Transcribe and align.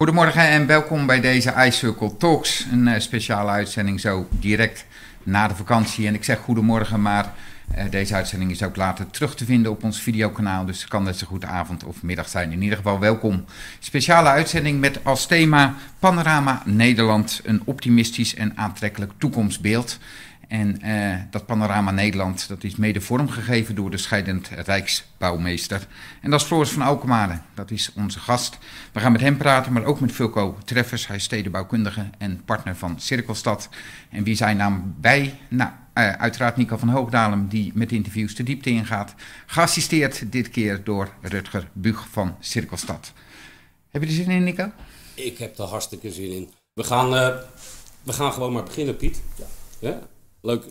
Goedemorgen 0.00 0.48
en 0.48 0.66
welkom 0.66 1.06
bij 1.06 1.20
deze 1.20 1.54
iCircle 1.66 2.16
Talks. 2.16 2.66
Een 2.72 2.86
uh, 2.86 2.94
speciale 2.98 3.50
uitzending 3.50 4.00
zo 4.00 4.28
direct 4.30 4.86
na 5.22 5.48
de 5.48 5.54
vakantie. 5.54 6.06
En 6.06 6.14
ik 6.14 6.24
zeg 6.24 6.38
goedemorgen, 6.38 7.02
maar 7.02 7.32
uh, 7.76 7.84
deze 7.90 8.14
uitzending 8.14 8.50
is 8.50 8.62
ook 8.62 8.76
later 8.76 9.10
terug 9.10 9.34
te 9.34 9.44
vinden 9.44 9.72
op 9.72 9.84
ons 9.84 10.00
videokanaal. 10.00 10.64
Dus 10.64 10.80
het 10.80 10.88
kan 10.88 11.02
net 11.02 11.18
zo 11.18 11.26
goed 11.26 11.44
avond 11.44 11.84
of 11.84 12.02
middag 12.02 12.28
zijn. 12.28 12.52
In 12.52 12.62
ieder 12.62 12.76
geval 12.76 12.98
welkom. 12.98 13.44
Speciale 13.78 14.28
uitzending 14.28 14.80
met 14.80 15.04
als 15.04 15.26
thema 15.26 15.74
Panorama 15.98 16.62
Nederland. 16.64 17.40
Een 17.44 17.62
optimistisch 17.64 18.34
en 18.34 18.52
aantrekkelijk 18.56 19.12
toekomstbeeld. 19.18 19.98
En 20.50 20.78
uh, 20.84 21.16
dat 21.30 21.46
panorama 21.46 21.90
Nederland 21.90 22.48
dat 22.48 22.64
is 22.64 22.76
mede 22.76 23.00
vormgegeven 23.00 23.74
door 23.74 23.90
de 23.90 23.96
scheidend 23.96 24.48
Rijksbouwmeester. 24.48 25.86
En 26.20 26.30
dat 26.30 26.40
is 26.40 26.46
Floris 26.46 26.70
van 26.70 26.82
Alkemade, 26.82 27.40
dat 27.54 27.70
is 27.70 27.92
onze 27.96 28.18
gast. 28.18 28.58
We 28.92 29.00
gaan 29.00 29.12
met 29.12 29.20
hem 29.20 29.36
praten, 29.36 29.72
maar 29.72 29.84
ook 29.84 30.00
met 30.00 30.12
Fulco 30.12 30.58
Treffers. 30.64 31.06
Hij 31.06 31.16
is 31.16 31.24
stedenbouwkundige 31.24 32.10
en 32.18 32.44
partner 32.44 32.76
van 32.76 33.00
Cirkelstad. 33.00 33.68
En 34.08 34.24
wie 34.24 34.34
zijn 34.34 34.56
naam 34.56 34.94
bij? 35.00 35.38
Nou, 35.48 35.70
uh, 35.70 36.12
uiteraard 36.12 36.56
Nico 36.56 36.76
van 36.76 36.88
Hoogdalem, 36.88 37.48
die 37.48 37.72
met 37.74 37.92
interviews 37.92 38.34
de 38.34 38.42
diepte 38.42 38.70
ingaat. 38.70 39.14
Geassisteerd 39.46 40.32
dit 40.32 40.50
keer 40.50 40.84
door 40.84 41.12
Rutger 41.20 41.68
Bug 41.72 42.08
van 42.10 42.36
Cirkelstad. 42.40 43.12
Heb 43.90 44.02
je 44.02 44.08
er 44.08 44.14
zin 44.14 44.30
in, 44.30 44.44
Nico? 44.44 44.70
Ik 45.14 45.38
heb 45.38 45.58
er 45.58 45.64
hartstikke 45.64 46.12
zin 46.12 46.30
in. 46.32 46.50
We 46.72 46.84
gaan, 46.84 47.14
uh, 47.14 47.36
we 48.02 48.12
gaan 48.12 48.32
gewoon 48.32 48.52
maar 48.52 48.62
beginnen, 48.62 48.96
Piet. 48.96 49.20
Ja. 49.36 49.46
ja? 49.78 50.00
Leuk. 50.42 50.64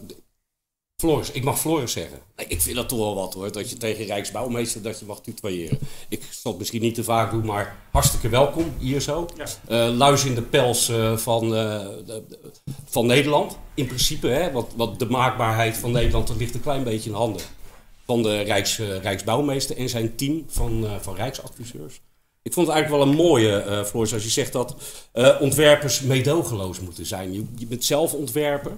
Floris, 0.99 1.31
ik 1.31 1.43
mag 1.43 1.59
Floris 1.59 1.91
zeggen. 1.91 2.19
Ik 2.35 2.61
vind 2.61 2.75
dat 2.75 2.89
toch 2.89 2.99
wel 2.99 3.15
wat 3.15 3.33
hoor, 3.33 3.51
dat 3.51 3.69
je 3.69 3.77
tegen 3.77 4.05
Rijksbouwmeester 4.05 4.81
dat 4.81 4.99
je 4.99 5.05
mag 5.05 5.21
tutoyeren. 5.21 5.79
Ik 6.09 6.23
zal 6.31 6.51
het 6.51 6.59
misschien 6.59 6.81
niet 6.81 6.95
te 6.95 7.03
vaak 7.03 7.31
doen, 7.31 7.45
maar 7.45 7.77
hartstikke 7.91 8.29
welkom 8.29 8.73
hier 8.79 9.01
zo. 9.01 9.27
Ja. 9.35 9.45
Uh, 9.89 9.97
luis 9.97 10.25
in 10.25 10.35
de 10.35 10.41
pels 10.41 10.89
uh, 10.89 11.17
van, 11.17 11.43
uh, 11.43 11.51
de, 12.05 12.23
van 12.85 13.05
Nederland, 13.05 13.57
in 13.73 13.87
principe. 13.87 14.27
Hè, 14.27 14.51
want, 14.51 14.73
want 14.75 14.99
de 14.99 15.05
maakbaarheid 15.05 15.77
van 15.77 15.91
Nederland 15.91 16.27
dat 16.27 16.37
ligt 16.37 16.53
een 16.55 16.61
klein 16.61 16.83
beetje 16.83 17.09
in 17.09 17.15
handen 17.15 17.41
van 18.05 18.23
de 18.23 18.41
Rijks, 18.41 18.77
Rijksbouwmeester 18.77 19.77
en 19.77 19.89
zijn 19.89 20.15
team 20.15 20.45
van, 20.47 20.87
van 21.01 21.15
Rijksadviseurs. 21.15 22.01
Ik 22.41 22.53
vond 22.53 22.67
het 22.67 22.75
eigenlijk 22.75 23.03
wel 23.03 23.13
een 23.13 23.27
mooie, 23.27 23.83
Floris, 23.85 24.13
als 24.13 24.23
je 24.23 24.29
zegt 24.29 24.53
dat 24.53 24.75
ontwerpers 25.39 26.01
meedogenloos 26.01 26.79
moeten 26.79 27.05
zijn. 27.05 27.33
Je, 27.33 27.45
je 27.57 27.65
bent 27.65 27.85
zelf 27.85 28.13
ontwerper 28.13 28.77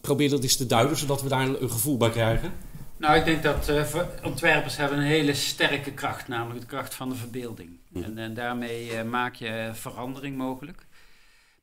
probeer 0.00 0.30
dat 0.30 0.42
eens 0.42 0.56
te 0.56 0.66
duiden, 0.66 0.96
zodat 0.96 1.22
we 1.22 1.28
daar 1.28 1.48
een, 1.48 1.70
gevoel 1.70 1.96
bij 1.96 2.10
krijgen? 2.10 2.52
Nou, 2.96 3.16
ik 3.16 3.24
denk 3.24 3.42
dat 3.42 3.68
uh, 3.68 4.02
ontwerpers 4.24 4.76
hebben 4.76 4.98
een 4.98 5.04
hele 5.04 5.34
sterke 5.34 5.92
kracht, 5.92 6.28
namelijk 6.28 6.60
de 6.60 6.66
kracht 6.66 6.94
van 6.94 7.08
de 7.08 7.14
verbeelding. 7.14 7.78
Hm. 7.92 8.02
En, 8.02 8.18
en, 8.18 8.34
daarmee 8.34 8.92
uh, 8.92 9.02
maak 9.02 9.34
je 9.34 9.70
verandering 9.72 10.36
mogelijk. 10.36 10.86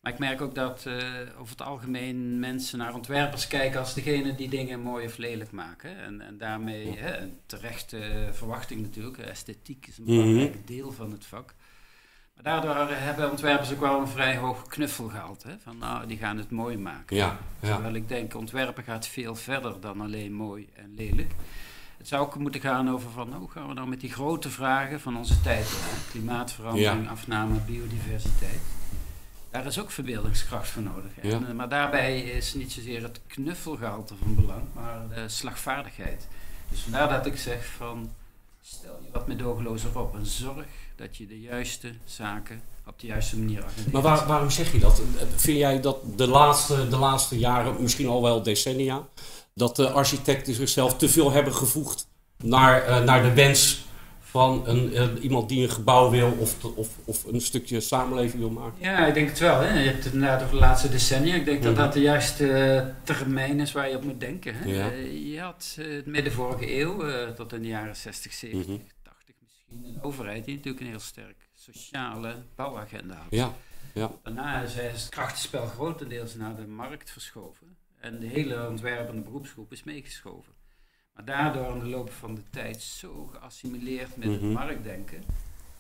Maar 0.02 0.14
ik 0.14 0.20
merk 0.20 0.42
ook 0.42 0.56
dat 0.56 0.86
uh, 0.88 0.96
over 1.40 1.52
het 1.58 1.62
algemeen 1.62 2.40
mensen 2.40 2.78
naar 2.78 2.94
ontwerpers 2.94 3.48
kijken 3.48 3.80
als 3.80 3.94
degene 3.94 4.36
die 4.36 4.50
dingen 4.50 4.80
mooi 4.80 5.06
of 5.06 5.18
lelijk 5.18 5.52
maken. 5.52 5.98
En, 5.98 6.22
en 6.22 6.38
daarmee, 6.38 6.98
hè, 6.98 7.18
een 7.18 7.38
terechte 7.46 8.30
verwachting 8.32 8.82
natuurlijk, 8.82 9.18
esthetiek 9.18 9.88
is 9.88 9.98
een 9.98 10.06
belangrijk 10.06 10.54
hm. 10.54 10.66
deel 10.66 10.92
van 10.92 11.12
het 11.12 11.26
vak. 11.26 11.56
Maar 12.36 12.44
daardoor 12.44 12.96
hebben 12.96 13.32
ontwerpers 13.32 13.72
ook 13.72 13.80
wel 13.80 14.00
een 14.00 14.08
vrij 14.08 14.38
hoog. 14.38 14.64
Hè? 15.44 15.56
Van 15.64 15.78
nou, 15.78 16.08
die 16.08 16.18
gaan 16.18 16.38
het 16.38 16.52
mooi 16.52 16.78
maken. 16.78 17.16
Ja, 17.16 17.38
ja. 17.60 17.74
Terwijl 17.74 17.96
ik 17.96 18.08
denk, 18.08 18.36
ontwerpen 18.36 18.84
gaat 18.84 19.08
veel 19.08 19.36
verder 19.36 19.80
dan 19.80 20.02
alleen 20.02 20.34
mooi 20.34 20.70
en 20.74 20.94
lelijk. 20.96 21.32
Het 21.98 22.08
zou 22.08 22.26
ook 22.26 22.36
moeten 22.36 22.62
gaan 22.62 22.90
over 22.90 23.10
van, 23.10 23.34
hoe 23.34 23.50
gaan 23.50 23.68
we 23.68 23.74
nou 23.74 23.88
met 23.88 24.00
die 24.00 24.12
grote 24.12 24.50
vragen 24.50 25.00
van 25.02 25.18
onze 25.18 25.42
tijd 25.42 25.66
hè? 25.68 26.12
Klimaatverandering, 26.12 27.10
afname, 27.10 27.60
biodiversiteit. 27.60 28.62
Daar 29.52 29.66
is 29.66 29.80
ook 29.80 29.92
verbeeldingskracht 29.92 30.68
voor 30.68 30.82
nodig. 30.82 31.12
Ja. 31.22 31.32
En, 31.32 31.56
maar 31.56 31.70
daarbij 31.70 32.20
is 32.20 32.54
niet 32.54 32.72
zozeer 32.72 33.04
het 33.04 33.20
knuffelgehalte 33.28 34.16
van 34.16 34.36
belang, 34.36 34.64
maar 34.74 35.08
de 35.10 35.30
slagvaardigheid. 35.30 36.28
Dus 36.70 36.80
vandaar 36.80 37.10
dat 37.10 37.26
ik 37.26 37.38
zeg 37.38 37.66
van, 37.66 38.12
stel 38.62 39.00
je 39.04 39.12
wat 39.12 39.28
medogelozer 39.28 40.00
op 40.00 40.16
en 40.16 40.26
zorg 40.26 40.66
dat 40.96 41.18
je 41.18 41.28
de 41.28 41.40
juiste 41.40 41.92
zaken 42.06 42.62
op 42.88 43.00
de 43.00 43.08
juiste 43.08 43.38
manier 43.38 43.64
agendeert. 43.64 43.92
Maar 43.92 44.02
waar, 44.02 44.28
waarom 44.28 44.50
zeg 44.50 44.72
je 44.72 44.80
dat? 44.80 45.02
Vind 45.36 45.58
jij 45.58 45.82
dat 45.82 45.98
de 46.16 46.28
laatste, 46.28 46.88
de 46.88 46.98
laatste 46.98 47.40
jaren, 47.40 47.82
misschien 47.82 48.08
al 48.08 48.22
wel 48.22 48.44
decennia, 48.44 49.08
dat 49.54 49.76
de 49.76 49.90
architecten 49.90 50.54
zichzelf 50.54 50.98
te 50.98 51.10
veel 51.10 51.32
hebben 51.32 51.56
gevoegd 51.56 52.08
naar, 52.44 52.90
uh, 52.90 53.04
naar 53.04 53.24
de 53.24 53.34
wens 53.34 53.84
van 54.20 54.64
een, 54.68 54.94
uh, 54.94 55.08
iemand 55.22 55.50
die 55.50 55.64
een 55.64 55.70
gebouw 55.70 56.10
wil 56.10 56.38
of, 56.40 56.64
of, 56.64 56.88
of 57.06 57.26
een 57.26 57.42
stukje 57.42 57.80
samenleving 57.80 58.40
wil 58.42 58.50
maken? 58.50 58.78
Ja, 58.80 59.08
ik 59.08 59.14
denk 59.14 59.30
het 59.30 59.40
wel. 59.40 59.60
Hè. 59.60 59.80
Je 59.80 59.90
hebt 59.90 60.04
het 60.04 60.14
inderdaad 60.14 60.42
over 60.42 60.54
de 60.54 60.60
laatste 60.60 60.90
decennia. 60.90 61.36
Ik 61.36 61.46
denk 61.46 61.64
dat 61.64 61.76
dat 61.76 61.94
de 61.94 62.02
juiste 62.02 62.94
termijn 63.04 63.60
is 63.60 63.72
waar 63.72 63.90
je 63.90 63.96
op 63.96 64.04
moet 64.04 64.20
denken. 64.20 64.56
Hè. 64.56 64.70
Ja. 64.70 64.92
Uh, 64.92 65.34
je 65.34 65.40
had 65.40 65.78
het 65.80 66.06
midden 66.06 66.34
vorige 66.34 66.80
eeuw, 66.80 67.04
tot 67.36 67.54
in 67.54 67.62
de 67.62 67.68
jaren 67.68 67.96
60, 67.96 68.34
70, 68.34 68.68
mm 68.68 68.76
-hmm 68.76 68.95
een 69.70 70.00
overheid 70.02 70.46
die 70.46 70.56
natuurlijk 70.56 70.84
een 70.84 70.90
heel 70.90 71.00
sterk 71.00 71.50
sociale 71.54 72.36
bouwagenda 72.56 73.16
had. 73.16 73.26
Ja, 73.30 73.54
ja. 73.94 74.12
Daarna 74.24 74.62
is 74.62 74.74
het 74.76 75.10
krachtenspel 75.10 75.66
grotendeels 75.66 76.36
naar 76.36 76.56
de 76.56 76.68
markt 76.68 77.12
verschoven. 77.12 77.78
En 78.00 78.20
de 78.20 78.28
hele 78.28 78.68
ontwerpende 78.68 79.22
beroepsgroep 79.22 79.72
is 79.72 79.84
meegeschoven. 79.84 80.54
Maar 81.14 81.26
daardoor 81.26 81.74
in 81.74 81.80
de 81.80 81.86
loop 81.86 82.12
van 82.12 82.36
de 82.36 82.44
tijd 82.50 82.82
zo 82.82 83.30
geassimileerd 83.34 84.18
met 84.18 84.28
het 84.28 84.42
mhm. 84.42 84.52
marktdenken, 84.52 85.24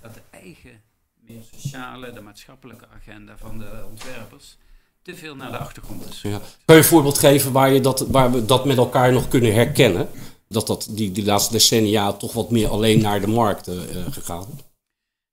dat 0.02 0.14
de 0.14 0.22
eigen, 0.30 0.82
meer 1.20 1.42
sociale, 1.54 2.12
de 2.12 2.22
maatschappelijke 2.22 2.88
agenda 2.88 3.38
van 3.38 3.60
de 3.60 3.86
ontwerpers 3.90 4.58
te 5.02 5.16
veel 5.16 5.36
naar 5.36 5.52
de 5.52 5.58
achtergrond 5.58 6.10
is. 6.10 6.22
Ja. 6.22 6.40
Kan 6.66 6.76
je 6.76 6.82
een 6.82 6.88
voorbeeld 6.88 7.18
geven 7.18 7.52
waar, 7.52 7.72
je 7.72 7.82
dat, 7.82 8.00
waar 8.00 8.32
we 8.32 8.46
dat 8.46 8.66
met 8.66 8.78
elkaar 8.78 9.14
nog 9.14 9.28
kunnen 9.28 9.54
herkennen? 9.54 10.10
Dat 10.48 10.68
dat 10.68 10.88
die, 10.90 11.12
die 11.12 11.26
laatste 11.26 11.54
decennia 11.54 12.14
toch 12.14 12.34
wat 12.34 12.52
meer 12.52 12.68
alleen 12.68 13.02
naar 13.02 13.22
de 13.22 13.28
markt 13.28 13.68
uh, 13.68 13.76
gegaan? 14.10 14.48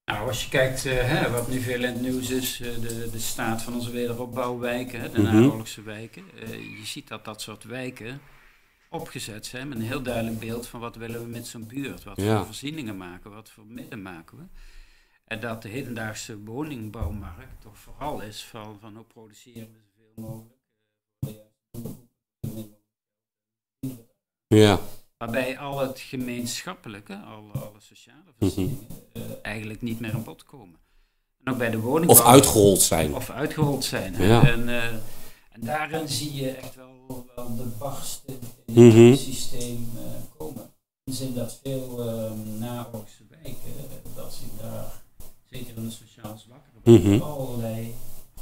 Nou, 0.04 0.28
als 0.28 0.44
je 0.44 0.48
kijkt 0.48 0.84
uh, 0.84 0.92
hè, 0.94 1.30
wat 1.30 1.48
nu 1.48 1.60
veel 1.60 1.74
in 1.74 1.92
het 1.92 2.00
nieuws 2.00 2.30
is, 2.30 2.60
uh, 2.60 2.68
de, 2.80 3.10
de 3.10 3.18
staat 3.18 3.62
van 3.62 3.74
onze 3.74 3.90
wederopbouwwijken, 3.90 5.00
hè, 5.00 5.10
de 5.10 5.18
mm 5.18 5.26
-hmm. 5.26 5.40
naoorlogse 5.40 5.82
wijken. 5.82 6.24
je 6.80 6.86
ziet 6.86 7.08
dat 7.08 7.24
dat 7.24 7.40
soort 7.40 7.64
wijken 7.64 8.20
opgezet 8.90 9.46
zijn 9.46 9.68
met 9.68 9.78
een 9.78 9.84
heel 9.84 10.02
duidelijk 10.02 10.38
beeld 10.38 10.66
van 10.66 10.80
wat 10.80 10.96
willen 10.96 11.22
we 11.22 11.28
met 11.28 11.46
zo'n 11.46 11.66
buurt. 11.66 12.04
Wat 12.04 12.20
ja. 12.20 12.36
voor 12.36 12.46
voorzieningen 12.46 12.96
maken, 12.96 13.30
wat 13.30 13.50
voor 13.50 13.66
midden 13.66 14.02
maken 14.02 14.38
we. 14.38 14.44
En 15.24 15.40
dat 15.40 15.62
de 15.62 15.68
hedendaagse 15.68 16.38
woningbouwmarkt 16.38 17.60
toch 17.62 17.78
vooral 17.78 18.20
is 18.20 18.44
van, 18.44 18.78
van 18.80 18.96
hoe 18.96 19.04
produceren 19.04 19.72
we 19.72 19.80
zoveel 19.96 20.12
mogelijk. 20.16 20.60
Ja. 24.46 24.80
Waarbij 25.22 25.58
al 25.58 25.78
het 25.78 26.00
gemeenschappelijke, 26.00 27.16
alle, 27.16 27.52
alle 27.52 27.80
sociale 27.80 28.22
mhm. 28.24 28.32
voorzieningen, 28.38 28.86
uh, 29.12 29.22
eigenlijk 29.42 29.82
niet 29.82 30.00
meer 30.00 30.12
aan 30.14 30.24
bod 30.24 30.44
komen. 30.44 30.78
En 31.44 31.52
ook 31.52 31.58
bij 31.58 31.70
de 31.70 31.78
woning. 31.80 32.10
Of 32.10 32.20
uitgehold 32.20 32.80
zijn. 32.80 33.14
Of 33.14 33.30
uitgehold 33.30 33.84
zijn. 33.84 34.14
Ja. 34.18 34.46
En, 34.46 34.68
uh, 34.68 34.84
en 35.50 35.60
daarin 35.60 36.08
zie 36.08 36.34
je 36.34 36.50
echt 36.50 36.74
wel, 36.74 37.26
wel 37.36 37.56
de 37.56 37.66
barsten 37.78 38.38
in 38.66 38.74
het 38.74 38.76
mm 38.84 38.90
-hmm. 38.90 39.16
systeem 39.16 39.90
uh, 39.94 40.02
komen. 40.38 40.62
In 40.62 41.12
de 41.12 41.12
zin 41.12 41.34
dat 41.34 41.60
veel 41.62 42.06
uh, 42.06 42.30
naoorlogse 42.58 43.24
wijken, 43.30 43.72
dat 44.14 44.32
ze 44.32 44.44
daar, 44.60 45.02
zeker 45.50 45.76
in 45.76 45.84
de 45.84 45.90
sociaal 45.90 46.38
zwakkere, 46.38 46.76
mm 46.84 46.96
-hmm. 46.96 47.22
allerlei 47.22 47.94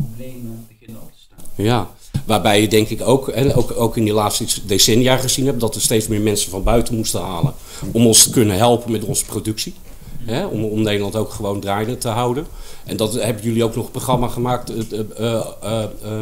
problemen 0.03 0.67
beginnen 0.69 1.03
op 1.03 1.13
te 1.13 1.19
staan. 1.19 1.65
Ja, 1.65 1.91
Waarbij 2.31 2.61
je 2.61 2.69
denk 2.69 2.89
ik 2.89 3.03
ook, 3.03 3.29
en 3.29 3.55
ook, 3.55 3.73
ook 3.77 3.97
in 3.97 4.05
die 4.05 4.13
laatste 4.13 4.45
decennia 4.67 5.17
gezien 5.17 5.47
hebt, 5.47 5.61
dat 5.61 5.75
er 5.75 5.81
steeds 5.81 6.09
meer 6.09 6.21
mensen 6.21 6.51
van 6.51 6.63
buiten 6.63 6.95
moesten 6.95 7.21
halen. 7.21 7.55
Om 7.93 8.07
ons 8.07 8.23
te 8.23 8.31
kunnen 8.31 8.57
helpen 8.57 8.93
met 8.93 9.05
onze 9.05 9.25
productie. 9.25 9.75
Hè, 10.25 10.47
om, 10.47 10.65
om 10.65 10.83
Nederland 10.83 11.17
ook 11.17 11.31
gewoon 11.31 11.61
draaiende 11.61 11.99
te 11.99 12.09
houden. 12.09 12.47
En 12.85 12.97
dat 12.97 13.13
hebben 13.13 13.43
jullie 13.43 13.65
ook 13.65 13.75
nog 13.75 13.85
een 13.85 13.91
programma 13.91 14.29
gemaakt, 14.29 14.71
uh, 14.71 14.99
uh, 15.21 15.45
uh, 15.65 16.19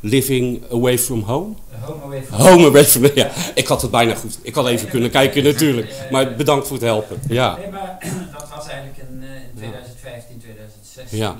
Living 0.00 0.62
Away 0.72 0.98
from 0.98 1.22
Home. 1.22 1.54
Home 1.80 2.02
Away 2.04 2.22
from 2.22 2.38
Home. 2.38 2.50
Home 2.50 2.66
away 2.66 2.84
from 2.84 3.06
Ja, 3.14 3.30
ik 3.54 3.66
had 3.66 3.82
het 3.82 3.90
bijna 3.90 4.14
goed. 4.14 4.38
Ik 4.42 4.54
had 4.54 4.66
even 4.66 4.88
kunnen 4.88 5.10
kijken 5.10 5.44
natuurlijk. 5.44 6.06
Maar 6.10 6.34
bedankt 6.34 6.66
voor 6.66 6.76
het 6.76 6.84
helpen. 6.86 7.20
Ja. 7.28 7.56
Nee, 7.56 7.70
maar 7.70 7.98
dat 8.38 8.48
was 8.56 8.66
eigenlijk 8.66 8.98
in, 8.98 9.22
in 9.22 9.56
2015, 9.56 10.38
2016 10.38 11.18
ja 11.18 11.36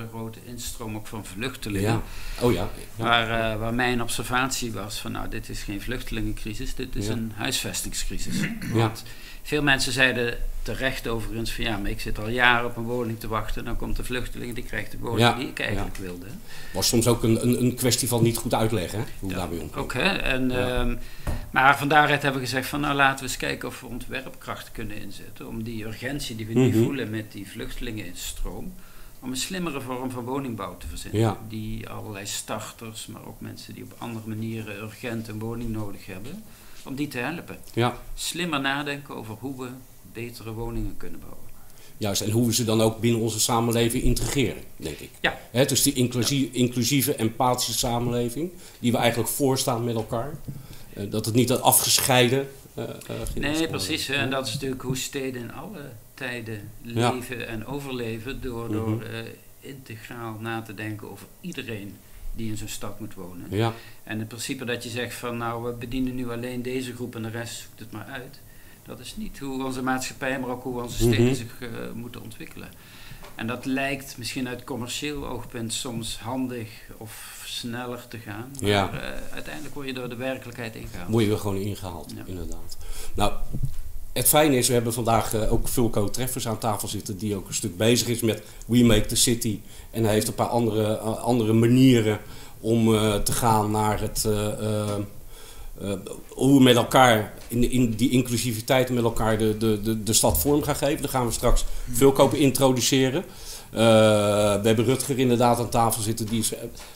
een 0.00 0.08
grote 0.08 0.38
instroom 0.44 0.96
ook 0.96 1.06
van 1.06 1.24
vluchtelingen. 1.24 1.90
Ja. 1.90 2.02
Oh 2.40 2.52
ja. 2.52 2.68
Waar, 2.96 3.52
uh, 3.54 3.60
waar 3.60 3.74
mijn 3.74 4.02
observatie 4.02 4.72
was 4.72 4.98
van 4.98 5.12
nou, 5.12 5.28
dit 5.28 5.48
is 5.48 5.62
geen 5.62 5.80
vluchtelingencrisis, 5.80 6.74
dit 6.74 6.96
is 6.96 7.08
een 7.08 7.32
huisvestingscrisis. 7.34 8.36
Want 8.72 9.04
veel 9.42 9.62
mensen 9.62 9.92
zeiden 9.92 10.38
terecht 10.62 11.08
overigens 11.08 11.52
van 11.52 11.64
ja, 11.64 11.76
maar 11.76 11.90
ik 11.90 12.00
zit 12.00 12.18
al 12.18 12.28
jaren 12.28 12.66
op 12.66 12.76
een 12.76 12.82
woning 12.82 13.20
te 13.20 13.28
wachten. 13.28 13.64
Dan 13.64 13.76
komt 13.76 13.96
de 13.96 14.04
vluchteling, 14.04 14.54
die 14.54 14.64
krijgt 14.64 14.90
de 14.92 14.98
woning 14.98 15.20
Ja, 15.20 15.34
die 15.34 15.48
ik 15.48 15.60
eigenlijk 15.60 15.96
wilde. 15.96 16.26
Was 16.72 16.88
soms 16.88 17.06
ook 17.06 17.22
een, 17.22 17.42
een, 17.42 17.62
een 17.62 17.74
kwestie 17.74 18.08
van 18.08 18.22
niet 18.22 18.36
goed 18.36 18.54
uitleggen 18.54 18.98
hè, 18.98 19.04
hoe 19.18 19.30
Ja, 19.30 19.36
daarmee 19.36 19.60
omgaan. 19.60 19.82
Ook, 19.82 19.92
hè? 19.92 20.00
En, 20.16 20.50
Ja. 20.50 20.68
ehm, 20.80 20.96
maar 21.50 21.78
van 21.78 21.88
daaruit 21.88 22.22
hebben 22.22 22.40
we 22.40 22.46
gezegd 22.46 22.68
van 22.68 22.80
nou 22.80 22.94
laten 22.94 23.18
we 23.18 23.22
eens 23.30 23.36
kijken 23.36 23.68
of 23.68 23.80
we 23.80 23.86
ontwerpkrachten 23.86 24.72
kunnen 24.72 24.96
inzetten. 25.02 25.48
Om 25.48 25.62
die 25.62 25.84
urgentie 25.84 26.36
die 26.36 26.46
we 26.46 26.52
nu 26.52 26.68
Mhm. 26.68 26.82
voelen 26.84 27.10
met 27.10 27.32
die 27.32 27.48
vluchtelingeninstroom, 27.50 28.72
om 29.20 29.30
een 29.30 29.36
slimmere 29.36 29.80
vorm 29.80 30.10
van 30.10 30.24
woningbouw 30.24 30.76
te 30.76 30.86
verzinnen. 30.86 31.20
Ja. 31.20 31.38
Die 31.48 31.88
allerlei 31.88 32.26
starters, 32.26 33.06
maar 33.06 33.26
ook 33.26 33.40
mensen 33.40 33.74
die 33.74 33.82
op 33.84 33.94
andere 33.98 34.28
manieren 34.28 34.76
urgent 34.82 35.28
een 35.28 35.38
woning 35.38 35.70
nodig 35.70 36.06
hebben, 36.06 36.42
om 36.84 36.94
die 36.94 37.08
te 37.08 37.18
helpen. 37.18 37.58
Ja, 37.74 37.96
Slimmer 38.14 38.60
nadenken 38.60 39.16
over 39.16 39.34
hoe 39.40 39.60
we 39.62 39.68
betere 40.12 40.52
woningen 40.52 40.94
kunnen 40.96 41.20
bouwen. 41.20 41.38
juist. 41.96 42.20
En 42.22 42.30
hoe 42.30 42.46
we 42.46 42.54
ze 42.54 42.64
dan 42.64 42.80
ook 42.80 43.00
binnen 43.00 43.20
onze 43.20 43.40
samenleving 43.40 44.02
integreren, 44.02 44.62
denk 44.76 44.98
ik. 44.98 45.10
Ja. 45.20 45.38
Dus 45.64 45.82
die 45.82 45.92
inclusie- 45.92 46.50
inclusieve, 46.52 47.14
empathische 47.14 47.78
samenleving, 47.78 48.50
die 48.78 48.92
we 48.92 48.98
eigenlijk 48.98 49.30
voorstaan 49.30 49.84
met 49.84 49.94
elkaar. 49.94 50.38
Eh, 50.94 51.10
dat 51.10 51.24
het 51.24 51.34
niet 51.34 51.50
een 51.50 51.60
afgescheiden 51.60 52.48
eh, 52.74 52.84
Nee, 53.34 53.68
precies. 53.68 54.06
hè. 54.06 54.14
En 54.14 54.30
dat 54.30 54.46
is 54.46 54.52
natuurlijk 54.52 54.82
hoe 54.82 54.96
steden 54.96 55.42
in 55.42 55.52
alle 55.52 55.80
tijden 56.24 56.68
Ja. 56.82 57.12
leven 57.12 57.48
en 57.48 57.66
overleven. 57.66 58.40
Door, 58.40 58.64
Mhm. 58.64 58.72
door 58.74 59.02
eh, 59.02 59.18
integraal 59.60 60.36
na 60.40 60.62
te 60.62 60.74
denken 60.74 61.10
over 61.10 61.26
iedereen 61.40 61.96
die 62.34 62.50
in 62.50 62.56
zo'n 62.56 62.68
stad 62.68 63.00
moet 63.00 63.14
wonen. 63.14 63.46
Ja, 63.50 63.72
En 64.04 64.18
het 64.18 64.28
principe 64.28 64.64
dat 64.64 64.82
je 64.82 64.88
zegt 64.88 65.14
van 65.14 65.36
nou 65.36 65.64
we 65.64 65.72
bedienen 65.72 66.14
nu 66.14 66.30
alleen 66.30 66.62
deze 66.62 66.94
groep 66.94 67.14
en 67.16 67.22
de 67.22 67.28
rest 67.30 67.60
zoekt 67.60 67.78
het 67.80 67.90
maar 67.90 68.04
uit. 68.06 68.40
Dat 68.86 68.98
is 69.00 69.16
niet 69.16 69.38
hoe 69.38 69.64
onze 69.64 69.82
maatschappij, 69.82 70.40
maar 70.40 70.50
ook 70.50 70.62
hoe 70.62 70.82
onze 70.82 70.96
steden 70.96 71.24
Mhm. 71.24 71.34
zich 71.34 71.60
eh, 71.60 71.68
moeten 71.94 72.22
ontwikkelen. 72.22 72.68
En 73.34 73.46
dat 73.46 73.64
lijkt 73.64 74.18
misschien 74.18 74.48
uit 74.48 74.64
commercieel 74.64 75.26
oogpunt 75.26 75.72
soms 75.72 76.18
handig 76.18 76.68
of 76.96 77.42
sneller 77.46 78.08
te 78.08 78.18
gaan. 78.18 78.50
Maar 78.60 78.70
Ja. 78.70 78.90
eh, 78.92 79.32
uiteindelijk 79.32 79.74
word 79.74 79.86
je 79.86 79.92
door 79.92 80.08
de 80.08 80.16
werkelijkheid 80.16 80.74
ingehaald. 80.76 81.10
word 81.10 81.24
je 81.24 81.30
er 81.30 81.38
gewoon 81.38 81.56
ingehaald, 81.56 82.12
Ja. 82.16 82.22
inderdaad. 82.26 82.76
Nou, 83.14 83.32
het 84.12 84.28
fijne 84.28 84.56
is, 84.56 84.66
we 84.66 84.72
hebben 84.72 84.92
vandaag 84.92 85.34
eh, 85.34 85.52
ook 85.52 85.68
Vulco 85.68 86.10
Treffers 86.10 86.48
aan 86.48 86.58
tafel 86.58 86.88
zitten, 86.88 87.18
die 87.18 87.36
ook 87.36 87.48
een 87.48 87.54
stuk 87.54 87.76
bezig 87.76 88.08
is 88.08 88.20
met 88.20 88.42
We 88.66 88.84
Make 88.84 89.06
the 89.06 89.16
City. 89.16 89.60
En 89.90 90.04
hij 90.04 90.12
heeft 90.12 90.28
een 90.28 90.34
paar 90.34 90.46
andere, 90.46 90.98
eh, 90.98 91.18
andere 91.18 91.52
manieren 91.52 92.18
om 92.60 92.94
eh, 92.94 93.14
te 93.14 93.32
gaan 93.32 93.70
naar 93.70 94.00
het. 94.00 94.28
hoe 96.28 96.56
we 96.56 96.62
met 96.62 96.76
elkaar 96.76 97.32
in, 97.48 97.90
die 97.90 98.10
inclusiviteit 98.10 98.90
met 98.90 99.04
elkaar 99.04 99.38
de, 99.38 99.56
de, 99.58 100.02
de, 100.02 100.12
stad 100.12 100.38
vorm 100.38 100.62
gaan 100.62 100.76
geven. 100.76 101.02
Daar 101.02 101.10
gaan 101.10 101.26
we 101.26 101.32
straks 101.32 101.64
Vulco 101.90 102.28
introduceren. 102.28 103.24
Eh, 103.70 103.80
we 104.60 104.66
hebben 104.66 104.84
Rutger 104.84 105.18
inderdaad 105.18 105.58
aan 105.58 105.68
tafel 105.68 106.02
zitten, 106.02 106.26
die 106.26 106.44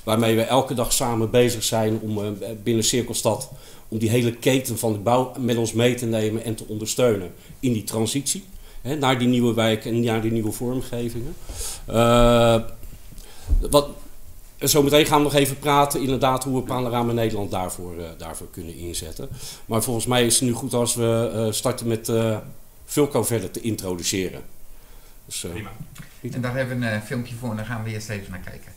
waarmee 0.05 0.37
we 0.37 0.43
elke 0.43 0.75
dag 0.75 0.93
samen 0.93 1.31
bezig 1.31 1.64
zijn 1.64 1.99
om 2.00 2.37
binnen 2.62 2.84
Cirkelstad 2.84 3.50
om 3.94 4.00
die 4.00 4.11
hele 4.11 4.32
keten 4.32 4.79
van 4.79 4.93
de 4.93 4.99
bouw 4.99 5.32
met 5.38 5.56
ons 5.56 5.73
mee 5.73 5.94
te 5.94 6.06
nemen 6.06 6.44
en 6.44 6.55
te 6.55 6.64
ondersteunen 6.67 7.32
in 7.61 7.73
die 7.73 7.85
transitie. 7.85 8.44
Hè, 8.82 8.96
naar 8.96 9.19
die 9.19 9.29
nieuwe 9.29 9.55
wijken 9.55 9.91
en 9.91 10.00
naar 10.00 10.23
die 10.23 10.32
nieuwe 10.32 10.52
vormgevingen. 10.52 11.35
Eh, 11.87 12.61
wat, 13.70 13.88
zometeen 14.58 15.06
gaan 15.06 15.19
we 15.19 15.25
nog 15.25 15.35
even 15.35 15.58
praten 15.58 16.00
inderdaad 16.00 16.44
hoe 16.44 16.56
we 16.56 16.67
Panorama 16.67 17.12
Nederland 17.12 17.50
daarvoor, 17.50 17.99
eh, 17.99 18.05
daarvoor 18.19 18.50
kunnen 18.50 18.76
inzetten. 18.76 19.29
Maar 19.67 19.82
volgens 19.82 20.06
mij 20.06 20.26
is 20.26 20.35
het 20.35 20.49
nu 20.49 20.52
goed 20.52 20.75
als 20.75 20.94
we 20.94 21.31
eh, 21.35 21.52
starten 21.52 21.87
met 21.87 22.12
Vulco 22.85 23.23
verder 23.23 23.50
te 23.50 23.61
introduceren. 23.61 24.41
Dus, 25.26 25.46
Prima. 25.50 25.70
En 26.32 26.41
daar 26.41 26.56
hebben 26.56 26.81
we 26.81 26.87
een 26.87 27.02
filmpje 27.02 27.35
voor 27.35 27.50
en 27.50 27.56
daar 27.56 27.67
gaan 27.67 27.85
we 27.85 27.91
eerst 27.91 28.08
even 28.08 28.31
naar 28.31 28.41
kijken. 28.41 28.73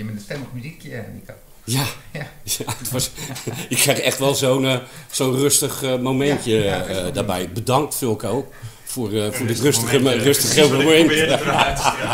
Filmpje 0.00 0.04
met 0.04 0.14
een 0.14 0.20
stemmig 0.20 0.48
muziekje, 0.52 0.96
eh, 0.96 1.02
Nico. 1.14 1.32
Ja, 1.64 1.84
Ja. 2.12 2.26
ja. 2.42 2.64
het 2.78 2.90
was, 2.90 3.10
ik 3.68 3.76
krijg 3.76 3.98
echt 3.98 4.18
wel 4.18 4.34
zo'n 4.34 4.66
eh, 4.66 4.78
zo'n 5.10 5.36
rustig 5.36 5.82
eh, 5.82 5.98
momentje 5.98 6.52
Ja, 6.54 6.62
ja, 6.64 6.82
eh, 6.82 6.86
rustig 6.94 7.12
daarbij. 7.12 7.52
Bedankt 7.52 7.94
Vulco 7.94 8.48
voor, 8.84 9.12
eh, 9.12 9.32
voor 9.32 9.46
dit 9.46 9.60
Rustig 9.60 9.90
rustige, 9.90 9.98
momentje. 9.98 10.18
mo- 10.18 10.24
rustige 10.24 10.72
moment. 10.72 11.38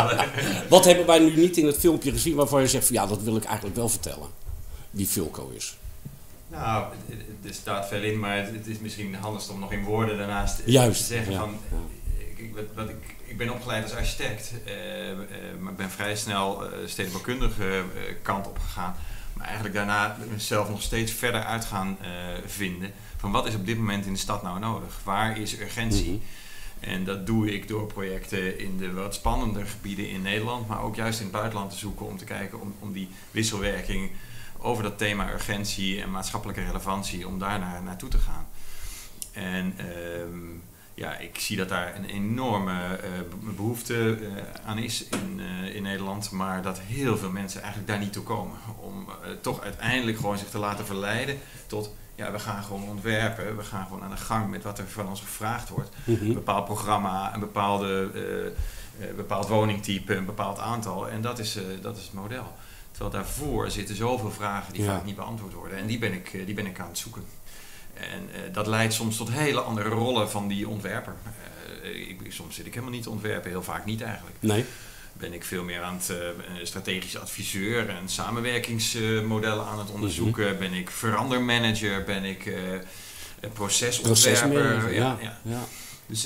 Wat 0.68 0.84
hebben 0.84 1.06
wij 1.06 1.18
nu 1.18 1.36
niet 1.36 1.56
in 1.56 1.66
het 1.66 1.78
filmpje 1.78 2.10
gezien 2.12 2.34
waarvan 2.34 2.60
je 2.60 2.68
zegt 2.68 2.86
van 2.86 2.94
ja, 2.94 3.06
dat 3.06 3.22
wil 3.22 3.36
ik 3.36 3.44
eigenlijk 3.44 3.76
wel 3.76 3.88
vertellen. 3.88 4.28
Wie 4.90 5.08
Vulco 5.08 5.50
is. 5.56 5.76
Nou, 6.48 6.84
er 7.46 7.54
staat 7.54 7.88
veel 7.88 8.02
in, 8.02 8.18
maar 8.18 8.36
het, 8.36 8.46
het 8.54 8.66
is 8.66 8.78
misschien 8.78 9.14
handigst 9.14 9.50
om 9.50 9.60
nog 9.60 9.72
in 9.72 9.84
woorden 9.84 10.18
daarnaast 10.18 10.60
Juist, 10.64 11.00
te 11.00 11.06
zeggen 11.06 11.32
ja, 11.32 11.38
van... 11.38 11.54
ik, 12.36 12.50
wat, 12.54 12.64
wat 12.74 12.88
ik, 12.88 13.14
ik 13.26 13.36
ben 13.36 13.52
opgeleid 13.52 13.82
als 13.82 13.94
architect, 13.94 14.52
eh, 14.64 15.10
eh, 15.10 15.18
maar 15.60 15.74
ben 15.74 15.90
vrij 15.90 16.16
snel 16.16 16.64
eh 16.64 16.78
stedenbouwkundige 16.86 17.84
kant 18.22 18.46
op 18.46 18.58
gegaan. 18.58 18.94
Maar 19.32 19.46
eigenlijk 19.46 19.74
daarna 19.74 20.16
mezelf 20.30 20.68
nog 20.68 20.82
steeds 20.82 21.12
verder 21.12 21.44
uit 21.44 21.64
gaan 21.64 21.98
vinden 22.46 22.92
van 23.16 23.30
wat 23.30 23.46
is 23.46 23.54
op 23.54 23.66
dit 23.66 23.76
moment 23.76 24.06
in 24.06 24.12
de 24.12 24.18
stad 24.18 24.42
nou 24.42 24.58
nodig? 24.58 25.00
Waar 25.04 25.38
is 25.38 25.60
urgentie? 25.60 26.10
Mhm. 26.12 26.90
En 26.90 27.04
dat 27.04 27.26
doe 27.26 27.54
ik 27.54 27.68
door 27.68 27.86
projecten 27.86 28.58
in 28.58 28.78
de 28.78 28.92
wat 28.92 29.14
spannender 29.14 29.66
gebieden 29.66 30.08
in 30.08 30.22
Nederland, 30.22 30.68
maar 30.68 30.82
ook 30.82 30.96
juist 30.96 31.18
in 31.18 31.24
het 31.24 31.34
buitenland 31.34 31.70
te 31.70 31.76
zoeken 31.76 32.06
om 32.06 32.16
te 32.16 32.24
kijken 32.24 32.60
om, 32.60 32.74
om 32.78 32.92
die 32.92 33.08
wisselwerking 33.30 34.10
over 34.58 34.82
dat 34.82 34.98
thema 34.98 35.32
urgentie 35.32 36.02
en 36.02 36.10
maatschappelijke 36.10 36.64
relevantie, 36.64 37.26
om 37.26 37.38
daar 37.38 37.58
naar, 37.58 37.82
naartoe 37.82 38.08
te 38.08 38.18
gaan. 38.18 38.46
En 39.32 39.74
ehm, 39.76 40.58
ja, 40.96 41.16
ik 41.18 41.38
zie 41.38 41.56
dat 41.56 41.68
daar 41.68 41.96
een 41.96 42.04
enorme 42.04 42.72
eh, 42.96 43.10
be- 43.40 43.52
behoefte 43.52 44.18
eh, 44.20 44.68
aan 44.68 44.78
is 44.78 45.04
in, 45.08 45.40
eh, 45.40 45.74
in 45.74 45.82
Nederland, 45.82 46.30
maar 46.30 46.62
dat 46.62 46.78
heel 46.80 47.16
veel 47.18 47.30
mensen 47.30 47.60
eigenlijk 47.60 47.90
daar 47.90 47.98
niet 47.98 48.12
toe 48.12 48.22
komen. 48.22 48.56
Om 48.80 49.06
toch 49.40 49.60
uiteindelijk 49.62 50.16
gewoon 50.16 50.38
zich 50.38 50.48
te 50.50 50.58
laten 50.58 50.86
verleiden 50.86 51.38
tot, 51.66 51.94
ja, 52.14 52.32
we 52.32 52.38
gaan 52.38 52.62
gewoon 52.64 52.88
ontwerpen, 52.88 53.56
we 53.56 53.62
gaan 53.64 53.86
gewoon 53.86 54.02
aan 54.02 54.10
de 54.10 54.16
gang 54.16 54.50
met 54.50 54.62
wat 54.62 54.78
er 54.78 54.88
van 54.88 55.08
ons 55.08 55.20
gevraagd 55.20 55.68
wordt 55.68 55.90
Mhm. 56.04 56.24
een 56.26 56.34
bepaald 56.34 56.64
programma, 56.64 57.34
een 57.34 57.40
bepaalde, 57.40 58.10
bepaald 59.16 59.48
woningtype, 59.48 60.14
een 60.14 60.24
bepaald 60.24 60.58
aantal. 60.58 61.08
En 61.08 61.20
dat 61.20 61.38
is, 61.38 61.58
dat 61.80 61.96
is 61.96 62.02
het 62.02 62.12
model. 62.12 62.54
Terwijl 62.90 63.12
daarvoor 63.14 63.70
zitten 63.70 63.96
zoveel 63.96 64.30
vragen 64.30 64.72
die 64.72 64.82
Ja. 64.82 64.92
vaak 64.94 65.04
niet 65.04 65.16
beantwoord 65.16 65.52
worden. 65.52 65.78
En 65.78 65.86
die 65.86 65.98
ben 65.98 66.12
ik, 66.12 66.30
die 66.46 66.54
ben 66.54 66.66
ik 66.66 66.80
aan 66.80 66.88
het 66.88 66.98
zoeken. 66.98 67.24
En 67.96 68.28
eh, 68.32 68.40
dat 68.52 68.66
leidt 68.66 68.94
soms 68.94 69.16
tot 69.16 69.30
hele 69.30 69.60
andere 69.60 69.88
rollen 69.88 70.30
van 70.30 70.48
die 70.48 70.68
ontwerper. 70.68 71.14
Eh, 71.82 72.08
ik, 72.08 72.20
soms 72.28 72.54
zit 72.54 72.66
ik 72.66 72.72
helemaal 72.72 72.94
niet 72.94 73.02
te 73.02 73.10
ontwerpen, 73.10 73.50
heel 73.50 73.62
vaak 73.62 73.84
niet 73.84 74.02
eigenlijk. 74.02 74.36
Nee. 74.40 74.64
Ben 75.12 75.32
ik 75.32 75.44
veel 75.44 75.62
meer 75.64 75.82
aan 75.82 75.94
het 75.94 76.08
uh, 76.10 76.16
strategisch 76.62 77.18
adviseur 77.18 77.88
en 77.88 78.08
samenwerkingsmodellen 78.08 79.66
aan 79.66 79.78
het 79.78 79.90
onderzoeken. 79.90 80.58
Ben 80.58 80.72
ik 80.72 80.90
verandermanager, 80.90 82.04
ben 82.04 82.24
ik 82.24 82.52
procesontwerper. 83.52 84.92
Ja. 84.94 85.18
ja. 85.20 85.38
ja. 85.42 85.64
Dus, 86.06 86.22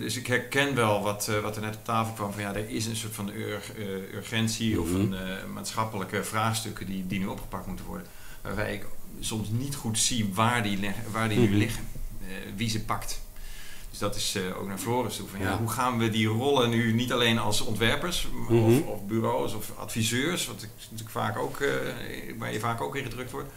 dus 0.00 0.16
ik 0.16 0.26
herken 0.26 0.74
wel 0.74 1.02
wat, 1.02 1.30
wat 1.42 1.56
er 1.56 1.62
net 1.62 1.76
op 1.76 1.84
tafel 1.84 2.14
kwam 2.14 2.32
van 2.32 2.42
ja, 2.42 2.54
er 2.54 2.68
is 2.68 2.86
een 2.86 2.96
soort 2.96 3.14
van 3.14 3.30
ur, 3.34 3.60
urgentie 4.14 4.80
of 4.80 4.88
Mhm. 4.88 5.12
een 5.12 5.52
maatschappelijke 5.52 6.24
vraagstukken 6.24 6.86
die, 6.86 7.06
die 7.06 7.18
nu 7.18 7.26
opgepakt 7.26 7.66
moeten 7.66 7.84
worden. 7.84 8.06
Waarbij 8.42 8.74
ik 8.74 8.86
soms 9.20 9.48
niet 9.50 9.74
goed 9.74 9.98
zie 9.98 10.30
waar 10.34 10.62
die, 10.62 10.78
waar 11.12 11.28
die 11.28 11.38
Mhm. 11.38 11.50
nu 11.50 11.56
liggen, 11.56 11.84
eh, 12.20 12.26
wie 12.56 12.68
ze 12.70 12.80
pakt. 12.80 13.20
Dus 13.90 13.98
dat 13.98 14.16
is 14.16 14.34
eh, 14.34 14.60
ook 14.60 14.66
naar 14.68 14.78
Floris 14.78 15.16
toe. 15.16 15.28
Van, 15.28 15.40
ja, 15.40 15.48
Ja. 15.50 15.58
Hoe 15.58 15.68
gaan 15.68 15.98
we 15.98 16.10
die 16.10 16.26
rollen 16.26 16.70
nu 16.70 16.92
niet 16.92 17.12
alleen 17.12 17.38
als 17.38 17.60
ontwerpers 17.60 18.28
maar- 18.32 18.52
Mhm. 18.58 18.64
of, 18.76 18.86
of 18.86 19.06
bureaus 19.06 19.54
of 19.54 19.72
adviseurs, 19.76 20.46
wat 20.46 20.62
ik 20.62 20.68
natuurlijk 20.82 21.10
vaak 21.10 21.38
ook, 21.38 21.60
eh, 21.60 21.68
waar 22.38 22.52
je 22.52 22.58
vaak 22.60 22.80
ook 22.80 22.96
in 22.96 23.02
gedrukt 23.04 23.30
wordt. 23.30 23.48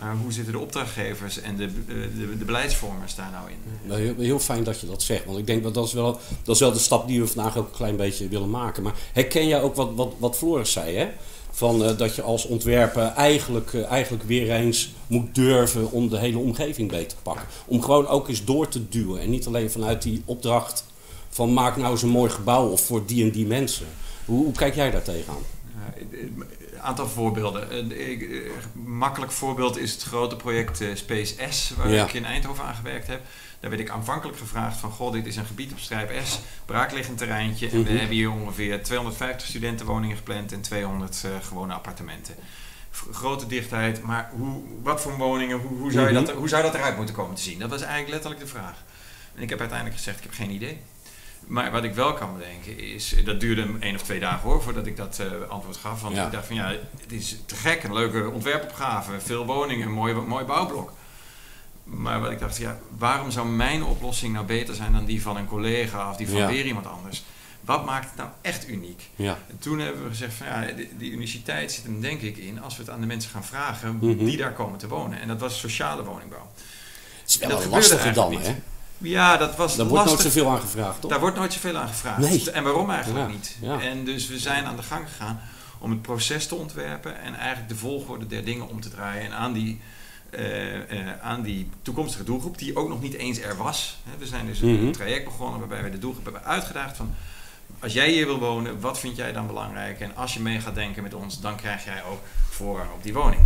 Maar 0.00 0.16
hoe 0.16 0.32
zitten 0.32 0.52
de 0.52 0.58
opdrachtgevers 0.58 1.40
en 1.40 1.56
de, 1.56 1.84
de, 1.86 2.36
de 2.38 2.44
beleidsvormers 2.44 3.14
daar 3.14 3.30
nou 3.30 3.50
in? 3.50 3.56
Nou, 3.88 4.00
heel, 4.00 4.14
heel 4.18 4.38
fijn 4.38 4.64
dat 4.64 4.80
je 4.80 4.86
dat 4.86 5.02
zegt, 5.02 5.24
want 5.24 5.38
ik 5.38 5.46
denk 5.46 5.62
dat 5.62 5.74
dat 5.74 5.86
is, 5.86 5.92
wel, 5.92 6.20
dat 6.44 6.54
is 6.54 6.60
wel 6.60 6.72
de 6.72 6.78
stap 6.78 7.06
die 7.06 7.20
we 7.20 7.26
vandaag 7.26 7.56
ook 7.56 7.66
een 7.66 7.72
klein 7.76 7.96
beetje 7.96 8.28
willen 8.28 8.50
maken. 8.50 8.82
Maar 8.82 8.94
herken 9.12 9.48
jij 9.48 9.62
ook 9.62 9.74
wat, 9.74 9.90
wat, 9.94 10.14
wat 10.18 10.36
Floris 10.36 10.72
zei, 10.72 10.96
hè? 10.96 11.08
Van, 11.56 11.84
eh, 11.84 11.96
dat 11.96 12.14
je 12.14 12.22
als 12.22 12.44
ontwerper 12.46 13.02
eigenlijk, 13.06 13.72
eh, 13.74 13.90
eigenlijk 13.90 14.24
weer 14.24 14.50
eens 14.50 14.92
moet 15.06 15.34
durven 15.34 15.90
om 15.90 16.08
de 16.08 16.18
hele 16.18 16.38
omgeving 16.38 16.90
beter 16.90 17.08
te 17.08 17.22
pakken. 17.22 17.46
Om 17.66 17.82
gewoon 17.82 18.06
ook 18.06 18.28
eens 18.28 18.44
door 18.44 18.68
te 18.68 18.88
duwen 18.88 19.20
en 19.20 19.30
niet 19.30 19.46
alleen 19.46 19.70
vanuit 19.70 20.02
die 20.02 20.22
opdracht 20.24 20.84
van 21.28 21.52
maak 21.52 21.76
nou 21.76 21.90
eens 21.92 22.02
een 22.02 22.08
mooi 22.08 22.30
gebouw 22.30 22.68
of 22.68 22.80
voor 22.80 23.06
die 23.06 23.24
en 23.24 23.30
die 23.30 23.46
mensen. 23.46 23.86
Hoe, 24.24 24.44
hoe 24.44 24.52
kijk 24.52 24.74
jij 24.74 24.90
daar 24.90 25.02
tegenaan? 25.02 25.42
Een 26.10 26.44
aantal 26.80 27.06
voorbeelden. 27.08 27.76
Een 27.78 27.92
eh, 27.92 28.20
makkelijk 28.84 29.32
voorbeeld 29.32 29.78
is 29.78 29.92
het 29.92 30.02
grote 30.02 30.36
project 30.36 30.80
eh, 30.80 30.88
Space 30.94 31.34
S, 31.50 31.72
waar 31.76 31.90
Ja. 31.90 32.04
ik 32.04 32.12
in 32.12 32.24
Eindhoven 32.24 32.64
aan 32.64 32.74
gewerkt 32.74 33.06
heb. 33.06 33.20
Daar 33.60 33.70
werd 33.70 33.82
ik 33.82 33.90
aanvankelijk 33.90 34.38
gevraagd 34.38 34.76
van, 34.76 34.90
goh, 34.90 35.12
dit 35.12 35.26
is 35.26 35.36
een 35.36 35.46
gebied 35.46 35.72
op 35.72 35.78
strijp 35.78 36.20
S, 36.26 36.38
braakliggend 36.64 37.18
terreintje. 37.18 37.66
En 37.66 37.72
we 37.72 37.78
Mhm. 37.78 37.96
hebben 37.96 38.16
hier 38.16 38.30
ongeveer 38.30 38.82
250 38.82 39.46
studentenwoningen 39.48 40.16
gepland 40.16 40.52
en 40.52 40.60
200 40.60 41.22
eh, 41.24 41.30
gewone 41.42 41.74
appartementen. 41.74 42.34
Grote 43.12 43.46
dichtheid, 43.46 44.02
maar 44.02 44.30
hoe, 44.36 44.62
wat 44.82 45.00
voor 45.00 45.16
woningen, 45.16 45.58
hoe, 45.58 45.78
hoe, 45.78 45.92
zou 45.92 46.06
je 46.08 46.12
Mhm. 46.14 46.24
dat, 46.24 46.34
hoe 46.34 46.48
zou 46.48 46.62
dat 46.62 46.74
eruit 46.74 46.96
moeten 46.96 47.14
komen 47.14 47.34
te 47.34 47.42
zien? 47.42 47.58
Dat 47.58 47.70
was 47.70 47.80
eigenlijk 47.80 48.10
letterlijk 48.12 48.40
de 48.40 48.46
vraag. 48.46 48.84
En 49.34 49.42
ik 49.42 49.48
heb 49.50 49.58
uiteindelijk 49.58 49.98
gezegd, 49.98 50.16
ik 50.16 50.22
heb 50.22 50.32
geen 50.32 50.50
idee. 50.50 50.80
Maar 51.46 51.70
wat 51.70 51.84
ik 51.84 51.94
wel 51.94 52.14
kan 52.14 52.36
bedenken 52.38 52.78
is, 52.78 53.14
dat 53.24 53.40
duurde 53.40 53.68
één 53.80 53.94
of 53.94 54.02
twee 54.02 54.20
dagen 54.20 54.40
hoor, 54.40 54.62
voordat 54.62 54.86
ik 54.86 54.96
dat 54.96 55.18
eh, 55.18 55.48
antwoord 55.50 55.76
gaf. 55.76 56.00
Want 56.02 56.16
Ja. 56.16 56.24
ik 56.26 56.32
dacht 56.32 56.46
van 56.46 56.56
ja, 56.56 56.68
het 57.00 57.12
is 57.12 57.36
te 57.46 57.54
gek, 57.54 57.82
een 57.82 57.92
leuke 57.92 58.30
ontwerpopgave, 58.30 59.20
veel 59.20 59.46
woningen, 59.46 59.86
een 59.86 59.92
mooi, 59.92 60.14
mooi 60.14 60.44
bouwblok. 60.44 60.92
Maar 61.86 62.20
wat 62.20 62.30
ik 62.30 62.38
dacht, 62.38 62.56
ja, 62.56 62.78
waarom 62.98 63.30
zou 63.30 63.48
mijn 63.48 63.82
oplossing 63.84 64.32
nou 64.34 64.46
beter 64.46 64.74
zijn 64.74 64.92
dan 64.92 65.04
die 65.04 65.22
van 65.22 65.36
een 65.36 65.46
collega 65.46 66.10
of 66.10 66.16
die 66.16 66.28
van 66.28 66.36
Ja. 66.38 66.46
weer 66.46 66.64
iemand 66.66 66.86
anders? 66.86 67.24
Wat 67.60 67.84
maakt 67.84 68.06
het 68.06 68.16
nou 68.16 68.28
echt 68.40 68.68
uniek? 68.68 69.02
Ja, 69.16 69.38
En 69.48 69.58
toen 69.58 69.78
hebben 69.78 70.02
we 70.02 70.08
gezegd 70.08 70.34
van 70.34 70.46
ja, 70.46 70.72
die, 70.72 70.88
die 70.96 71.10
uniciteit 71.10 71.72
zit 71.72 71.84
hem 71.84 72.00
denk 72.00 72.20
ik 72.20 72.36
in 72.36 72.62
als 72.62 72.76
we 72.76 72.82
het 72.82 72.90
aan 72.92 73.00
de 73.00 73.06
mensen 73.06 73.30
gaan 73.30 73.44
vragen 73.44 73.96
Mhm. 74.00 74.24
die 74.24 74.36
daar 74.36 74.52
komen 74.52 74.78
te 74.78 74.88
wonen. 74.88 75.20
En 75.20 75.28
dat 75.28 75.40
was 75.40 75.58
sociale 75.58 76.04
woningbouw. 76.04 76.48
het 77.20 77.30
is 77.30 77.36
wel 77.38 77.48
dat 77.48 77.58
een 77.58 77.64
gebeurde 77.64 77.88
lastige 77.88 78.12
dan, 78.14 78.36
hè? 78.40 78.54
Ja, 78.98 79.36
dat 79.36 79.56
was 79.56 79.76
Daar 79.76 79.86
wordt 79.86 80.04
nooit 80.04 80.20
zoveel 80.20 80.48
aan 80.50 80.60
gevraagd, 80.60 81.00
toch? 81.00 81.10
Daar 81.10 81.20
wordt 81.20 81.36
nooit 81.36 81.52
zoveel 81.52 81.76
aan 81.76 81.88
gevraagd. 81.88 82.18
Nee. 82.18 82.50
En 82.50 82.62
waarom 82.64 82.90
eigenlijk 82.90 83.26
Ja, 83.26 83.32
niet? 83.32 83.56
ja. 83.60 83.80
En 83.80 84.04
dus 84.04 84.28
we 84.28 84.38
zijn 84.38 84.64
aan 84.64 84.76
de 84.76 84.82
gang 84.82 85.08
gegaan 85.08 85.40
om 85.78 85.90
het 85.90 86.02
proces 86.02 86.46
te 86.46 86.54
ontwerpen 86.54 87.20
en 87.20 87.34
eigenlijk 87.34 87.68
de 87.68 87.76
volgorde 87.76 88.26
der 88.26 88.44
dingen 88.44 88.68
om 88.68 88.80
te 88.80 88.88
draaien. 88.90 89.24
En 89.24 89.32
aan 89.32 89.52
die, 89.52 89.80
eh, 90.30 90.74
eh, 91.00 91.20
aan 91.22 91.42
die 91.42 91.70
toekomstige 91.82 92.24
doelgroep, 92.24 92.58
die 92.58 92.76
ook 92.76 92.88
nog 92.88 93.00
niet 93.00 93.14
eens 93.14 93.38
er 93.40 93.56
was. 93.56 93.96
Hè, 94.04 94.18
We 94.18 94.26
zijn 94.26 94.46
dus 94.46 94.60
een 94.60 94.82
Mhm. 94.82 94.92
traject 94.92 95.24
begonnen 95.24 95.58
waarbij 95.58 95.82
we 95.82 95.90
de 95.90 95.98
doelgroep 95.98 96.24
hebben 96.24 96.44
uitgedaagd 96.44 96.96
van... 96.96 97.14
Als 97.80 97.92
jij 97.92 98.10
hier 98.10 98.26
wil 98.26 98.38
wonen, 98.38 98.80
wat 98.80 98.98
vind 98.98 99.16
jij 99.16 99.32
dan 99.32 99.46
belangrijk? 99.46 100.00
En 100.00 100.16
als 100.16 100.34
je 100.34 100.40
mee 100.40 100.60
gaat 100.60 100.74
denken 100.74 101.02
met 101.02 101.14
ons, 101.14 101.40
dan 101.40 101.56
krijg 101.56 101.84
jij 101.84 102.04
ook 102.04 102.20
voorrang 102.50 102.90
op 102.92 103.02
die 103.02 103.12
woning. 103.12 103.40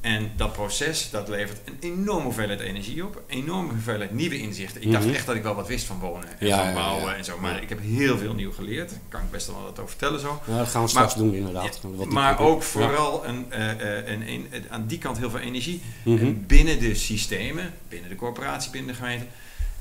En 0.00 0.30
dat 0.36 0.52
proces, 0.52 1.10
dat 1.10 1.28
levert 1.28 1.58
een 1.64 1.76
enorme 1.80 2.22
hoeveelheid 2.22 2.60
energie 2.60 3.04
op. 3.04 3.22
Een 3.26 3.38
enorme 3.42 3.68
hoeveelheid 3.72 4.10
nieuwe 4.12 4.38
inzichten. 4.38 4.82
Ik 4.82 4.92
dacht 4.92 5.04
Mhm. 5.04 5.14
echt 5.14 5.26
dat 5.26 5.34
ik 5.34 5.42
wel 5.42 5.54
wat 5.54 5.66
wist 5.68 5.84
van 5.86 5.98
wonen 5.98 6.28
en 6.38 6.46
Ja, 6.46 6.64
van 6.64 6.74
bouwen 6.74 7.10
ja. 7.10 7.16
en 7.16 7.24
zo. 7.24 7.38
Maar 7.38 7.62
ik 7.62 7.68
heb 7.68 7.78
heel 7.82 8.18
veel 8.18 8.34
nieuw 8.34 8.52
geleerd. 8.52 8.90
Daar 8.90 8.98
kan 9.08 9.20
ik 9.20 9.30
best 9.30 9.46
wel 9.46 9.62
wat 9.62 9.78
over 9.78 9.88
vertellen 9.88 10.20
zo. 10.20 10.40
Ja, 10.46 10.58
dat 10.58 10.68
gaan 10.68 10.82
we 10.82 10.88
straks 10.88 11.14
Maar- 11.14 11.24
doen, 11.24 11.34
inderdaad. 11.34 11.80
Wat 11.82 12.08
maar 12.08 12.38
ook 12.40 12.62
vooral 12.62 13.26
een, 13.26 13.52
eh, 13.52 13.70
eh, 13.98 14.06
een, 14.08 14.28
een- 14.28 14.64
aan 14.70 14.86
die 14.86 14.98
kant 14.98 15.18
heel 15.18 15.30
veel 15.30 15.40
energie. 15.40 15.82
Mhm. 16.02 16.18
En 16.24 16.46
binnen 16.46 16.80
de 16.80 16.94
systemen, 16.94 17.74
binnen 17.88 18.08
de 18.10 18.16
corporatie, 18.16 18.70
binnen 18.70 18.90
de 18.90 18.96
gemeente, 18.98 19.24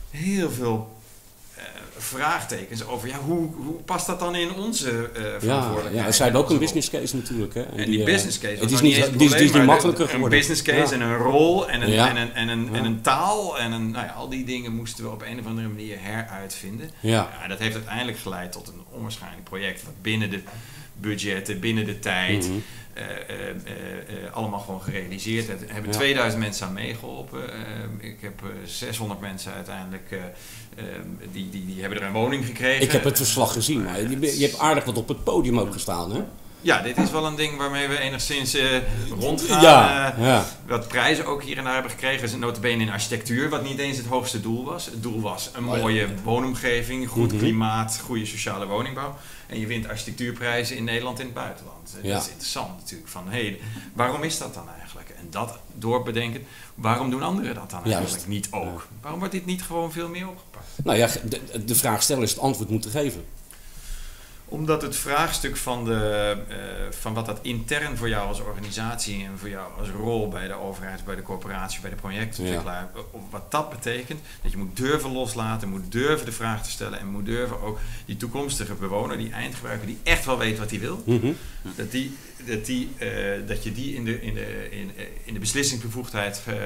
heel 0.10 0.52
veel 0.52 0.97
vraagtekens 1.98 2.86
over 2.86 3.08
ja, 3.08 3.18
hoe, 3.20 3.50
hoe 3.56 3.74
past 3.86 4.08
dat 4.08 4.20
dan 4.20 4.36
in 4.36 4.54
onze 4.54 4.90
eh 5.16 5.24
Ja, 5.24 5.40
verantwoordelijkheid? 5.40 6.06
ja, 6.06 6.12
zij 6.12 6.26
hebben 6.26 6.44
ook 6.44 6.50
een 6.50 6.58
business 6.60 6.90
case 6.90 7.16
natuurlijk. 7.16 7.54
Hè. 7.54 7.62
En 7.64 7.86
die 7.90 8.00
eh, 8.00 8.06
business 8.06 8.40
case 8.40 8.56
Het 8.62 8.72
is 8.72 8.82
niet, 8.82 8.94
die 8.94 9.04
het 9.04 9.12
is, 9.12 9.18
die 9.18 9.26
is 9.28 9.32
niet 9.34 9.40
probleem, 9.42 9.56
maar 9.66 9.66
makkelijker 9.66 10.06
de- 10.06 10.12
geworden. 10.12 10.40
Een 10.40 10.46
business 10.48 10.62
case 10.70 10.96
Ja. 10.98 11.02
en 11.06 11.10
een 11.12 11.18
rol 11.18 11.70
en 11.70 11.82
een, 11.82 11.90
Ja. 11.92 12.10
en 12.10 12.18
een, 12.18 12.34
en 12.34 12.48
een, 12.48 12.68
en 12.76 12.82
Ja. 12.82 12.90
een 12.90 13.02
taal 13.02 13.60
en 13.60 13.72
een, 13.72 13.92
nou 13.92 14.06
ja, 14.06 14.12
al 14.12 14.30
die 14.30 14.46
dingen 14.46 14.76
moesten 14.76 15.04
we 15.04 15.10
op 15.10 15.22
een 15.22 15.40
of 15.40 15.46
andere 15.46 15.68
manier 15.68 15.98
heruitvinden. 16.00 16.90
Ja. 17.00 17.30
Ja, 17.42 17.48
dat 17.48 17.60
heeft 17.60 17.76
uiteindelijk 17.76 18.18
geleid 18.18 18.52
tot 18.52 18.68
een 18.68 18.82
onwaarschijnlijk 18.92 19.44
project 19.44 19.84
wat 19.84 20.02
binnen 20.02 20.30
de 20.30 20.42
budgetten, 21.00 21.60
binnen 21.60 21.86
de 21.86 22.00
tijd, 22.00 22.48
Mhm. 22.50 22.58
eh, 22.94 24.34
allemaal 24.34 24.60
gewoon 24.60 24.82
gerealiseerd. 24.82 25.48
Er 25.50 25.58
hebben 25.68 25.92
Ja. 25.92 25.98
2000 25.98 26.42
mensen 26.42 26.68
aan 26.68 26.74
meegeholpen. 26.74 27.54
Eh, 27.54 28.10
ik 28.10 28.18
heb 28.22 28.42
eh, 28.44 28.50
600 28.66 29.20
mensen 29.20 29.54
uiteindelijk, 29.54 30.12
eh, 30.78 30.84
eh, 30.84 31.28
die, 31.32 31.50
die, 31.50 31.66
die 31.66 31.82
hebben 31.82 32.02
er 32.02 32.08
een 32.08 32.14
woning 32.14 32.46
gekregen. 32.46 32.82
Ik 32.82 32.92
heb 32.92 33.04
het 33.04 33.18
verslag 33.18 33.54
gezien, 33.54 33.84
maar 33.84 34.02
je, 34.02 34.40
je 34.40 34.46
hebt 34.46 34.60
aardig 34.60 34.86
wat 34.86 34.98
op 34.98 35.08
het 35.08 35.24
podium 35.24 35.60
ook 35.60 35.74
gestaan, 35.74 36.12
hè? 36.12 36.24
Ja, 36.68 36.82
dit 36.82 36.98
is 36.98 37.12
wel 37.12 37.26
een 37.26 37.36
ding 37.36 37.58
waarmee 37.58 37.88
we 37.88 38.00
enigszins 38.00 38.54
eh, 38.54 38.66
rondgaan. 39.20 39.62
Ja, 39.62 40.14
eh, 40.18 40.26
ja. 40.26 40.46
wat 40.66 40.88
prijzen 40.88 41.26
ook 41.26 41.44
hier 41.44 41.58
en 41.58 41.64
daar 41.64 41.74
hebben 41.74 41.92
gekregen. 41.92 42.24
is 42.24 42.36
notabene 42.36 42.84
in 42.84 42.90
architectuur, 42.90 43.50
wat 43.50 43.64
niet 43.64 43.78
eens 43.78 43.98
het 43.98 44.06
hoogste 44.06 44.42
doel 44.42 44.66
was. 44.66 44.86
Het 44.86 45.04
doel 45.04 45.22
was 45.22 45.50
een 45.54 45.68
Oh 45.68 45.76
ja. 45.76 45.82
mooie 45.82 46.08
woonomgeving, 46.24 47.10
goed 47.10 47.28
Mhm. 47.32 47.38
klimaat, 47.38 48.00
goede 48.04 48.26
sociale 48.26 48.66
woningbouw. 48.66 49.18
En 49.48 49.60
je 49.60 49.68
wint 49.68 49.88
architectuurprijzen 49.88 50.78
in 50.78 50.84
Nederland 50.84 51.20
en 51.20 51.28
in 51.28 51.32
het 51.34 51.44
buitenland. 51.44 51.96
Eh. 52.04 52.12
Dat 52.14 52.22
is 52.22 52.28
interessant 52.28 52.78
natuurlijk. 52.80 53.10
Van, 53.10 53.24
hey, 53.30 53.60
waarom 53.94 54.24
is 54.24 54.38
dat 54.38 54.54
dan 54.54 54.70
eigenlijk? 54.80 55.10
En 55.10 55.28
dat 55.30 55.58
doorbedenken, 55.74 56.46
waarom 56.76 57.10
doen 57.10 57.22
anderen 57.24 57.56
dat 57.56 57.70
dan 57.70 57.80
Juist. 57.84 57.98
eigenlijk 57.98 58.28
niet 58.28 58.48
ook? 58.52 58.88
Waarom 59.02 59.20
wordt 59.20 59.34
dit 59.34 59.46
niet 59.46 59.64
gewoon 59.64 59.92
veel 59.92 60.10
meer 60.10 60.28
opgepakt? 60.30 60.66
Nou 60.84 60.98
ja, 60.98 61.08
de, 61.24 61.66
de 61.66 61.76
vraag 61.76 62.02
stellen 62.04 62.24
is 62.24 62.30
het 62.30 62.40
antwoord 62.40 62.70
moeten 62.70 62.92
geven. 62.92 63.26
Omdat 64.50 64.82
het 64.82 64.96
vraagstuk 64.96 65.58
van, 65.58 65.86
de, 65.86 66.38
eh, 66.50 66.58
van 66.90 67.14
wat 67.14 67.26
dat 67.26 67.40
intern 67.42 67.98
voor 67.98 68.10
jou 68.10 68.28
als 68.28 68.40
organisatie 68.42 69.24
en 69.26 69.38
voor 69.38 69.50
jou 69.50 69.72
als 69.80 69.90
rol 69.90 70.28
bij 70.28 70.48
de 70.48 70.54
overheid, 70.54 71.06
bij 71.06 71.16
de 71.16 71.22
corporatie, 71.22 71.82
bij 71.82 71.90
de 71.90 71.96
projectontwikkelaar, 71.96 72.88
eh, 72.96 73.02
wat 73.30 73.52
dat 73.52 73.70
betekent, 73.70 74.20
dat 74.42 74.52
je 74.52 74.58
moet 74.58 74.78
durven 74.78 75.12
loslaten, 75.12 75.70
moet 75.70 75.92
durven 75.92 76.26
de 76.26 76.32
vraag 76.32 76.64
te 76.64 76.70
stellen 76.70 77.00
en 77.00 77.08
moet 77.08 77.26
durven 77.26 77.62
ook 77.62 77.80
die 78.06 78.18
toekomstige 78.18 78.74
bewoner, 78.74 79.18
die 79.18 79.32
eindgebruiker, 79.32 79.88
die 79.88 80.00
echt 80.04 80.26
wel 80.26 80.38
weet 80.38 80.58
wat 80.58 80.70
hij 80.70 80.80
wil, 80.80 81.02
Mhm. 81.06 81.32
dat, 81.76 81.92
die, 81.92 82.18
dat, 82.48 82.66
die, 82.66 82.90
eh, 82.98 83.08
dat 83.48 83.64
je 83.64 83.72
die 83.72 83.96
in 83.96 84.06
de, 84.06 84.22
in 84.22 84.34
de, 84.34 84.68
in, 84.72 84.92
eh, 84.98 85.04
in 85.24 85.34
de 85.34 85.40
beslissingsbevoegdheid, 85.40 86.42
eh, 86.46 86.54
eh, 86.54 86.62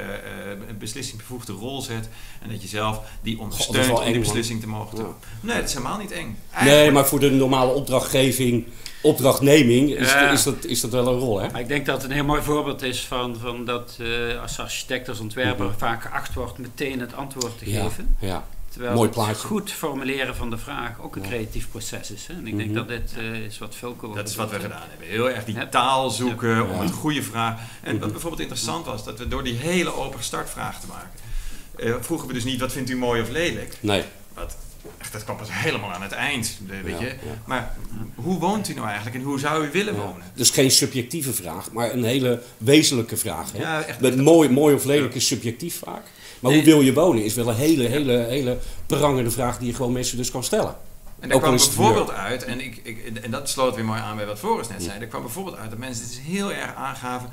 een 0.69 0.77
beslissingsbevoegde 0.77 1.53
rol 1.53 1.81
zet 1.81 2.09
en 2.41 2.49
dat 2.49 2.61
je 2.61 2.67
zelf 2.67 3.01
die 3.21 3.39
ondersteunt 3.39 3.87
eng, 3.87 3.93
om 3.95 4.03
die 4.03 4.11
man. 4.13 4.21
beslissing 4.21 4.61
te 4.61 4.67
mogen 4.67 4.97
Ja. 4.97 5.03
doen. 5.03 5.13
Nee, 5.41 5.55
dat 5.55 5.67
is 5.67 5.73
helemaal 5.73 5.97
niet 5.97 6.11
eng. 6.11 6.37
Nee, 6.63 6.91
maar 6.91 7.05
voor 7.07 7.19
de 7.19 7.31
normale 7.31 7.71
opdrachtgeving, 7.73 8.65
opdrachtneming, 9.01 9.89
is, 9.95 10.07
Ja. 10.11 10.31
is, 10.31 10.43
dat, 10.43 10.65
is 10.65 10.81
dat 10.81 10.91
wel 10.91 11.07
een 11.07 11.19
rol, 11.19 11.39
hè? 11.39 11.49
Maar 11.51 11.61
ik 11.61 11.67
denk 11.67 11.85
dat 11.85 11.95
het 12.01 12.05
een 12.11 12.15
heel 12.17 12.25
mooi 12.25 12.41
voorbeeld 12.41 12.81
is 12.81 13.01
van, 13.05 13.35
van 13.39 13.65
dat 13.65 13.97
eh, 13.99 14.41
als 14.41 14.59
architect, 14.59 15.09
als 15.09 15.19
ontwerper 15.19 15.65
Mhm. 15.65 15.77
vaak 15.77 16.01
geacht 16.01 16.33
wordt 16.33 16.57
meteen 16.57 16.99
het 16.99 17.15
antwoord 17.15 17.57
te 17.57 17.69
Ja, 17.71 17.83
geven. 17.83 18.15
ja. 18.19 18.45
Terwijl 18.71 18.93
Mooi 18.93 19.05
het 19.07 19.15
plaatje. 19.17 19.47
goed 19.47 19.71
formuleren 19.71 20.35
van 20.35 20.49
de 20.49 20.57
vraag 20.57 20.99
ook 21.01 21.15
een 21.15 21.21
Ja. 21.21 21.27
creatief 21.27 21.69
proces 21.69 22.11
is. 22.11 22.27
Hè? 22.27 22.33
En 22.33 22.47
ik 22.47 22.53
Mhm. 22.53 22.57
denk 22.63 22.75
dat 22.75 22.87
dit 22.87 23.13
eh, 23.17 23.33
is 23.33 23.57
wat 23.57 23.75
ook 23.83 24.15
Dat 24.15 24.29
is 24.29 24.35
wat 24.35 24.49
we 24.49 24.59
gedaan 24.59 24.83
hebben. 24.89 25.07
Heel 25.07 25.29
erg 25.29 25.45
die 25.45 25.55
Ja. 25.55 25.67
taal 25.67 26.09
zoeken 26.09 26.49
Ja. 26.49 26.61
om 26.63 26.79
het 26.79 26.91
goede 26.91 27.23
vraag. 27.23 27.59
En 27.81 27.91
wat 27.91 28.01
Mhm. 28.01 28.11
bijvoorbeeld 28.11 28.41
interessant 28.41 28.85
was, 28.85 29.03
dat 29.03 29.19
we 29.19 29.27
door 29.27 29.43
die 29.43 29.53
hele 29.55 29.95
open 29.95 30.23
startvraag 30.23 30.79
te 30.79 30.87
maken, 30.87 31.09
eh, 31.77 31.93
vroegen 32.03 32.27
we 32.27 32.33
dus 32.33 32.43
niet 32.43 32.59
wat 32.59 32.71
vindt 32.71 32.89
u 32.89 32.97
mooi 32.97 33.21
of 33.21 33.29
lelijk. 33.29 33.77
Nee. 33.79 34.03
Wat 34.33 34.55
echt 34.97 35.11
dat 35.13 35.23
kwam 35.23 35.37
pas 35.37 35.47
helemaal 35.51 35.91
aan 35.91 36.01
het 36.01 36.11
eind. 36.11 36.57
Weet 36.67 36.99
Ja, 36.99 36.99
je? 36.99 37.05
ja. 37.05 37.13
Maar 37.45 37.75
hoe 38.15 38.39
woont 38.39 38.69
u 38.69 38.73
nou 38.73 38.85
eigenlijk 38.87 39.15
en 39.15 39.21
hoe 39.21 39.39
zou 39.39 39.65
u 39.65 39.71
willen 39.71 39.95
wonen? 39.95 40.23
Dus 40.33 40.49
geen 40.49 40.71
subjectieve 40.71 41.33
vraag, 41.33 41.71
maar 41.71 41.91
een 41.93 42.03
hele 42.03 42.41
wezenlijke 42.57 43.17
vraag. 43.17 43.51
Hè? 43.51 43.59
Ja, 43.59 43.81
echt. 43.83 43.99
Met 43.99 44.15
mooi, 44.17 44.49
mooi 44.49 44.75
of 44.75 44.83
lelijk 44.85 45.15
is 45.15 45.27
subjectief 45.27 45.79
vaak. 45.79 46.03
Maar 46.41 46.51
hoe 46.53 46.63
wil 46.63 46.81
je 46.81 46.93
wonen 46.93 47.23
is 47.23 47.33
wel 47.33 47.49
een 47.49 47.55
hele, 47.55 47.87
hele, 47.87 48.17
hele 48.17 48.57
prangende 48.85 49.31
vraag 49.31 49.57
die 49.57 49.67
je 49.67 49.73
gewoon 49.73 49.91
mensen 49.91 50.17
dus 50.17 50.31
kan 50.31 50.43
stellen. 50.43 50.75
En 51.19 51.29
daar 51.29 51.39
kwam 51.39 51.55
bijvoorbeeld 51.55 52.11
uit, 52.11 52.43
en, 52.43 52.59
ik, 52.59 52.79
ik, 52.83 53.19
en 53.23 53.31
dat 53.31 53.49
sloot 53.49 53.75
weer 53.75 53.85
mooi 53.85 53.99
aan 53.99 54.15
bij 54.15 54.25
wat 54.25 54.39
Floris 54.39 54.67
net 54.67 54.83
zei. 54.83 54.99
Er 54.99 55.07
kwam 55.07 55.21
bijvoorbeeld 55.21 55.55
uit 55.57 55.69
dat 55.69 55.79
mensen 55.79 56.03
het 56.05 56.19
heel 56.19 56.53
erg 56.53 56.75
aangaven. 56.75 57.29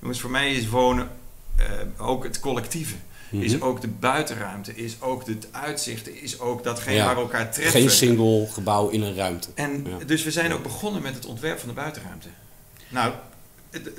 Jongens, 0.00 0.20
voor 0.20 0.30
mij 0.30 0.52
is 0.54 0.68
wonen 0.68 1.08
eh, 1.56 1.64
ook 1.96 2.24
het 2.24 2.40
collectieve. 2.40 2.94
Is 3.30 3.52
Mhm. 3.56 3.62
ook 3.64 3.80
de 3.80 3.88
buitenruimte, 3.88 4.74
is 4.76 4.96
ook 5.00 5.26
het 5.26 5.48
uitzicht, 5.50 6.22
is 6.22 6.40
ook 6.40 6.64
datgene 6.64 6.96
Ja. 6.96 7.04
waar 7.04 7.14
we 7.14 7.20
elkaar 7.20 7.52
treffen. 7.52 7.80
Geen 7.80 7.90
single 7.90 8.46
gebouw 8.52 8.88
in 8.88 9.02
een 9.02 9.14
ruimte. 9.14 9.48
En 9.54 9.86
Ja. 9.98 10.04
dus 10.06 10.22
we 10.24 10.30
zijn 10.30 10.52
ook 10.52 10.62
begonnen 10.62 11.02
met 11.02 11.14
het 11.14 11.26
ontwerp 11.26 11.58
van 11.58 11.68
de 11.68 11.74
buitenruimte. 11.74 12.28
Nou, 12.88 13.12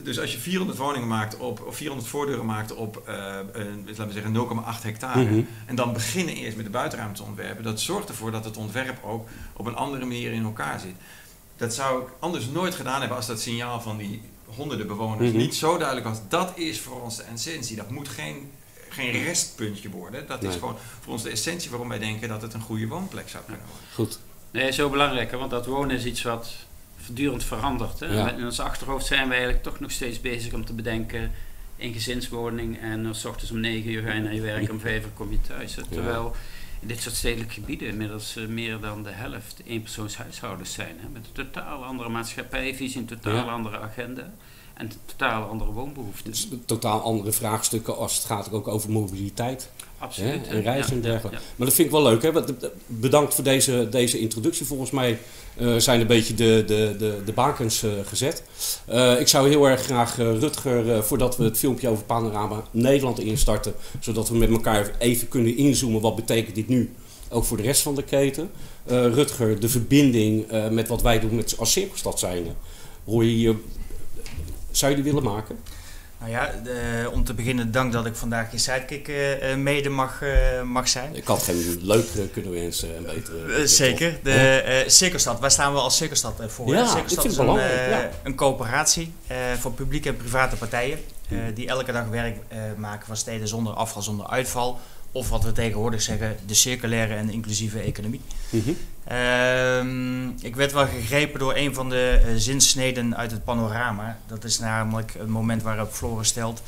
dus 0.04 0.20
als 0.20 0.32
je 0.32 0.38
400 0.40 0.78
woningen 0.80 1.08
maakt 1.08 1.38
op, 1.38 1.62
of 1.68 1.75
400 1.75 2.10
voordeuren 2.10 2.46
maakt 2.46 2.74
op, 2.74 3.01
eh, 3.08 3.16
een, 3.51 3.84
laten 3.88 4.08
we 4.08 4.13
zeggen, 4.13 4.32
0,8 4.32 4.84
hectare. 4.84 5.24
Mhm. 5.24 5.42
En 5.66 5.75
dan 5.75 5.94
beginnen 5.94 6.36
eerst 6.36 6.56
met 6.56 6.66
de 6.66 6.72
buitenruimte 6.72 7.22
te 7.22 7.28
ontwerpen. 7.28 7.63
Dat 7.63 7.80
zorgt 7.80 8.10
ervoor 8.10 8.32
dat 8.32 8.46
het 8.46 8.58
ontwerp 8.58 9.04
ook 9.04 9.28
op 9.54 9.66
een 9.66 9.75
andere 9.75 10.06
manier 10.06 10.32
in 10.32 10.44
elkaar 10.44 10.80
zit. 10.80 10.96
Dat 11.58 11.74
zou 11.74 12.01
ik 12.01 12.08
anders 12.20 12.46
nooit 12.48 12.75
gedaan 12.75 13.00
hebben 13.00 13.18
als 13.18 13.28
dat 13.28 13.40
signaal 13.42 13.82
van 13.82 13.98
die 13.98 14.22
honderden 14.46 14.88
bewoners 14.88 15.30
Mhm. 15.30 15.38
niet 15.38 15.56
zo 15.56 15.78
duidelijk 15.78 16.08
was. 16.08 16.20
Dat 16.30 16.58
is 16.58 16.80
voor 16.80 17.01
ons 17.01 17.16
de 17.18 17.24
essentie. 17.24 17.75
Dat 17.75 17.90
moet 17.90 18.08
geen, 18.10 18.51
geen 18.90 19.12
restpuntje 19.24 19.90
worden. 19.90 20.28
Dat 20.28 20.44
is 20.44 20.54
gewoon 20.54 20.75
voor 21.01 21.13
ons 21.13 21.24
de 21.24 21.30
essentie 21.30 21.70
waarom 21.70 21.90
wij 21.90 22.00
denken 22.00 22.28
dat 22.30 22.42
het 22.42 22.54
een 22.54 22.62
goede 22.62 22.88
woonplek 22.88 23.30
zou 23.30 23.44
kunnen 23.44 23.66
worden. 23.68 23.86
Goed. 23.94 24.20
Nee, 24.51 24.72
zo 24.72 24.90
belangrijk, 24.90 25.32
hè, 25.32 25.38
want 25.38 25.51
dat 25.51 25.66
wonen 25.66 25.96
is 25.96 26.06
iets 26.06 26.22
wat 26.22 26.50
voortdurend 27.01 27.43
verandert. 27.43 28.00
Hè. 28.00 28.05
Ja. 28.05 28.31
In 28.31 28.46
ons 28.46 28.60
achterhoofd 28.60 29.05
zijn 29.05 29.27
we 29.27 29.34
eigenlijk 29.34 29.63
toch 29.63 29.79
nog 29.79 29.91
steeds 29.91 30.22
bezig 30.22 30.53
om 30.53 30.65
te 30.65 30.74
bedenken 30.74 31.31
in 31.75 31.93
gezinswoning 31.93 32.79
en 32.79 33.15
s 33.15 33.25
ochtends 33.25 33.51
om 33.51 33.60
9 33.60 33.91
uur 33.91 34.01
ga 34.01 34.13
je 34.13 34.22
naar 34.22 34.34
je 34.34 34.41
werk, 34.41 34.72
om 34.72 34.79
5 34.79 35.03
uur 35.03 35.10
kom 35.13 35.31
je 35.31 35.41
thuis. 35.41 35.75
hè. 35.75 35.81
Terwijl 35.89 36.36
in 36.79 36.88
dit 36.88 37.01
soort 37.01 37.15
stedelijke 37.15 37.53
gebieden 37.53 37.88
inmiddels 37.88 38.36
eh, 38.36 38.46
meer 38.46 38.79
dan 38.79 39.03
de 39.03 39.10
helft 39.10 39.62
eenpersoonshuishoudens 39.65 40.74
zijn. 40.74 40.96
Hè, 41.00 41.08
met 41.10 41.25
een 41.25 41.46
totaal 41.46 41.84
andere 41.84 42.10
maatschappijvisie, 42.10 43.00
een 43.00 43.05
totaal 43.05 43.50
andere 43.50 43.79
agenda 43.79 44.34
en 44.74 44.91
totaal 45.05 45.50
andere 45.50 45.72
woonbehoeften. 45.72 46.31
Dus 46.31 46.48
totaal 46.65 47.01
andere 47.01 47.31
vraagstukken 47.31 47.98
als 47.98 48.15
het 48.15 48.25
gaat 48.25 48.51
ook 48.51 48.67
over 48.67 48.91
mobiliteit. 48.91 49.70
Absoluut. 50.01 50.48
Hè, 50.48 50.55
en 50.55 50.62
reizen 50.62 50.93
en 50.93 51.01
dergelijke. 51.01 51.39
Maar 51.55 51.67
dat 51.67 51.75
vind 51.75 51.88
ik 51.88 51.93
wel 51.93 52.03
leuk. 52.03 52.22
Hè? 52.22 52.29
Eh, 52.29 52.70
Bedankt 52.86 53.34
voor 53.34 53.43
deze, 53.43 53.88
deze 53.89 54.20
introductie. 54.20 54.65
Volgens 54.65 54.91
mij 54.91 55.17
eh, 55.58 55.75
zijn 55.75 56.01
een 56.01 56.08
beetje 56.08 56.34
de, 56.34 56.63
de, 56.67 56.96
de, 56.98 57.22
de 57.25 57.31
bakens 57.31 57.84
eh, 57.84 57.91
gezet. 58.05 58.43
Ik 59.20 59.27
zou 59.27 59.50
heel 59.50 59.67
erg 59.67 59.81
graag 59.81 60.15
Rutger, 60.15 61.03
voordat 61.03 61.38
we 61.38 61.43
het 61.43 61.58
filmpje 61.58 61.89
over 61.89 62.03
Panorama 62.03 62.63
Nederland 62.72 63.20
instarten, 63.20 63.74
zodat 64.00 64.29
we 64.29 64.38
met 64.38 64.50
elkaar 64.50 64.91
even 64.98 65.27
kunnen 65.27 65.58
inzoomen. 65.58 66.01
Wat 66.01 66.15
betekent 66.15 66.55
dit 66.55 66.67
nu 66.67 66.91
ook 67.29 67.43
voor 67.43 67.58
de 67.58 67.63
rest 67.63 67.81
van 67.81 67.96
de 67.96 68.03
keten? 68.03 68.51
Rutger, 68.86 69.60
de 69.60 69.70
verbinding 69.70 70.46
met 70.72 70.88
wat 70.88 71.01
wij 71.01 71.20
doen 71.20 71.36
met, 71.36 71.55
als 71.58 71.72
cirkelstad 71.72 72.20
zijnde. 72.20 72.50
Hier, 73.05 73.55
zou 74.72 74.89
je 74.91 75.01
die 75.01 75.12
willen 75.12 75.24
maken? 75.24 75.58
Nou 76.22 76.34
ja, 76.34 76.54
om 77.12 77.24
te 77.24 77.34
beginnen 77.34 77.72
dank 77.72 77.92
dat 77.92 78.06
ik 78.06 78.16
vandaag 78.16 78.51
je 78.51 78.58
sidekick 78.58 79.08
eh, 79.08 79.51
eh, 79.51 79.58
mede 79.58 79.90
mag, 79.90 80.22
eh, 80.22 80.62
mag 80.62 80.88
zijn. 80.88 81.16
Ik 81.16 81.25
had 81.25 81.44
geen 81.44 81.80
leuk 81.82 82.06
kunnen 82.32 82.51
beter. 82.51 82.90
Eh, 83.60 83.66
zeker. 83.66 84.20
De 84.24 84.84
Cirkelstad, 84.88 85.40
waar 85.40 85.51
staan 85.51 85.74
we 85.74 85.80
als 85.80 85.98
Cirkelstad 85.98 86.42
voor? 86.48 86.68
Ja, 86.68 86.88
Cirkelstad 86.88 87.25
is 87.25 87.38
een, 87.38 87.46
belangrijk, 87.46 87.90
ja. 87.90 88.10
een 88.24 88.36
coöperatie 88.36 89.13
voor 89.60 89.72
publieke 89.72 90.10
en 90.10 90.18
private 90.18 90.56
partijen. 90.56 91.00
Mhm. 91.28 91.54
die 91.54 91.68
elke 91.68 91.92
dag 91.92 92.08
werk 92.08 92.38
maken 92.78 93.08
van 93.08 93.18
steden 93.18 93.48
zonder 93.48 93.74
afval, 93.74 94.01
zonder 94.01 94.28
uitval. 94.28 94.80
Of 95.12 95.30
wat 95.30 95.44
we 95.44 95.51
tegenwoordig 95.51 96.01
zeggen, 96.01 96.38
de 96.46 96.54
circulaire 96.54 97.16
en 97.16 97.30
inclusieve 97.30 97.80
economie. 97.80 98.22
Mhm. 98.50 98.72
Ehm, 99.03 100.29
ik 100.29 100.55
werd 100.55 100.72
wel 100.72 100.88
gegrepen 100.88 101.39
door 101.39 101.55
een 101.55 101.74
van 101.74 101.89
de 101.89 102.22
eh, 102.25 102.31
zinsneden 102.36 103.17
uit 103.17 103.31
het 103.31 103.43
panorama. 103.43 104.17
Dat 104.27 104.43
is 104.43 104.60
namelijk 104.60 105.13
het 105.17 105.27
moment 105.27 105.62
waarop 105.62 105.91
Floris 105.91 106.27
stelt. 106.27 106.62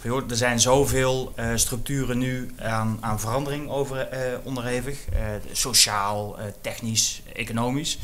van, 0.00 0.30
er 0.30 0.36
zijn 0.36 0.60
zoveel 0.60 1.32
eh, 1.34 1.50
structuren 1.54 2.18
nu 2.18 2.50
aan, 2.58 2.98
aan 3.00 3.20
verandering 3.20 3.68
over, 3.68 3.98
eh, 3.98 4.20
onderhevig. 4.42 4.98
sociaal, 5.52 6.36
technisch, 6.60 7.22
economisch. 7.34 7.98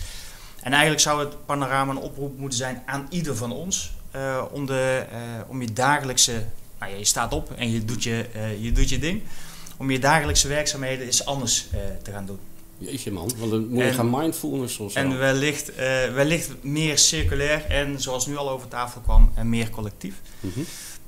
En 0.63 0.71
eigenlijk 0.73 1.03
zou 1.03 1.21
het 1.21 1.47
panorama 1.47 1.93
een 1.93 1.99
oproep 1.99 2.39
moeten 2.39 2.59
zijn 2.59 2.83
aan 2.87 3.07
ieder 3.11 3.37
van 3.37 3.53
ons. 3.53 3.93
om, 4.51 4.67
de, 4.67 5.05
om 5.49 5.61
je 5.63 5.73
dagelijkse... 5.73 6.45
Nou, 6.79 6.97
je 6.97 7.05
staat 7.05 7.33
op 7.33 7.53
en 7.53 7.71
je 7.71 7.85
doet 7.85 8.03
je, 8.03 8.27
je, 8.61 8.73
doet 8.73 8.89
je 8.89 8.99
ding. 8.99 9.23
Om 9.77 9.91
je 9.91 9.99
dagelijkse 9.99 10.49
werkzaamheden 10.49 11.07
eens 11.07 11.25
anders 11.25 11.67
te 12.03 12.11
gaan 12.11 12.27
doen. 12.27 12.39
Jeetje 12.79 13.13
man, 13.13 13.31
want 13.39 13.51
dan 13.51 13.69
moet 13.69 13.79
je 13.79 13.85
En- 13.85 13.95
gaan 13.95 14.11
mindfulness 14.11 14.79
of 14.79 14.93
zo. 14.93 14.99
En 14.99 15.19
wellicht, 15.19 15.75
eh, 15.75 15.87
wellicht 16.15 16.51
meer 16.61 16.99
circulair 16.99 17.65
en, 17.69 18.01
zoals 18.01 18.27
nu 18.27 18.37
al 18.37 18.51
over 18.51 18.69
tafel 18.69 19.01
kwam, 19.01 19.33
en 19.35 19.49
meer 19.49 19.71
collectief. 19.71 20.15
Mhm. 20.41 20.61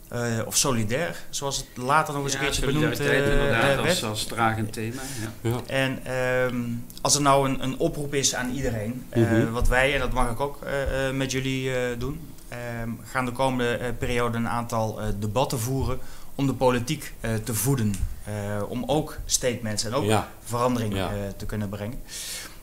Eh, 0.08 0.20
of 0.46 0.56
solidair, 0.56 1.16
zoals 1.30 1.56
het 1.56 1.66
later 1.74 2.14
nog 2.14 2.22
eens 2.24 2.34
een 2.34 2.40
keertje 2.40 2.66
benoemd 2.66 3.00
eh, 3.00 3.16
inderdaad, 3.18 3.62
werd. 3.76 3.88
als, 3.88 4.02
als 4.04 4.24
dragend 4.24 4.72
thema. 4.72 5.02
Ja. 5.42 5.50
Ja. 5.50 5.60
En 5.66 6.04
ehm, 6.04 6.60
als 7.00 7.14
er 7.14 7.22
nou 7.22 7.48
een, 7.48 7.62
een 7.62 7.78
oproep 7.78 8.14
is 8.14 8.34
aan 8.34 8.50
iedereen, 8.54 9.04
eh, 9.08 9.22
Mhm. 9.22 9.50
wat 9.50 9.68
wij, 9.68 9.94
en 9.94 10.00
dat 10.00 10.12
mag 10.12 10.30
ik 10.30 10.40
ook 10.40 10.58
eh, 10.62 11.06
eh, 11.08 11.14
met 11.14 11.30
jullie 11.32 11.74
eh, 11.74 11.98
doen, 11.98 12.20
ehm, 12.48 12.90
gaan 13.04 13.24
de 13.24 13.32
komende 13.32 13.94
periode 13.98 14.36
een 14.38 14.48
aantal 14.48 15.00
eh, 15.00 15.06
debatten 15.18 15.58
voeren 15.60 15.98
om 16.34 16.46
de 16.46 16.54
politiek 16.54 17.12
eh, 17.20 17.34
te 17.34 17.54
voeden. 17.54 17.94
Eh, 18.24 18.62
om 18.68 18.84
ook 18.86 19.16
statements 19.24 19.84
en 19.84 19.94
ook 19.94 20.04
Ja. 20.04 20.28
verandering 20.44 20.94
Ja. 20.94 21.08
eh, 21.10 21.16
te 21.36 21.46
kunnen 21.46 21.68
brengen. 21.68 21.98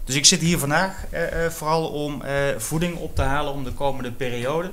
Dus 0.04 0.16
ik 0.16 0.26
zit 0.26 0.40
hier 0.42 0.58
vandaag 0.60 1.06
vooral 1.50 1.88
om 1.88 2.22
voeding 2.58 2.98
op 2.98 3.16
te 3.16 3.22
halen 3.22 3.54
om 3.54 3.64
de 3.64 3.72
komende 3.74 4.12
periode 4.12 4.72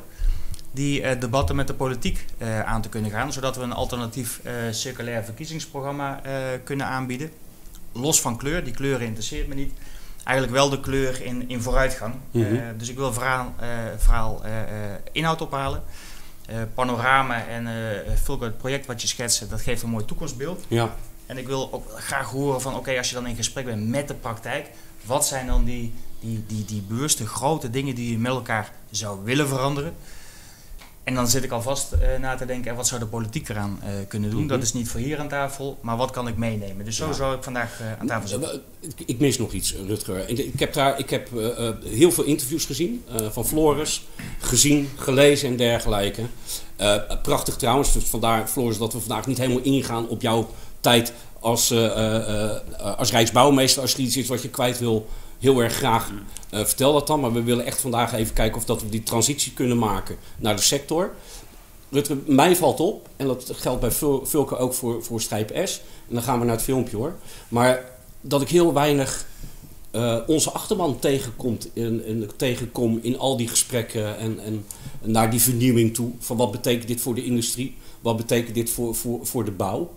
die 0.73 1.19
debatten 1.19 1.57
met 1.57 1.67
de 1.67 1.75
politiek 1.75 2.25
aan 2.65 2.83
te 2.83 2.89
kunnen 2.89 3.11
gaan, 3.11 3.33
zodat 3.33 3.57
we 3.57 3.63
een 3.63 3.73
alternatief 3.73 4.41
circulair 4.71 5.25
verkiezingsprogramma 5.25 6.21
kunnen 6.65 6.87
aanbieden. 6.87 7.31
Los 7.93 8.21
van 8.21 8.37
kleur, 8.37 8.65
die 8.65 8.73
kleuren 8.73 9.07
interesseert 9.07 9.49
me 9.49 9.55
niet. 9.55 9.73
Eigenlijk 10.25 10.57
wel 10.57 10.69
de 10.71 10.81
kleur 10.81 11.23
in, 11.23 11.49
in 11.49 11.63
vooruitgang. 11.63 12.15
Mhm. 12.31 12.77
Dus 12.77 12.89
ik 12.89 12.97
wil 12.97 13.13
verhaal, 13.13 13.55
verhaal 13.97 14.43
inhoud 15.13 15.41
ophalen. 15.41 15.83
Eh, 16.47 16.57
panorama 16.75 17.47
en 17.47 17.67
eh 17.67 18.17
Fulco, 18.23 18.45
het 18.45 18.59
project 18.59 18.87
wat 18.87 19.03
je 19.03 19.09
schetst, 19.09 19.51
dat 19.51 19.61
geeft 19.61 19.83
een 19.83 19.91
mooi 19.91 20.05
toekomstbeeld. 20.05 20.65
Ja. 20.69 20.95
En 21.27 21.39
ik 21.39 21.47
wil 21.47 21.73
ook 21.73 21.91
graag 21.91 22.31
horen 22.31 22.61
van, 22.61 22.77
oké, 22.77 22.97
als 22.97 23.09
je 23.09 23.15
dan 23.15 23.27
in 23.27 23.37
gesprek 23.37 23.65
bent 23.65 23.89
met 23.89 24.09
de 24.09 24.15
praktijk, 24.15 24.71
wat 25.05 25.27
zijn 25.27 25.47
dan 25.47 25.65
die, 25.65 25.95
die, 26.21 26.45
die, 26.47 26.65
die 26.65 26.83
bewuste 26.83 27.27
grote 27.27 27.71
dingen 27.71 27.95
die 27.95 28.11
je 28.11 28.19
met 28.19 28.33
elkaar 28.33 28.73
zou 28.91 29.25
willen 29.25 29.49
veranderen? 29.49 29.95
En 31.05 31.15
dan 31.15 31.29
zit 31.29 31.45
ik 31.45 31.51
alvast 31.51 31.93
eh 31.93 32.19
na 32.21 32.35
te 32.35 32.47
denken, 32.47 32.71
en 32.71 32.77
wat 32.77 32.87
zou 32.87 33.01
de 33.01 33.07
politiek 33.07 33.49
eraan 33.49 33.79
eh, 33.83 33.89
kunnen 34.09 34.31
doen? 34.31 34.39
Mhm. 34.41 34.49
Dat 34.49 34.63
is 34.63 34.73
niet 34.73 34.89
voor 34.89 35.01
hier 35.01 35.19
aan 35.19 35.29
tafel, 35.29 35.79
maar 35.81 35.97
wat 35.97 36.11
kan 36.11 36.29
ik 36.29 36.37
meenemen? 36.37 36.85
Dus 36.85 36.97
zo 36.97 37.07
Ja. 37.07 37.13
zou 37.13 37.37
ik 37.37 37.43
vandaag 37.43 37.81
eh, 37.81 37.87
aan 38.01 38.07
tafel 38.07 38.29
zitten. 38.29 38.61
Ik- 38.81 39.03
Ik 39.07 39.19
mis 39.21 39.39
nog 39.39 39.53
iets, 39.53 39.75
Rutger. 39.87 40.29
Ik 40.29 40.39
ik 40.39 40.61
heb, 40.61 40.73
daar, 40.73 40.99
ik 40.99 41.11
heb 41.11 41.29
heel 41.85 42.13
veel 42.13 42.25
interviews 42.25 42.65
gezien 42.65 43.05
van 43.31 43.47
Floris, 43.47 44.07
gezien, 44.41 44.89
gelezen 44.97 45.49
en 45.49 45.57
dergelijke. 45.57 46.23
Prachtig 47.23 47.57
trouwens, 47.57 47.93
dus 47.93 48.05
vandaar 48.05 48.47
Floris 48.49 48.79
dat 48.79 48.93
we 48.93 48.99
vandaag 49.01 49.27
niet 49.27 49.39
helemaal 49.39 49.63
ingaan 49.63 50.09
op 50.09 50.23
jouw 50.23 50.51
tijd 50.81 51.13
als, 51.41 51.73
als 52.97 53.11
Rijksbouwmeester. 53.11 53.83
Als 53.83 53.95
er 53.95 54.01
iets 54.01 54.17
is 54.17 54.29
wat 54.29 54.43
je 54.43 54.49
kwijt 54.49 54.79
wil, 54.79 55.07
heel 55.39 55.61
erg 55.63 55.75
graag 55.75 56.11
eh, 56.51 56.65
vertel 56.65 56.93
dat 56.93 57.07
dan. 57.07 57.21
Maar 57.21 57.33
we 57.33 57.43
willen 57.43 57.65
echt 57.65 57.81
vandaag 57.81 58.13
even 58.15 58.35
kijken 58.35 58.57
of 58.59 58.65
dat 58.65 58.83
we 58.83 58.89
die 58.89 59.03
transitie 59.03 59.53
kunnen 59.53 59.79
maken 59.79 60.17
naar 60.37 60.57
de 60.57 60.63
sector. 60.63 61.15
Rutger, 61.91 62.17
mij 62.27 62.57
valt 62.57 62.81
op, 62.81 63.09
en 63.17 63.27
dat 63.27 63.51
geldt 63.55 63.81
bij 63.81 63.91
Vul- 63.91 64.27
Vulke 64.27 64.57
ook 64.57 64.75
voor, 64.75 65.05
voor 65.05 65.21
Strijp 65.21 65.61
S. 65.65 65.81
En 66.09 66.15
dan 66.15 66.23
gaan 66.23 66.39
we 66.39 66.45
naar 66.45 66.55
het 66.55 66.65
filmpje 66.65 66.97
hoor. 66.97 67.15
Maar 67.49 67.85
dat 68.21 68.43
ik 68.43 68.49
heel 68.49 68.73
weinig 68.73 69.27
eh, 69.91 70.19
onze 70.27 70.51
achterban 70.51 70.99
tegenkomt 70.99 71.69
in, 71.73 72.05
in, 72.07 72.31
tegenkom 72.37 72.99
in 73.03 73.19
al 73.19 73.37
die 73.37 73.49
gesprekken 73.49 74.19
en, 74.19 74.39
en 74.41 74.65
naar 75.01 75.31
die 75.31 75.41
vernieuwing 75.41 75.95
toe. 75.95 76.11
Van 76.19 76.37
wat 76.37 76.51
betekent 76.51 76.89
dit 76.89 77.01
voor 77.01 77.15
de 77.15 77.25
industrie? 77.25 77.77
Wat 78.01 78.17
betekent 78.17 78.55
dit 78.55 78.71
voor, 78.71 78.95
voor, 78.95 79.27
voor 79.27 79.45
de 79.45 79.51
bouw? 79.51 79.91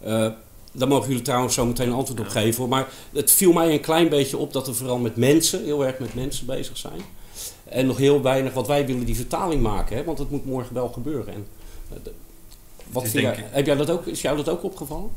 Eh, 0.00 0.26
daar 0.74 0.88
mogen 0.88 1.08
jullie 1.08 1.22
trouwens 1.24 1.54
zo 1.54 1.66
meteen 1.66 1.86
een 1.88 1.94
antwoord 1.94 2.20
op 2.20 2.28
geven. 2.28 2.68
Maar 2.68 2.88
het 3.12 3.30
viel 3.30 3.52
mij 3.52 3.72
een 3.72 3.80
klein 3.80 4.08
beetje 4.08 4.36
op 4.36 4.52
dat 4.52 4.66
we 4.66 4.74
vooral 4.74 4.98
met 4.98 5.16
mensen, 5.16 5.64
heel 5.64 5.86
erg 5.86 5.98
met 5.98 6.14
mensen 6.14 6.46
bezig 6.46 6.76
zijn. 6.76 7.00
En 7.64 7.86
nog 7.86 7.96
heel 7.96 8.22
weinig, 8.22 8.52
wat 8.52 8.66
wij 8.66 8.86
willen 8.86 9.04
die 9.04 9.16
vertaling 9.16 9.62
maken, 9.62 9.96
hè? 9.96 10.04
want 10.04 10.18
het 10.18 10.30
moet 10.30 10.44
morgen 10.46 10.74
wel 10.74 10.88
gebeuren. 10.88 11.34
En, 11.34 11.46
eh, 11.92 12.12
wat 12.92 13.12
jij- 13.12 13.32
ik- 13.32 13.44
heb 13.50 13.66
jij 13.66 13.76
dat 13.76 13.90
ook, 13.90 14.06
is 14.06 14.20
jou 14.20 14.36
dat 14.36 14.48
ook 14.48 14.62
opgevallen? 14.64 15.10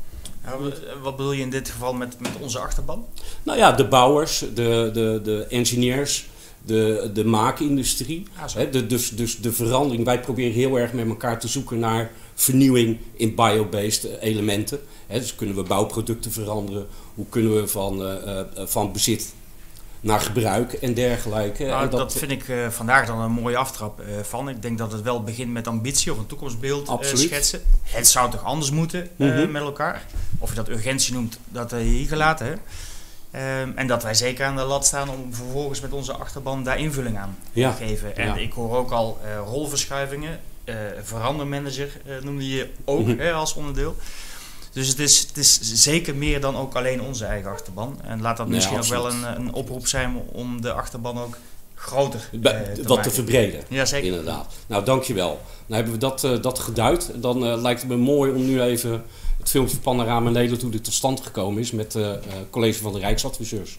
wat 1.02 1.16
bedoel 1.16 1.32
je 1.32 1.42
in 1.42 1.50
dit 1.50 1.68
geval 1.70 1.92
met, 1.92 2.20
met 2.20 2.30
onze 2.40 2.58
achterban? 2.58 3.06
Nou 3.42 3.58
ja, 3.58 3.72
de 3.72 3.88
bouwers, 3.88 4.38
de, 4.38 4.90
de, 4.92 5.20
de 5.24 5.46
engineers, 5.48 6.28
de, 6.64 7.10
de 7.14 7.24
maakindustrie. 7.24 8.26
Ah. 8.36 8.54
Hè, 8.54 8.70
de, 8.70 8.86
dus, 8.86 9.10
dus 9.10 9.36
de 9.40 9.52
verandering. 9.52 10.04
Wij 10.04 10.20
proberen 10.20 10.52
heel 10.52 10.78
erg 10.78 10.92
met 10.92 11.08
elkaar 11.08 11.40
te 11.40 11.48
zoeken 11.48 11.78
naar 11.78 12.10
vernieuwing 12.34 12.98
in 13.14 13.34
biobased 13.34 14.04
elementen. 14.20 14.80
Dus 15.08 15.34
kunnen 15.34 15.54
we 15.56 15.62
bouwproducten 15.62 16.32
veranderen? 16.32 16.86
Hoe 17.14 17.26
kunnen 17.28 17.54
we 17.60 17.68
van, 17.68 18.02
eh, 18.02 18.40
eh, 18.40 18.46
van 18.54 18.92
bezit 18.92 19.32
naar 20.00 20.20
gebruik 20.20 20.72
en 20.72 20.94
dergelijke? 20.94 21.64
Nou, 21.64 21.82
en 21.82 21.90
dat, 21.90 22.12
vind 22.12 22.30
ik 22.30 22.48
eh, 22.48 22.68
vandaag 22.68 23.06
dan 23.06 23.20
een 23.20 23.30
mooie 23.32 23.56
aftrap 23.56 24.02
van. 24.22 24.48
Ik 24.48 24.62
denk 24.62 24.78
dat 24.78 24.92
het 24.92 25.02
wel 25.02 25.22
begint 25.22 25.52
met 25.52 25.66
ambitie 25.66 26.12
of 26.12 26.18
een 26.18 26.26
toekomstbeeld 26.26 26.98
schetsen. 27.12 27.60
Het 27.82 28.08
zou 28.08 28.30
toch 28.30 28.44
anders 28.44 28.70
moeten 28.70 29.08
Mhm. 29.16 29.50
met 29.50 29.62
elkaar? 29.62 30.06
Of 30.38 30.48
je 30.48 30.54
dat 30.54 30.68
urgentie 30.68 31.14
noemt, 31.14 31.38
dat 31.48 31.70
heb 31.70 31.80
je 31.80 31.86
hier 31.86 32.08
gelaten. 32.08 32.46
Hè? 32.46 32.52
Ehm, 33.30 33.70
en 33.74 33.86
dat 33.86 34.02
wij 34.02 34.14
zeker 34.14 34.46
aan 34.46 34.56
de 34.56 34.62
lat 34.62 34.86
staan 34.86 35.08
om 35.10 35.34
vervolgens 35.34 35.80
met 35.80 35.92
onze 35.92 36.12
achterban 36.12 36.64
daar 36.64 36.78
invulling 36.78 37.18
aan 37.18 37.36
Ja. 37.52 37.72
te 37.74 37.84
geven. 37.84 38.16
En 38.16 38.26
Ja. 38.26 38.36
ik 38.36 38.52
hoor 38.52 38.76
ook 38.76 38.90
al 38.90 39.18
rolverschuivingen. 39.46 40.40
verandermanager 41.02 41.90
noemde 42.22 42.48
je 42.48 42.68
ook 42.84 43.06
Mhm. 43.06 43.18
hè, 43.18 43.32
als 43.32 43.54
onderdeel. 43.54 43.96
Dus 44.72 44.88
het 44.88 44.98
is, 44.98 45.20
het 45.20 45.36
is 45.36 45.60
zeker 45.60 46.14
meer 46.14 46.40
dan 46.40 46.56
ook 46.56 46.74
alleen 46.74 47.02
onze 47.02 47.24
eigen 47.24 47.50
achterban. 47.50 48.00
En 48.02 48.20
laat 48.20 48.36
dat 48.36 48.48
misschien 48.48 48.78
ook 48.78 48.84
wel 48.84 49.10
een, 49.10 49.22
een 49.36 49.52
oproep 49.52 49.86
zijn 49.86 50.16
om 50.32 50.60
de 50.60 50.72
achterban 50.72 51.18
ook 51.18 51.36
groter 51.78 52.28
eh, 52.42 52.50
te 52.50 52.82
wat 52.82 53.02
te 53.02 53.10
verbreden. 53.10 53.60
Ja, 53.68 53.84
zeker. 53.84 54.08
Inderdaad. 54.08 54.54
Nou, 54.66 54.84
dankjewel. 54.84 55.40
Nou 55.66 55.74
hebben 55.74 55.92
we 55.92 55.98
dat, 55.98 56.24
eh, 56.24 56.42
dat 56.42 56.58
geduid. 56.58 57.10
Dan 57.14 57.46
eh, 57.46 57.60
lijkt 57.60 57.80
het 57.80 57.90
me 57.90 57.96
mooi 57.96 58.32
om 58.32 58.46
nu 58.46 58.62
even 58.62 59.02
het 59.38 59.48
filmpje 59.48 59.78
Panorama 59.78 60.30
Nederland, 60.30 60.62
hoe 60.62 60.70
dit 60.70 60.84
tot 60.84 60.92
stand 60.92 61.20
gekomen 61.20 61.60
is 61.60 61.70
met 61.70 61.92
het 61.92 62.50
college 62.50 62.80
van 62.80 62.92
de 62.92 62.98
Rijksadviseurs. 62.98 63.78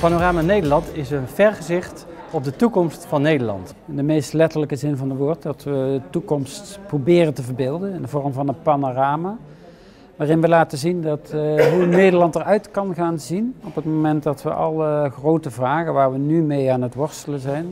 Panorama 0.00 0.40
Nederland 0.40 0.96
is 0.96 1.10
een 1.10 1.28
vergezicht 1.28 2.06
op 2.30 2.44
de 2.44 2.56
toekomst 2.56 3.04
van 3.04 3.22
Nederland. 3.22 3.74
In 3.86 3.96
de 3.96 4.02
meest 4.02 4.32
letterlijke 4.32 4.76
zin 4.76 4.96
van 4.96 5.10
het 5.10 5.18
woord, 5.18 5.42
dat 5.42 5.62
we 5.62 5.70
de 5.70 6.00
toekomst 6.10 6.78
proberen 6.86 7.34
te 7.34 7.42
verbeelden 7.42 7.92
in 7.92 8.02
de 8.02 8.08
vorm 8.08 8.32
van 8.32 8.48
een 8.48 8.62
panorama. 8.62 9.36
Waarin 10.16 10.40
we 10.40 10.48
laten 10.48 10.78
zien 10.78 11.02
dat, 11.02 11.30
eh, 11.30 11.66
hoe 11.66 11.86
Nederland 11.86 12.34
eruit 12.34 12.70
kan 12.70 12.94
gaan 12.94 13.18
zien 13.18 13.54
op 13.64 13.74
het 13.74 13.84
moment 13.84 14.22
dat 14.22 14.42
we 14.42 14.50
alle 14.50 15.10
grote 15.10 15.50
vragen 15.50 15.92
waar 15.92 16.12
we 16.12 16.18
nu 16.18 16.42
mee 16.42 16.72
aan 16.72 16.82
het 16.82 16.94
worstelen 16.94 17.40
zijn, 17.40 17.66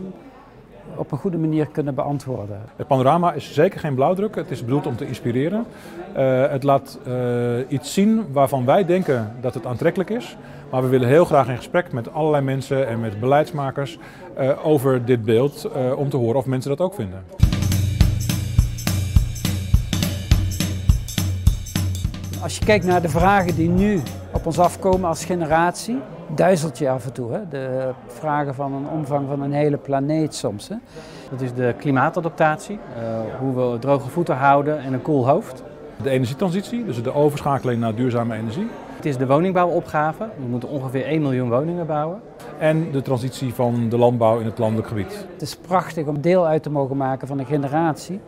op 0.97 1.13
een 1.13 1.19
goede 1.19 1.39
manier 1.39 1.67
kunnen 1.67 1.95
beantwoorden. 1.95 2.61
Het 2.77 2.87
panorama 2.87 3.33
is 3.33 3.55
zeker 3.55 3.81
geen 3.81 3.95
blauwdruk. 3.95 4.35
Het 4.35 4.51
is 4.51 4.65
bedoeld 4.65 4.87
om 4.87 4.97
te 4.97 5.07
inspireren. 5.07 5.67
Eh, 6.13 6.51
het 6.51 6.63
laat 6.63 6.99
eh, 7.07 7.13
iets 7.69 7.95
zien 7.95 8.27
waarvan 8.33 8.65
wij 8.65 8.85
denken 8.85 9.33
dat 9.41 9.55
het 9.55 9.67
aantrekkelijk 9.67 10.11
is. 10.11 10.37
Maar 10.71 10.83
we 10.83 10.89
willen 10.89 11.09
heel 11.09 11.25
graag 11.25 11.49
in 11.49 11.57
gesprek 11.57 11.93
met 11.93 12.13
allerlei 12.13 12.45
mensen 12.45 12.89
en 12.89 13.01
met 13.01 13.21
beleidsmakers 13.21 13.99
eh, 14.35 14.67
over 14.67 15.05
dit 15.05 15.25
beeld. 15.25 15.69
om 15.97 16.09
te 16.09 16.17
horen 16.17 16.37
of 16.37 16.47
mensen 16.47 16.71
dat 16.71 16.81
ook 16.81 16.95
vinden. 16.95 17.25
Als 22.43 22.59
je 22.59 22.65
kijkt 22.65 22.85
naar 22.85 23.03
de 23.03 23.09
vragen 23.09 23.55
die 23.55 23.69
nu 23.69 24.01
op 24.33 24.47
ons 24.47 24.59
afkomen 24.59 25.09
als 25.09 25.25
generatie, 25.25 25.99
duizelt 26.35 26.79
je 26.79 26.91
af 26.91 27.05
en 27.05 27.13
toe. 27.13 27.33
Hè? 27.33 27.49
De 27.49 27.91
vragen 28.07 28.55
van 28.55 28.73
een 28.73 28.89
omvang 28.89 29.27
van 29.29 29.43
een 29.43 29.53
hele 29.53 29.77
planeet 29.77 30.35
soms. 30.35 30.69
Hè? 30.69 30.77
Dat 31.31 31.41
is 31.41 31.55
de 31.55 31.75
klimaatadaptatie, 31.79 32.79
eh, 32.97 33.03
hoe 33.39 33.73
we 33.73 33.79
droge 33.79 34.09
voeten 34.09 34.37
houden 34.37 34.79
en 34.79 34.93
een 34.93 35.03
koel 35.03 35.29
hoofd. 35.29 35.63
De 36.03 36.11
energietransitie, 36.11 36.85
dus 36.85 37.03
de 37.03 37.15
overschakeling 37.15 37.81
naar 37.81 37.95
duurzame 37.95 38.37
energie. 38.37 38.69
Het 38.97 39.07
is 39.07 39.17
de 39.17 39.27
woningbouwopgave. 39.27 40.29
We 40.37 40.47
moeten 40.47 40.69
ongeveer 40.69 41.07
1 41.07 41.23
miljoen 41.23 41.49
woningen 41.49 41.87
bouwen. 41.87 42.21
En 42.59 42.91
de 42.93 43.03
transitie 43.03 43.55
van 43.55 43.89
de 43.89 43.99
landbouw 43.99 44.39
in 44.39 44.47
het 44.47 44.59
landelijk 44.59 44.89
gebied. 44.89 45.27
Het 45.33 45.43
is 45.43 45.57
prachtig 45.57 46.07
om 46.07 46.21
deel 46.21 46.47
uit 46.47 46.63
te 46.63 46.71
mogen 46.71 46.97
maken 46.97 47.29
van 47.29 47.39
een 47.39 47.47
generatie 47.47 48.21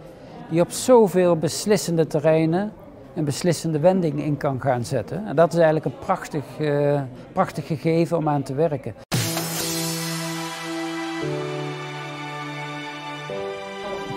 die 0.50 0.60
op 0.60 0.70
zoveel 0.70 1.36
beslissende 1.36 2.06
terreinen 2.06 2.72
een 3.14 3.24
beslissende 3.24 3.78
wending 3.78 4.22
in 4.22 4.36
kan 4.36 4.60
gaan 4.60 4.84
zetten. 4.84 5.26
En 5.26 5.36
dat 5.36 5.48
is 5.52 5.58
eigenlijk 5.58 5.84
een 5.84 5.98
prachtig, 5.98 6.44
eh, 6.58 7.02
prachtig 7.32 7.66
gegeven 7.66 8.16
om 8.16 8.28
aan 8.28 8.42
te 8.42 8.54
werken. 8.54 8.94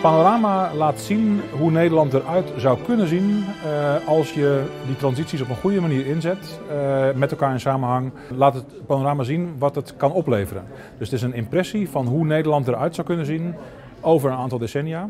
Panorama 0.02 0.74
laat 0.76 1.00
zien 1.00 1.42
hoe 1.60 1.72
Nederland 1.72 2.14
eruit 2.14 2.54
zou 2.58 2.78
kunnen 2.86 3.08
zien 3.08 3.46
eh, 3.64 4.08
als 4.08 4.34
je 4.34 4.64
die 4.86 4.96
transities 4.96 5.42
op 5.42 5.50
een 5.50 5.56
goede 5.56 5.82
manier 5.82 6.06
inzet, 6.06 6.60
eh, 6.70 7.12
met 7.16 7.32
elkaar 7.32 7.52
in 7.52 7.60
samenhang. 7.60 8.12
Laat 8.36 8.54
het 8.54 8.86
panorama 8.86 9.24
zien 9.24 9.56
wat 9.58 9.76
het 9.76 9.96
kan 9.98 10.12
opleveren. 10.12 10.64
Dus 10.98 11.10
het 11.12 11.18
is 11.18 11.26
een 11.26 11.34
impressie 11.34 11.90
van 11.90 12.08
hoe 12.08 12.26
Nederland 12.26 12.68
eruit 12.68 12.96
zou 12.96 13.08
kunnen 13.08 13.26
zien 13.26 13.56
over 14.02 14.32
een 14.32 14.38
aantal 14.38 14.58
decennia, 14.58 15.10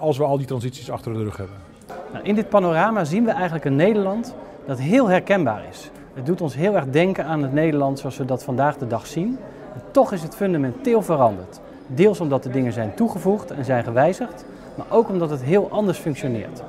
als 0.00 0.18
we 0.18 0.24
al 0.24 0.36
die 0.36 0.46
transities 0.46 0.90
achter 0.90 1.12
de 1.12 1.22
rug 1.22 1.36
hebben. 1.36 1.69
Nou, 2.12 2.24
in 2.24 2.34
dit 2.34 2.48
panorama 2.48 3.04
zien 3.04 3.24
we 3.24 3.30
eigenlijk 3.30 3.64
een 3.64 3.76
Nederland 3.76 4.34
dat 4.66 4.78
heel 4.78 5.08
herkenbaar 5.08 5.62
is. 5.70 5.90
Het 6.14 6.26
doet 6.26 6.40
ons 6.40 6.54
heel 6.54 6.74
erg 6.74 6.86
denken 6.90 7.24
aan 7.24 7.42
het 7.42 7.52
Nederland 7.52 7.98
zoals 7.98 8.16
we 8.16 8.24
dat 8.24 8.44
vandaag 8.44 8.76
de 8.76 8.86
dag 8.86 9.06
zien. 9.06 9.38
En 9.74 9.80
toch 9.90 10.12
is 10.12 10.22
het 10.22 10.36
fundamenteel 10.36 11.02
veranderd. 11.02 11.60
Deels 11.86 12.20
omdat 12.20 12.44
er 12.44 12.52
dingen 12.52 12.72
zijn 12.72 12.94
toegevoegd 12.94 13.50
en 13.50 13.64
zijn 13.64 13.84
gewijzigd, 13.84 14.44
maar 14.74 14.86
ook 14.88 15.08
omdat 15.08 15.30
het 15.30 15.42
heel 15.42 15.70
anders 15.70 15.98
functioneert. 15.98 16.62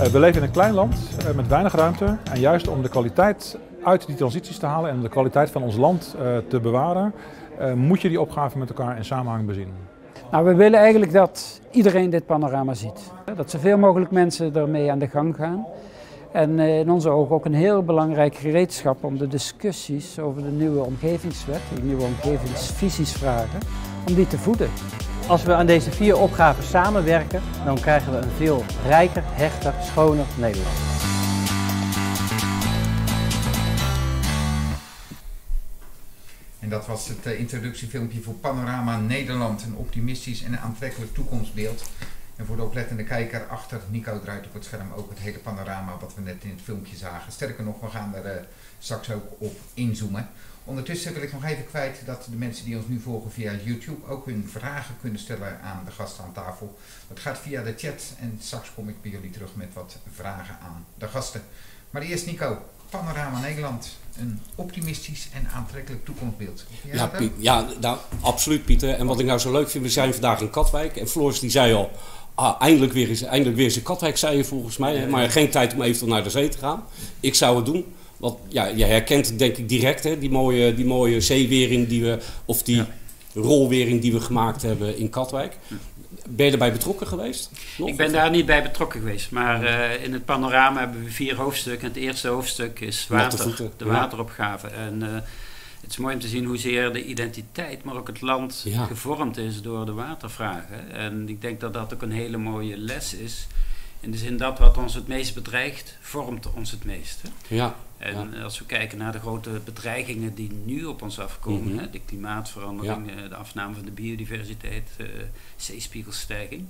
Eh, 0.00 0.06
we 0.06 0.18
leven 0.18 0.36
in 0.40 0.46
een 0.46 0.52
klein 0.52 0.74
land 0.74 1.16
eh, 1.18 1.34
met 1.34 1.46
weinig 1.46 1.74
ruimte. 1.74 2.16
En 2.32 2.40
juist 2.40 2.68
om 2.68 2.82
de 2.82 2.88
kwaliteit 2.88 3.58
uit 3.82 4.06
die 4.06 4.16
transities 4.16 4.58
te 4.58 4.66
halen 4.66 4.90
en 4.90 5.00
de 5.00 5.08
kwaliteit 5.08 5.50
van 5.50 5.62
ons 5.62 5.76
land 5.76 6.16
eh, 6.18 6.36
te 6.48 6.60
bewaren, 6.60 7.14
moet 7.74 8.02
je 8.02 8.08
die 8.08 8.20
opgave 8.20 8.58
met 8.58 8.68
elkaar 8.68 8.96
in 8.96 9.04
samenhang 9.04 9.46
bezien. 9.46 9.83
Nou, 10.34 10.46
we 10.46 10.54
willen 10.54 10.78
eigenlijk 10.80 11.12
dat 11.12 11.60
iedereen 11.70 12.10
dit 12.10 12.26
panorama 12.26 12.74
ziet. 12.74 13.12
Dat 13.36 13.50
zoveel 13.50 13.78
mogelijk 13.78 14.10
mensen 14.10 14.54
ermee 14.54 14.90
aan 14.90 14.98
de 14.98 15.08
gang 15.08 15.36
gaan. 15.36 15.66
En 16.32 16.58
eh, 16.58 16.78
in 16.78 16.90
onze 16.90 17.08
ogen 17.08 17.34
ook 17.34 17.44
een 17.44 17.54
heel 17.54 17.82
belangrijk 17.82 18.34
gereedschap 18.34 19.04
om 19.04 19.18
de 19.18 19.28
discussies 19.28 20.18
over 20.18 20.42
de 20.42 20.50
nieuwe 20.50 20.84
omgevingswet, 20.84 21.60
de 21.74 21.82
nieuwe 21.82 22.02
omgevingsvisies 22.02 23.12
vragen, 23.12 23.60
om 24.08 24.14
die 24.14 24.26
te 24.26 24.38
voeden. 24.38 24.70
Als 25.28 25.42
we 25.42 25.54
aan 25.54 25.66
deze 25.66 25.90
vier 25.90 26.18
opgaven 26.18 26.64
samenwerken, 26.64 27.42
dan 27.64 27.74
krijgen 27.74 28.12
we 28.12 28.18
een 28.18 28.36
veel 28.36 28.62
rijker, 28.86 29.22
hechter, 29.26 29.74
schoner 29.80 30.26
Nederland. 30.38 31.13
Dat 36.74 36.86
was 36.86 37.08
het 37.08 37.26
eh, 37.26 37.38
introductiefilmpje 37.38 38.22
voor 38.22 38.34
Panorama 38.34 38.98
Nederland. 38.98 39.62
Een 39.62 39.76
optimistisch 39.76 40.42
en 40.42 40.60
aantrekkelijk 40.60 41.14
toekomstbeeld. 41.14 41.90
En 42.36 42.46
voor 42.46 42.56
de 42.56 42.62
oplettende 42.62 43.04
kijker 43.04 43.46
achter 43.46 43.80
Nico 43.90 44.20
draait 44.20 44.46
op 44.46 44.54
het 44.54 44.64
scherm 44.64 44.92
ook 44.96 45.10
het 45.10 45.18
hele 45.18 45.38
panorama 45.38 45.96
wat 46.00 46.14
we 46.14 46.20
net 46.20 46.44
in 46.44 46.50
het 46.50 46.60
filmpje 46.62 46.96
zagen. 46.96 47.32
Sterker 47.32 47.64
nog, 47.64 47.80
we 47.80 47.88
gaan 47.88 48.14
er 48.14 48.24
eh, 48.24 48.42
straks 48.78 49.10
ook 49.10 49.24
op 49.38 49.56
inzoomen. 49.74 50.28
Ondertussen 50.64 51.12
wil 51.12 51.22
ik 51.22 51.32
nog 51.32 51.44
even 51.44 51.66
kwijt 51.66 51.96
dat 52.06 52.26
de 52.30 52.36
mensen 52.36 52.64
die 52.64 52.76
ons 52.76 52.86
nu 52.86 53.00
volgen 53.00 53.32
via 53.32 53.52
YouTube 53.64 54.06
ook 54.06 54.26
hun 54.26 54.48
vragen 54.48 54.94
kunnen 55.00 55.20
stellen 55.20 55.60
aan 55.60 55.82
de 55.84 55.90
gasten 55.90 56.24
aan 56.24 56.32
tafel. 56.32 56.78
Dat 57.08 57.20
gaat 57.20 57.38
via 57.38 57.62
de 57.62 57.74
chat 57.76 58.14
en 58.20 58.38
straks 58.40 58.74
kom 58.74 58.88
ik 58.88 59.02
bij 59.02 59.10
jullie 59.10 59.30
terug 59.30 59.54
met 59.54 59.72
wat 59.72 59.96
vragen 60.14 60.58
aan 60.60 60.86
de 60.98 61.08
gasten. 61.08 61.42
Maar 61.94 62.02
eerst 62.02 62.26
Nico, 62.26 62.58
Panorama 62.90 63.40
Nederland. 63.40 63.96
Een 64.18 64.40
optimistisch 64.54 65.28
en 65.32 65.48
aantrekkelijk 65.54 66.04
toekomstbeeld. 66.04 66.64
Ja? 66.92 67.06
Piet, 67.06 67.32
ja 67.38 67.66
nou, 67.80 67.98
absoluut 68.20 68.64
Pieter. 68.64 68.90
En 68.90 69.06
wat 69.06 69.20
ik 69.20 69.26
nou 69.26 69.38
zo 69.38 69.52
leuk 69.52 69.70
vind, 69.70 69.84
we 69.84 69.90
zijn 69.90 70.12
vandaag 70.12 70.40
in 70.40 70.50
Katwijk. 70.50 70.96
En 70.96 71.08
Floris 71.08 71.40
die 71.40 71.50
zei 71.50 71.72
al, 71.74 71.90
ah, 72.34 72.60
eindelijk, 72.60 72.92
weer 72.92 73.08
eens, 73.08 73.22
eindelijk 73.22 73.56
weer 73.56 73.64
eens 73.64 73.76
in 73.76 73.82
Katwijk, 73.82 74.16
zei 74.16 74.36
je 74.36 74.44
volgens 74.44 74.76
mij. 74.76 74.96
hè. 74.96 75.06
Maar 75.06 75.30
geen 75.30 75.50
tijd 75.50 75.74
om 75.74 75.82
eventueel 75.82 76.10
naar 76.10 76.22
de 76.22 76.30
zee 76.30 76.48
te 76.48 76.58
gaan. 76.58 76.84
Ik 77.20 77.34
zou 77.34 77.56
het 77.56 77.66
doen. 77.66 77.84
Want 78.16 78.38
ja, 78.48 78.66
je 78.66 78.84
herkent 78.84 79.26
het 79.26 79.38
denk 79.38 79.56
ik 79.56 79.68
direct, 79.68 80.04
hè, 80.04 80.18
die, 80.18 80.30
mooie, 80.30 80.74
die 80.74 80.86
mooie 80.86 81.20
zeewering 81.20 81.88
die 81.88 82.02
we, 82.02 82.18
of 82.44 82.62
die 82.62 82.84
rolwering 83.34 84.00
die 84.00 84.12
we 84.12 84.20
gemaakt 84.20 84.62
hebben 84.62 84.98
in 84.98 85.10
Katwijk. 85.10 85.56
Ben 86.28 86.46
je 86.46 86.52
erbij 86.52 86.72
betrokken 86.72 87.06
geweest? 87.06 87.50
Nog? 87.78 87.88
Ik 87.88 87.96
ben 87.96 88.12
daar 88.12 88.30
niet 88.30 88.46
bij 88.46 88.62
betrokken 88.62 89.00
geweest, 89.00 89.30
maar 89.30 89.64
eh, 89.64 90.04
in 90.04 90.12
het 90.12 90.24
panorama 90.24 90.80
hebben 90.80 91.04
we 91.04 91.10
vier 91.10 91.36
hoofdstukken. 91.36 91.88
Het 91.88 91.96
eerste 91.96 92.28
hoofdstuk 92.28 92.80
is 92.80 93.06
water, 93.08 93.70
de 93.76 93.84
wateropgave. 93.84 94.66
En 94.68 95.02
eh, 95.02 95.14
het 95.80 95.90
is 95.90 95.96
mooi 95.96 96.14
om 96.14 96.20
te 96.20 96.28
zien 96.28 96.44
hoezeer 96.44 96.92
de 96.92 97.04
identiteit, 97.04 97.84
maar 97.84 97.96
ook 97.96 98.06
het 98.06 98.20
land 98.20 98.62
Ja. 98.64 98.84
gevormd 98.84 99.36
is 99.36 99.62
door 99.62 99.86
de 99.86 99.92
watervragen. 99.92 100.92
En 100.92 101.28
ik 101.28 101.40
denk 101.40 101.60
dat 101.60 101.72
dat 101.72 101.94
ook 101.94 102.02
een 102.02 102.12
hele 102.12 102.36
mooie 102.36 102.76
les 102.76 103.14
is 103.14 103.46
In 104.00 104.10
de 104.10 104.18
zin 104.18 104.36
dat 104.36 104.58
wat 104.58 104.76
ons 104.78 104.94
het 104.94 105.08
meest 105.08 105.34
bedreigt, 105.34 105.96
vormt 106.00 106.52
ons 106.54 106.70
het 106.70 106.84
meest. 106.84 107.22
Hè? 107.22 107.54
Ja. 107.54 107.74
En 108.04 108.42
als 108.42 108.58
we 108.58 108.64
kijken 108.64 108.98
naar 108.98 109.12
de 109.12 109.18
grote 109.18 109.50
bedreigingen 109.64 110.34
die 110.34 110.52
nu 110.64 110.84
op 110.84 111.02
ons 111.02 111.18
afkomen, 111.20 111.72
Mhm. 111.72 111.78
hè, 111.78 111.90
de 111.90 112.00
klimaatverandering, 112.00 113.10
eh, 113.10 113.28
de 113.28 113.34
afname 113.34 113.74
van 113.74 113.84
de 113.84 113.90
biodiversiteit, 113.90 114.88
eh, 114.96 115.06
zeespiegelstijging. 115.56 116.64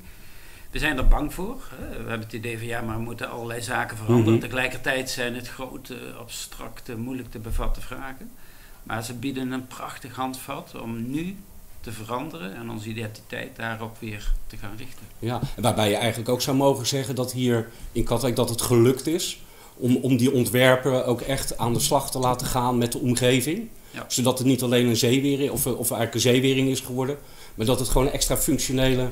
We 0.71 0.79
zijn 0.79 0.97
er 0.99 1.09
bang 1.09 1.35
voor. 1.35 1.63
Hè. 1.71 1.89
We 1.89 1.95
hebben 2.09 2.21
het 2.21 2.33
idee 2.33 2.59
van 2.59 2.67
ja, 2.67 2.81
maar 2.81 2.97
we 2.97 3.03
moeten 3.03 3.31
allerlei 3.31 3.63
zaken 3.63 3.97
veranderen. 3.97 4.33
Mhm. 4.33 4.43
Tegelijkertijd 4.43 5.11
zijn 5.11 5.35
het 5.35 5.49
grote, 5.49 5.97
abstracte, 6.19 6.97
moeilijk 6.97 7.31
te 7.31 7.39
bevatten 7.39 7.83
vragen. 7.83 8.31
Maar 8.83 9.05
ze 9.05 9.15
bieden 9.15 9.51
een 9.53 9.67
prachtig 9.67 10.15
handvat 10.15 10.81
om 10.81 11.11
nu 11.11 11.37
te 11.81 11.93
veranderen 11.93 12.55
en 12.55 12.71
onze 12.71 12.89
identiteit 12.89 13.57
daarop 13.57 13.97
weer 13.99 14.33
te 14.47 14.57
gaan 14.57 14.77
richten. 14.77 15.07
Ja, 15.19 15.41
en 15.57 15.63
waarbij 15.63 15.89
je 15.91 15.97
eigenlijk 15.97 16.29
ook 16.29 16.41
zou 16.43 16.57
mogen 16.57 16.87
zeggen 16.87 17.15
dat 17.15 17.33
hier 17.33 17.69
in 17.93 18.05
Katwijk 18.05 18.37
dat 18.37 18.49
het 18.49 18.63
gelukt 18.63 19.07
is 19.07 19.43
om, 19.77 19.97
om 19.97 20.17
die 20.17 20.33
ontwerpen 20.33 21.07
ook 21.07 21.21
echt 21.21 21.59
aan 21.59 21.73
de 21.73 21.81
slag 21.81 22.11
te 22.11 22.19
laten 22.19 22.47
gaan 22.47 22.79
met 22.79 22.93
de 22.93 22.99
omgeving. 22.99 23.69
Ja. 23.91 24.05
Zodat 24.09 24.39
het 24.39 24.47
niet 24.47 24.63
alleen 24.63 24.87
een 24.87 24.97
zeewering 24.97 25.51
of, 25.51 25.67
of 25.67 25.77
eigenlijk 25.91 26.15
een 26.15 26.21
zeewering 26.21 26.69
is 26.69 26.81
geworden, 26.81 27.17
maar 27.55 27.67
dat 27.67 27.79
het 27.79 27.89
gewoon 27.89 28.07
een 28.07 28.13
extra 28.13 28.37
functionele 28.37 29.09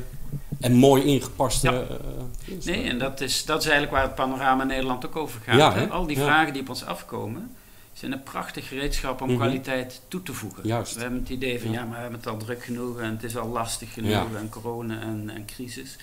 en 0.61 0.72
mooi 0.72 1.03
ingepaste. 1.05 1.70
Ja. 1.70 1.72
eh, 2.46 2.57
is. 2.59 2.64
Nee, 2.64 2.83
en 2.88 2.98
dat 2.98 3.20
is, 3.20 3.44
dat 3.44 3.59
is 3.61 3.64
eigenlijk 3.68 3.94
waar 3.96 4.03
het 4.07 4.14
panorama 4.14 4.64
Nederland 4.64 5.07
ook 5.07 5.16
over 5.16 5.40
gaat. 5.44 5.57
Ja, 5.59 5.72
hè. 5.75 5.87
Al 5.88 6.07
die 6.07 6.16
vragen 6.18 6.53
die 6.53 6.62
op 6.62 6.68
ons 6.68 6.85
afkomen, 6.85 7.51
zijn 7.92 8.12
een 8.12 8.22
prachtig 8.22 8.68
gereedschap 8.68 9.20
om 9.20 9.29
Mhm. 9.29 9.37
kwaliteit 9.37 10.01
toe 10.09 10.22
te 10.22 10.33
voegen. 10.33 10.66
Juist. 10.66 10.94
We 10.94 11.01
hebben 11.01 11.18
het 11.20 11.29
idee 11.29 11.61
van 11.61 11.70
Ja. 11.72 11.83
maar 11.85 11.94
we 11.94 12.01
hebben 12.01 12.18
het 12.18 12.29
al 12.29 12.37
druk 12.37 12.64
genoeg 12.64 13.01
en 13.01 13.11
het 13.11 13.22
is 13.22 13.37
al 13.37 13.48
lastig 13.48 13.92
genoeg 13.92 14.35
en 14.37 14.48
corona 14.51 15.01
en, 15.01 15.31
en 15.35 15.44
crisis. 15.46 15.96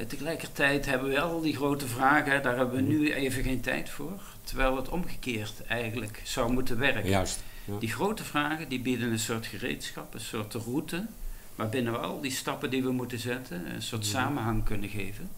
Eh, 0.00 0.06
Tegelijkertijd 0.06 0.86
hebben 0.86 1.10
we 1.10 1.20
al 1.20 1.40
die 1.40 1.56
grote 1.56 1.86
vragen, 1.86 2.42
daar 2.42 2.56
hebben 2.56 2.76
we 2.76 2.82
nu 2.82 3.12
even 3.12 3.42
geen 3.42 3.60
tijd 3.60 3.90
voor. 3.90 4.20
Terwijl 4.44 4.76
het 4.76 4.88
omgekeerd 4.88 5.62
eigenlijk 5.68 6.20
zou 6.24 6.52
moeten 6.52 6.78
werken. 6.78 7.10
Juist. 7.10 7.42
Ja. 7.64 7.78
Die 7.78 7.92
grote 7.92 8.24
vragen 8.24 8.68
die 8.68 8.80
bieden 8.80 9.10
een 9.12 9.18
soort 9.18 9.46
gereedschap, 9.46 10.14
een 10.14 10.20
soort 10.20 10.54
route, 10.54 11.06
waarbinnen 11.54 11.92
we 11.92 11.98
al 11.98 12.20
die 12.20 12.30
stappen 12.30 12.70
die 12.70 12.82
we 12.82 12.90
moeten 12.92 13.18
zetten, 13.18 13.74
een 13.74 13.82
soort 13.82 14.06
samenhang 14.06 14.64
kunnen 14.64 14.88
geven. 14.88 15.30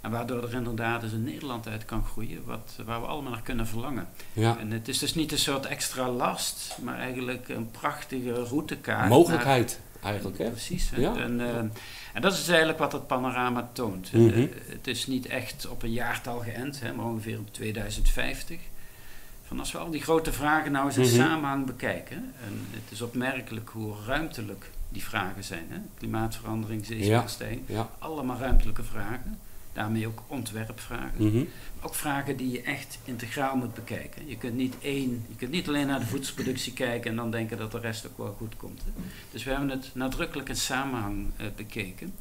En 0.00 0.10
waardoor 0.10 0.42
er 0.42 0.54
inderdaad 0.54 1.00
dus 1.00 1.12
een 1.12 1.24
Nederland 1.24 1.68
uit 1.68 1.84
kan 1.84 2.04
groeien, 2.04 2.44
wat, 2.44 2.78
waar 2.84 3.00
we 3.00 3.06
allemaal 3.06 3.32
naar 3.32 3.42
kunnen 3.42 3.66
verlangen. 3.66 4.08
Ja. 4.32 4.58
En 4.58 4.70
het 4.70 4.88
is 4.88 4.98
dus 4.98 5.14
niet 5.14 5.32
een 5.32 5.38
soort 5.38 5.66
extra 5.66 6.10
last, 6.10 6.78
maar 6.82 6.98
eigenlijk 6.98 7.48
een 7.48 7.70
prachtige 7.70 8.32
routekaart. 8.32 9.08
Mogelijkheid 9.08 9.80
eigenlijk, 10.02 10.38
hè? 10.38 10.50
Precies. 10.50 10.90
hè. 10.90 11.00
Ja. 11.00 11.16
En, 11.16 11.40
eh, 11.40 11.64
en 12.16 12.22
dat 12.22 12.32
is 12.32 12.38
dus 12.38 12.48
eigenlijk 12.48 12.78
wat 12.78 12.92
het 12.92 13.06
panorama 13.06 13.68
toont. 13.72 14.12
Mhm. 14.12 14.28
Eh, 14.38 14.46
het 14.68 14.86
is 14.86 15.06
niet 15.06 15.26
echt 15.26 15.66
op 15.68 15.82
een 15.82 15.92
jaartal 15.92 16.38
geënt, 16.38 16.80
hè, 16.80 16.92
maar 16.92 17.04
ongeveer 17.06 17.38
op 17.38 17.52
2050. 17.52 18.58
Van 19.46 19.58
als 19.58 19.72
we 19.72 19.78
al 19.78 19.90
die 19.90 20.02
grote 20.02 20.32
vragen 20.32 20.72
nou 20.72 20.86
eens 20.86 20.96
in 20.96 21.02
Mhm. 21.02 21.14
samenhang 21.28 21.66
bekijken, 21.66 22.16
en 22.16 22.66
het 22.70 22.90
is 22.92 23.02
opmerkelijk 23.02 23.68
hoe 23.68 23.94
ruimtelijk 24.06 24.70
die 24.88 25.04
vragen 25.04 25.44
zijn. 25.44 25.64
Hè? 25.68 25.76
Klimaatverandering, 25.98 26.86
zeespiegelstijging, 26.86 27.62
Ja. 27.66 27.90
allemaal 27.98 28.38
ruimtelijke 28.38 28.82
vragen. 28.84 29.38
Daarmee 29.76 30.06
ook 30.06 30.22
ontwerpvragen. 30.26 31.12
Mhm. 31.28 31.44
Ook 31.80 31.94
vragen 31.94 32.36
die 32.36 32.50
je 32.50 32.62
echt 32.62 32.98
integraal 33.04 33.56
moet 33.56 33.74
bekijken. 33.74 34.28
Je 34.28 34.36
kunt 34.36 34.54
niet 34.54 34.74
één, 34.80 35.24
je 35.28 35.34
kunt 35.36 35.50
niet 35.50 35.68
alleen 35.68 35.86
naar 35.86 35.98
de 35.98 36.06
voedselproductie 36.06 36.72
kijken 36.72 37.10
en 37.10 37.16
dan 37.16 37.30
denken 37.30 37.58
dat 37.58 37.72
de 37.72 37.78
rest 37.78 38.06
ook 38.06 38.18
wel 38.18 38.34
goed 38.38 38.56
komt. 38.56 38.80
Hè. 38.84 38.90
Dus 39.30 39.44
we 39.44 39.50
hebben 39.50 39.68
het 39.70 39.90
nadrukkelijk 39.94 40.48
in 40.48 40.56
samenhang 40.56 41.26
eh, 41.36 41.46
bekeken. 41.56 42.14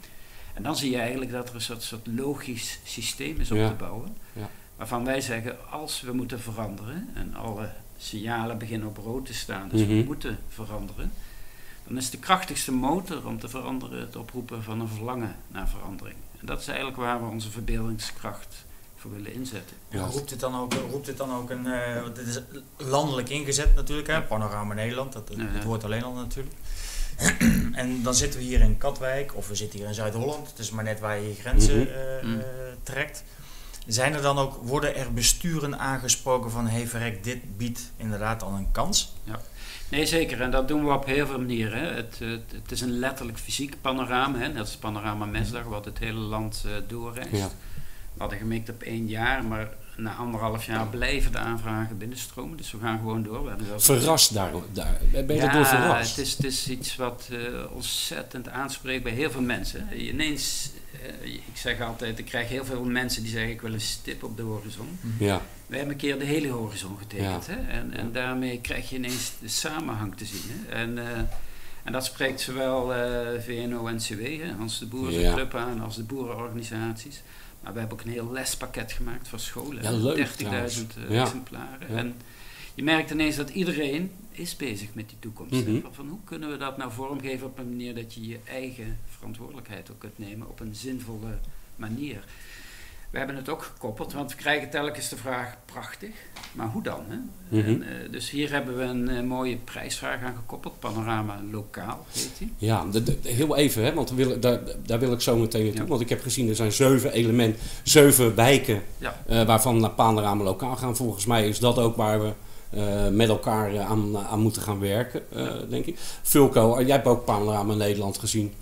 En 0.54 0.64
dan 0.64 0.76
zie 0.76 0.92
je 0.92 0.98
eigenlijk 0.98 1.32
dat 1.32 1.50
er 1.50 1.56
een 1.56 1.62
soort, 1.62 1.84
soort 1.84 2.08
logisch 2.08 2.80
systeem 2.84 3.40
is 3.40 3.52
op 3.52 3.58
Ja. 3.58 3.68
te 3.68 3.74
bouwen. 3.76 4.16
Ja. 4.34 4.50
Waarvan 4.76 5.04
wij 5.06 5.22
zeggen, 5.22 5.70
als 5.72 6.02
we 6.02 6.14
moeten 6.14 6.40
veranderen 6.42 7.10
en 7.14 7.36
alle 7.36 7.70
signalen 7.98 8.58
beginnen 8.58 8.88
op 8.88 8.98
rood 8.98 9.26
te 9.26 9.34
staan, 9.34 9.70
dus 9.70 9.86
we 9.86 9.94
Mhm. 9.94 10.06
moeten 10.06 10.38
veranderen, 10.50 11.12
dan 11.88 11.98
is 11.98 12.10
de 12.10 12.18
krachtigste 12.18 12.72
motor 12.72 13.28
om 13.28 13.40
te 13.40 13.50
veranderen 13.50 14.00
het 14.00 14.16
oproepen 14.16 14.64
van 14.64 14.80
een 14.82 14.88
verlangen 14.88 15.36
naar 15.48 15.70
verandering. 15.70 16.16
En 16.40 16.46
dat 16.46 16.60
is 16.60 16.68
eigenlijk 16.68 16.98
waar 16.98 17.24
we 17.24 17.30
onze 17.30 17.52
verbeeldingskracht 17.52 18.66
voor 18.96 19.12
willen 19.12 19.34
inzetten. 19.34 19.76
Ja, 19.90 20.06
roept, 20.06 20.30
het 20.30 20.40
dan 20.40 20.56
ook, 20.56 20.74
roept 20.74 21.08
het 21.08 21.18
dan 21.18 21.34
ook 21.34 21.50
een. 21.50 21.66
eh, 21.68 22.02
want 22.02 22.16
dit 22.16 22.28
is 22.28 22.40
landelijk 22.78 23.30
ingezet 23.30 23.76
natuurlijk, 23.76 24.08
hè? 24.08 24.22
Panorama 24.22 24.74
Nederland, 24.74 25.14
dat, 25.14 25.28
dat, 25.28 25.38
Ja, 25.38 25.44
ja. 25.44 25.50
het 25.50 25.64
woord 25.64 25.84
alleen 25.84 26.04
al 26.04 26.14
natuurlijk. 26.14 26.56
en 27.74 28.04
dan 28.04 28.16
zitten 28.16 28.40
we 28.40 28.46
hier 28.46 28.62
in 28.62 28.78
Katwijk 28.78 29.36
of 29.36 29.48
we 29.48 29.56
zitten 29.56 29.80
hier 29.80 29.88
in 29.88 29.94
Zuid-Holland, 29.94 30.50
het 30.50 30.60
is 30.60 30.72
maar 30.72 30.84
net 30.84 31.00
waar 31.00 31.18
je 31.20 31.28
je 31.28 31.36
grenzen 31.36 31.80
Mhm. 31.80 31.90
eh, 31.90 32.24
Mhm. 32.24 32.40
trekt. 32.84 33.24
Zijn 33.88 34.14
er 34.14 34.22
dan 34.22 34.38
ook, 34.38 34.56
worden 34.64 34.96
er 34.96 35.14
besturen 35.14 35.80
aangesproken 35.80 36.52
van 36.52 36.68
hey 36.68 36.88
verrek, 36.88 37.24
dit 37.24 37.58
biedt 37.58 37.92
inderdaad 37.98 38.44
al 38.44 38.52
een 38.54 38.72
kans? 38.72 39.14
Nee, 39.90 40.06
zeker. 40.06 40.42
En 40.42 40.52
dat 40.52 40.68
doen 40.68 40.86
we 40.86 40.92
op 40.94 41.06
heel 41.06 41.28
veel 41.28 41.38
manieren. 41.38 41.80
Hè. 41.80 41.88
Het, 41.94 42.20
het, 42.20 42.52
het 42.62 42.72
is 42.72 42.82
een 42.82 43.00
letterlijk 43.00 43.38
fysiek 43.38 43.76
panorama. 43.82 44.38
Hè. 44.38 44.48
Net 44.48 44.58
als 44.60 44.76
panorama 44.76 45.26
Mesdag, 45.26 45.64
wat 45.64 45.86
het 45.86 46.00
hele 46.00 46.20
land 46.20 46.64
eh, 46.66 46.72
doorreist. 46.88 47.32
Ja. 47.32 47.48
We 48.14 48.22
hadden 48.22 48.38
gemikt 48.38 48.70
op 48.70 48.82
één 48.82 49.08
jaar, 49.08 49.44
maar 49.44 49.70
na 49.98 50.16
anderhalf 50.16 50.66
jaar 50.66 50.88
blijven 50.88 51.32
de 51.32 51.38
aanvragen 51.38 51.98
binnenstromen. 51.98 52.58
Dus 52.58 52.72
we 52.72 52.78
gaan 52.80 52.98
gewoon 52.98 53.24
door. 53.24 53.44
We 53.44 53.50
hebben 53.50 53.68
zelfs- 53.68 53.86
Verrast 53.86 54.34
daar, 54.34 54.52
daar. 54.74 54.98
Ben 55.12 55.26
je 55.28 55.34
ja, 55.42 55.48
erdoor 55.48 55.66
verrast? 55.66 56.16
Het 56.16 56.26
is, 56.26 56.36
het 56.36 56.46
is 56.46 56.68
iets 56.70 56.96
wat 56.96 57.30
eh, 57.32 57.38
ontzettend 57.72 58.50
aanspreekt 58.50 59.04
bij 59.04 59.12
heel 59.12 59.32
veel 59.32 59.42
mensen. 59.42 59.88
Ineens, 60.08 60.70
eh, 61.24 61.34
ik 61.34 61.42
zeg 61.54 61.82
altijd, 61.82 62.20
ik 62.20 62.26
krijg 62.26 62.48
heel 62.50 62.66
veel 62.66 62.84
mensen 62.84 63.22
die 63.24 63.32
zeggen 63.32 63.52
ik 63.52 63.62
wil 63.62 63.74
een 63.74 63.82
stip 63.82 64.24
op 64.24 64.38
de 64.38 64.44
horizon. 64.44 65.00
Ja. 65.20 65.42
Wij 65.68 65.78
hebben 65.78 65.96
een 65.96 66.02
keer 66.02 66.20
de 66.20 66.26
hele 66.26 66.48
horizon 66.48 66.98
getekend. 66.98 67.46
Ja. 67.46 67.54
Hè? 67.54 67.72
En, 67.72 67.94
en 67.94 68.12
daarmee 68.12 68.62
krijg 68.62 68.90
je 68.90 68.96
ineens 68.96 69.32
de 69.42 69.48
samenhang 69.48 70.16
te 70.18 70.26
zien. 70.26 70.42
Hè? 70.46 70.74
En, 70.76 70.98
eh, 70.98 71.18
en 71.84 71.92
dat 71.92 72.06
spreekt 72.06 72.42
zowel 72.42 72.94
eh 72.94 73.42
VNO-NCW, 73.42 74.22
hè, 74.42 74.52
Hans 74.58 74.80
de 74.80 74.86
Boer, 74.86 75.12
zijn 75.12 75.24
Ja. 75.24 75.34
club 75.34 75.56
aan, 75.56 75.82
als 75.82 75.96
de 75.96 76.04
boerenorganisaties. 76.04 77.22
Maar 77.64 77.74
we 77.74 77.80
hebben 77.80 77.98
ook 78.00 78.06
een 78.06 78.12
heel 78.12 78.32
lespakket 78.32 78.92
gemaakt 78.92 79.28
voor 79.28 79.40
scholen. 79.40 79.84
Ja, 79.84 79.90
hè. 79.92 79.98
leuk 79.98 80.18
30.000 80.18 80.98
eh, 81.08 81.14
Ja. 81.16 81.22
exemplaren. 81.24 81.88
Ja. 81.90 81.96
En 81.98 82.14
je 82.74 82.84
merkt 82.84 83.12
ineens 83.12 83.36
dat 83.36 83.50
iedereen 83.50 84.12
is 84.32 84.56
bezig 84.56 84.88
met 84.94 85.10
die 85.10 85.18
toekomst. 85.20 85.66
hè. 85.66 85.72
Mhm. 85.72 85.88
Van 85.92 86.08
hoe 86.08 86.20
kunnen 86.24 86.50
we 86.50 86.58
dat 86.58 86.78
nou 86.78 86.92
vormgeven 86.92 87.48
op 87.48 87.58
een 87.58 87.70
manier 87.70 87.96
dat 87.96 88.14
je 88.14 88.28
je 88.28 88.40
eigen 88.46 88.98
verantwoordelijkheid 89.26 89.92
ook 89.92 90.00
kunt 90.00 90.18
nemen 90.18 90.50
op 90.50 90.60
een 90.60 90.76
zinvolle 90.76 91.38
manier. 91.76 92.24
We 93.10 93.18
hebben 93.18 93.36
het 93.38 93.50
ook 93.50 93.64
gekoppeld, 93.64 94.14
want 94.14 94.32
we 94.32 94.38
krijgen 94.38 94.70
telkens 94.70 95.10
de 95.10 95.16
vraag, 95.16 95.56
prachtig, 95.66 96.10
maar 96.52 96.68
hoe 96.68 96.84
dan? 96.84 97.00
Hè? 97.08 97.16
Mhm. 97.58 97.68
en, 97.68 97.82
eh, 97.84 98.12
dus 98.12 98.30
hier 98.30 98.52
hebben 98.52 98.78
we 98.78 98.84
een 98.84 99.10
eh, 99.10 99.24
mooie 99.24 99.56
prijsvraag 99.58 100.22
aan 100.22 100.36
gekoppeld, 100.36 100.80
Panorama 100.80 101.40
Lokaal 101.52 102.06
heet 102.14 102.32
die. 102.38 102.54
Ja, 102.58 102.86
de- 102.92 103.04
de- 103.04 103.18
heel 103.24 103.56
even, 103.56 103.84
hè, 103.84 103.94
want 103.94 104.42
daar, 104.42 104.60
daar 104.86 105.00
wil 105.00 105.12
ik 105.12 105.22
zo 105.22 105.36
meteen 105.38 105.64
naartoe. 105.64 105.82
Ja. 105.84 105.90
Want 105.90 106.02
ik 106.02 106.10
heb 106.10 106.22
gezien, 106.22 106.50
er 106.50 106.56
zijn 106.56 106.72
zeven 106.72 107.12
elementen, 107.12 107.62
zeven 107.84 108.36
wijken 108.36 108.82
Ja. 108.98 109.22
eh, 109.28 109.46
waarvan 109.46 109.80
naar 109.80 109.90
Panorama 109.90 110.44
lokaal 110.44 110.76
gaan. 110.76 110.96
Volgens 110.96 111.26
mij 111.26 111.48
is 111.48 111.60
dat 111.60 111.78
ook 111.80 111.96
waar 111.96 112.22
we 112.22 112.32
met 113.12 113.30
elkaar 113.30 113.80
aan, 113.80 114.18
aan 114.18 114.40
moeten 114.40 114.62
gaan 114.62 114.80
werken, 114.80 115.22
denk 115.70 115.86
ik. 115.86 115.98
Fulco, 116.22 116.82
jij 116.82 116.96
hebt 116.96 117.08
ook 117.08 117.26
Panorama 117.26 117.74
Nederland 117.74 118.18
gezien. 118.18 118.54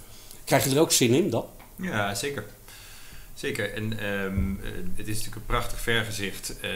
Krijg 0.46 0.64
je 0.64 0.70
er 0.76 0.80
ook 0.82 0.92
zin 0.92 1.14
in, 1.14 1.30
dat? 1.30 1.46
Ja, 1.76 2.16
zeker. 2.16 2.44
Zeker. 3.34 3.74
En 3.74 4.00
ehm, 4.00 4.52
eh, 4.66 4.72
het 4.96 5.08
is 5.08 5.16
natuurlijk 5.18 5.36
een 5.36 5.46
prachtig 5.46 5.80
vergezicht. 5.80 6.60
ehm, 6.60 6.72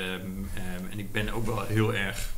ehm, 0.53 0.91
en 0.91 0.99
ik 0.99 1.11
ben 1.11 1.29
ook 1.33 1.45
wel 1.45 1.65
heel 1.65 1.93
erg 1.93 2.29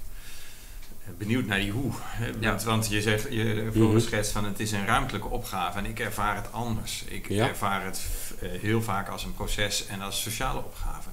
eh, 1.03 1.09
benieuwd 1.17 1.45
naar 1.45 1.59
die 1.59 1.71
hoe. 1.71 1.91
Ja. 2.39 2.49
Want, 2.49 2.63
want 2.63 2.87
je 2.89 3.01
zegt, 3.01 3.27
je 3.29 3.43
Mhm. 3.69 3.77
voorgeschetst 3.79 4.31
van 4.31 4.45
het 4.45 4.59
is 4.59 4.71
een 4.71 4.85
ruimtelijke 4.85 5.27
opgave. 5.27 5.77
En 5.77 5.85
ik 5.85 5.99
ervaar 5.99 6.35
het 6.35 6.51
anders. 6.51 7.03
Ik 7.07 7.29
Ja. 7.29 7.47
ervaar 7.47 7.85
het 7.85 8.01
eh, 8.41 8.49
heel 8.61 8.81
vaak 8.81 9.09
als 9.09 9.23
een 9.23 9.33
proces 9.33 9.87
en 9.87 10.01
als 10.01 10.21
sociale 10.21 10.59
opgave. 10.59 11.09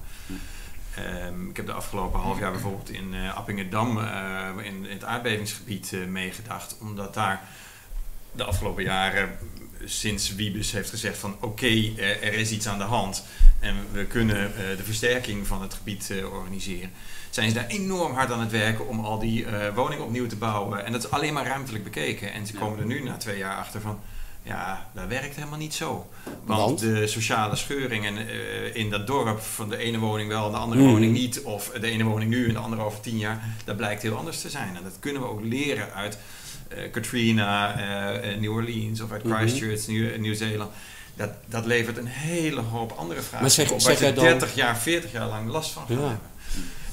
Ehm, 0.95 1.49
ik 1.49 1.55
heb 1.57 1.65
de 1.65 1.71
afgelopen 1.71 2.19
half 2.19 2.39
jaar 2.39 2.51
bijvoorbeeld 2.51 2.89
in 2.89 3.13
eh, 3.13 3.35
Appingedam, 3.37 3.99
eh, 3.99 4.47
in, 4.63 4.85
in 4.85 4.91
het 4.91 5.03
aardbevingsgebied, 5.03 5.93
eh, 5.93 6.05
meegedacht. 6.05 6.77
Omdat 6.81 7.13
daar 7.13 7.41
de 8.31 8.43
afgelopen 8.43 8.83
jaren, 8.83 9.37
sinds 9.85 10.35
Wiebes 10.35 10.71
heeft 10.71 10.89
gezegd 10.89 11.17
van 11.17 11.35
oké, 11.39 11.91
er, 11.97 12.21
er 12.23 12.33
is 12.33 12.51
iets 12.51 12.67
aan 12.67 12.77
de 12.77 12.83
hand 12.83 13.23
en 13.59 13.75
we 13.91 14.05
kunnen 14.05 14.55
eh, 14.55 14.77
de 14.77 14.83
versterking 14.83 15.47
van 15.47 15.61
het 15.61 15.73
gebied 15.73 16.09
eh, 16.11 16.33
organiseren, 16.33 16.91
zijn 17.29 17.49
ze 17.49 17.55
daar 17.55 17.67
enorm 17.67 18.13
hard 18.13 18.31
aan 18.31 18.39
het 18.39 18.51
werken 18.51 18.87
om 18.87 18.99
al 18.99 19.19
die 19.19 19.45
eh, 19.45 19.75
woningen 19.75 20.05
opnieuw 20.05 20.27
te 20.27 20.35
bouwen. 20.35 20.85
En 20.85 20.91
dat 20.91 21.03
is 21.03 21.11
alleen 21.11 21.33
maar 21.33 21.45
ruimtelijk 21.47 21.83
bekeken. 21.83 22.33
En 22.33 22.47
ze 22.47 22.53
komen 22.53 22.79
er 22.79 22.85
nu 22.85 23.03
na 23.03 23.17
twee 23.17 23.37
jaar 23.37 23.55
achter 23.57 23.81
van, 23.81 23.99
ja, 24.43 24.89
dat 24.93 25.07
werkt 25.07 25.35
helemaal 25.35 25.57
niet 25.57 25.73
zo. 25.73 26.07
Want, 26.43 26.59
Want? 26.61 26.79
de 26.79 27.07
sociale 27.07 27.55
scheuringen 27.55 28.27
in 28.75 28.89
dat 28.89 29.07
dorp 29.07 29.39
van 29.39 29.69
de 29.69 29.77
ene 29.77 29.97
woning 29.99 30.29
wel 30.29 30.45
en 30.45 30.51
de 30.51 30.57
andere 30.57 30.81
Mhm. 30.81 30.89
woning 30.91 31.13
niet, 31.13 31.41
of 31.41 31.69
de 31.81 31.87
ene 31.89 32.03
woning 32.03 32.29
nu 32.31 32.47
en 32.47 32.53
de 32.53 32.59
andere 32.59 32.81
over 32.81 32.99
tien 32.99 33.17
jaar, 33.17 33.43
dat 33.65 33.77
blijkt 33.77 34.01
heel 34.01 34.17
anders 34.17 34.41
te 34.41 34.49
zijn. 34.49 34.75
En 34.75 34.83
dat 34.83 34.97
kunnen 34.99 35.21
we 35.21 35.27
ook 35.27 35.41
leren 35.43 35.93
uit 35.93 36.17
Katrina, 36.91 37.75
eh, 37.79 38.31
eh, 38.33 38.39
New 38.39 38.51
Orleans 38.51 39.01
of 39.01 39.11
uit 39.11 39.23
Mhm. 39.23 39.35
Christchurch, 39.35 39.87
Nieuw- 39.87 40.17
Nieuw-Zeeland. 40.17 40.71
dat, 41.15 41.29
dat 41.45 41.65
levert 41.65 41.97
een 41.97 42.07
hele 42.07 42.61
hoop 42.61 42.91
andere 42.91 43.21
vragen 43.21 43.41
Maar 43.41 43.49
zeg- 43.51 43.71
op. 43.71 43.79
zeg 43.79 43.93
Waar 43.93 43.99
jij 44.01 44.09
je 44.09 44.15
dan- 44.15 44.23
30 44.23 44.55
jaar, 44.55 44.77
40 44.77 45.11
jaar 45.11 45.27
lang 45.27 45.49
last 45.49 45.71
van 45.71 45.85
gaan 45.87 45.95
Ja. 45.95 46.01
hebben. 46.01 46.19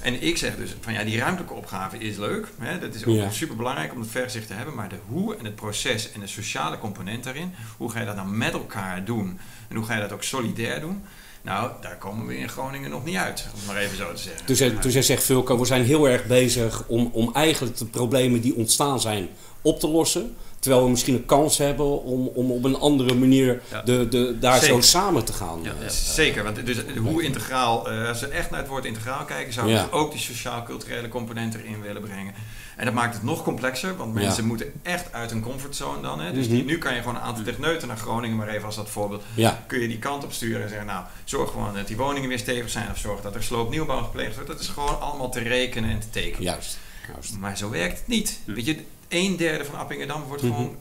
En 0.01 0.23
ik 0.23 0.37
zeg 0.37 0.57
dus 0.57 0.75
van 0.81 0.93
ja, 0.93 1.05
die 1.05 1.19
ruimtelijke 1.19 1.55
opgave 1.55 1.99
is 1.99 2.17
leuk. 2.17 2.47
Hè, 2.59 2.79
dat 2.79 2.95
is 2.95 3.05
ook 3.05 3.15
Ja. 3.17 3.31
super 3.31 3.57
belangrijk 3.57 3.93
om 3.93 4.01
het 4.01 4.11
verzicht 4.11 4.47
te 4.47 4.53
hebben. 4.55 4.75
Maar 4.75 4.89
de 4.89 4.97
hoe 5.07 5.37
en 5.37 5.45
het 5.45 5.55
proces 5.55 6.13
en 6.13 6.21
de 6.21 6.27
sociale 6.27 6.79
component 6.79 7.25
daarin. 7.25 7.55
Hoe 7.77 7.91
ga 7.91 8.01
je 8.01 8.07
dat 8.07 8.17
nou 8.17 8.29
met 8.29 8.53
elkaar 8.53 9.05
doen? 9.05 9.39
En 9.69 9.77
hoe 9.77 9.85
ga 9.85 9.95
je 9.95 10.01
dat 10.01 10.13
ook 10.13 10.23
solidair 10.23 10.81
doen? 10.81 11.03
Nou, 11.45 11.71
daar 11.81 11.97
komen 11.99 12.27
we 12.27 12.37
in 12.39 12.49
Groningen 12.49 12.91
nog 12.91 13.05
niet 13.05 13.17
uit. 13.17 13.47
Om 13.53 13.59
het 13.59 13.67
maar 13.67 13.77
even 13.77 13.97
zo 13.97 14.13
te 14.13 14.21
zeggen. 14.23 14.47
Dus, 14.47 14.59
hij- 14.59 14.79
dus 14.81 14.93
hij 14.95 15.03
zegt 15.03 15.25
Vulko, 15.25 15.59
we 15.59 15.65
zijn 15.65 15.85
heel 15.85 16.09
erg 16.09 16.27
bezig 16.27 16.85
om, 16.87 17.11
om 17.13 17.31
eigenlijk 17.35 17.77
de 17.77 17.87
problemen 17.87 18.41
die 18.41 18.55
ontstaan 18.57 19.01
zijn 19.01 19.29
op 19.63 19.81
te 19.81 19.89
lossen. 19.89 20.37
Terwijl 20.59 20.85
we 20.85 20.91
misschien 20.91 21.15
een 21.15 21.27
kans 21.27 21.59
hebben 21.59 22.03
om, 22.03 22.27
om 22.27 22.51
op 22.51 22.65
een 22.65 22.77
andere 22.79 23.15
manier 23.15 23.63
Ja. 23.71 23.83
de, 23.83 24.09
de, 24.09 24.39
daar 24.39 24.61
zo 24.65 24.81
samen 24.81 25.25
te 25.25 25.33
gaan. 25.33 25.61
Ja, 25.63 25.71
eh, 25.71 25.83
ja. 25.83 25.89
Zeker, 25.91 26.43
want 26.45 26.67
dus 26.67 26.77
hoe 27.03 27.23
integraal, 27.23 27.91
eh, 27.91 28.09
als 28.09 28.21
we 28.21 28.27
echt 28.27 28.51
naar 28.51 28.61
het 28.61 28.69
woord 28.69 28.85
integraal 28.85 29.25
kijken, 29.25 29.53
zou 29.53 29.67
ik 29.69 29.75
Ja. 29.75 29.83
dus 29.83 29.93
ook 29.93 30.11
die 30.13 30.21
sociaal-culturele 30.21 31.09
component 31.09 31.55
erin 31.55 31.81
willen 31.83 32.03
brengen. 32.03 32.35
En 32.77 32.85
dat 32.85 32.95
maakt 32.95 33.15
het 33.15 33.23
nog 33.23 33.43
complexer, 33.43 33.97
want 33.97 34.15
mensen 34.15 34.43
Ja. 34.43 34.49
moeten 34.49 34.73
echt 34.83 35.13
uit 35.13 35.31
hun 35.31 35.41
comfortzone 35.43 36.01
dan. 36.03 36.21
Hè? 36.21 36.33
Dus 36.33 36.47
Mhm. 36.47 36.55
die, 36.55 36.65
nu 36.65 36.79
kan 36.79 36.95
je 36.95 37.01
gewoon 37.01 37.15
een 37.17 37.21
aantal 37.23 37.45
techneuten 37.45 37.89
naar 37.89 37.97
Groningen, 37.97 38.37
maar 38.37 38.49
even 38.49 38.65
als 38.65 38.77
dat 38.77 38.91
voorbeeld, 38.91 39.23
Ja, 39.35 39.65
kun 39.67 39.81
je 39.81 39.89
die 39.89 39.99
kant 39.99 40.25
op 40.25 40.33
sturen 40.33 40.63
en 40.63 40.69
zeggen, 40.69 40.87
nou, 40.87 41.05
zorg 41.25 41.51
gewoon 41.51 41.75
dat 41.75 41.87
die 41.87 41.97
woningen 41.97 42.29
weer 42.29 42.39
stevig 42.39 42.71
zijn 42.71 42.91
of 42.91 42.99
zorg 42.99 43.21
dat 43.21 43.35
er 43.35 43.43
sloopnieuwbouw 43.43 44.03
gepleegd 44.03 44.35
wordt. 44.35 44.49
Dat 44.51 44.61
is 44.61 44.69
gewoon 44.69 45.01
allemaal 45.01 45.31
te 45.31 45.41
rekenen 45.41 45.91
en 45.91 46.01
te 46.01 46.11
tekenen. 46.11 46.43
juist. 46.43 46.79
juist. 47.13 47.37
Maar 47.39 47.57
zo 47.57 47.71
werkt 47.71 47.99
het 47.99 48.07
niet. 48.07 48.39
Weet 48.45 48.67
je, 48.67 48.85
een 49.09 49.37
derde 49.37 49.65
van 49.65 49.79
Appingedam 49.79 50.23
wordt 50.23 50.43
Mhm. 50.43 50.53
gewoon 50.53 50.77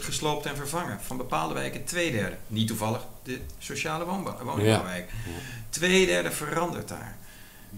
gesloopt 0.00 0.46
en 0.46 0.56
vervangen. 0.56 0.98
Van 1.02 1.16
bepaalde 1.16 1.54
wijken 1.54 1.84
twee 1.84 2.10
derde. 2.12 2.36
Niet 2.46 2.66
toevallig 2.66 3.00
de 3.22 3.40
sociale 3.58 4.04
woonbouw, 4.04 4.36
woningbouwwijk. 4.44 5.10
Twee 5.70 6.06
derde 6.06 6.30
verandert 6.30 6.88
daar. 6.88 7.16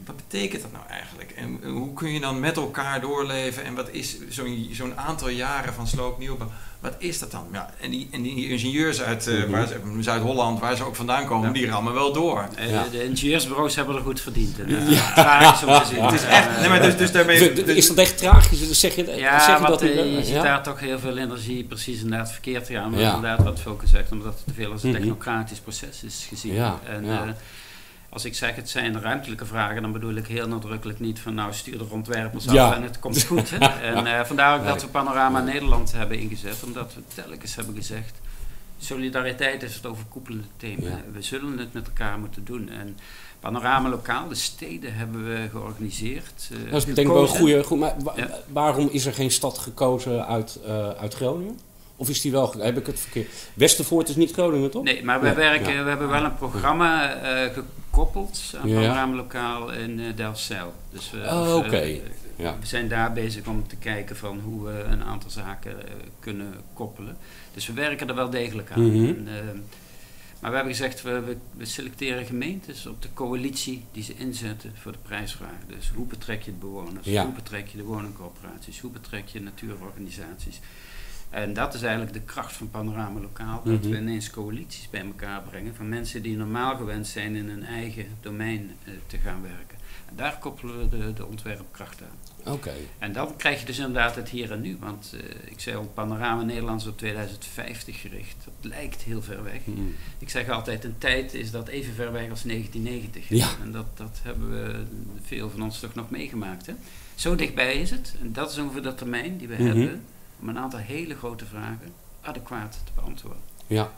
Wat 0.06 0.16
betekent 0.16 0.62
dat 0.62 0.72
nou 0.72 0.84
eigenlijk? 0.88 1.30
En 1.30 1.58
eh, 1.62 1.70
hoe 1.70 1.92
kun 1.94 2.12
je 2.12 2.20
dan 2.20 2.40
met 2.40 2.56
elkaar 2.56 3.00
doorleven? 3.00 3.64
En 3.64 3.74
wat 3.74 3.88
is 3.90 4.16
zo'n 4.28 4.68
zo'n 4.72 4.96
aantal 4.98 5.28
jaren 5.28 5.74
van 5.74 5.86
sloopnieuwbouw? 5.86 6.50
Wat 6.80 6.94
is 6.98 7.18
dat 7.18 7.30
dan? 7.30 7.46
Ja, 7.52 7.70
en, 7.80 7.90
die, 7.90 8.08
en 8.10 8.22
die 8.22 8.48
ingenieurs 8.48 9.02
uit 9.02 9.26
eh, 9.26 9.44
Mhm. 9.44 10.02
Zuid-Holland, 10.02 10.60
waar 10.60 10.76
ze 10.76 10.84
ook 10.84 10.96
vandaan 10.96 11.26
komen, 11.26 11.46
Ja. 11.48 11.52
die 11.54 11.66
rammen 11.68 11.92
wel 11.94 12.12
door. 12.12 12.48
Ja. 12.68 12.84
De 12.90 13.04
ingenieursbureaus 13.04 13.74
hebben 13.76 13.94
er 13.96 14.02
goed 14.02 14.20
verdiend. 14.20 14.58
En, 14.60 14.66
tragisch 15.14 15.66
om 15.66 15.78
te 15.80 15.86
zien. 15.94 16.02
Het 16.04 16.12
is 16.14 16.24
echt, 16.24 16.60
nee, 16.60 16.68
maar 16.68 16.82
dus, 16.82 16.96
dus 16.96 17.12
daarmee... 17.12 17.52
Dus- 17.52 17.76
Is 17.76 17.86
dat 17.88 17.96
echt 17.96 18.18
tragisch? 18.18 18.70
Zeg 18.70 18.94
je, 18.96 19.04
zeg 19.04 19.18
Ja, 19.18 19.46
je 19.54 19.62
want 19.62 19.68
dat 19.68 19.82
eh, 19.82 20.14
je 20.16 20.24
ziet 20.24 20.34
Ja? 20.34 20.42
daar 20.42 20.62
toch 20.62 20.80
heel 20.80 20.98
veel 20.98 21.16
energie 21.16 21.64
precies 21.64 22.00
inderdaad 22.02 22.32
verkeerd 22.32 22.64
te 22.66 22.72
gaan. 22.72 22.90
Maar 22.90 23.00
Ja. 23.00 23.14
inderdaad 23.14 23.42
wat 23.44 23.60
Volker 23.60 23.88
zegt, 23.88 24.12
omdat 24.12 24.34
het 24.34 24.46
te 24.46 24.52
veel 24.54 24.72
als 24.72 24.82
een 24.82 24.90
Mhm. 24.90 24.98
technocratisch 24.98 25.58
proces 25.58 26.02
is 26.02 26.26
gezien. 26.28 26.52
Ja, 26.54 26.78
En 26.88 27.04
ja. 27.04 27.22
eh, 27.24 27.28
als 28.12 28.24
ik 28.24 28.34
zeg 28.34 28.54
het 28.56 28.70
zijn 28.70 29.00
ruimtelijke 29.00 29.46
vragen, 29.46 29.82
dan 29.82 29.92
bedoel 29.92 30.14
ik 30.14 30.26
heel 30.26 30.48
nadrukkelijk 30.48 31.00
niet 31.00 31.18
van 31.20 31.34
nou 31.34 31.52
stuur 31.52 31.78
de 31.78 31.84
ontwerpers 31.90 32.48
af 32.48 32.54
Ja. 32.54 32.74
en 32.74 32.82
het 32.82 32.98
komt 32.98 33.22
goed. 33.24 33.50
Hè? 33.50 33.58
En 33.94 34.06
eh, 34.06 34.24
vandaar 34.24 34.58
ook 34.58 34.64
dat 34.66 34.82
we 34.82 34.88
Panorama 34.88 35.40
Nederland 35.40 35.92
hebben 35.92 36.18
ingezet, 36.18 36.62
omdat 36.64 36.94
we 36.94 37.00
telkens 37.22 37.54
hebben 37.54 37.74
gezegd, 37.74 38.20
solidariteit 38.78 39.62
is 39.62 39.74
het 39.74 39.86
overkoepelende 39.86 40.46
thema. 40.56 40.88
Ja. 40.88 41.00
We 41.12 41.22
zullen 41.22 41.58
het 41.58 41.72
met 41.72 41.86
elkaar 41.86 42.18
moeten 42.18 42.44
doen. 42.44 42.68
En 42.68 42.96
Panorama 43.40 43.88
Lokaal, 43.88 44.28
de 44.28 44.34
steden 44.34 44.94
hebben 44.94 45.24
we 45.28 45.48
georganiseerd. 45.50 46.48
eh, 46.52 46.70
Dat 46.72 46.78
is 46.86 46.94
denk 46.94 46.98
ik 47.08 47.12
wel 47.12 47.22
een 47.22 47.28
goede. 47.28 47.64
Goed, 47.64 47.78
maar 47.78 47.94
wa- 48.02 48.12
Ja. 48.16 48.28
waarom 48.52 48.88
is 48.92 49.06
er 49.06 49.14
geen 49.14 49.30
stad 49.30 49.58
gekozen 49.58 50.26
uit, 50.26 50.58
eh, 50.66 50.88
uit 50.90 51.14
Groningen? 51.14 51.58
Of 51.96 52.08
is 52.08 52.20
die 52.20 52.32
wel? 52.32 52.54
Heb 52.58 52.78
ik 52.78 52.86
het 52.86 53.00
verkeerd? 53.00 53.28
Westervoort 53.54 54.08
is 54.08 54.16
niet 54.16 54.32
Groningen, 54.32 54.70
toch? 54.70 54.82
Nee, 54.82 55.04
maar 55.04 55.20
we, 55.20 55.32
werken, 55.34 55.82
we 55.84 55.88
hebben 55.88 56.08
wel 56.08 56.24
een 56.24 56.36
programma 56.36 57.12
eh, 57.14 57.58
gekoppeld 57.90 58.54
aan 58.60 58.68
Ja. 58.68 58.80
Panorama 58.80 59.14
Lokaal 59.16 59.72
in 59.72 59.98
uh, 59.98 60.16
Delfzijl. 60.16 60.74
Dus 60.90 61.10
we, 61.10 61.18
Oh, 61.18 61.54
of, 61.56 61.64
oké. 61.64 61.76
eh, 61.76 62.00
Ja. 62.36 62.56
we 62.60 62.66
zijn 62.66 62.88
daar 62.88 63.12
bezig 63.12 63.46
om 63.46 63.68
te 63.68 63.76
kijken 63.76 64.16
van 64.16 64.38
hoe 64.40 64.64
we 64.64 64.82
een 64.82 65.02
aantal 65.02 65.30
zaken 65.30 65.86
eh, 65.88 65.94
kunnen 66.20 66.54
koppelen. 66.74 67.16
Dus 67.54 67.66
we 67.66 67.72
werken 67.72 68.08
er 68.08 68.14
wel 68.14 68.30
degelijk 68.30 68.70
aan. 68.70 68.86
Mhm. 68.86 69.04
En, 69.04 69.28
eh, 69.28 69.44
maar 70.40 70.50
we 70.50 70.56
hebben 70.56 70.74
gezegd, 70.74 71.02
we, 71.02 71.20
we, 71.20 71.36
we 71.56 71.64
selecteren 71.64 72.24
gemeentes 72.26 72.86
op 72.86 73.02
de 73.02 73.08
coalitie 73.14 73.84
die 73.92 74.02
ze 74.02 74.14
inzetten 74.16 74.72
voor 74.76 74.92
de 74.92 74.98
prijsvraag. 75.02 75.58
Dus 75.66 75.90
hoe 75.94 76.06
betrek 76.06 76.42
je 76.42 76.50
de 76.50 76.56
bewoners, 76.56 77.06
Ja. 77.06 77.24
hoe 77.24 77.32
betrek 77.34 77.68
je 77.68 77.76
de 77.76 77.82
woningcorporaties, 77.84 78.80
hoe 78.80 78.90
betrek 78.90 79.26
je 79.28 79.40
natuurorganisaties. 79.40 80.60
En 81.30 81.52
dat 81.52 81.74
is 81.74 81.82
eigenlijk 81.82 82.12
de 82.12 82.20
kracht 82.20 82.52
van 82.52 82.70
Panorama 82.70 83.20
Lokaal. 83.20 83.62
Dat 83.64 83.80
Mhm. 83.82 83.90
we 83.90 83.96
ineens 83.96 84.30
coalities 84.30 84.90
bij 84.90 85.00
elkaar 85.04 85.42
brengen 85.42 85.74
van 85.74 85.88
mensen 85.88 86.22
die 86.22 86.36
normaal 86.36 86.76
gewend 86.76 87.06
zijn 87.06 87.34
in 87.34 87.48
hun 87.48 87.64
eigen 87.64 88.06
domein 88.20 88.70
eh, 88.84 88.92
te 89.06 89.18
gaan 89.18 89.42
werken. 89.42 89.78
En 90.08 90.16
daar 90.16 90.38
koppelen 90.38 90.78
we 90.78 90.88
de, 90.98 91.12
de 91.12 91.26
ontwerpkracht 91.26 92.02
aan. 92.02 92.52
Oké. 92.52 92.72
En 92.98 93.12
dan 93.12 93.36
krijg 93.36 93.60
je 93.60 93.66
dus 93.66 93.78
inderdaad 93.78 94.16
het 94.16 94.28
hier 94.28 94.52
en 94.52 94.60
nu. 94.60 94.76
Want 94.80 95.14
eh, 95.14 95.50
ik 95.50 95.60
zei 95.60 95.76
al, 95.76 95.90
Panorama 95.94 96.42
Nederlands 96.42 96.86
op 96.86 96.98
2050 96.98 98.00
gericht. 98.00 98.36
Dat 98.44 98.70
lijkt 98.72 99.02
heel 99.02 99.22
ver 99.22 99.42
weg. 99.42 99.60
Mhm. 99.64 99.80
Ik 100.18 100.30
zeg 100.30 100.48
altijd, 100.48 100.84
een 100.84 100.98
tijd 100.98 101.34
is 101.34 101.50
dat 101.50 101.68
even 101.68 101.94
ver 101.94 102.12
weg 102.12 102.30
als 102.30 102.42
1990. 102.42 103.28
Ja. 103.28 103.48
En 103.62 103.72
dat, 103.72 103.86
dat 103.96 104.20
hebben 104.22 104.50
we 104.50 104.82
veel 105.22 105.50
van 105.50 105.62
ons 105.62 105.80
toch 105.80 105.94
nog 105.94 106.10
meegemaakt. 106.10 106.66
Hè? 106.66 106.74
Zo 107.14 107.34
dichtbij 107.34 107.74
is 107.74 107.90
het. 107.90 108.14
En 108.20 108.32
dat 108.32 108.50
is 108.50 108.58
ongeveer 108.58 108.82
de 108.82 108.94
termijn 108.94 109.36
die 109.36 109.48
we 109.48 109.54
Mhm. 109.54 109.64
hebben 109.66 110.02
om 110.40 110.48
een 110.48 110.58
aantal 110.58 110.78
hele 110.78 111.14
grote 111.14 111.44
vragen 111.44 111.92
adequaat 112.20 112.78
te 112.84 112.92
beantwoorden. 112.94 113.42
Ja. 113.66 113.90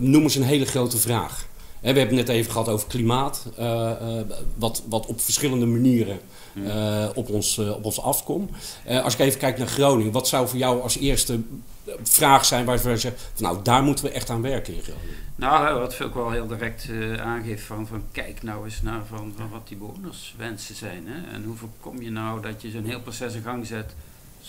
Noem 0.00 0.22
eens 0.22 0.34
een 0.34 0.42
hele 0.42 0.66
grote 0.66 0.98
vraag. 0.98 1.48
We 1.80 1.86
hebben 1.86 2.06
het 2.06 2.26
net 2.26 2.28
even 2.28 2.52
gehad 2.52 2.68
over 2.68 2.88
klimaat, 2.88 3.46
eh, 3.56 3.90
eh, 3.90 4.26
wat, 4.56 4.82
wat 4.88 5.06
op 5.06 5.20
verschillende 5.20 5.66
manieren 5.66 6.20
eh, 6.66 7.08
op, 7.14 7.28
ons, 7.28 7.58
op 7.58 7.84
ons 7.84 8.00
afkomt. 8.00 8.50
Als 9.02 9.14
ik 9.14 9.20
even 9.20 9.38
kijk 9.38 9.58
naar 9.58 9.66
Groningen, 9.66 10.12
wat 10.12 10.28
zou 10.28 10.48
voor 10.48 10.58
jou 10.58 10.82
als 10.82 10.98
eerste 10.98 11.40
vraag 12.02 12.44
zijn 12.44 12.64
waarvan 12.64 12.90
je 12.90 12.96
zegt, 12.96 13.32
nou 13.36 13.62
daar 13.62 13.82
moeten 13.82 14.04
we 14.04 14.10
echt 14.10 14.30
aan 14.30 14.42
werken 14.42 14.74
in 14.74 14.82
Groningen? 14.82 15.14
Nou, 15.36 15.78
wat 15.78 16.02
ook 16.02 16.14
wel 16.14 16.30
heel 16.30 16.46
direct 16.46 16.88
aangeeft 17.20 17.62
van, 17.62 17.86
van 17.86 18.02
kijk 18.12 18.42
nou 18.42 18.64
eens 18.64 18.82
naar 18.82 19.06
van, 19.06 19.32
van 19.36 19.50
wat 19.50 19.68
die 19.68 19.76
bewonerswensen 19.76 20.74
zijn. 20.74 21.04
Hè? 21.06 21.34
En 21.34 21.44
hoe 21.44 21.56
voorkom 21.56 22.02
je 22.02 22.10
nou 22.10 22.42
dat 22.42 22.62
je 22.62 22.70
zo'n 22.70 22.84
heel 22.84 23.00
proces 23.00 23.34
in 23.34 23.42
gang 23.42 23.66
zet 23.66 23.94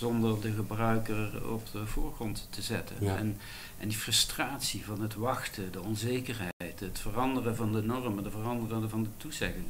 zonder 0.02 0.42
de 0.42 0.52
gebruiker 0.52 1.52
op 1.52 1.68
de 1.72 1.86
voorgrond 1.86 2.48
te 2.50 2.62
zetten. 2.62 2.96
Ja. 3.00 3.18
En, 3.18 3.38
en 3.78 3.88
die 3.88 3.98
frustratie 3.98 4.86
van 4.86 5.02
het 5.02 5.16
wachten, 5.16 5.72
de 5.72 5.82
onzekerheid, 5.82 6.80
het 6.80 7.00
veranderen 7.00 7.56
van 7.56 7.72
de 7.74 7.82
normen, 7.82 8.24
de 8.24 8.32
veranderen 8.32 8.90
van 8.90 9.04
de 9.04 9.10
toezeggingen. 9.18 9.70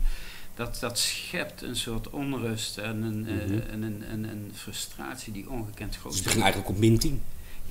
Dat, 0.56 0.78
dat 0.80 1.00
schept 1.00 1.62
een 1.62 1.76
soort 1.76 2.10
onrust 2.10 2.78
en 2.78 3.02
een, 3.02 3.28
eh, 3.28 3.46
Mhm. 3.50 3.70
en 3.70 3.82
een, 3.84 4.04
een, 4.12 4.24
een 4.24 4.52
frustratie 4.56 5.34
die 5.34 5.50
ongekend 5.50 5.96
groot 5.98 6.12
Dus 6.12 6.20
is. 6.22 6.26
het 6.26 6.36
begint 6.36 6.44
eigenlijk 6.44 6.74
op 6.74 6.78
min 6.80 7.00
10. 7.00 7.22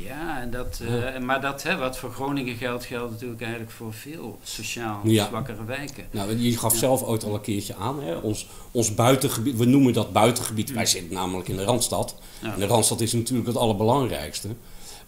Ja, 0.04 0.40
en 0.40 0.50
dat, 0.50 0.80
eh, 0.86 1.18
maar 1.20 1.40
dat, 1.40 1.62
hè, 1.62 1.76
wat 1.76 1.98
voor 1.98 2.12
Groningen 2.12 2.56
geldt, 2.56 2.84
geldt 2.84 3.10
natuurlijk 3.12 3.40
eigenlijk 3.40 3.72
voor 3.72 3.92
veel 3.92 4.38
sociaal 4.42 5.00
Ja. 5.04 5.26
zwakkere 5.26 5.64
wijken. 5.64 6.04
Nou, 6.10 6.36
je 6.38 6.58
gaf 6.58 6.72
Ja. 6.72 6.78
zelf 6.78 7.02
ooit 7.02 7.24
al 7.24 7.34
een 7.34 7.40
keertje 7.40 7.74
aan, 7.76 8.02
hè? 8.02 8.14
Ons, 8.14 8.46
ons 8.70 8.94
buitengebied, 8.94 9.56
we 9.56 9.64
noemen 9.64 9.92
dat 9.92 10.12
buitengebied, 10.12 10.72
wij 10.72 10.86
zitten 10.86 11.14
namelijk 11.14 11.48
in 11.48 11.56
de 11.56 11.64
Randstad. 11.64 12.14
En 12.42 12.54
de 12.58 12.66
Randstad 12.66 13.00
is 13.00 13.12
natuurlijk 13.12 13.46
het 13.48 13.56
allerbelangrijkste. 13.56 14.48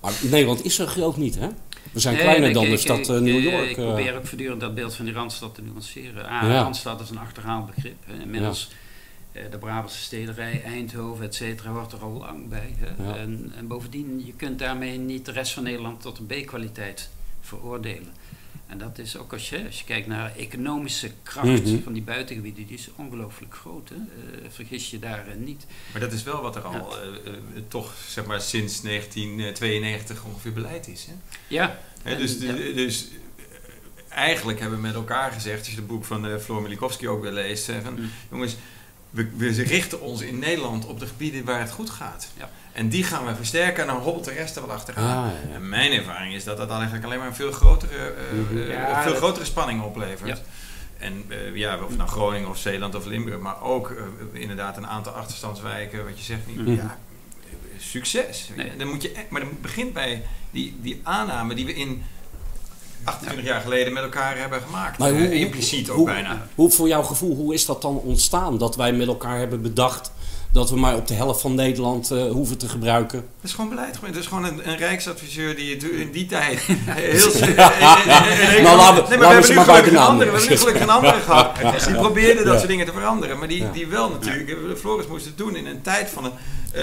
Maar 0.00 0.12
Nederland 0.22 0.64
is 0.64 0.74
zo 0.74 0.86
groot 0.86 1.16
niet, 1.16 1.34
hè? 1.38 1.48
We 1.92 2.00
zijn 2.00 2.14
Nee, 2.14 2.22
kleiner 2.22 2.48
ik- 2.48 2.54
dan 2.54 2.64
de 2.64 2.70
ik- 2.70 2.78
stad 2.78 2.98
ik- 2.98 3.08
eh, 3.08 3.18
New 3.18 3.36
ik- 3.36 3.42
York. 3.42 3.70
Ik 3.70 3.76
eh. 3.76 3.84
probeer 3.84 4.16
ook 4.16 4.26
voortdurend 4.26 4.60
dat 4.60 4.74
beeld 4.74 4.94
van 4.94 5.04
die 5.04 5.14
Randstad 5.14 5.54
te 5.54 5.62
nuanceren. 5.62 6.28
Ah. 6.28 6.48
Randstad 6.50 7.00
is 7.00 7.10
een 7.10 7.18
achterhaald 7.18 7.74
begrip. 7.74 7.96
hè. 8.06 8.22
Inmiddels 8.22 8.70
de 9.50 9.58
Brabantse 9.58 9.98
stedenrij, 10.00 10.62
Eindhoven, 10.64 11.24
et 11.24 11.34
cetera, 11.34 11.70
hoort 11.70 11.92
er 11.92 11.98
al 12.02 12.10
lang 12.12 12.48
bij. 12.48 12.74
Hè. 12.78 13.04
Ja. 13.04 13.16
En, 13.16 13.52
en 13.56 13.66
bovendien, 13.66 14.22
je 14.26 14.32
kunt 14.32 14.58
daarmee 14.58 14.98
niet 14.98 15.24
de 15.24 15.32
rest 15.32 15.52
van 15.52 15.62
Nederland 15.62 16.00
tot 16.00 16.18
een 16.18 16.26
B-kwaliteit 16.26 17.08
veroordelen. 17.40 18.12
En 18.66 18.78
dat 18.78 18.98
is 18.98 19.16
ook 19.16 19.32
als 19.32 19.48
je, 19.48 19.66
als 19.66 19.78
je 19.78 19.84
kijkt 19.84 20.06
naar 20.06 20.36
economische 20.36 21.10
kracht 21.22 21.46
Mhm. 21.64 21.82
van 21.82 21.92
die 21.92 22.02
buitengebieden, 22.02 22.66
die 22.66 22.76
is 22.76 22.88
ongelooflijk 22.96 23.54
groot. 23.54 23.88
Hè. 23.88 23.94
Eh, 23.94 24.50
vergis 24.50 24.90
je 24.90 24.98
daarin 24.98 25.44
niet. 25.44 25.66
Maar 25.92 26.00
dat 26.00 26.12
is 26.12 26.22
wel 26.22 26.42
wat 26.42 26.56
er 26.56 26.62
al 26.62 26.72
Ja. 26.72 27.00
eh, 27.02 27.06
eh, 27.32 27.34
toch 27.68 27.94
zeg 28.08 28.24
maar 28.26 28.40
sinds 28.40 28.82
1992 28.82 30.24
ongeveer 30.24 30.52
beleid 30.52 30.88
is. 30.88 31.04
Hè? 31.06 31.12
Ja, 31.48 31.78
Hè, 32.02 32.12
En- 32.12 32.18
dus, 32.18 32.38
ja. 32.38 32.52
dus 32.52 33.08
eh, 33.08 34.16
eigenlijk 34.18 34.60
hebben 34.60 34.78
we 34.78 34.86
met 34.86 34.94
elkaar 34.94 35.32
gezegd, 35.32 35.58
als 35.58 35.68
je 35.68 35.76
het 35.76 35.86
boek 35.86 36.04
van 36.04 36.26
eh, 36.26 36.36
Floor 36.38 36.62
Milikowski 36.62 37.08
ook 37.08 37.22
weer 37.22 37.32
leest, 37.32 37.66
hè, 37.66 37.82
van, 37.82 37.92
Mm. 38.00 38.10
jongens, 38.30 38.56
we, 39.12 39.28
we 39.36 39.62
richten 39.62 40.00
ons 40.00 40.20
in 40.20 40.38
Nederland 40.38 40.86
op 40.86 41.00
de 41.00 41.06
gebieden 41.06 41.44
waar 41.44 41.60
het 41.60 41.70
goed 41.70 41.90
gaat. 41.90 42.28
Ja. 42.38 42.50
En 42.72 42.88
die 42.88 43.04
gaan 43.04 43.26
we 43.26 43.34
versterken 43.34 43.82
en 43.82 43.86
dan 43.88 44.02
hobbelt 44.02 44.24
de 44.24 44.30
rest 44.32 44.56
er 44.56 44.66
wel 44.66 44.74
achteraan. 44.74 45.28
Ja. 45.28 45.54
En 45.54 45.68
mijn 45.68 45.92
ervaring 45.92 46.34
is 46.34 46.44
dat 46.44 46.56
dat 46.56 46.68
dan 46.68 46.76
eigenlijk 46.76 47.06
alleen 47.06 47.18
maar 47.18 47.26
een 47.28 47.34
veel 47.34 47.52
grotere, 47.52 47.96
eh, 47.96 48.38
Mhm. 48.38 48.56
eh, 48.58 48.68
Ja, 48.68 49.02
veel 49.02 49.10
dat- 49.12 49.20
grotere 49.20 49.44
spanning 49.44 49.82
oplevert. 49.82 50.28
Ja. 50.38 50.44
En 50.98 51.24
eh, 51.28 51.54
ja, 51.56 51.78
of 51.84 51.96
nou 51.96 52.08
Groningen 52.08 52.48
of 52.48 52.58
Zeeland 52.58 52.94
of 52.94 53.04
Limburg, 53.06 53.38
maar 53.40 53.62
ook 53.62 53.94
inderdaad 54.32 54.76
een 54.76 54.86
aantal 54.86 55.12
achterstandswijken, 55.12 56.04
wat 56.04 56.18
je 56.18 56.24
zegt, 56.24 56.46
niet, 56.46 56.56
Mhm. 56.56 56.70
ja, 56.74 56.98
succes. 57.78 58.50
Nee. 58.56 58.76
Dan 58.76 58.88
moet 58.88 59.02
je, 59.02 59.12
echt- 59.12 59.30
maar 59.30 59.40
dat 59.40 59.60
begint 59.60 59.92
bij 59.92 60.22
die, 60.50 60.76
die 60.80 61.00
aanname 61.02 61.54
die 61.54 61.66
we 61.66 61.74
in 61.74 62.02
28 63.04 63.44
jaar 63.44 63.60
geleden 63.60 63.92
met 63.92 64.02
elkaar 64.02 64.38
hebben 64.38 64.60
gemaakt. 64.66 64.98
Maar 64.98 65.10
Eh, 65.10 65.16
hoe- 65.16 65.34
impliciet 65.34 65.90
ook 65.90 65.96
hoe- 65.96 66.06
bijna. 66.06 66.46
Hoe, 66.54 66.70
voor 66.70 66.88
jouw 66.88 67.02
gevoel, 67.02 67.36
hoe 67.36 67.54
is 67.54 67.66
dat 67.66 67.82
dan 67.82 67.96
ontstaan? 67.96 68.58
Dat 68.58 68.76
wij 68.76 68.92
met 68.92 69.06
elkaar 69.06 69.38
hebben 69.38 69.62
bedacht 69.62 70.12
dat 70.52 70.70
we 70.70 70.76
maar 70.76 70.96
op 70.96 71.06
de 71.08 71.14
helft 71.14 71.40
van 71.40 71.54
Nederland 71.54 72.10
eh, 72.10 72.30
hoeven 72.30 72.58
te 72.58 72.68
gebruiken. 72.68 73.18
Dat 73.20 73.50
is 73.50 73.52
gewoon 73.52 73.70
beleid. 73.70 73.98
Het 74.02 74.16
is 74.16 74.26
gewoon 74.26 74.44
een, 74.44 74.68
een 74.68 74.76
rijksadviseur 74.76 75.56
die 75.56 75.74
het 75.74 75.82
in 75.82 76.10
die 76.10 76.26
tijd 76.26 76.60
heel... 76.86 77.30
Nou, 78.62 78.76
laten 78.76 79.02
we- 79.02 79.08
nee, 79.08 79.18
maar 79.18 79.28
we 79.28 79.34
hebben 79.34 79.50
nu 79.50 79.60
gelukkig 79.60 79.92
een 79.92 79.96
andere, 79.98 80.30
we 80.30 80.36
hebben 80.36 80.50
nu 80.50 80.56
gelukkig 80.56 80.82
een 80.82 80.90
andere 80.90 81.20
gehad. 81.20 81.56
Dus 81.72 81.84
die 81.84 81.94
probeerde 81.94 82.44
dat 82.44 82.56
soort 82.56 82.68
dingen 82.68 82.86
te 82.86 82.92
veranderen. 82.92 83.38
Maar 83.38 83.48
die, 83.48 83.70
die 83.70 83.86
wel 83.86 84.10
natuurlijk, 84.10 84.78
Floris 84.78 85.06
moest 85.06 85.24
het 85.24 85.38
doen 85.38 85.56
in 85.56 85.66
een 85.66 85.82
tijd 85.82 86.10
van 86.10 86.24
een, 86.24 86.32
eh, 86.72 86.82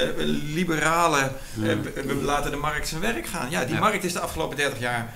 liberale... 0.54 1.18
eh, 1.20 1.32
we, 2.06 2.16
laten 2.24 2.52
de 2.52 2.58
markt 2.58 2.88
zijn 2.88 3.02
werk 3.02 3.28
gaan. 3.28 3.48
Ja, 3.50 3.66
die 3.66 3.80
markt 3.80 4.04
is 4.04 4.14
de 4.14 4.20
afgelopen 4.20 4.58
30 4.58 4.80
jaar 4.80 5.14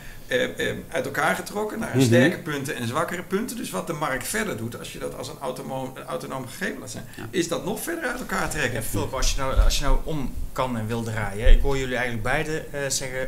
uit 0.89 1.05
elkaar 1.05 1.35
getrokken 1.35 1.79
naar 1.79 1.89
Mhm. 1.97 2.05
sterke 2.05 2.37
punten 2.37 2.75
en 2.75 2.87
zwakkere 2.87 3.23
punten. 3.23 3.57
Dus 3.57 3.69
wat 3.69 3.87
de 3.87 3.93
markt 3.93 4.27
verder 4.27 4.57
doet, 4.57 4.79
als 4.79 4.93
je 4.93 4.99
dat 4.99 5.17
als 5.17 5.27
een 5.27 5.37
autonoom, 5.39 5.91
een 5.95 6.03
autonoom 6.03 6.47
gegeven 6.47 6.79
laat 6.79 6.89
zijn, 6.91 7.05
Ja. 7.17 7.27
is 7.29 7.47
dat 7.47 7.65
nog 7.65 7.79
verder 7.81 8.03
uit 8.09 8.19
elkaar 8.19 8.49
trekken. 8.49 8.73
Ja, 8.73 8.81
Philip, 8.85 9.13
als 9.13 9.31
je, 9.31 9.37
nou, 9.41 9.55
als 9.59 9.77
je 9.77 9.83
nou 9.83 9.97
om 10.03 10.33
kan 10.51 10.77
en 10.77 10.87
wil 10.87 11.03
draaien, 11.03 11.51
ik 11.51 11.61
hoor 11.61 11.77
jullie 11.77 11.95
eigenlijk 11.95 12.23
beiden 12.23 12.73
eh, 12.73 12.79
zeggen, 12.89 13.21
eh, 13.21 13.27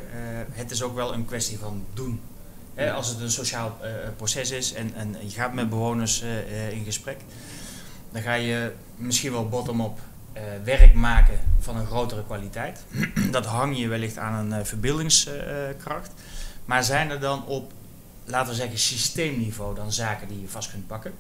het 0.51 0.71
is 0.71 0.81
ook 0.83 0.95
wel 0.95 1.13
een 1.13 1.25
kwestie 1.25 1.57
van 1.59 1.85
doen. 1.93 2.19
Hè, 2.73 2.91
als 2.93 3.07
het 3.07 3.19
een 3.19 3.31
sociaal 3.31 3.77
eh, 3.81 3.89
proces 4.15 4.51
is 4.51 4.73
en, 4.73 4.91
en 4.95 5.15
je 5.19 5.29
gaat 5.29 5.53
met 5.53 5.69
bewoners 5.69 6.21
eh, 6.21 6.37
eh, 6.37 6.71
in 6.71 6.83
gesprek, 6.83 7.17
dan 8.11 8.21
ga 8.21 8.33
je 8.33 8.71
misschien 8.95 9.31
wel 9.31 9.49
bottom-up 9.49 9.97
eh, 10.33 10.41
werk 10.63 10.93
maken 10.93 11.39
van 11.59 11.75
een 11.77 11.85
grotere 11.85 12.23
kwaliteit. 12.25 12.79
Dat 13.31 13.45
hang 13.45 13.77
je 13.77 13.87
wellicht 13.87 14.17
aan 14.17 14.33
een 14.51 14.59
eh, 14.59 14.65
verbeeldingskracht. 14.65 16.11
Maar 16.65 16.83
zijn 16.83 17.09
er 17.09 17.19
dan 17.19 17.45
op, 17.45 17.71
laten 18.25 18.49
we 18.49 18.55
zeggen, 18.55 18.79
systeemniveau 18.79 19.75
dan 19.75 19.91
zaken 19.91 20.27
die 20.27 20.41
je 20.41 20.47
vast 20.47 20.71
kunt 20.71 20.87
pakken? 20.87 21.13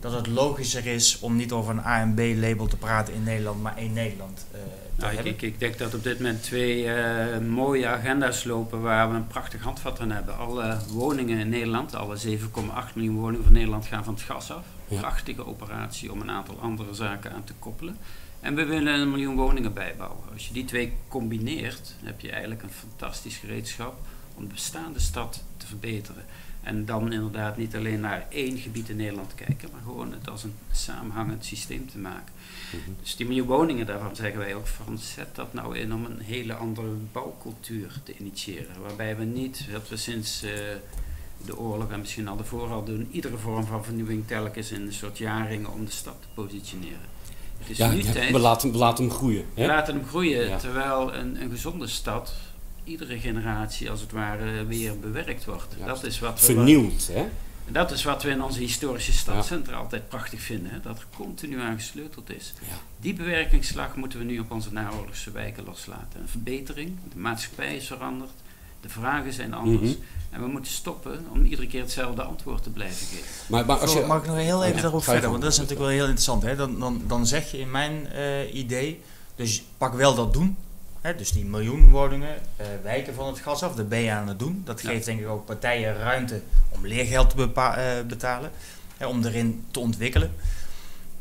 Dat 0.00 0.12
het 0.12 0.26
logischer 0.26 0.86
is 0.86 1.18
om 1.20 1.36
niet 1.36 1.52
over 1.52 1.72
een 1.72 1.84
A 1.84 2.00
en 2.00 2.14
B-label 2.14 2.66
te 2.66 2.76
praten 2.76 3.14
in 3.14 3.22
Nederland, 3.22 3.62
maar 3.62 3.76
één 3.76 3.92
Nederland 3.92 4.46
eh, 4.50 4.60
te 4.60 5.00
Nou, 5.00 5.14
hebben? 5.14 5.32
ik, 5.32 5.42
ik 5.42 5.58
denk 5.58 5.78
dat 5.78 5.94
op 5.94 6.02
dit 6.02 6.18
moment 6.18 6.42
twee 6.42 6.92
eh, 6.92 7.38
mooie 7.38 7.86
agenda's 7.86 8.44
lopen 8.44 8.80
waar 8.80 9.10
we 9.10 9.16
een 9.16 9.26
prachtig 9.26 9.62
handvat 9.62 10.00
aan 10.00 10.10
hebben. 10.10 10.38
Alle 10.38 10.78
woningen 10.88 11.38
in 11.38 11.48
Nederland, 11.48 11.94
alle 11.94 12.16
7,8 12.16 12.94
miljoen 12.94 13.16
woningen 13.16 13.44
van 13.44 13.52
Nederland 13.52 13.86
gaan 13.86 14.04
van 14.04 14.14
het 14.14 14.22
gas 14.22 14.50
af. 14.52 14.64
Ja. 14.88 15.00
Prachtige 15.00 15.46
operatie 15.46 16.12
om 16.12 16.20
een 16.20 16.30
aantal 16.30 16.58
andere 16.60 16.94
zaken 16.94 17.32
aan 17.32 17.44
te 17.44 17.54
koppelen. 17.58 17.96
En 18.40 18.54
we 18.54 18.64
willen 18.64 18.94
een 19.00 19.10
miljoen 19.10 19.36
woningen 19.36 19.72
bijbouwen. 19.72 20.18
Als 20.32 20.46
je 20.46 20.52
die 20.52 20.64
twee 20.64 20.92
combineert, 21.08 21.94
heb 22.02 22.20
je 22.20 22.30
eigenlijk 22.30 22.62
een 22.62 22.70
fantastisch 22.70 23.36
gereedschap 23.36 23.94
om 24.42 24.48
de 24.48 24.54
bestaande 24.54 25.00
stad 25.00 25.42
te 25.56 25.66
verbeteren. 25.66 26.24
En 26.62 26.84
dan 26.84 27.12
inderdaad 27.12 27.56
niet 27.56 27.76
alleen 27.76 28.00
naar 28.00 28.26
één 28.28 28.58
gebied 28.58 28.88
in 28.88 28.96
Nederland 28.96 29.34
kijken, 29.34 29.68
maar 29.72 29.80
gewoon 29.84 30.12
het 30.12 30.30
als 30.30 30.42
een 30.44 30.54
samenhangend 30.72 31.44
systeem 31.44 31.88
te 31.90 31.98
maken. 31.98 32.32
Dus 33.02 33.16
die 33.16 33.26
miljoen 33.26 33.46
woningen, 33.46 33.86
daarvan 33.86 34.16
zeggen 34.16 34.38
wij 34.38 34.54
ook 34.54 34.66
van 34.66 34.98
zet 34.98 35.34
dat 35.34 35.52
nou 35.52 35.78
in 35.78 35.94
om 35.94 36.04
een 36.04 36.20
hele 36.20 36.54
andere 36.54 36.88
bouwcultuur 37.12 38.00
te 38.04 38.14
initiëren. 38.18 38.80
Waarbij 38.82 39.16
we 39.16 39.24
niet, 39.24 39.66
wat 39.72 39.88
we 39.88 39.96
sinds 39.96 40.42
eh, 40.42 40.50
de 41.44 41.58
oorlog 41.58 41.90
en 41.90 42.00
misschien 42.00 42.28
al 42.28 42.36
daarvoor 42.36 42.68
al 42.70 42.84
doen, 42.84 43.08
iedere 43.10 43.36
vorm 43.38 43.64
van 43.66 43.84
vernieuwing 43.84 44.26
telkens 44.26 44.70
in 44.72 44.80
een 44.86 44.92
soort 44.92 45.18
jaringen 45.18 45.72
om 45.72 45.84
de 45.84 45.90
stad 45.90 46.16
te 46.20 46.26
positioneren. 46.34 47.10
Het 47.58 47.70
is 47.70 47.76
Ja, 47.76 47.90
nu 47.90 48.02
ja, 48.02 48.12
tijd, 48.12 48.32
we, 48.32 48.38
laten, 48.38 48.72
we 48.72 48.78
laten 48.78 49.04
hem 49.04 49.12
groeien. 49.14 49.44
we 49.54 49.60
Hè? 49.60 49.66
laten 49.66 49.94
hem 49.94 50.04
groeien, 50.06 50.48
Ja. 50.48 50.58
terwijl 50.58 51.14
een, 51.14 51.42
een 51.42 51.50
gezonde 51.50 51.86
stad 51.86 52.34
iedere 52.84 53.18
generatie 53.18 53.90
als 53.90 54.00
het 54.00 54.12
ware 54.12 54.64
weer 54.64 54.98
bewerkt 54.98 55.44
wordt. 55.44 55.74
Dat 55.86 56.04
is 56.04 56.18
wat 56.18 56.40
we 56.40 56.44
Vernieuwd. 56.44 57.10
Hè? 57.12 57.28
en 57.66 57.72
dat 57.72 57.90
is 57.90 58.04
wat 58.04 58.22
we 58.22 58.30
in 58.30 58.42
onze 58.42 58.58
historische 58.58 59.12
stadcentra 59.12 59.76
altijd 59.76 60.08
prachtig 60.08 60.40
vinden, 60.40 60.70
hè, 60.70 60.80
dat 60.80 60.98
er 60.98 61.06
continu 61.16 61.60
aan 61.60 61.76
gesleuteld 61.76 62.30
is. 62.30 62.52
Ja. 62.60 62.76
Die 63.00 63.14
bewerkingsslag 63.14 63.96
moeten 63.96 64.18
we 64.18 64.24
nu 64.24 64.38
op 64.38 64.50
onze 64.50 64.72
naoorlogse 64.72 65.30
wijken 65.30 65.64
loslaten. 65.64 66.20
Een 66.20 66.28
verbetering, 66.28 66.96
de 67.12 67.18
maatschappij 67.18 67.76
is 67.76 67.86
veranderd, 67.86 68.30
de 68.80 68.88
vragen 68.88 69.32
zijn 69.32 69.54
anders. 69.54 69.90
Mhm. 69.90 70.00
En 70.30 70.40
we 70.40 70.46
moeten 70.46 70.72
stoppen 70.72 71.26
om 71.30 71.44
iedere 71.44 71.66
keer 71.66 71.80
hetzelfde 71.80 72.22
antwoord 72.22 72.62
te 72.62 72.70
blijven 72.70 73.06
geven. 73.06 73.26
Maar, 73.48 73.66
maar 73.66 73.78
als 73.78 73.92
Zo, 73.92 74.00
je, 74.00 74.06
mag 74.06 74.20
ik 74.20 74.26
nog 74.26 74.36
heel 74.36 74.64
even 74.64 74.76
Ja, 74.76 74.82
daarop 74.82 75.04
verder? 75.04 75.30
Want 75.30 75.42
dat 75.42 75.52
is 75.52 75.58
natuurlijk 75.58 75.86
wel 75.86 75.96
heel 75.96 76.04
interessant. 76.04 76.42
Hè? 76.42 76.56
Dan, 76.56 76.78
dan, 76.78 77.02
dan 77.06 77.26
zeg 77.26 77.50
je 77.50 77.58
in 77.58 77.70
mijn 77.70 78.06
eh, 78.06 78.54
idee, 78.54 79.00
dus 79.34 79.62
pak 79.78 79.94
wel 79.94 80.14
dat 80.14 80.32
doen. 80.32 80.56
Hè? 81.02 81.16
Dus 81.16 81.32
die 81.32 81.44
miljoen 81.44 81.90
woningen, 81.90 82.36
eh, 82.56 82.66
wijken 82.82 83.14
van 83.14 83.26
het 83.26 83.38
gas 83.38 83.62
af, 83.62 83.74
daar 83.74 83.86
ben 83.86 83.98
je 83.98 84.10
aan 84.10 84.28
het 84.28 84.38
doen. 84.38 84.62
Dat 84.64 84.80
Ja. 84.82 84.88
geeft 84.88 85.04
denk 85.04 85.20
ik 85.20 85.28
ook 85.28 85.44
partijen 85.44 85.96
ruimte 85.96 86.42
om 86.68 86.86
leergeld 86.86 87.30
te 87.30 87.50
eh, 87.54 88.06
betalen. 88.06 88.50
Hè, 88.96 89.06
om 89.06 89.24
erin 89.24 89.64
te 89.70 89.80
ontwikkelen. 89.80 90.34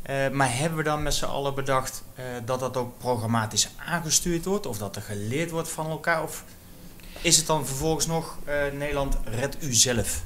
Eh, 0.01 0.29
maar 0.29 0.57
hebben 0.57 0.77
we 0.77 0.84
dan 0.84 1.03
met 1.03 1.13
z'n 1.13 1.25
allen 1.25 1.55
bedacht 1.55 2.03
dat 2.45 2.59
dat 2.59 2.77
ook 2.77 2.97
programmatisch 2.97 3.69
aangestuurd 3.86 4.45
wordt? 4.45 4.65
Of 4.65 4.77
dat 4.77 4.95
er 4.95 5.01
geleerd 5.01 5.51
wordt 5.51 5.69
van 5.69 5.89
elkaar? 5.89 6.23
Of 6.23 6.43
is 7.21 7.38
het 7.38 7.45
dan 7.47 7.65
vervolgens 7.67 8.05
nog 8.07 8.38
Nederland, 8.73 9.17
red 9.25 9.57
u 9.59 9.73
zelf? 9.73 10.23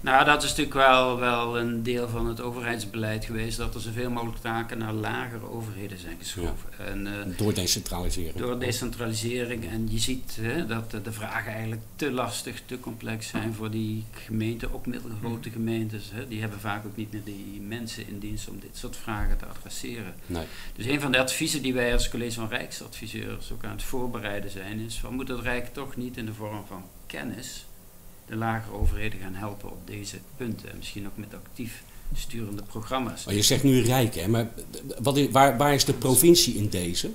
Nou, 0.00 0.24
dat 0.24 0.42
is 0.42 0.48
natuurlijk 0.48 0.76
wel, 0.76 1.18
wel 1.18 1.58
een 1.58 1.82
deel 1.82 2.08
van 2.08 2.26
het 2.26 2.40
overheidsbeleid 2.40 3.24
geweest, 3.24 3.56
dat 3.56 3.74
er 3.74 3.80
zoveel 3.80 4.10
mogelijk 4.10 4.38
taken 4.38 4.78
naar 4.78 4.92
lagere 4.92 5.50
overheden 5.50 5.98
zijn 5.98 6.16
geschoven. 6.18 6.70
En, 6.78 7.06
eh, 7.06 7.36
door 7.36 7.54
decentraliseren. 7.54 8.40
Door 8.40 8.58
decentralisering. 8.58 9.70
En 9.70 9.90
je 9.90 9.98
ziet 9.98 10.38
hè, 10.40 10.66
dat 10.66 10.90
de, 10.90 11.02
de 11.02 11.12
vragen 11.12 11.52
eigenlijk 11.52 11.82
te 11.96 12.10
lastig, 12.10 12.62
te 12.66 12.80
complex 12.80 13.28
zijn 13.28 13.54
voor 13.54 13.70
die 13.70 14.04
gemeenten, 14.12 14.74
ook 14.74 14.86
middelgrote 14.86 15.50
gemeentes. 15.50 16.10
Hè. 16.14 16.28
Die 16.28 16.40
hebben 16.40 16.60
vaak 16.60 16.86
ook 16.86 16.96
niet 16.96 17.12
meer 17.12 17.24
die 17.24 17.60
mensen 17.60 18.08
in 18.08 18.18
dienst 18.18 18.48
om 18.48 18.60
dit 18.60 18.76
soort 18.76 18.96
vragen 18.96 19.38
te 19.38 19.46
adresseren. 19.46 20.14
Nee. 20.26 20.44
Dus 20.76 20.86
een 20.86 21.00
van 21.00 21.12
de 21.12 21.18
adviezen 21.18 21.62
die 21.62 21.74
wij 21.74 21.92
als 21.92 22.08
college 22.08 22.34
van 22.34 22.48
Rijksadviseurs 22.48 23.52
ook 23.52 23.64
aan 23.64 23.70
het 23.70 23.82
voorbereiden 23.82 24.50
zijn, 24.50 24.78
is 24.78 24.98
van 24.98 25.14
moet 25.14 25.28
het 25.28 25.40
Rijk 25.40 25.72
toch 25.72 25.96
niet 25.96 26.16
in 26.16 26.26
de 26.26 26.34
vorm 26.34 26.64
van 26.66 26.84
kennis 27.06 27.64
de 28.26 28.36
lagere 28.36 28.76
overheden 28.76 29.20
gaan 29.20 29.34
helpen 29.34 29.70
op 29.70 29.86
deze 29.86 30.16
punten. 30.36 30.70
En 30.70 30.76
misschien 30.76 31.06
ook 31.06 31.16
met 31.16 31.34
actief 31.34 31.82
sturende 32.14 32.62
programma's. 32.62 33.24
Maar 33.24 33.34
je 33.34 33.42
zegt 33.42 33.62
nu 33.62 33.80
rijk, 33.80 34.14
hè? 34.14 34.28
Maar 34.28 34.48
wat 35.02 35.16
is, 35.16 35.30
waar, 35.30 35.56
waar 35.56 35.74
is 35.74 35.84
de 35.84 35.92
provincie 35.92 36.54
in 36.54 36.68
deze? 36.68 37.10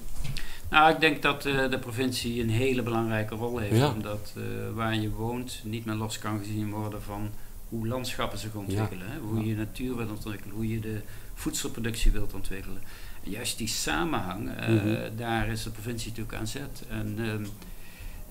Nou, 0.70 0.94
ik 0.94 1.00
denk 1.00 1.22
dat 1.22 1.46
eh, 1.46 1.70
de 1.70 1.80
provincie 1.80 2.42
een 2.42 2.50
hele 2.50 2.82
belangrijke 2.84 3.36
rol 3.36 3.58
heeft. 3.58 3.76
Ja. 3.78 3.92
Omdat 3.92 4.34
eh, 4.38 4.44
waar 4.74 4.96
je 4.96 5.10
woont 5.10 5.60
niet 5.64 5.86
meer 5.86 5.96
los 5.96 6.20
kan 6.20 6.40
gezien 6.40 6.70
worden 6.70 7.02
van 7.02 7.30
hoe 7.70 7.88
landschappen 7.88 8.40
zich 8.40 8.54
ontwikkelen. 8.56 9.08
Hè? 9.12 9.20
Hoe 9.20 9.40
Ja. 9.40 9.46
je 9.46 9.56
natuur 9.56 9.96
wilt 9.96 10.10
ontwikkelen, 10.10 10.56
hoe 10.56 10.68
je 10.70 10.80
de 10.80 11.02
voedselproductie 11.34 12.12
wilt 12.12 12.34
ontwikkelen. 12.34 12.82
En 13.24 13.32
juist 13.32 13.58
die 13.58 13.68
samenhang, 13.68 14.50
eh, 14.56 14.68
Mhm. 14.70 14.98
daar 15.18 15.48
is 15.48 15.64
de 15.64 15.70
provincie 15.70 16.10
natuurlijk 16.10 16.38
aan 16.38 16.48
zet. 16.48 16.84
En, 16.90 17.16
ehm, 17.20 17.46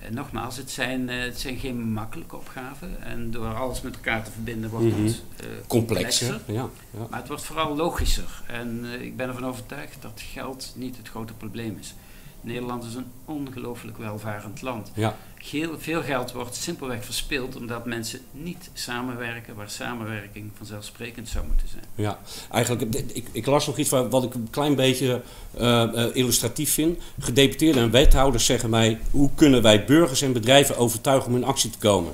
en 0.03 0.15
nogmaals, 0.15 0.57
het 0.57 0.71
zijn, 0.71 1.09
eh, 1.09 1.21
het 1.23 1.41
zijn 1.41 1.57
geen 1.59 1.93
makkelijke 1.93 2.37
opgaven. 2.37 3.03
En 3.03 3.31
door 3.31 3.55
alles 3.55 3.81
met 3.81 3.95
elkaar 3.95 4.25
te 4.25 4.31
verbinden 4.31 4.71
wordt 4.71 4.87
Mhm. 4.87 5.05
het 5.05 5.23
eh, 5.41 5.47
Complexer. 5.67 6.41
Ja, 6.47 6.69
ja. 6.91 7.07
maar 7.11 7.19
het 7.19 7.29
wordt 7.29 7.43
vooral 7.43 7.77
logischer. 7.77 8.43
En 8.47 8.81
eh, 8.85 9.01
ik 9.03 9.17
ben 9.17 9.29
ervan 9.29 9.47
overtuigd 9.47 10.03
dat 10.03 10.23
geld 10.33 10.73
niet 10.77 10.97
het 10.97 11.09
grote 11.09 11.33
probleem 11.33 11.77
is. 11.81 11.95
Nederland 12.41 12.85
is 12.85 12.95
een 12.95 13.07
ongelooflijk 13.25 13.99
welvarend 13.99 14.63
land. 14.63 14.91
ja. 14.95 15.17
Heel 15.41 15.79
veel 15.79 16.03
geld 16.03 16.33
wordt 16.33 16.57
simpelweg 16.57 17.05
verspild 17.05 17.57
omdat 17.57 17.85
mensen 17.87 18.21
niet 18.31 18.71
samenwerken 18.73 19.55
waar 19.55 19.71
samenwerking 19.71 20.51
vanzelfsprekend 20.57 21.29
zou 21.29 21.47
moeten 21.47 21.69
zijn. 21.69 21.85
Ja, 21.95 22.19
eigenlijk, 22.51 22.95
ik, 23.13 23.29
ik 23.33 23.47
las 23.47 23.67
nog 23.67 23.79
iets 23.79 23.91
wat 23.91 24.25
ik 24.25 24.35
een 24.35 24.49
klein 24.51 24.75
beetje 24.75 25.23
eh, 25.57 25.83
eh, 25.83 26.17
illustratief 26.17 26.73
vind. 26.73 26.99
Gedeputeerden 27.19 27.83
en 27.83 27.91
wethouders 27.91 28.45
zeggen 28.45 28.71
mij: 28.71 28.99
hoe 29.11 29.31
kunnen 29.35 29.63
wij 29.63 29.85
burgers 29.85 30.23
en 30.23 30.33
bedrijven 30.33 30.77
overtuigen 30.77 31.31
om 31.31 31.37
in 31.37 31.45
actie 31.45 31.71
te 31.71 31.79
komen? 31.79 32.13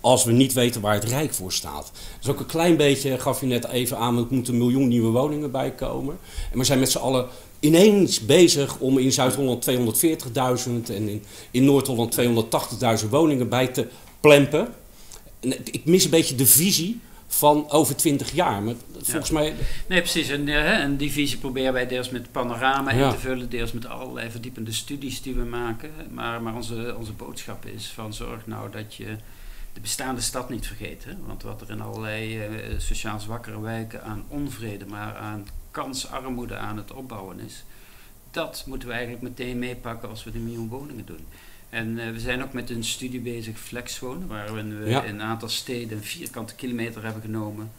Als 0.00 0.24
we 0.24 0.32
niet 0.32 0.52
weten 0.52 0.80
waar 0.80 0.94
het 0.94 1.04
Rijk 1.04 1.34
voor 1.34 1.52
staat. 1.52 1.92
Dus 2.18 2.30
ook 2.30 2.40
een 2.40 2.46
klein 2.46 2.76
beetje, 2.76 3.18
gaf 3.18 3.40
je 3.40 3.46
net 3.46 3.68
even 3.68 3.98
aan, 3.98 4.18
er 4.18 4.26
moeten 4.28 4.52
een 4.52 4.58
miljoen 4.58 4.88
nieuwe 4.88 5.10
woningen 5.10 5.50
bij 5.50 5.70
komen. 5.70 6.18
En 6.52 6.58
we 6.58 6.64
zijn 6.64 6.78
met 6.78 6.90
z'n 6.90 6.98
allen 6.98 7.28
ineens 7.64 8.20
bezig 8.26 8.78
om 8.78 8.98
in 8.98 9.12
Zuid-Holland 9.12 9.70
240.000 9.70 9.74
en 10.94 11.08
in, 11.08 11.22
in 11.50 11.64
Noord-Holland 11.64 12.16
280.000 13.02 13.08
woningen 13.10 13.48
bij 13.48 13.66
te 13.66 13.86
plempen. 14.20 14.68
En 15.40 15.52
ik 15.64 15.84
mis 15.84 16.04
een 16.04 16.10
beetje 16.10 16.34
de 16.34 16.46
visie 16.46 17.00
van 17.26 17.70
over 17.70 17.96
20 17.96 18.32
jaar. 18.32 18.62
Maar 18.62 18.74
volgens 19.02 19.30
mij. 19.30 19.54
Nee, 19.88 20.00
precies. 20.00 20.28
En, 20.28 20.48
eh, 20.48 20.54
hè, 20.54 20.72
en 20.72 20.96
die 20.96 21.10
visie 21.12 21.38
proberen 21.38 21.72
wij 21.72 21.86
deels 21.86 22.10
met 22.10 22.32
panorama 22.32 22.92
Ja. 22.92 23.06
in 23.06 23.14
te 23.14 23.20
vullen, 23.20 23.50
deels 23.50 23.72
met 23.72 23.86
allerlei 23.86 24.30
verdiepende 24.30 24.72
studies 24.72 25.22
die 25.22 25.34
we 25.34 25.44
maken. 25.44 25.90
Maar, 26.10 26.42
maar 26.42 26.54
onze, 26.54 26.94
onze 26.98 27.12
boodschap 27.12 27.66
is 27.66 27.86
van 27.94 28.14
zorg 28.14 28.46
nou 28.46 28.70
dat 28.70 28.94
je 28.94 29.06
de 29.72 29.80
bestaande 29.80 30.20
stad 30.20 30.50
niet 30.50 30.66
vergeet. 30.66 31.04
Hè? 31.04 31.12
Want 31.26 31.42
wat 31.42 31.60
er 31.60 31.70
in 31.70 31.80
allerlei 31.80 32.38
eh, 32.38 32.48
sociaal 32.78 33.20
zwakkere 33.20 33.60
wijken 33.60 34.02
aan 34.02 34.24
onvrede, 34.28 34.86
maar 34.86 35.16
aan 35.16 35.46
kansarmoede 35.74 36.56
aan 36.56 36.76
het 36.76 36.92
opbouwen 36.92 37.40
is, 37.40 37.64
dat 38.30 38.64
moeten 38.66 38.88
we 38.88 38.94
eigenlijk 38.94 39.22
meteen 39.22 39.58
meepakken 39.58 40.08
als 40.08 40.24
we 40.24 40.30
de 40.30 40.38
miljoen 40.38 40.68
woningen 40.68 41.06
doen. 41.06 41.26
En 41.70 41.94
we 42.12 42.20
zijn 42.20 42.42
ook 42.42 42.52
met 42.52 42.70
een 42.70 42.84
studie 42.84 43.20
bezig, 43.20 43.58
flexwonen, 43.58 44.28
waarin 44.28 44.78
we 44.78 44.90
in 44.90 45.14
een 45.14 45.22
aantal 45.22 45.48
steden 45.48 45.96
een 45.96 46.04
vierkante 46.04 46.54
kilometer 46.54 47.04
hebben 47.04 47.22
genomen. 47.22 47.70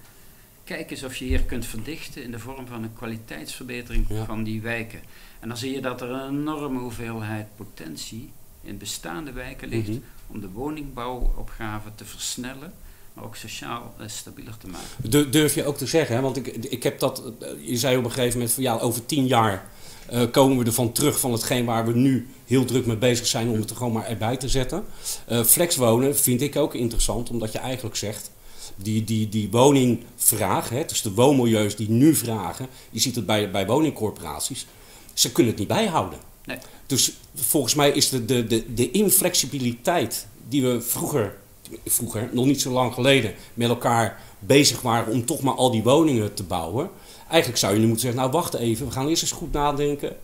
Kijk 0.63 0.91
eens 0.91 1.03
of 1.03 1.15
je 1.15 1.25
hier 1.25 1.43
kunt 1.43 1.65
verdichten 1.65 2.23
in 2.23 2.31
de 2.31 2.39
vorm 2.39 2.67
van 2.67 2.83
een 2.83 2.93
kwaliteitsverbetering 2.93 4.07
van 4.25 4.43
die 4.43 4.61
wijken. 4.61 4.99
En 5.39 5.47
dan 5.47 5.57
zie 5.57 5.73
je 5.73 5.81
dat 5.81 6.01
er 6.01 6.09
een 6.09 6.29
enorme 6.29 6.79
hoeveelheid 6.79 7.47
potentie 7.55 8.31
in 8.61 8.77
bestaande 8.77 9.31
wijken 9.31 9.67
ligt 9.67 9.87
mhm. 9.87 9.99
om 10.27 10.39
de 10.39 10.49
woningbouwopgave 10.49 11.89
te 11.95 12.05
versnellen, 12.05 12.73
maar 13.15 13.25
ook 13.25 13.35
sociaal 13.35 13.93
uh, 14.01 14.07
stabieler 14.07 14.57
te 14.57 14.67
maken. 14.67 15.31
Durf 15.31 15.55
je 15.55 15.65
ook 15.65 15.77
te 15.77 15.85
zeggen, 15.85 16.15
hè? 16.15 16.21
want 16.21 16.37
ik, 16.37 16.47
ik 16.47 16.83
heb 16.83 16.99
dat, 16.99 17.23
eh, 17.39 17.49
je 17.61 17.77
zei 17.77 17.97
op 17.97 18.03
een 18.03 18.11
gegeven 18.11 18.37
moment 18.37 18.53
van 18.53 18.63
ja, 18.63 18.77
over 18.77 19.05
tien 19.05 19.27
jaar 19.27 19.69
uh, 20.13 20.31
komen 20.31 20.57
we 20.57 20.65
ervan 20.65 20.91
terug 20.91 21.19
van 21.19 21.31
hetgeen 21.31 21.65
waar 21.65 21.85
we 21.85 21.93
nu 21.93 22.27
heel 22.45 22.65
druk 22.65 22.85
mee 22.85 22.97
bezig 22.97 23.27
zijn 23.27 23.49
om 23.49 23.59
het 23.59 23.69
er 23.69 23.75
gewoon 23.75 23.93
maar 23.93 24.07
erbij 24.07 24.37
te 24.37 24.49
zetten. 24.49 24.83
Uh, 25.31 25.43
flexwonen 25.43 26.17
vind 26.17 26.41
ik 26.41 26.55
ook 26.55 26.73
interessant, 26.73 27.29
omdat 27.29 27.51
je 27.51 27.57
eigenlijk 27.57 27.95
zegt, 27.95 28.31
die, 28.75 29.03
die, 29.03 29.29
die 29.29 29.51
woningvraag, 29.51 30.69
hè, 30.69 30.85
dus 30.85 31.01
de 31.01 31.13
woonmilieus 31.13 31.75
die 31.75 31.89
nu 31.89 32.15
vragen, 32.15 32.67
je 32.89 32.99
ziet 32.99 33.15
het 33.15 33.25
bij, 33.25 33.51
bij 33.51 33.65
woningcorporaties, 33.65 34.65
ze 35.13 35.31
kunnen 35.31 35.51
het 35.51 35.59
niet 35.59 35.69
bijhouden. 35.69 36.19
Nee. 36.45 36.57
Dus 36.85 37.13
volgens 37.35 37.75
mij 37.75 37.89
is 37.89 38.09
de, 38.09 38.25
de, 38.25 38.47
de, 38.47 38.73
de 38.73 38.91
inflexibiliteit 38.91 40.27
die 40.49 40.61
we 40.61 40.81
vroeger, 40.81 41.37
vroeger, 41.85 42.29
nog 42.31 42.45
niet 42.45 42.61
zo 42.61 42.71
lang 42.71 42.93
geleden, 42.93 43.33
met 43.53 43.69
elkaar 43.69 44.21
bezig 44.39 44.81
waren 44.81 45.13
om 45.13 45.25
toch 45.25 45.41
maar 45.41 45.53
al 45.53 45.71
die 45.71 45.83
woningen 45.83 46.33
te 46.33 46.43
bouwen. 46.43 46.89
Eigenlijk 47.27 47.59
zou 47.59 47.73
je 47.73 47.79
nu 47.79 47.85
moeten 47.85 48.03
zeggen, 48.03 48.21
nou 48.21 48.31
wacht 48.31 48.53
even, 48.53 48.85
we 48.85 48.91
gaan 48.91 49.07
eerst 49.07 49.21
eens 49.21 49.31
goed 49.31 49.51
nadenken 49.51 50.15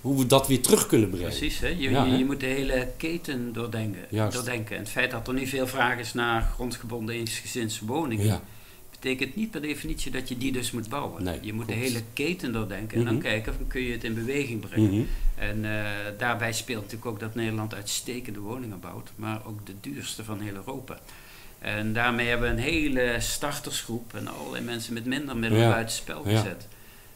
hoe 0.00 0.18
we 0.18 0.26
dat 0.26 0.46
weer 0.46 0.60
terug 0.60 0.86
kunnen 0.86 1.10
brengen. 1.10 1.28
Precies, 1.28 1.58
hè? 1.58 1.68
Je, 1.68 2.16
je, 2.18 2.24
moet 2.24 2.40
de 2.40 2.46
hele 2.46 2.88
keten 2.96 3.52
doordenken, 3.52 4.30
doordenken. 4.30 4.76
En 4.76 4.82
het 4.82 4.90
feit 4.90 5.10
dat 5.10 5.28
er 5.28 5.34
nu 5.34 5.46
veel 5.46 5.66
vraag 5.66 5.98
is 5.98 6.14
naar 6.14 6.50
grondgebonden 6.54 7.14
eensgezinswoningen, 7.14 8.24
ja. 8.24 8.42
Betekent 9.06 9.36
niet 9.36 9.50
per 9.50 9.62
definitie 9.62 10.10
dat 10.10 10.28
je 10.28 10.38
die 10.38 10.52
dus 10.52 10.70
moet 10.70 10.88
bouwen. 10.88 11.22
Nee, 11.22 11.38
je 11.42 11.52
moet 11.52 11.66
de 11.66 11.72
hele 11.72 12.02
keten 12.12 12.52
doordenken 12.52 12.98
en 12.98 13.04
dan 13.04 13.14
mhm. 13.14 13.22
kijken 13.22 13.52
of 13.52 13.68
kun 13.68 13.80
je 13.82 13.92
het 13.92 14.04
in 14.04 14.14
beweging 14.14 14.60
brengen. 14.60 14.90
Mhm. 14.90 15.02
En 15.34 15.64
uh, 15.64 15.86
daarbij 16.18 16.52
speelt 16.52 16.82
natuurlijk 16.82 17.10
ook 17.10 17.20
dat 17.20 17.34
Nederland 17.34 17.74
uitstekende 17.74 18.40
woningen 18.40 18.80
bouwt, 18.80 19.10
maar 19.16 19.46
ook 19.46 19.66
de 19.66 19.74
duurste 19.80 20.24
van 20.24 20.40
heel 20.40 20.54
Europa. 20.54 20.98
En 21.58 21.92
daarmee 21.92 22.28
hebben 22.28 22.48
we 22.48 22.56
een 22.56 22.68
hele 22.68 23.16
startersgroep 23.18 24.14
en 24.14 24.28
allerlei 24.28 24.64
mensen 24.64 24.94
met 24.94 25.04
minder 25.04 25.36
middelen 25.36 25.66
ja. 25.66 25.72
buiten 25.72 25.96
spel 25.96 26.22
gezet. 26.22 26.68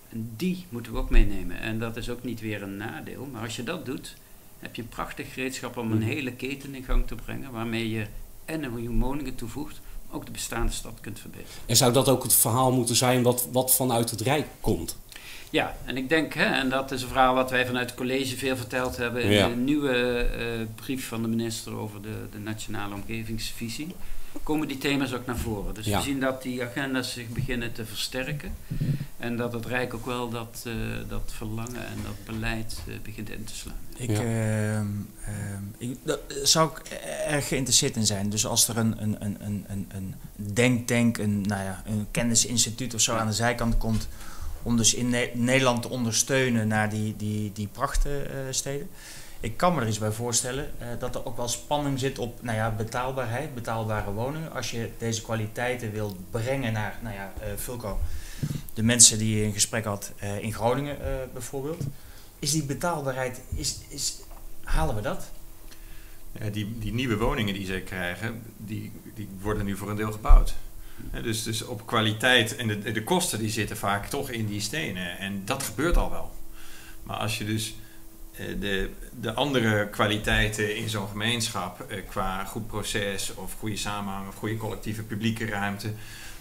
En 0.09 0.31
die 0.37 0.67
moeten 0.69 0.93
we 0.93 0.99
ook 0.99 1.11
meenemen. 1.11 1.61
En 1.61 1.79
dat 1.79 1.97
is 1.97 2.11
ook 2.11 2.23
niet 2.25 2.41
weer 2.41 2.63
een 2.63 2.77
nadeel. 2.77 3.29
Maar 3.33 3.43
als 3.43 3.57
je 3.57 3.63
dat 3.63 3.87
doet, 3.87 4.15
heb 4.59 4.75
je 4.75 4.83
een 4.83 4.89
prachtig 4.89 5.33
gereedschap 5.33 5.77
om 5.77 5.93
een 5.93 5.99
mhm. 5.99 6.07
hele 6.07 6.33
keten 6.33 6.75
in 6.75 6.85
gang 6.85 7.07
te 7.07 7.15
brengen. 7.15 7.51
Waarmee 7.51 7.91
je 7.91 8.07
en 8.45 8.65
een 8.65 8.73
miljoen 8.73 9.01
woningen 9.01 9.35
toevoegt, 9.35 9.81
ook 10.11 10.27
de 10.27 10.33
bestaande 10.33 10.73
stad 10.73 10.93
kunt 11.01 11.21
verbeteren. 11.21 11.53
En 11.67 11.77
zou 11.77 11.93
dat 11.93 12.09
ook 12.09 12.23
het 12.23 12.35
verhaal 12.35 12.73
moeten 12.73 12.97
zijn 12.97 13.23
wat, 13.23 13.49
wat 13.53 13.75
vanuit 13.75 14.11
het 14.11 14.21
Rijk 14.21 14.47
komt? 14.61 14.97
Ja, 15.51 15.77
en 15.85 15.97
ik 15.97 16.09
denk, 16.09 16.35
hè, 16.35 16.45
en 16.45 16.69
dat 16.69 16.91
is 16.91 17.03
een 17.03 17.09
verhaal 17.09 17.35
wat 17.35 17.51
wij 17.51 17.67
vanuit 17.67 17.91
het 17.91 17.99
college 17.99 18.37
veel 18.37 18.57
verteld 18.57 18.97
hebben 18.97 19.23
in 19.23 19.49
de 19.49 19.57
nieuwe 19.57 20.27
uh, 20.39 20.67
brief 20.75 21.09
van 21.09 21.23
de 21.23 21.29
minister 21.29 21.77
over 21.77 22.03
de, 22.03 22.29
de 22.33 22.39
nationale 22.39 22.95
omgevingsvisie 22.95 23.95
komen 24.43 24.69
die 24.69 24.79
thema's 24.79 25.13
ook 25.13 25.27
naar 25.27 25.39
voren. 25.39 25.75
Dus 25.75 25.87
we 25.87 26.01
zien 26.01 26.21
dat 26.21 26.43
die 26.43 26.63
agenda's 26.63 27.13
zich 27.13 27.29
beginnen 27.29 27.73
te 27.73 27.85
versterken. 27.85 28.55
En 29.17 29.37
dat 29.37 29.53
het 29.53 29.67
Rijk 29.67 29.95
ook 29.95 30.07
wel 30.07 30.31
dat, 30.31 30.65
uh, 30.67 30.75
dat 31.09 31.33
verlangen 31.37 31.87
en 31.87 31.99
dat 32.03 32.25
beleid 32.25 32.79
uh, 32.89 32.95
begint 33.03 33.31
in 33.31 33.45
te 33.45 33.55
slaan. 33.55 33.77
Ik, 33.97 34.11
ja. 34.11 34.23
uh, 34.23 34.81
ik 35.79 35.99
dat, 36.03 36.21
zou 36.43 36.71
ik 36.71 36.99
erg 37.27 37.49
geïnteresseerd 37.49 37.97
in 37.97 38.07
zijn. 38.07 38.31
Dus 38.31 38.47
als 38.47 38.69
er 38.69 38.77
een, 38.77 39.03
een, 39.03 39.17
een, 39.21 39.65
een, 39.69 39.89
een 39.89 40.15
denktank, 40.35 41.19
een, 41.19 41.41
nou 41.41 41.63
ja, 41.63 41.83
een 41.87 42.07
kennisinstituut 42.11 42.95
of 42.95 43.01
zo 43.01 43.17
aan 43.17 43.27
de 43.27 43.33
zijkant 43.33 43.79
komt... 43.79 44.09
om 44.63 44.77
dus 44.77 44.95
in 44.95 45.15
Nederland 45.35 45.83
te 45.83 45.89
ondersteunen 45.89 46.69
naar 46.69 46.91
die, 46.91 47.17
die, 47.17 47.53
die 47.53 47.69
prachtsteden 47.73 48.89
ik 49.41 49.57
kan 49.57 49.75
me 49.75 49.81
er 49.81 49.89
iets 49.89 49.99
bij 49.99 50.13
voorstellen 50.13 50.71
uh, 50.81 50.87
dat 50.99 51.15
er 51.15 51.27
ook 51.27 51.37
wel 51.37 51.49
spanning 51.49 51.99
zit 51.99 52.19
op 52.19 52.43
nou 52.43 52.57
ja, 52.57 52.71
betaalbaarheid, 52.71 53.55
betaalbare 53.55 54.13
woningen. 54.13 54.53
Als 54.53 54.71
je 54.71 54.91
deze 54.99 55.23
kwaliteiten 55.23 55.93
wil 55.93 56.17
brengen 56.31 56.73
naar, 56.73 56.99
nou 57.03 57.15
ja, 57.15 57.33
uh, 57.69 57.93
de 58.75 58.83
mensen 58.83 59.19
die 59.19 59.37
je 59.37 59.45
in 59.45 59.53
gesprek 59.53 59.85
had 59.85 60.13
uh, 60.23 60.39
in 60.43 60.53
Groningen 60.53 60.99
bijvoorbeeld. 61.33 61.83
Is 62.39 62.51
die 62.51 62.65
betaalbaarheid, 62.65 63.41
is, 63.55 63.79
is, 63.89 64.21
halen 64.63 64.95
we 64.95 65.01
dat? 65.01 65.31
Die, 66.53 66.79
die 66.79 66.93
nieuwe 66.93 67.17
woningen 67.17 67.55
die 67.55 67.67
ze 67.67 67.81
krijgen, 67.85 68.43
die, 68.57 68.93
die 69.15 69.29
worden 69.41 69.65
nu 69.65 69.77
voor 69.77 69.91
een 69.91 69.97
deel 69.97 70.13
gebouwd. 70.13 70.55
dus, 71.23 71.43
dus 71.43 71.63
op 71.65 71.87
kwaliteit 71.87 72.57
en 72.57 72.69
de, 72.69 72.93
de 72.93 73.05
kosten 73.05 73.39
die 73.39 73.51
zitten 73.51 73.77
vaak 73.77 74.07
toch 74.07 74.31
in 74.31 74.47
die 74.47 74.61
stenen. 74.61 75.19
En 75.19 75.43
dat 75.45 75.63
gebeurt 75.63 75.97
al 75.97 76.11
wel. 76.11 76.31
Maar 77.03 77.17
als 77.17 77.39
je 77.39 77.45
dus 77.45 77.69
eh, 77.69 77.90
de, 78.59 78.91
de 79.21 79.33
andere 79.33 79.89
kwaliteiten 79.89 80.77
in 80.77 80.89
zo'n 80.89 81.09
gemeenschap, 81.09 81.81
eh, 81.81 81.99
qua 82.09 82.45
goed 82.45 82.67
proces 82.67 83.35
of 83.35 83.55
goede 83.59 83.77
samenhang 83.77 84.29
of 84.29 84.35
goede 84.35 84.57
collectieve 84.57 85.03
publieke 85.03 85.47
ruimte, 85.47 85.93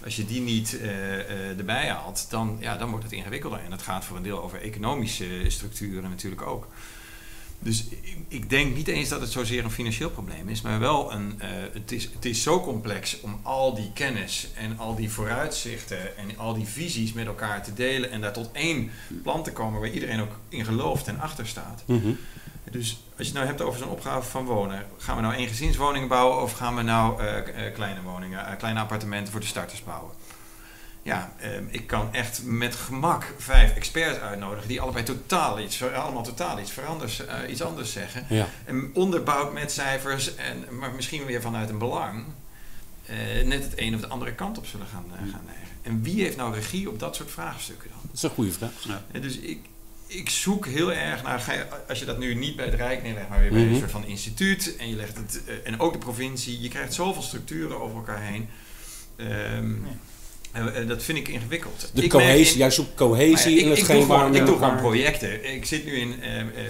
als 0.04 0.16
je 0.16 0.26
die 0.26 0.40
niet 0.40 0.72
uh, 0.72 1.58
erbij 1.58 1.88
haalt, 1.88 2.26
dan, 2.30 2.56
ja, 2.60 2.76
dan 2.76 2.90
wordt 2.90 3.04
het 3.04 3.12
ingewikkelder. 3.12 3.60
En 3.60 3.70
dat 3.70 3.82
gaat 3.82 4.04
voor 4.04 4.16
een 4.16 4.22
deel 4.22 4.42
over 4.42 4.60
economische 4.60 5.44
structuren 5.46 6.10
natuurlijk 6.10 6.42
ook. 6.42 6.66
Dus 7.62 7.84
ik 8.28 8.50
denk 8.50 8.74
niet 8.74 8.88
eens 8.88 9.08
dat 9.08 9.20
het 9.20 9.30
zozeer 9.30 9.64
een 9.64 9.70
financieel 9.70 10.10
probleem 10.10 10.48
is, 10.48 10.60
maar 10.60 10.78
wel 10.78 11.12
een. 11.12 11.38
Uh, 11.38 11.46
het, 11.72 11.92
is, 11.92 12.04
het 12.14 12.24
is 12.24 12.42
zo 12.42 12.60
complex 12.60 13.20
om 13.20 13.40
al 13.42 13.74
die 13.74 13.90
kennis 13.94 14.48
en 14.54 14.78
al 14.78 14.94
die 14.94 15.10
vooruitzichten 15.10 16.16
en 16.16 16.38
al 16.38 16.54
die 16.54 16.66
visies 16.66 17.12
met 17.12 17.26
elkaar 17.26 17.62
te 17.62 17.74
delen 17.74 18.10
en 18.10 18.20
daar 18.20 18.32
tot 18.32 18.50
één 18.52 18.90
plan 19.22 19.42
te 19.42 19.52
komen 19.52 19.80
waar 19.80 19.90
iedereen 19.90 20.20
ook 20.20 20.38
in 20.48 20.64
gelooft 20.64 21.06
en 21.06 21.20
achter 21.20 21.46
staat. 21.46 21.82
Mhm. 21.86 22.10
Dus 22.70 23.02
als 23.16 23.16
je 23.16 23.24
het 23.24 23.34
nou 23.34 23.46
hebt 23.46 23.60
over 23.60 23.78
zo'n 23.80 23.90
opgave 23.90 24.30
van 24.30 24.44
wonen, 24.44 24.86
gaan 24.98 25.16
we 25.16 25.22
nou 25.22 25.34
één 25.34 25.48
gezinswoningen 25.48 26.08
bouwen 26.08 26.42
of 26.42 26.52
gaan 26.52 26.76
we 26.76 26.82
nou 26.82 27.22
uh, 27.22 27.34
kleine 27.74 28.02
woningen, 28.02 28.56
kleine 28.56 28.80
appartementen 28.80 29.32
voor 29.32 29.40
de 29.40 29.46
starters 29.46 29.84
bouwen? 29.84 30.10
Ja, 31.02 31.32
ehm, 31.38 31.64
ik 31.68 31.86
kan 31.86 32.14
echt 32.14 32.42
met 32.44 32.74
gemak 32.74 33.34
vijf 33.38 33.74
experts 33.74 34.18
uitnodigen 34.18 34.68
die 34.68 34.80
allebei 34.80 35.04
totaal 35.04 35.60
iets, 35.60 35.82
allemaal 35.82 36.22
totaal 36.22 36.58
iets, 36.60 36.70
veranders, 36.70 37.20
uh, 37.20 37.50
iets 37.50 37.62
anders 37.62 37.92
zeggen. 37.92 38.26
Ja. 38.28 38.48
En 38.64 38.90
onderbouwd 38.94 39.52
met 39.52 39.72
cijfers, 39.72 40.34
en, 40.34 40.64
maar 40.78 40.92
misschien 40.92 41.24
weer 41.24 41.40
vanuit 41.40 41.68
een 41.68 41.78
belang, 41.78 42.24
uh, 43.10 43.46
net 43.46 43.62
het 43.62 43.72
een 43.76 43.94
of 43.94 44.00
de 44.00 44.08
andere 44.08 44.34
kant 44.34 44.58
op 44.58 44.66
zullen 44.66 44.86
gaan, 44.86 45.04
uh, 45.06 45.32
gaan 45.32 45.44
neigen. 45.44 45.68
En 45.82 46.02
wie 46.02 46.22
heeft 46.22 46.36
nou 46.36 46.54
regie 46.54 46.88
op 46.88 46.98
dat 46.98 47.16
soort 47.16 47.30
vraagstukken 47.30 47.90
dan? 47.90 48.00
Dat 48.02 48.16
is 48.16 48.22
een 48.22 48.30
goede 48.30 48.52
vraag. 48.52 48.72
Ja. 49.12 49.20
dus 49.20 49.38
ik, 49.38 49.58
ik 50.06 50.30
zoek 50.30 50.66
heel 50.66 50.92
erg 50.92 51.22
naar, 51.22 51.66
als 51.88 51.98
je 51.98 52.04
dat 52.04 52.18
nu 52.18 52.34
niet 52.34 52.56
bij 52.56 52.64
het 52.64 52.74
Rijk 52.74 53.02
neerlegt, 53.02 53.28
maar 53.28 53.40
weer 53.40 53.50
bij 53.50 53.60
een 53.60 53.68
mhm. 53.68 53.78
soort 53.78 53.90
van 53.90 54.06
instituut, 54.06 54.76
en 54.76 54.88
je 54.88 54.96
legt 54.96 55.16
het, 55.16 55.42
en 55.64 55.80
ook 55.80 55.92
de 55.92 55.98
provincie, 55.98 56.60
je 56.60 56.68
krijgt 56.68 56.94
zoveel 56.94 57.22
structuren 57.22 57.80
over 57.80 57.96
elkaar 57.96 58.22
heen. 58.22 58.48
Um, 59.16 59.86
en, 60.52 60.86
dat 60.86 61.02
vind 61.02 61.18
ik 61.18 61.28
ingewikkeld. 61.28 61.90
De 61.94 62.06
cohesie, 62.06 62.58
jij 62.58 62.70
zoekt 62.70 62.94
cohesie 62.94 63.58
in 63.58 63.70
hetgeen 63.70 64.06
waar 64.06 64.34
Ik 64.34 64.46
doe 64.46 64.56
gewoon 64.56 64.76
projecten. 64.76 65.52
Ik 65.54 65.64
zit 65.64 65.84
nu 65.84 65.92
in, 65.92 66.14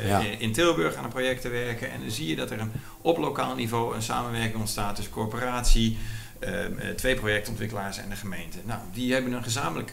uh, 0.04 0.40
in 0.40 0.52
Tilburg 0.52 0.94
aan 0.94 1.04
een 1.04 1.10
project 1.10 1.40
te 1.40 1.48
werken. 1.48 1.90
En 1.90 2.00
dan 2.00 2.10
zie 2.10 2.26
je 2.26 2.36
dat 2.36 2.50
er 2.50 2.60
een, 2.60 2.72
op 3.00 3.18
lokaal 3.18 3.54
niveau 3.54 3.94
een 3.94 4.02
samenwerking 4.02 4.60
ontstaat 4.60 4.94
tussen 4.94 5.14
corporatie, 5.14 5.98
ehm, 6.38 6.72
twee 6.96 7.14
projectontwikkelaars 7.14 7.98
en 7.98 8.08
de 8.08 8.16
gemeente. 8.16 8.58
Nou, 8.64 8.80
die 8.92 9.12
hebben 9.12 9.32
een 9.32 9.42
gezamenlijk 9.42 9.92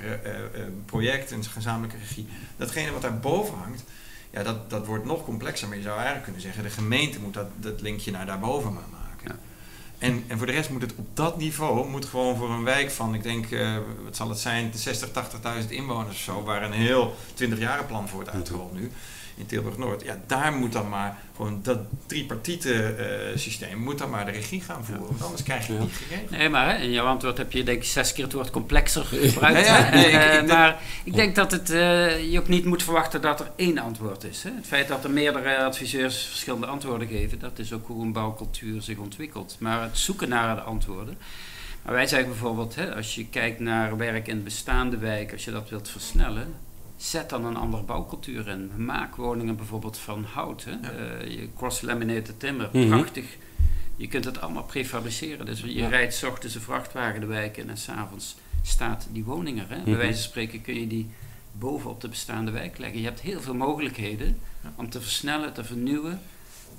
project, 0.85 1.31
een 1.31 1.43
gezamenlijke 1.43 1.97
regie. 1.97 2.27
Datgene 2.57 2.91
wat 2.91 3.01
daar 3.01 3.19
boven 3.19 3.57
hangt, 3.57 3.83
ja, 4.29 4.43
dat, 4.43 4.69
dat 4.69 4.85
wordt 4.85 5.05
nog 5.05 5.23
complexer. 5.23 5.67
Maar 5.67 5.77
je 5.77 5.83
zou 5.83 5.95
eigenlijk 5.95 6.23
kunnen 6.23 6.41
zeggen, 6.41 6.63
de 6.63 6.69
gemeente 6.69 7.19
moet 7.19 7.33
dat, 7.33 7.47
dat 7.55 7.81
linkje 7.81 8.11
naar 8.11 8.25
daarboven 8.25 8.73
maken. 8.73 9.39
En, 9.97 10.23
en 10.27 10.37
voor 10.37 10.47
de 10.47 10.53
rest 10.53 10.69
moet 10.69 10.81
het 10.81 10.93
op 10.95 11.05
dat 11.13 11.37
niveau, 11.37 11.89
moet 11.89 12.05
gewoon 12.05 12.35
voor 12.35 12.49
een 12.49 12.63
wijk 12.63 12.91
van, 12.91 13.13
ik 13.13 13.23
denk, 13.23 13.49
uh, 13.49 13.77
wat 14.03 14.15
zal 14.15 14.29
het 14.29 14.39
zijn, 14.39 14.71
60, 14.75 15.09
80.000 15.63 15.69
inwoners 15.69 16.15
of 16.15 16.21
zo, 16.21 16.43
waar 16.43 16.63
een 16.63 16.71
heel 16.71 17.15
20 17.33 17.87
plan 17.87 18.07
voor 18.07 18.15
wordt 18.15 18.29
uitgerold 18.29 18.73
nu 18.73 18.91
in 19.37 19.45
Tilburg-Noord. 19.45 20.03
Ja, 20.03 20.19
daar 20.27 20.53
moet 20.53 20.71
dan 20.73 20.89
maar 20.89 21.17
gewoon 21.35 21.59
dat 21.63 21.79
tripartite 22.05 22.95
uh, 23.31 23.37
systeem, 23.37 23.77
moet 23.77 23.97
dan 23.97 24.09
maar 24.09 24.25
de 24.25 24.31
regie 24.31 24.61
gaan 24.61 24.85
voeren. 24.85 25.05
Want 25.07 25.23
anders 25.23 25.43
krijg 25.43 25.67
je 25.67 25.73
niet 25.73 25.91
gegeven. 25.91 26.37
Nee, 26.37 26.49
maar 26.49 26.69
hè, 26.69 26.83
in 26.83 26.91
jouw 26.91 27.05
antwoord 27.05 27.37
heb 27.37 27.51
je 27.51 27.63
denk 27.63 27.77
ik 27.77 27.87
zes 27.87 28.13
keer 28.13 28.23
het 28.23 28.33
woord 28.33 28.51
complexer 28.51 29.05
gebruikt. 29.05 29.65
ja, 29.65 29.89
nee, 29.89 30.05
ik, 30.05 30.41
ik, 30.41 30.47
maar 30.47 30.81
ik 31.03 31.13
denk 31.13 31.35
dat 31.35 31.51
het, 31.51 31.69
uh, 31.69 32.31
je 32.31 32.39
ook 32.39 32.47
niet 32.47 32.65
moet 32.65 32.83
verwachten 32.83 33.21
dat 33.21 33.39
er 33.39 33.51
één 33.55 33.77
antwoord 33.77 34.23
is. 34.23 34.43
Hè. 34.43 34.49
Het 34.55 34.67
feit 34.67 34.87
dat 34.87 35.03
er 35.03 35.11
meerdere 35.11 35.57
adviseurs 35.57 36.25
verschillende 36.25 36.65
antwoorden 36.65 37.07
geven, 37.07 37.39
dat 37.39 37.59
is 37.59 37.73
ook 37.73 37.87
hoe 37.87 38.03
een 38.03 38.13
bouwcultuur 38.13 38.81
zich 38.81 38.97
ontwikkelt. 38.97 39.55
Maar 39.59 39.81
het 39.81 39.97
zoeken 39.97 40.29
naar 40.29 40.55
de 40.55 40.61
antwoorden. 40.61 41.17
Maar 41.81 41.93
wij 41.93 42.07
zeggen 42.07 42.29
bijvoorbeeld, 42.29 42.75
hè, 42.75 42.95
als 42.95 43.15
je 43.15 43.27
kijkt 43.27 43.59
naar 43.59 43.97
werk 43.97 44.27
in 44.27 44.43
bestaande 44.43 44.97
wijken, 44.97 45.33
als 45.33 45.45
je 45.45 45.51
dat 45.51 45.69
wilt 45.69 45.89
versnellen, 45.89 46.53
zet 46.97 47.29
dan 47.29 47.45
een 47.45 47.55
andere 47.55 47.83
bouwcultuur 47.83 48.47
in. 48.47 48.71
Maak 48.85 49.15
woningen 49.15 49.55
bijvoorbeeld 49.55 49.97
van 49.97 50.23
hout. 50.23 50.65
Hè? 50.69 50.91
Je 51.23 51.49
cross-laminated 51.55 52.39
timber, 52.39 52.69
Mhm. 52.73 52.87
prachtig. 52.87 53.25
Je 53.95 54.07
kunt 54.07 54.25
het 54.25 54.41
allemaal 54.41 54.63
prefabriceren. 54.63 55.45
Dus 55.45 55.59
je 55.61 55.73
Ja. 55.73 55.87
rijdt 55.87 56.13
's 56.13 56.23
ochtends 56.23 56.55
een 56.55 56.61
vrachtwagen 56.61 57.19
de 57.19 57.25
wijk 57.25 57.57
in 57.57 57.69
en 57.69 57.77
s'avonds 57.77 58.35
staat 58.61 59.07
die 59.11 59.23
woning 59.23 59.59
er. 59.59 59.69
Hè? 59.69 59.75
Bij 59.81 59.91
Mhm. 59.93 59.97
wijze 60.01 60.13
van 60.13 60.29
spreken 60.29 60.61
kun 60.61 60.79
je 60.79 60.87
die 60.87 61.09
bovenop 61.51 62.01
de 62.01 62.07
bestaande 62.09 62.51
wijk 62.51 62.77
leggen. 62.77 62.99
Je 62.99 63.05
hebt 63.05 63.19
heel 63.21 63.41
veel 63.41 63.55
mogelijkheden 63.55 64.37
om 64.75 64.89
te 64.89 65.01
versnellen, 65.01 65.53
te 65.53 65.63
vernieuwen 65.63 66.21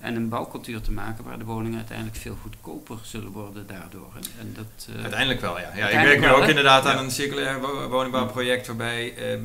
en 0.01 0.17
een 0.17 0.29
bouwcultuur 0.29 0.81
te 0.81 0.93
maken 0.93 1.25
waar 1.25 1.39
de 1.39 1.45
woningen 1.45 1.77
uiteindelijk 1.79 2.17
veel 2.17 2.37
goedkoper 2.43 2.99
zullen 3.03 3.31
worden 3.31 3.67
daardoor. 3.67 4.13
En, 4.17 4.23
en 4.41 4.53
dat, 4.55 4.89
eh, 4.95 5.01
Uiteindelijk 5.03 5.41
wel, 5.41 5.59
ja. 5.61 5.71
ja 5.77 5.89
ik 5.89 6.05
werk 6.07 6.21
nu 6.21 6.29
ook 6.31 6.49
inderdaad 6.49 6.87
aan 6.87 7.05
een 7.05 7.11
circulair 7.11 7.61
wo- 7.61 7.89
woningbouwproject 7.89 8.67
waarbij 8.67 9.15
eh, 9.17 9.33
eh, 9.33 9.41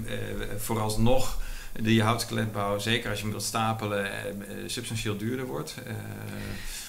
vooralsnog 0.57 1.41
die 1.81 2.03
houtskeletbouw, 2.03 2.79
zeker 2.79 3.09
als 3.09 3.17
je 3.17 3.23
hem 3.23 3.33
wilt 3.33 3.45
stapelen, 3.45 4.05
eh, 4.11 4.29
eh, 4.29 4.35
substantieel 4.65 5.17
duurder 5.17 5.45
wordt. 5.45 5.75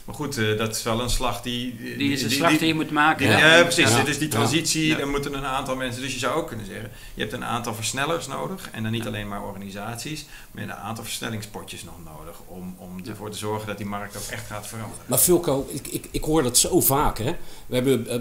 Maar 0.04 0.14
goed, 0.14 0.36
eh, 0.38 0.58
dat 0.58 0.76
is 0.76 0.82
wel 0.82 1.00
een 1.00 1.10
slag 1.10 1.42
die... 1.42 1.76
die 1.98 2.12
is 2.12 2.22
een 2.22 2.30
slag 2.30 2.58
die, 2.58 2.66
je 2.66 2.74
moet 2.74 2.90
maken. 2.90 3.26
die- 3.28 3.36
ja, 3.36 3.62
precies. 3.62 3.90
Ja. 3.90 3.96
Dit 3.98 4.08
is 4.08 4.18
die 4.18 4.28
transitie. 4.28 4.86
Ja. 4.86 4.96
Dan 4.96 5.10
moeten 5.10 5.34
een 5.34 5.44
aantal 5.44 5.76
mensen. 5.76 6.02
Dus 6.02 6.12
je 6.12 6.18
zou 6.18 6.34
ook 6.34 6.46
kunnen 6.48 6.66
zeggen: 6.66 6.90
je 7.14 7.20
hebt 7.20 7.32
een 7.32 7.44
aantal 7.44 7.74
versnellers 7.74 8.26
nodig. 8.26 8.68
En 8.72 8.82
dan 8.82 8.92
niet 8.92 9.06
alleen 9.06 9.28
maar 9.28 9.42
organisaties, 9.42 10.26
maar 10.50 10.62
een 10.62 10.72
aantal 10.72 11.04
versnellingspotjes 11.04 11.84
nog 11.84 11.94
nodig. 12.04 12.36
Om, 12.46 12.74
om 12.78 12.90
ervoor 13.08 13.30
te 13.30 13.38
zorgen 13.38 13.66
dat 13.66 13.76
die 13.76 13.86
markt 13.86 14.16
ook 14.16 14.22
echt 14.30 14.46
gaat 14.46 14.66
veranderen. 14.66 15.04
Maar 15.06 15.18
Fulco, 15.18 15.66
ik, 15.72 15.86
ik, 15.86 16.06
ik 16.10 16.24
hoor 16.24 16.42
dat 16.42 16.58
zo 16.58 16.80
vaak. 16.80 17.18
Hè? 17.18 17.32
We 17.66 17.74
hebben, 17.74 18.08
eh, 18.08 18.18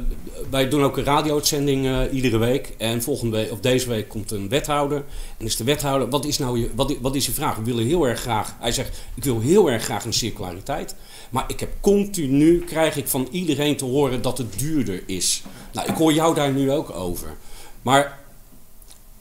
wij 0.49 0.69
doen 0.69 0.83
ook 0.83 0.97
een 0.97 1.03
radio-uitzending 1.03 1.85
eh, 1.85 2.13
iedere 2.13 2.37
week. 2.37 2.73
En 2.77 3.01
volgende 3.01 3.37
week, 3.37 3.51
of 3.51 3.59
deze 3.59 3.89
week 3.89 4.07
komt 4.09 4.31
een 4.31 4.49
wethouder. 4.49 5.03
En 5.37 5.45
is 5.45 5.55
de 5.55 5.63
wethouder, 5.63 6.09
wat 6.09 6.25
is 6.25 6.37
nou 6.37 6.59
je, 6.59 6.69
wat, 6.75 6.95
wat 7.01 7.15
is 7.15 7.25
je 7.25 7.31
vraag? 7.31 7.55
We 7.55 7.63
willen 7.63 7.85
heel 7.85 8.07
erg 8.07 8.19
graag, 8.19 8.55
hij 8.59 8.71
zegt, 8.71 9.01
ik 9.15 9.23
wil 9.23 9.39
heel 9.41 9.71
erg 9.71 9.83
graag 9.83 10.05
een 10.05 10.13
circulariteit. 10.13 10.95
Maar 11.33 11.43
ik 11.47 11.59
heb 11.59 11.69
continu, 11.81 12.59
krijg 12.59 12.95
ik 12.97 13.07
van 13.07 13.27
iedereen 13.31 13.77
te 13.77 13.85
horen 13.85 14.21
dat 14.21 14.37
het 14.37 14.59
duurder 14.59 15.03
is. 15.05 15.43
Nou, 15.71 15.87
ik 15.89 15.95
hoor 15.95 16.13
jou 16.13 16.35
daar 16.35 16.51
nu 16.51 16.71
ook 16.71 16.89
over. 16.95 17.27
Maar 17.81 18.19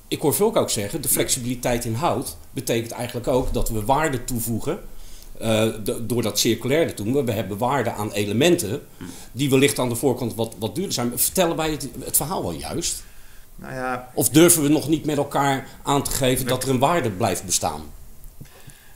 ik 0.08 0.20
hoor 0.20 0.32
Fulco 0.32 0.60
ook 0.60 0.70
zeggen, 0.70 1.02
de 1.02 1.08
flexibiliteit 1.08 1.84
in 1.84 1.94
hout 1.94 2.36
betekent 2.50 2.90
eigenlijk 2.90 3.28
ook 3.28 3.52
dat 3.52 3.68
we 3.68 3.84
waarde 3.84 4.24
toevoegen 4.24 4.80
eh, 5.38 5.66
do- 5.84 6.06
door 6.06 6.22
dat 6.22 6.38
circulair 6.38 6.94
te 6.94 7.02
doen. 7.02 7.24
We 7.24 7.32
hebben 7.32 7.58
waarde 7.58 7.92
aan 7.92 8.12
elementen 8.12 8.82
die 9.32 9.50
wellicht 9.50 9.78
aan 9.78 9.88
de 9.88 9.94
voorkant 9.96 10.34
wat, 10.34 10.54
wat 10.58 10.74
duurder 10.74 10.92
zijn. 10.94 11.18
Vertellen 11.18 11.56
wij 11.56 11.70
het, 11.70 11.88
het 12.04 12.16
verhaal 12.16 12.42
wel 12.42 12.52
juist? 12.52 13.02
Nou 13.56 13.74
ja, 13.74 14.10
Of 14.14 14.28
durven 14.28 14.62
we 14.62 14.68
nog 14.68 14.88
niet 14.88 15.04
met 15.04 15.16
elkaar 15.16 15.68
aan 15.82 16.02
te 16.02 16.10
geven 16.10 16.46
dat 16.46 16.62
er 16.62 16.68
een 16.70 16.78
waarde 16.78 17.10
blijft 17.10 17.44
bestaan? 17.44 17.82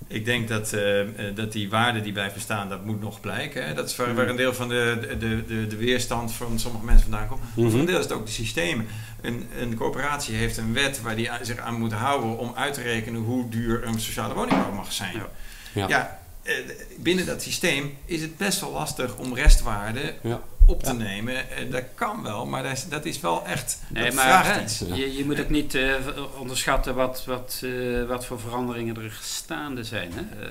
Ik 0.09 0.25
denk 0.25 0.49
dat, 0.49 0.73
eh, 0.73 1.01
eh, 1.01 1.09
dat 1.35 1.53
die 1.53 1.71
waarde 1.71 2.01
die 2.01 2.13
blijft 2.13 2.35
bestaan, 2.35 2.69
dat 2.69 2.85
moet 2.85 3.01
nog 3.01 3.21
blijken. 3.21 3.67
Hè. 3.67 3.75
Dat 3.75 3.91
is 3.91 3.97
waar, 3.97 4.15
waar 4.15 4.29
een 4.29 4.37
deel 4.37 4.55
van 4.55 4.69
de, 4.69 5.17
de, 5.19 5.45
de, 5.47 5.67
de 5.67 5.77
weerstand 5.77 6.33
van 6.33 6.59
sommige 6.59 6.85
mensen 6.85 7.11
vandaan 7.11 7.29
komt. 7.29 7.41
Maar 7.57 7.71
voor 7.71 7.81
een 7.81 7.87
deel 7.87 7.99
is 7.99 8.05
het 8.05 8.13
ook 8.13 8.27
de 8.27 8.33
systemen. 8.33 8.87
Een, 9.21 9.47
een 9.59 9.75
corporatie 9.75 10.35
heeft 10.35 10.57
een 10.57 10.73
wet 10.73 11.03
waar 11.03 11.17
die 11.17 11.31
zich 11.43 11.59
aan 11.59 11.79
moet 11.79 11.93
houden 11.93 12.39
om 12.39 12.53
uit 12.55 12.75
te 12.75 12.83
rekenen 12.83 13.21
hoe 13.21 13.49
duur 13.49 13.87
een 13.87 14.01
sociale 14.01 14.35
woningbouw 14.35 14.73
mag 14.73 14.93
zijn. 14.93 15.15
Ja. 15.15 15.29
Ja. 15.73 15.89
Ja, 15.89 16.19
eh, 16.43 16.55
binnen 16.99 17.27
dat 17.27 17.43
systeem 17.43 17.97
is 18.05 18.21
het 18.21 18.37
best 18.37 18.61
wel 18.61 18.73
lastig 18.73 19.17
om 19.17 19.35
restwaarde 19.35 20.15
Ja. 20.23 20.41
Op 20.67 20.83
te 20.83 20.93
nemen. 20.93 21.51
Eh, 21.51 21.71
dat 21.71 21.85
kan 21.95 22.23
wel, 22.23 22.47
maar 22.47 22.63
dat 22.63 22.73
is, 22.73 22.89
dat 22.89 23.05
is 23.05 23.21
wel 23.21 23.47
echt. 23.47 23.81
Nee, 23.89 24.05
dat 24.05 24.15
maar 24.15 24.25
vraagt 24.25 24.55
hè, 24.57 24.63
iets. 24.63 24.79
je, 24.79 25.17
je 25.17 25.25
moet 25.25 25.41
ook 25.41 25.49
niet 25.49 25.75
eh, 25.75 25.95
onderschatten 26.39 26.95
wat, 26.95 27.25
wat, 27.25 27.63
eh, 27.65 28.05
wat 28.09 28.27
voor 28.27 28.41
veranderingen 28.41 28.97
er 28.97 29.19
staande 29.23 29.85
zijn. 29.85 30.13
Hè. 30.15 30.45
Eh, 30.47 30.51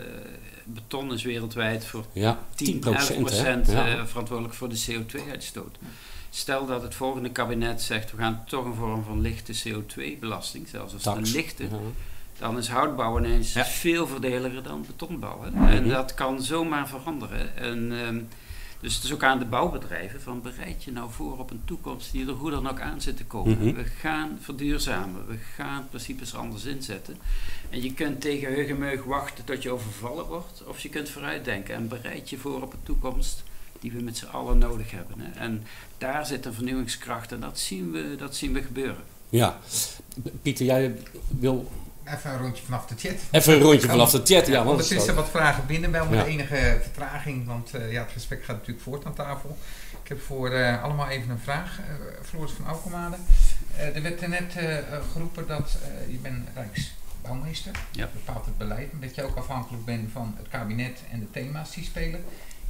beton 0.64 1.14
is 1.14 1.24
wereldwijd 1.24 1.86
voor 1.86 2.06
Ja, 2.12 2.40
10, 2.56 2.80
10 2.82 2.94
11 2.94 2.96
procent. 2.96 3.20
procent 3.26 3.72
Ja. 3.72 3.88
eh, 3.88 4.06
verantwoordelijk 4.06 4.56
voor 4.56 4.70
de 4.70 4.84
CO2-uitstoot. 4.88 5.78
Stel 6.30 6.66
dat 6.66 6.82
het 6.82 6.96
volgende 6.96 7.30
kabinet 7.32 7.82
zegt, 7.82 8.12
we 8.12 8.18
gaan 8.18 8.44
toch 8.48 8.66
een 8.66 8.74
vorm 8.74 9.04
van 9.04 9.22
lichte 9.22 9.54
CO2-belasting, 9.54 10.68
zelfs 10.68 10.94
als 10.94 11.04
het 11.04 11.14
Tax. 11.16 11.30
een 11.30 11.36
lichte, 11.36 11.64
Ja. 11.64 11.70
dan 12.40 12.58
is 12.58 12.68
houtbouw 12.68 13.18
ineens 13.20 13.54
Ja. 13.54 13.66
veel 13.66 14.08
voordeliger 14.08 14.64
dan 14.64 14.86
betonbouw. 14.88 15.42
Hè. 15.44 15.50
Mhm. 15.52 15.66
En 15.68 15.88
dat 15.90 16.14
kan 16.14 16.42
zomaar 16.42 16.88
veranderen. 16.88 17.58
En, 17.58 17.92
ehm, 18.06 18.20
dus 18.86 18.96
het 18.96 19.04
is 19.04 19.14
ook 19.14 19.24
aan 19.24 19.40
de 19.40 19.46
bouwbedrijven 19.46 20.22
van 20.22 20.42
bereid 20.42 20.84
je 20.84 20.92
nou 20.92 21.12
voor 21.12 21.40
op 21.40 21.52
een 21.52 21.62
toekomst 21.66 22.12
die 22.12 22.28
er 22.28 22.34
hoe 22.34 22.52
dan 22.52 22.70
ook 22.70 22.80
aan 22.80 23.02
zit 23.02 23.18
te 23.18 23.26
komen. 23.26 23.58
Mhm. 23.58 23.76
We 23.76 23.84
gaan 23.84 24.38
verduurzamen, 24.42 25.28
we 25.28 25.38
gaan 25.56 25.88
principes 25.90 26.36
anders 26.36 26.66
inzetten. 26.66 27.18
En 27.70 27.82
je 27.82 27.94
kunt 27.94 28.22
tegen 28.22 28.54
heugemeug 28.54 29.04
wachten 29.04 29.44
tot 29.44 29.64
je 29.64 29.72
overvallen 29.72 30.26
wordt, 30.26 30.64
of 30.68 30.80
je 30.80 30.90
kunt 30.90 31.10
vooruitdenken 31.10 31.76
en 31.76 31.88
bereid 31.88 32.30
je 32.30 32.38
voor 32.38 32.62
op 32.62 32.74
een 32.74 32.84
toekomst 32.84 33.44
die 33.80 33.92
we 33.92 34.02
met 34.02 34.18
z'n 34.18 34.26
allen 34.26 34.58
nodig 34.58 34.92
hebben. 34.92 35.20
Hè. 35.20 35.40
En 35.40 35.64
daar 35.98 36.26
zit 36.26 36.46
een 36.46 36.54
vernieuwingskracht 36.54 37.32
en 37.32 37.40
dat 37.40 37.60
zien 37.60 37.92
we, 37.92 38.16
dat 38.18 38.36
zien 38.36 38.54
we 38.54 38.62
gebeuren. 38.62 39.04
ja. 39.30 39.60
Pieter, 40.42 40.66
jij 40.66 40.96
wil 41.28 41.72
Even 42.06 42.32
een 42.32 42.38
rondje 42.38 42.64
vanaf 42.64 42.86
de 42.86 42.96
chat. 42.98 43.16
even 43.32 43.54
een 43.54 43.60
rondje 43.62 43.88
vanaf 43.88 44.12
de 44.12 44.22
chat. 44.24 44.48
Ja, 44.48 44.54
want 44.58 44.70
ondertussen 44.70 45.16
wat 45.16 45.30
vragen 45.30 45.66
binnen, 45.66 45.92
wel 45.92 46.06
met 46.06 46.20
Ja. 46.20 46.26
enige 46.26 46.80
vertraging, 46.82 47.46
want 47.48 47.74
eh, 47.74 47.92
ja, 47.92 48.02
het 48.04 48.12
gesprek 48.12 48.44
gaat 48.44 48.56
natuurlijk 48.56 48.84
voort 48.84 49.06
aan 49.06 49.14
tafel. 49.14 49.58
Ik 50.04 50.08
heb 50.10 50.22
voor 50.22 50.50
eh, 50.52 50.84
allemaal 50.84 51.08
even 51.10 51.30
een 51.30 51.40
vraag. 51.40 51.80
eh 51.80 51.86
Floris 52.24 52.52
van 52.52 52.66
Alkemade. 52.68 53.16
Eh 53.78 53.96
er 53.96 54.02
werd 54.02 54.22
er 54.22 54.30
net 54.30 54.54
geroepen 55.12 55.48
dat 55.48 55.78
eh, 55.84 56.12
je 56.12 56.18
bent 56.18 56.48
Rijksbouwmeester. 56.56 57.72
Ja. 57.92 58.04
Je 58.06 58.10
bepaalt 58.26 58.46
het 58.46 58.58
beleid. 58.58 58.92
en 58.92 59.00
Dat 59.02 59.16
je 59.16 59.24
ook 59.24 59.36
afhankelijk 59.38 59.86
bent 59.86 60.12
van 60.12 60.34
het 60.38 60.48
kabinet 60.50 61.00
en 61.12 61.20
de 61.20 61.32
thema's 61.32 61.74
die 61.74 61.84
spelen. 61.84 62.24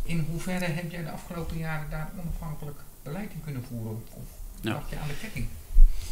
In 0.04 0.28
hoeverre 0.32 0.66
heb 0.66 0.92
jij 0.92 1.04
de 1.04 1.10
afgelopen 1.12 1.58
jaren 1.58 1.90
daar 1.90 2.10
onafhankelijk 2.20 2.78
beleid 3.04 3.32
in 3.32 3.42
kunnen 3.44 3.64
voeren? 3.70 4.04
Of 4.14 4.24
Ja. 4.62 4.72
lag 4.74 4.90
je 4.90 4.96
aan 5.00 5.08
de 5.08 5.18
ketting? 5.22 5.48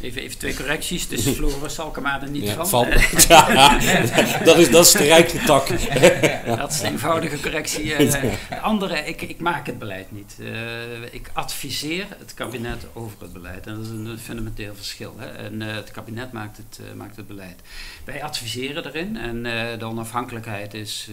Even, 0.00 0.22
even 0.22 0.38
twee 0.38 0.54
correcties, 0.56 1.08
dus 1.08 1.28
Floris 1.28 1.74
Salkema 1.74 2.22
er 2.22 2.30
niet 2.30 2.44
Ja, 2.44 2.54
van. 2.54 2.66
van. 2.66 2.86
Ja, 3.28 3.78
dat, 4.44 4.58
is, 4.58 4.70
dat 4.70 4.86
is 4.86 4.92
de 4.92 5.04
rijke 5.04 5.38
tak. 5.38 5.66
Dat 6.56 6.72
is 6.72 6.80
een 6.80 6.86
eenvoudige 6.86 7.40
correctie. 7.40 7.94
Eh, 7.94 8.12
de 8.48 8.60
andere, 8.60 8.98
ik, 8.98 9.22
ik 9.22 9.40
maak 9.40 9.66
het 9.66 9.78
beleid 9.78 10.12
niet. 10.12 10.36
Eh, 10.40 11.02
ik 11.10 11.30
adviseer 11.32 12.06
het 12.18 12.34
kabinet 12.34 12.86
over 12.92 13.16
het 13.20 13.32
beleid. 13.32 13.66
En 13.66 13.74
dat 13.74 13.84
is 13.84 13.90
een 13.90 14.18
fundamenteel 14.18 14.74
verschil. 14.74 15.14
Hè. 15.18 15.26
En 15.26 15.62
eh, 15.62 15.74
het 15.74 15.90
kabinet 15.90 16.32
maakt 16.32 16.56
het, 16.56 16.80
maakt 16.96 17.16
het 17.16 17.26
beleid. 17.26 17.60
Wij 18.04 18.22
adviseren 18.22 18.86
erin. 18.86 19.16
En 19.16 19.42
de 19.78 19.84
onafhankelijkheid 19.84 20.74
is, 20.74 21.08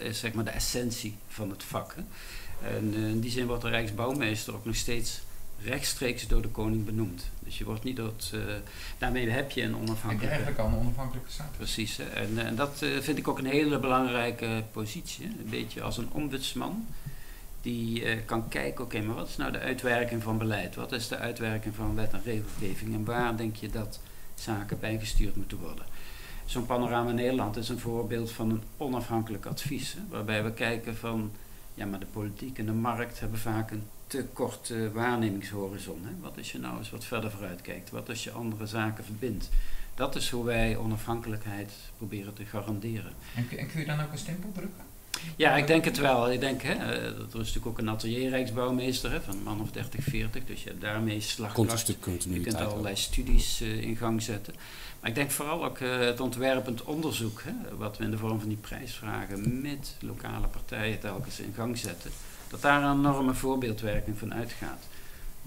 is 0.00 0.18
zeg 0.18 0.32
maar 0.32 0.44
de 0.44 0.50
essentie 0.50 1.16
van 1.28 1.50
het 1.50 1.62
vak. 1.62 1.94
Hè. 1.96 2.02
En 2.76 2.94
in 2.94 3.20
die 3.20 3.30
zin 3.30 3.46
wordt 3.46 3.62
de 3.62 3.68
Rijksbouwmeester 3.68 4.54
ook 4.54 4.64
nog 4.64 4.76
steeds 4.76 5.20
rechtstreeks 5.64 6.26
door 6.26 6.42
de 6.42 6.48
koning 6.48 6.84
benoemd. 6.84 7.24
Dus 7.40 7.58
je 7.58 7.64
wordt 7.64 7.84
niet 7.84 7.96
door 7.96 8.12
het... 8.16 8.30
eh, 8.34 8.54
daarmee 8.98 9.28
heb 9.28 9.50
je 9.50 9.62
een 9.62 9.68
Heb 9.68 9.76
je 9.76 9.82
onafhankelijke... 9.86 10.34
eigenlijk 10.34 10.58
al 10.58 10.66
een 10.66 10.78
onafhankelijke 10.78 11.30
staat? 11.30 11.56
Precies. 11.56 11.98
En, 11.98 12.38
eh, 12.38 12.46
en 12.46 12.56
dat 12.56 12.82
eh, 12.82 12.90
vind 13.00 13.18
ik 13.18 13.28
ook 13.28 13.38
een 13.38 13.46
hele 13.46 13.78
belangrijke 13.78 14.64
positie. 14.72 15.24
Een 15.24 15.46
beetje 15.50 15.82
als 15.82 15.98
een 15.98 16.08
ombudsman 16.12 16.86
die 17.60 18.22
kan 18.24 18.48
kijken, 18.48 18.84
oké, 18.84 19.00
maar 19.00 19.14
wat 19.14 19.28
is 19.28 19.36
nou 19.36 19.52
de 19.52 19.58
uitwerking 19.58 20.22
van 20.22 20.38
beleid? 20.38 20.74
Wat 20.74 20.92
is 20.92 21.08
de 21.08 21.16
uitwerking 21.16 21.74
van 21.74 21.94
wet 21.94 22.12
en 22.12 22.22
regelgeving? 22.24 22.94
En 22.94 23.04
waar 23.04 23.36
denk 23.36 23.56
je 23.56 23.68
dat 23.70 24.00
zaken 24.34 24.80
bijgestuurd 24.80 25.36
moeten 25.36 25.58
worden? 25.58 25.84
Zo'n 26.44 26.66
panorama 26.66 27.10
Nederland 27.10 27.56
is 27.56 27.68
een 27.68 27.78
voorbeeld 27.78 28.32
van 28.32 28.50
een 28.50 28.62
onafhankelijk 28.76 29.46
advies. 29.46 29.92
Hè, 29.92 30.00
waarbij 30.08 30.44
we 30.44 30.52
kijken 30.52 30.96
van, 30.96 31.32
ja, 31.74 31.86
maar 31.86 32.00
de 32.00 32.06
politiek 32.06 32.58
en 32.58 32.66
de 32.66 32.72
markt 32.72 33.20
hebben 33.20 33.38
vaak 33.38 33.70
een 33.70 33.82
te 34.12 34.24
korte 34.32 34.90
waarnemingshorizon. 34.92 36.00
Hè. 36.04 36.10
Wat 36.20 36.36
als 36.38 36.52
je 36.52 36.58
nou 36.58 36.78
eens 36.78 36.90
wat 36.90 37.04
verder 37.04 37.30
vooruit 37.30 37.60
kijkt? 37.60 37.90
Wat 37.90 38.08
als 38.08 38.24
je 38.24 38.30
andere 38.30 38.66
zaken 38.66 39.04
verbindt? 39.04 39.48
Dat 39.94 40.16
is 40.16 40.30
hoe 40.30 40.44
wij 40.44 40.76
onafhankelijkheid 40.76 41.72
proberen 41.96 42.34
te 42.34 42.44
garanderen. 42.44 43.12
En, 43.36 43.48
kun- 43.48 43.58
en 43.58 43.66
kun 43.70 43.80
je 43.80 43.86
dan 43.86 44.00
ook 44.00 44.12
een 44.12 44.18
stempel 44.18 44.52
drukken? 44.52 44.84
Ja, 45.36 45.56
ik 45.56 45.66
denk 45.66 45.84
het 45.84 45.98
wel. 45.98 46.32
Ik 46.32 46.40
denk, 46.40 46.62
hè, 46.62 46.72
eh, 46.72 46.88
er 47.04 47.16
is 47.20 47.32
natuurlijk 47.32 47.66
ook 47.66 47.78
een 47.78 47.88
atelierrijksbouwmeester 47.90 49.10
hè, 49.10 49.20
van 49.20 49.36
een 49.36 49.42
man 49.42 49.60
of 49.60 49.70
30, 49.70 50.04
40. 50.04 50.44
Dus 50.44 50.62
je 50.62 50.68
hebt 50.68 50.80
daarmee 50.80 51.20
slagkracht. 51.20 51.56
Je 52.34 52.40
kunt 52.50 52.56
ook. 52.66 52.70
allerlei 52.72 52.96
studies 52.96 53.60
eh, 53.60 53.82
in 53.82 53.96
gang 53.96 54.22
zetten. 54.22 54.54
Maar 55.00 55.10
ik 55.10 55.16
denk 55.16 55.30
vooral 55.30 55.64
ook 55.64 55.78
eh, 55.78 55.98
het 55.98 56.20
ontwerpend 56.20 56.82
onderzoek, 56.84 57.42
hè, 57.44 57.76
wat 57.76 57.96
we 57.98 58.04
in 58.04 58.10
de 58.10 58.18
vorm 58.18 58.38
van 58.40 58.48
die 58.48 58.58
prijsvragen 58.58 59.60
met 59.62 59.96
lokale 60.00 60.46
partijen 60.46 60.98
telkens 61.00 61.40
in 61.40 61.52
gang 61.56 61.78
zetten, 61.78 62.10
dat 62.52 62.62
daar 62.62 62.82
een 62.82 62.98
enorme 62.98 63.34
voorbeeldwerking 63.34 64.18
van 64.18 64.34
uitgaat. 64.34 64.84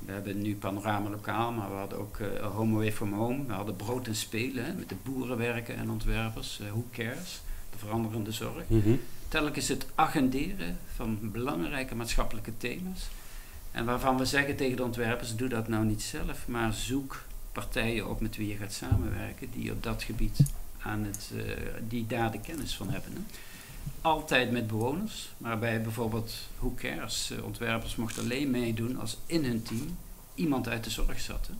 We 0.05 0.11
hebben 0.11 0.41
nu 0.41 0.55
Panorama 0.55 1.09
Lokaal, 1.09 1.51
maar 1.51 1.69
we 1.69 1.75
hadden 1.75 1.99
ook 1.99 2.17
eh, 2.19 2.45
Home 2.53 2.73
Away 2.75 2.91
From 2.93 3.13
Home. 3.13 3.45
We 3.45 3.53
hadden 3.53 3.75
Brood 3.75 4.07
en 4.07 4.15
Spelen 4.15 4.65
hè, 4.65 4.73
met 4.73 4.89
de 4.89 4.95
boeren 5.03 5.37
werken 5.37 5.75
en 5.77 5.89
ontwerpers. 5.89 6.59
eh 6.59 6.67
who 6.69 6.85
cares? 6.91 7.41
De 7.71 7.77
veranderende 7.77 8.31
zorg 8.31 8.63
Mhm. 8.67 8.95
telkens 9.27 9.67
het 9.67 9.85
agenderen 9.95 10.77
van 10.95 11.19
belangrijke 11.21 11.95
maatschappelijke 11.95 12.51
thema's. 12.57 13.07
En 13.71 13.85
waarvan 13.85 14.17
we 14.17 14.25
zeggen 14.25 14.55
tegen 14.55 14.77
de 14.77 14.83
ontwerpers, 14.83 15.35
doe 15.35 15.49
dat 15.49 15.67
nou 15.67 15.85
niet 15.85 16.01
zelf, 16.03 16.47
maar 16.47 16.73
zoek 16.73 17.23
partijen 17.51 18.09
op 18.09 18.21
met 18.21 18.35
wie 18.37 18.47
je 18.47 18.55
gaat 18.55 18.73
samenwerken 18.73 19.47
die 19.51 19.71
op 19.71 19.83
dat 19.83 20.03
gebied 20.03 20.39
aan 20.81 21.03
het, 21.03 21.31
die 21.87 22.07
daar 22.07 22.31
de 22.31 22.39
kennis 22.39 22.75
van 22.75 22.89
hebben. 22.89 23.11
Hè. 23.13 23.19
Altijd 24.01 24.51
met 24.51 24.67
bewoners, 24.67 25.33
maar 25.37 25.59
bij 25.59 25.81
bijvoorbeeld 25.81 26.33
Who 26.57 26.73
Cares, 26.75 27.33
ontwerpers 27.43 27.95
mochten 27.95 28.23
alleen 28.23 28.51
meedoen 28.51 28.99
als 28.99 29.17
in 29.25 29.45
hun 29.45 29.63
team 29.63 29.97
iemand 30.35 30.67
uit 30.67 30.83
de 30.83 30.89
zorg 30.89 31.19
zat. 31.19 31.47
Hè. 31.47 31.53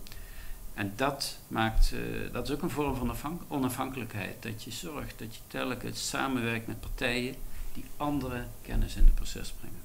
En 0.74 0.94
dat 0.96 1.38
maakt, 1.48 1.94
dat 2.32 2.48
is 2.48 2.56
ook 2.56 2.62
een 2.62 2.70
vorm 2.70 3.16
van 3.16 3.42
onafhankelijkheid. 3.48 4.44
Dat 4.44 4.64
je 4.64 4.72
zorgt 4.72 5.20
dat 5.20 5.36
je 5.36 5.42
telkens 5.48 6.10
samenwerkt 6.10 6.68
met 6.68 6.80
partijen 6.80 7.36
die 7.74 7.86
andere 7.98 8.46
kennis 8.62 8.96
in 8.96 9.06
het 9.06 9.16
proces 9.16 9.52
brengen. 9.60 9.80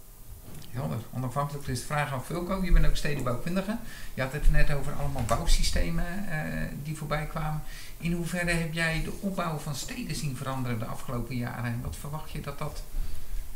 Helder, 0.70 0.98
onafhankelijk. 1.12 1.66
Dus 1.66 1.80
de 1.80 1.86
vraag 1.86 2.12
aan 2.12 2.24
Vulko, 2.24 2.64
je 2.64 2.72
bent 2.72 2.86
ook 2.86 2.96
stedenbouwkundige. 2.96 3.76
Je 4.14 4.22
had 4.22 4.32
het 4.32 4.50
net 4.50 4.72
over 4.72 4.92
allemaal 4.92 5.24
bouwsystemen 5.24 6.24
uh, 6.28 6.62
die 6.82 6.96
voorbij 6.96 7.26
kwamen. 7.26 7.62
In 8.00 8.12
hoeverre 8.12 8.50
heb 8.50 8.72
jij 8.72 9.00
de 9.04 9.12
opbouw 9.20 9.58
van 9.58 9.74
steden 9.74 10.16
zien 10.16 10.36
veranderen 10.36 10.78
de 10.78 10.84
afgelopen 10.84 11.36
jaren? 11.36 11.64
En 11.64 11.80
wat 11.82 11.96
verwacht 12.00 12.30
je 12.30 12.40
dat 12.40 12.58
dat, 12.58 12.82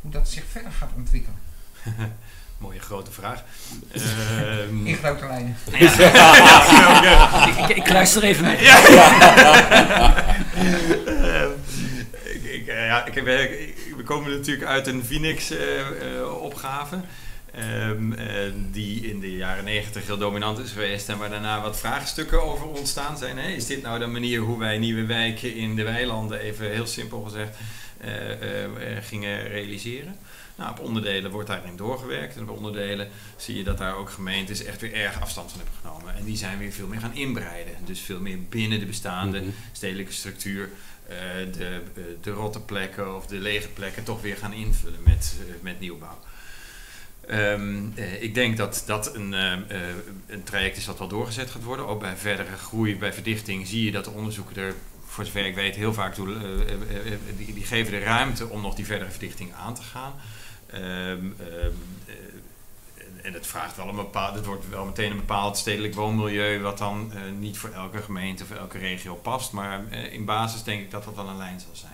hoe 0.01 0.11
dat 0.11 0.28
zich 0.28 0.45
verder 0.51 0.72
gaat 0.72 0.90
ontwikkelen? 0.97 1.38
Mooie 2.59 2.80
grote 2.80 3.11
vraag. 3.11 3.42
Um... 4.68 4.86
In 4.86 4.97
grote 4.97 5.26
lijnen. 5.26 5.57
Ja. 7.05 7.47
ik, 7.47 7.76
ik, 7.76 7.88
luister 7.88 8.22
even 8.22 8.45
mee. 8.45 8.62
Ja. 8.62 8.88
uh, 11.07 11.42
ik, 12.22 12.42
ik, 12.42 12.66
ja, 12.66 13.05
ik, 13.05 13.14
we 13.97 14.03
komen 14.05 14.30
natuurlijk 14.30 14.66
uit 14.66 14.86
een 14.86 15.05
Phoenix-opgave. 15.05 17.01
Um, 17.59 18.12
uh, 18.12 18.18
die 18.70 19.11
in 19.11 19.20
de 19.20 19.36
jaren 19.36 19.64
negentig 19.64 20.07
heel 20.07 20.18
dominant 20.18 20.59
is 20.59 20.70
geweest 20.70 21.09
en 21.09 21.18
waar 21.18 21.30
daarna 21.30 21.61
wat 21.61 21.78
vraagstukken 21.78 22.42
over 22.42 22.66
ontstaan 22.66 23.18
zijn. 23.18 23.38
Hè? 23.38 23.48
Is 23.48 23.66
dit 23.66 23.82
nou 23.82 23.98
de 23.98 24.07
manier 24.07 24.40
hoe 24.40 24.59
wij 24.59 24.78
nieuwe 24.78 25.07
wijken 25.07 25.55
in 25.55 25.76
de 25.76 25.82
weilanden, 25.82 26.40
even 26.40 26.70
heel 26.70 26.86
simpel 26.86 27.22
gezegd, 27.22 27.57
uh, 28.05 28.30
uh, 28.30 28.98
gingen 29.00 29.48
realiseren? 29.48 30.16
Nou, 30.57 30.70
op 30.70 30.80
onderdelen 30.80 31.30
wordt 31.30 31.48
daarin 31.48 31.76
doorgewerkt. 31.76 32.36
En 32.36 32.48
op 32.48 32.57
onderdelen 32.57 33.09
zie 33.36 33.57
je 33.57 33.64
dat 33.64 33.78
daar 33.78 33.96
ook 33.96 34.11
gemeentes 34.11 34.64
echt 34.64 34.80
weer 34.80 34.94
erg 34.94 35.20
afstand 35.20 35.50
van 35.50 35.61
hebben 35.61 35.78
genomen. 35.80 36.14
En 36.16 36.24
die 36.24 36.36
zijn 36.36 36.59
weer 36.59 36.72
veel 36.72 36.86
meer 36.86 37.00
gaan 37.00 37.14
inbreiden. 37.14 37.74
Dus 37.84 38.00
veel 38.00 38.20
meer 38.20 38.38
binnen 38.42 38.78
de 38.78 38.86
bestaande 38.86 39.38
mm 39.38 39.44
-hmm. 39.44 39.55
stedelijke 39.72 40.12
structuur 40.12 40.68
uh, 41.09 41.16
de, 41.52 41.82
de 42.20 42.30
rotte 42.30 42.61
plekken 42.61 43.16
of 43.16 43.26
de 43.26 43.38
lege 43.38 43.68
plekken 43.68 44.05
toch 44.05 44.20
weer 44.20 44.36
gaan 44.36 44.52
invullen 44.52 45.00
met, 45.05 45.34
uh, 45.40 45.55
met 45.61 45.80
nieuwbouw. 45.80 46.18
Um, 47.30 47.92
ik 48.20 48.34
denk 48.34 48.56
dat 48.56 48.82
dat 48.86 49.14
een, 49.14 49.32
een 50.26 50.44
traject 50.44 50.76
is 50.76 50.84
dat 50.84 50.98
wel 50.98 51.08
doorgezet 51.08 51.50
gaat 51.50 51.62
worden. 51.62 51.86
Ook 51.86 52.00
bij 52.00 52.16
verdere 52.16 52.56
groei, 52.56 52.96
bij 52.96 53.12
verdichting, 53.12 53.66
zie 53.66 53.84
je 53.84 53.92
dat 53.92 54.04
de 54.04 54.10
onderzoeken 54.10 54.56
er, 54.56 54.74
voor 55.06 55.24
zover 55.24 55.46
ik 55.46 55.54
weet, 55.54 55.76
heel 55.76 55.92
vaak 55.92 56.14
toe, 56.14 56.34
die, 57.36 57.54
die, 57.54 57.64
geven 57.64 57.92
de 57.92 57.98
ruimte 57.98 58.48
om 58.48 58.60
nog 58.60 58.74
die 58.74 58.86
verdere 58.86 59.10
verdichting 59.10 59.52
aan 59.54 59.74
te 59.74 59.82
gaan. 59.82 60.14
Um, 60.74 61.36
en 63.22 63.32
het 63.32 63.46
vraagt 63.46 63.76
wel 63.76 63.88
een 63.88 63.96
bepaald, 63.96 64.34
het 64.34 64.44
wordt 64.44 64.68
wel 64.68 64.84
meteen 64.84 65.10
een 65.10 65.16
bepaald 65.16 65.56
stedelijk 65.56 65.94
woonmilieu, 65.94 66.60
wat 66.60 66.78
dan 66.78 67.12
niet 67.38 67.58
voor 67.58 67.70
elke 67.70 68.02
gemeente 68.02 68.42
of 68.42 68.50
elke 68.50 68.78
regio 68.78 69.14
past. 69.14 69.52
Maar 69.52 69.92
in 69.92 70.24
basis 70.24 70.62
denk 70.62 70.80
ik 70.80 70.90
dat 70.90 71.04
dat 71.04 71.14
wel 71.14 71.28
een 71.28 71.36
lijn 71.36 71.60
zal 71.60 71.76
zijn. 71.76 71.93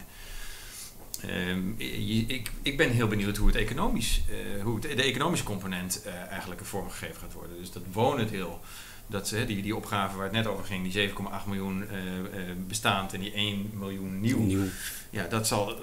Uh, 1.24 2.28
ik, 2.28 2.50
ik, 2.62 2.76
ben 2.76 2.90
heel 2.90 3.08
benieuwd 3.08 3.36
hoe 3.36 3.46
het 3.46 3.56
economisch, 3.56 4.22
uh, 4.30 4.62
hoe 4.62 4.74
het, 4.74 4.82
de 4.82 5.02
economische 5.02 5.44
component 5.44 6.02
eigenlijk 6.30 6.64
vormgegeven 6.64 7.20
gaat 7.20 7.32
worden. 7.32 7.58
Dus 7.58 7.72
dat 7.72 7.82
wonendeel, 7.92 8.60
dat, 9.06 9.34
die, 9.46 9.62
die 9.62 9.76
opgave 9.76 10.16
waar 10.16 10.24
het 10.24 10.32
net 10.32 10.46
over 10.46 10.64
ging, 10.64 10.92
die 10.92 11.08
7,8 11.08 11.14
miljoen 11.46 11.84
bestaand 12.66 13.12
en 13.12 13.20
die 13.20 13.32
1 13.32 13.70
miljoen 13.74 14.20
nieuw. 14.20 14.38
nieuw. 14.38 14.66
Ja, 15.10 15.26
dat 15.26 15.46
zal, 15.46 15.74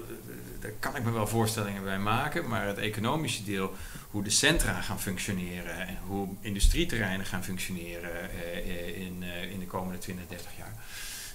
daar 0.60 0.72
kan 0.78 0.96
ik 0.96 1.04
me 1.04 1.10
wel 1.10 1.26
voorstellingen 1.26 1.84
bij 1.84 1.98
maken, 1.98 2.48
maar 2.48 2.66
het 2.66 2.78
economische 2.78 3.44
deel 3.44 3.74
hoe 4.10 4.22
de 4.22 4.30
centra 4.30 4.80
gaan 4.80 5.00
functioneren 5.00 5.86
en 5.86 5.96
hoe 6.06 6.28
industrieterreinen 6.40 7.26
gaan 7.26 7.44
functioneren 7.44 8.30
uh, 8.34 9.00
in, 9.00 9.22
uh, 9.22 9.52
in 9.52 9.58
de 9.58 9.66
komende 9.66 9.98
20, 9.98 10.26
30 10.28 10.50
jaar. 10.58 10.77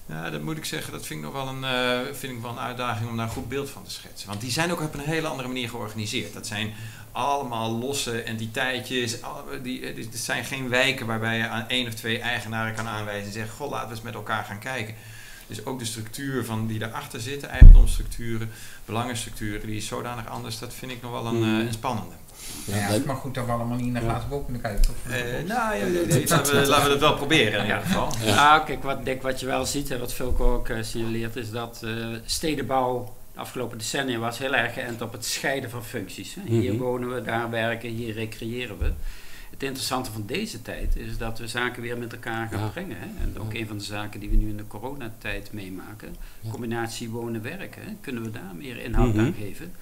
Ja, 0.06 0.30
dat 0.30 0.42
moet 0.42 0.58
ik 0.58 0.66
zeggen, 0.66 0.92
dat 0.92 1.06
vind 1.06 1.20
ik 1.20 1.26
nog 1.26 1.34
wel 1.34 1.48
een, 1.48 1.64
uh, 1.64 2.14
vind 2.14 2.34
ik 2.34 2.42
wel 2.42 2.52
een 2.52 2.60
uitdaging 2.60 3.10
om 3.10 3.18
daar 3.18 3.26
een 3.26 3.32
goed 3.32 3.50
beeld 3.50 3.70
van 3.70 3.84
te 3.84 3.92
schetsen. 3.92 4.28
Want 4.28 4.42
die 4.42 4.52
zijn 4.52 4.72
ook 4.72 4.82
op 4.82 4.94
een 4.94 5.00
hele 5.00 5.28
andere 5.28 5.48
manier 5.48 5.70
georganiseerd. 5.70 6.34
Dat 6.34 6.48
zijn 6.48 6.74
allemaal 7.12 7.72
losse 7.72 8.22
entiteitjes. 8.22 9.18
Die, 9.62 9.86
het 9.86 10.18
zijn 10.18 10.46
geen 10.46 10.70
wijken 10.70 11.06
waarbij 11.06 11.38
je 11.38 11.48
aan 11.48 11.68
één 11.68 11.88
of 11.88 11.94
twee 11.94 12.20
eigenaren 12.20 12.76
kan 12.76 12.88
aanwijzen 12.88 13.28
en 13.28 13.34
zeggen: 13.34 13.56
Goh, 13.56 13.70
laten 13.70 13.88
we 13.88 13.94
eens 13.94 14.04
met 14.04 14.14
elkaar 14.14 14.44
gaan 14.44 14.60
kijken. 14.60 14.96
Dus 15.48 15.66
ook 15.66 15.80
de 15.80 15.86
structuur 15.86 16.46
van 16.46 16.68
die 16.68 16.80
daarachter 16.80 17.20
zitten, 17.22 17.50
eigendomsstructuren, 17.50 18.52
belangenstructuren, 18.86 19.68
die 19.68 19.78
is 19.78 19.88
zodanig 19.88 20.28
anders. 20.28 20.60
Dat 20.60 20.74
vind 20.74 20.92
ik 20.92 21.02
nog 21.02 21.12
wel 21.12 21.26
een, 21.26 21.38
mm. 21.38 21.60
een 21.60 21.74
spannende. 21.74 22.16
Ja, 22.66 22.90
ja, 22.90 23.00
maar 23.06 23.16
goed 23.16 23.36
dat 23.36 23.46
we 23.46 23.52
allemaal 23.52 23.78
niet 23.78 23.92
naar 23.92 24.02
glazen 24.02 24.30
bol 24.30 24.44
kunnen 24.44 24.62
kijken. 24.62 24.82
Toch? 24.82 24.96
Uh, 25.08 25.48
nou, 25.48 25.76
ja, 25.76 25.86
laten, 26.36 26.60
we, 26.60 26.68
laten 26.68 26.84
we 26.84 26.90
dat 26.90 27.00
wel 27.00 27.16
proberen 27.16 27.60
in 27.60 27.66
ieder 27.66 27.82
geval. 27.82 28.14
Ja. 28.24 28.56
Ah, 28.56 28.66
kijk, 28.66 28.84
wat, 28.84 29.06
denk, 29.06 29.22
wat 29.22 29.40
je 29.40 29.46
wel 29.46 29.66
ziet 29.66 29.92
en 29.92 30.00
wat 30.00 30.14
Vulko 30.14 30.54
ook 30.54 30.70
uh, 30.70 30.78
signaleert, 30.82 31.36
is 31.36 31.52
dat 31.52 31.82
uh, 31.84 32.08
stedenbouw 32.26 33.14
de 33.34 33.40
afgelopen 33.40 33.78
decennia 33.78 34.18
was 34.18 34.38
heel 34.38 34.56
erg 34.56 34.74
geënt 34.74 35.02
op 35.02 35.12
het 35.12 35.26
scheiden 35.26 35.70
van 35.70 35.84
functies. 35.84 36.36
Hè. 36.36 36.42
Hier 36.46 36.62
mm 36.62 36.78
-hmm. 36.78 36.88
wonen 36.88 37.14
we, 37.14 37.22
daar 37.22 37.50
werken, 37.50 37.90
hier 37.90 38.14
recreëren 38.14 38.78
we. 38.78 38.92
Het 39.50 39.64
interessante 39.64 40.12
van 40.12 40.24
deze 40.26 40.62
tijd 40.62 40.96
is 40.96 41.18
dat 41.18 41.40
we 41.40 41.48
zaken 41.48 41.82
weer 41.82 41.98
met 41.98 42.14
elkaar 42.14 42.48
gaan 42.48 42.60
ja. 42.60 42.68
brengen. 42.68 42.98
Hè. 43.00 43.24
En 43.24 43.40
ook 43.40 43.54
een 43.54 43.68
van 43.68 43.78
de 43.78 43.84
zaken 43.84 44.20
die 44.20 44.30
we 44.30 44.36
nu 44.36 44.50
in 44.50 44.58
de 44.58 44.68
coronatijd 44.68 45.52
meemaken, 45.52 46.16
combinatie 46.50 47.10
wonen-werken, 47.10 47.98
kunnen 48.02 48.24
we 48.24 48.32
daar 48.32 48.56
meer 48.56 48.78
inhoud 48.78 49.14
mm 49.14 49.20
-hmm. 49.20 49.26
aan 49.26 49.34
geven 49.34 49.74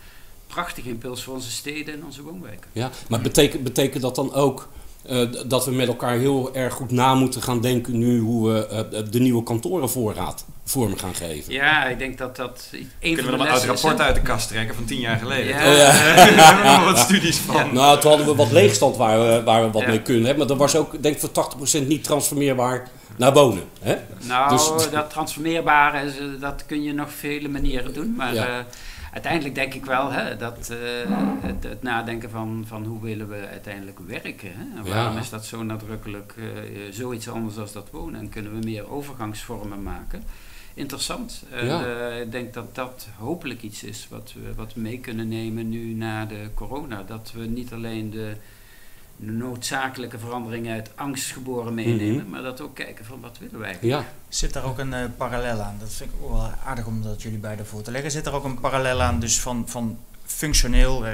prachtige 0.53 0.89
impuls 0.89 1.23
voor 1.23 1.33
onze 1.33 1.51
steden 1.51 1.93
en 1.93 2.05
onze 2.05 2.21
woonwijken. 2.21 2.69
Ja, 2.73 2.89
maar 3.09 3.21
betekent, 3.21 3.63
betekent 3.63 4.01
dat 4.01 4.15
dan 4.15 4.33
ook 4.33 4.67
uh, 5.09 5.27
dat 5.47 5.65
we 5.65 5.71
met 5.71 5.87
elkaar 5.87 6.17
heel 6.17 6.55
erg 6.55 6.73
goed 6.73 6.91
na 6.91 7.13
moeten 7.13 7.41
gaan 7.41 7.61
denken 7.61 7.97
nu 7.97 8.19
hoe 8.19 8.49
we 8.51 8.67
uh, 8.93 9.11
de 9.11 9.19
nieuwe 9.19 9.43
kantorenvoorraad 9.43 10.45
vorm 10.65 10.97
gaan 10.97 11.15
geven? 11.15 11.53
Ja, 11.53 11.85
ik 11.85 11.99
denk 11.99 12.17
dat 12.17 12.35
dat 12.35 12.67
een 12.71 12.89
Kunnen 12.99 13.25
we 13.25 13.37
dan 13.37 13.41
een 13.41 13.53
oud 13.53 13.63
rapport 13.63 14.01
uit 14.01 14.15
de 14.15 14.21
kast 14.21 14.47
trekken 14.47 14.75
van 14.75 14.85
tien 14.85 14.99
jaar 14.99 15.17
geleden? 15.17 15.47
Ja. 15.47 15.71
Oh, 15.71 15.77
ja. 16.35 16.63
nog 16.77 16.85
wat 16.85 16.99
studies 16.99 17.37
van. 17.37 17.55
Ja. 17.55 17.71
Nou, 17.71 17.99
toen 17.99 18.09
hadden 18.09 18.27
we 18.27 18.35
wat 18.35 18.51
leegstand 18.51 18.97
waar 18.97 19.19
we, 19.19 19.43
waar 19.43 19.63
we 19.65 19.71
wat 19.71 19.81
ja. 19.81 19.87
mee 19.87 20.01
kunnen 20.01 20.25
hebben. 20.25 20.47
Maar 20.47 20.57
dat 20.57 20.71
was 20.71 20.75
ook, 20.75 21.03
denk 21.03 21.15
ik, 21.15 21.29
voor 21.33 21.81
80% 21.83 21.87
niet 21.87 22.03
transformeerbaar 22.03 22.89
naar 23.15 23.33
wonen. 23.33 23.63
Hè? 23.81 23.95
Nou, 24.19 24.49
dus, 24.49 24.89
dat 24.91 25.09
transformeerbare, 25.09 26.11
dat 26.39 26.63
kun 26.65 26.83
je 26.83 26.93
nog 26.93 27.11
vele 27.11 27.47
manieren 27.47 27.93
doen. 27.93 28.13
Maar 28.15 28.33
uh, 28.33 28.43
uiteindelijk 29.11 29.55
denk 29.55 29.73
ik 29.73 29.85
wel 29.85 30.11
hè, 30.11 30.37
dat 30.37 30.71
uh, 30.71 30.77
het, 31.41 31.63
het, 31.63 31.83
nadenken 31.83 32.29
van, 32.29 32.63
van 32.67 32.85
hoe 32.85 33.01
willen 33.01 33.29
we 33.29 33.47
uiteindelijk 33.47 33.99
werken. 33.99 34.51
Hè? 34.53 34.79
En 34.79 34.89
waarom 34.89 35.13
ja. 35.13 35.19
is 35.19 35.29
dat 35.29 35.45
zo 35.45 35.63
nadrukkelijk 35.63 36.33
uh, 36.37 36.45
zoiets 36.91 37.29
anders 37.29 37.55
dan 37.55 37.67
dat 37.73 37.89
wonen? 37.91 38.19
En 38.19 38.29
kunnen 38.29 38.59
we 38.59 38.65
meer 38.65 38.91
overgangsvormen 38.91 39.83
maken? 39.83 40.23
Interessant. 40.73 41.43
Ja. 41.51 41.85
Uh, 41.85 42.21
ik 42.21 42.31
denk 42.31 42.53
dat 42.53 42.75
dat 42.75 43.07
hopelijk 43.17 43.61
iets 43.61 43.83
is 43.83 44.07
wat 44.09 44.33
we, 44.33 44.53
wat 44.55 44.75
mee 44.75 44.99
kunnen 44.99 45.27
nemen 45.27 45.69
nu 45.69 45.93
na 45.93 46.25
de 46.25 46.49
corona. 46.53 47.03
Dat 47.03 47.31
we 47.35 47.45
niet 47.45 47.73
alleen 47.73 48.09
de 48.09 48.35
noodzakelijke 49.21 50.19
veranderingen 50.19 50.73
uit 50.73 50.89
angst 50.95 51.31
geboren 51.31 51.73
meenemen, 51.73 52.13
mm 52.13 52.19
-hmm. 52.19 52.29
maar 52.29 52.41
dat 52.41 52.61
ook 52.61 52.75
kijken 52.75 53.05
van 53.05 53.21
wat 53.21 53.37
willen 53.37 53.59
wij. 53.59 53.77
Ja. 53.81 54.05
Zit 54.29 54.53
daar 54.53 54.63
ook 54.63 54.77
een 54.77 54.93
uh, 54.93 55.05
parallel 55.17 55.59
aan? 55.61 55.75
Dat 55.79 55.93
vind 55.93 56.11
ik 56.11 56.15
ook 56.21 56.29
wel 56.31 56.51
aardig 56.65 56.85
om 56.85 57.01
dat 57.01 57.21
jullie 57.21 57.37
beiden 57.37 57.65
voor 57.65 57.81
te 57.81 57.91
leggen. 57.91 58.11
Zit 58.11 58.25
er 58.25 58.33
ook 58.33 58.43
een 58.43 58.59
parallel 58.59 59.01
aan 59.01 59.19
dus 59.19 59.39
van, 59.39 59.69
van 59.69 59.99
functioneel 60.25 61.07
uh, 61.07 61.13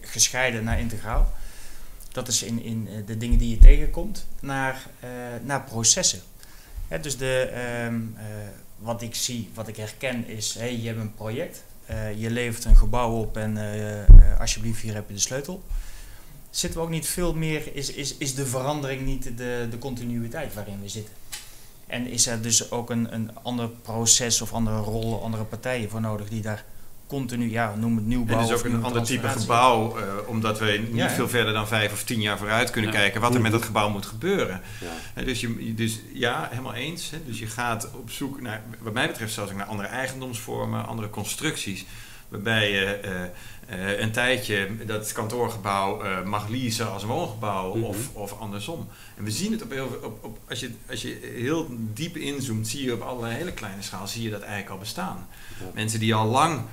gescheiden 0.00 0.64
naar 0.64 0.80
integraal? 0.80 1.32
Dat 2.12 2.28
is 2.28 2.42
in, 2.42 2.62
in 2.62 2.88
uh, 2.90 3.06
de 3.06 3.16
dingen 3.16 3.38
die 3.38 3.50
je 3.50 3.58
tegenkomt, 3.58 4.26
naar, 4.40 4.86
naar 5.42 5.62
processen. 5.62 6.20
Hè, 6.88 7.00
dus 7.00 7.16
de, 7.16 7.52
um, 7.86 8.16
wat 8.78 9.02
ik 9.02 9.14
zie, 9.14 9.50
wat 9.54 9.68
ik 9.68 9.76
herken 9.76 10.26
is, 10.26 10.54
hey, 10.54 10.78
je 10.78 10.86
hebt 10.86 11.00
een 11.00 11.14
project, 11.14 11.64
je 12.16 12.30
levert 12.30 12.64
een 12.64 12.76
gebouw 12.76 13.10
op 13.10 13.36
en 13.36 13.58
alsjeblieft 14.38 14.80
hier 14.80 14.94
heb 14.94 15.08
je 15.08 15.14
de 15.14 15.20
sleutel 15.20 15.62
zitten 16.58 16.80
we 16.80 16.86
ook 16.86 16.92
niet 16.92 17.06
veel 17.06 17.34
meer, 17.34 17.74
is, 17.74 17.92
is, 17.92 18.16
is 18.16 18.34
de 18.34 18.46
verandering 18.46 19.04
niet 19.04 19.22
de, 19.36 19.66
de 19.70 19.78
continuïteit 19.78 20.54
waarin 20.54 20.80
we 20.82 20.88
zitten. 20.88 21.14
En 21.86 22.06
is 22.06 22.26
er 22.26 22.42
dus 22.42 22.70
ook 22.70 22.90
een, 22.90 23.14
een 23.14 23.30
ander 23.42 23.68
proces 23.68 24.40
of 24.40 24.52
andere 24.52 24.76
rollen, 24.76 25.22
andere 25.22 25.44
partijen 25.44 25.90
voor 25.90 26.00
nodig 26.00 26.28
die 26.28 26.42
daar 26.42 26.64
continu, 27.06 27.50
ja, 27.50 27.74
noem 27.74 27.96
het 27.96 28.06
nieuwbouw. 28.06 28.38
En 28.38 28.44
is 28.44 28.52
ook 28.52 28.64
een 28.64 28.84
ander 28.84 29.02
type 29.02 29.28
gebouw, 29.28 29.98
uh, 29.98 30.04
omdat 30.26 30.58
we 30.58 30.84
niet 30.88 30.96
ja, 30.96 31.10
veel 31.10 31.28
verder 31.28 31.52
dan 31.52 31.68
vijf 31.68 31.92
of 31.92 32.04
tien 32.04 32.20
jaar 32.20 32.38
vooruit 32.38 32.70
kunnen 32.70 32.92
ja. 32.92 32.98
kijken 32.98 33.20
wat 33.20 33.34
er 33.34 33.40
met 33.40 33.52
dat 33.52 33.62
gebouw 33.62 33.90
moet 33.90 34.06
gebeuren. 34.06 34.60
Ja. 35.14 35.22
dus, 35.22 35.40
je, 35.40 35.74
dus 35.74 36.00
ja, 36.12 36.48
helemaal 36.50 36.74
eens. 36.74 37.10
Hè. 37.10 37.18
Dus 37.26 37.38
je 37.38 37.46
gaat 37.46 37.90
op 37.94 38.10
zoek 38.10 38.40
naar, 38.40 38.62
wat 38.78 38.92
mij 38.92 39.06
betreft 39.06 39.32
zelfs 39.32 39.52
naar 39.52 39.66
andere 39.66 39.88
eigendomsvormen, 39.88 40.86
andere 40.86 41.10
constructies. 41.10 41.84
Waarbij 42.28 42.70
je 42.70 43.00
uh, 43.04 43.10
een 43.98 44.12
tijdje 44.12 44.68
dat 44.86 45.12
kantoorgebouw 45.12 46.04
uh, 46.04 46.22
mag 46.22 46.48
leasen 46.48 46.92
als 46.92 47.04
woongebouw 47.04 47.74
Mhm. 47.74 47.84
of, 47.84 47.96
of 48.12 48.38
andersom. 48.40 48.88
En 49.16 49.24
we 49.24 49.30
zien 49.30 49.52
het 49.52 49.62
op 49.62 49.70
heel 49.70 50.00
op, 50.02 50.24
op, 50.24 50.38
als, 50.48 50.60
je, 50.60 50.70
als 50.90 51.02
je 51.02 51.32
heel 51.36 51.66
diep 51.70 52.16
inzoomt, 52.16 52.68
zie 52.68 52.84
je 52.84 52.92
op 52.92 53.00
allerlei 53.00 53.34
hele 53.34 53.52
kleine 53.52 53.82
schaal 53.82 54.06
zie 54.06 54.22
je 54.22 54.30
dat 54.30 54.40
eigenlijk 54.40 54.70
al 54.70 54.78
bestaan. 54.78 55.28
Ja. 55.60 55.70
Mensen 55.74 56.00
die 56.00 56.14
al 56.14 56.26
lang 56.26 56.54
eh, 56.54 56.60
eh, 56.60 56.64
eh, 56.64 56.66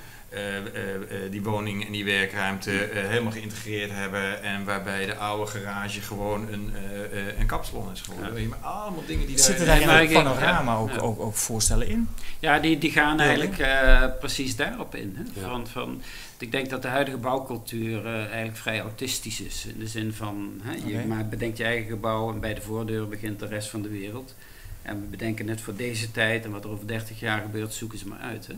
die 1.31 1.43
woning 1.43 1.86
en 1.86 1.91
die 1.91 2.05
werkruimte 2.05 2.83
eh, 2.83 3.07
helemaal 3.07 3.31
geïntegreerd 3.31 3.91
hebben 3.91 4.43
en 4.43 4.63
waarbij 4.63 5.05
de 5.05 5.15
oude 5.15 5.51
garage 5.51 6.01
gewoon 6.01 6.47
een, 6.51 6.73
eh, 6.75 7.29
eh, 7.29 7.39
een 7.39 7.45
kapsalon 7.45 7.91
is 7.91 8.01
geworden. 8.01 8.41
Ja. 8.41 8.55
Allemaal 8.61 9.03
dingen 9.07 9.27
die 9.27 9.36
daar... 9.36 9.45
Zitten 9.45 9.65
daar 9.65 9.86
maar 9.86 9.99
het 10.01 10.13
panorama 10.13 10.71
ja, 10.71 10.77
ook. 10.77 11.03
Ook, 11.03 11.19
ook 11.19 11.36
voorstellen 11.36 11.88
in? 11.88 12.07
Ja, 12.39 12.59
die, 12.59 12.77
die 12.77 12.91
gaan 12.91 13.19
eigenlijk 13.19 13.57
eh, 13.57 14.03
precies 14.19 14.55
daarop 14.55 14.95
in. 14.95 15.17
Hè? 15.17 15.41
Van, 15.41 15.67
van, 15.67 16.01
ik 16.38 16.51
denk 16.51 16.69
dat 16.69 16.81
de 16.81 16.88
huidige 16.88 17.17
bouwcultuur 17.17 18.05
eh, 18.05 18.13
eigenlijk 18.13 18.57
vrij 18.57 18.81
autistisch 18.81 19.41
is. 19.41 19.65
In 19.65 19.79
de 19.79 19.88
zin 19.88 20.13
van, 20.13 20.61
hè, 20.63 20.73
je 20.86 21.05
maar 21.07 21.27
bedenkt 21.27 21.57
je 21.57 21.63
eigen 21.63 21.89
gebouw 21.89 22.31
en 22.31 22.39
bij 22.39 22.53
de 22.53 22.61
voordeur 22.61 23.07
begint 23.07 23.39
de 23.39 23.47
rest 23.47 23.69
van 23.69 23.81
de 23.81 23.89
wereld. 23.89 24.36
En 24.81 25.01
we 25.01 25.07
bedenken 25.07 25.45
net 25.45 25.61
voor 25.61 25.75
deze 25.75 26.11
tijd 26.11 26.45
en 26.45 26.51
wat 26.51 26.63
er 26.63 26.69
over 26.69 26.88
30 26.88 27.19
jaar 27.19 27.41
gebeurt, 27.41 27.73
zoeken 27.73 27.97
ze 27.97 28.07
maar 28.07 28.19
uit. 28.19 28.47
Hè? 28.47 28.53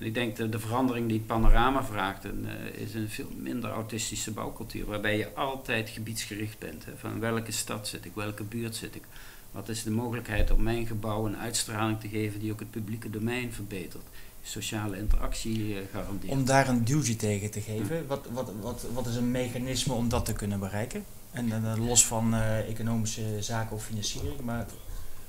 En 0.00 0.06
ik 0.06 0.14
denk 0.14 0.36
dat 0.36 0.52
de 0.52 0.58
verandering 0.58 1.08
die 1.08 1.16
het 1.16 1.26
panorama 1.26 1.84
vraagt, 1.84 2.24
een, 2.24 2.46
eh, 2.48 2.82
is 2.82 2.94
een 2.94 3.08
veel 3.08 3.28
minder 3.36 3.70
autistische 3.70 4.30
bouwcultuur. 4.30 4.86
Waarbij 4.86 5.16
je 5.16 5.34
altijd 5.34 5.88
gebiedsgericht 5.88 6.58
bent. 6.58 6.84
Hè? 6.84 6.92
Van 6.96 7.20
welke 7.20 7.52
stad 7.52 7.88
zit 7.88 8.04
ik, 8.04 8.12
welke 8.14 8.44
buurt 8.44 8.76
zit 8.76 8.94
ik. 8.94 9.02
Wat 9.50 9.68
is 9.68 9.82
de 9.82 9.90
mogelijkheid 9.90 10.50
om 10.50 10.62
mijn 10.62 10.86
gebouw 10.86 11.26
een 11.26 11.36
uitstraling 11.36 12.00
te 12.00 12.08
geven 12.08 12.40
die 12.40 12.52
ook 12.52 12.58
het 12.58 12.70
publieke 12.70 13.10
domein 13.10 13.52
verbetert. 13.52 14.04
Sociale 14.42 14.98
interactie 14.98 15.74
eh, 15.74 15.80
garandeert. 15.92 16.32
Om 16.32 16.44
daar 16.44 16.68
een 16.68 16.84
duwtje 16.84 17.16
tegen 17.16 17.50
te 17.50 17.60
geven, 17.60 18.06
wat, 18.06 18.26
wat, 18.32 18.52
wat, 18.60 18.86
wat 18.92 19.06
is 19.06 19.16
een 19.16 19.30
mechanisme 19.30 19.92
om 19.92 20.08
dat 20.08 20.24
te 20.24 20.32
kunnen 20.32 20.58
bereiken? 20.58 21.04
En 21.30 21.52
eh, 21.52 21.86
los 21.86 22.06
van 22.06 22.34
economische 22.68 23.36
zaken 23.40 23.76
of 23.76 23.84
financiering, 23.84 24.40
maar 24.40 24.66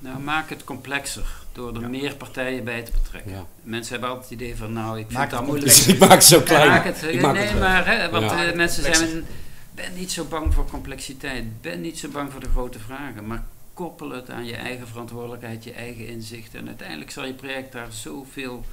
Nou, 0.02 0.20
maak 0.20 0.50
het 0.50 0.64
complexer 0.64 1.26
door 1.52 1.76
er 1.76 1.82
Ja. 1.82 1.88
meer 1.88 2.16
partijen 2.16 2.64
bij 2.64 2.84
te 2.84 2.92
betrekken. 2.92 3.32
Ja. 3.32 3.46
Mensen 3.64 3.92
hebben 3.92 4.10
altijd 4.10 4.30
het 4.30 4.40
idee 4.40 4.56
van, 4.56 4.74
nou, 4.74 4.98
ik 5.00 5.06
vind 5.06 5.18
Maak 5.18 5.30
dat 5.30 5.40
het 5.40 5.48
moeilijk. 5.48 5.72
Dus 5.72 5.88
ik 5.94 6.00
maak 6.00 6.10
het 6.12 6.24
zo 6.24 6.42
klein. 6.42 6.70
maak 6.70 6.84
het, 6.86 7.04
ik 7.04 7.22
maak 7.22 7.34
nee, 7.34 7.46
het, 7.48 7.60
maar 7.60 7.86
hè, 7.88 8.10
want 8.10 8.32
ja. 8.32 8.46
eh, 8.46 8.56
mensen 8.56 8.96
zijn, 8.96 9.26
ben 9.76 9.94
niet 9.96 10.12
zo 10.12 10.26
bang 10.26 10.54
voor 10.54 10.66
complexiteit, 10.70 11.62
ben 11.62 11.82
niet 11.82 12.00
zo 12.00 12.10
bang 12.10 12.32
voor 12.32 12.40
de 12.40 12.50
grote 12.50 12.80
vragen, 12.80 13.28
maar 13.28 13.44
koppel 13.74 14.10
het 14.12 14.30
aan 14.30 14.46
je 14.46 14.56
eigen 14.56 14.88
verantwoordelijkheid, 14.88 15.64
je 15.64 15.72
eigen 15.74 16.08
inzicht. 16.08 16.56
En 16.56 16.68
uiteindelijk 16.68 17.12
zal 17.12 17.26
je 17.26 17.34
project 17.34 17.72
daar 17.72 17.92
zoveel 17.92 18.66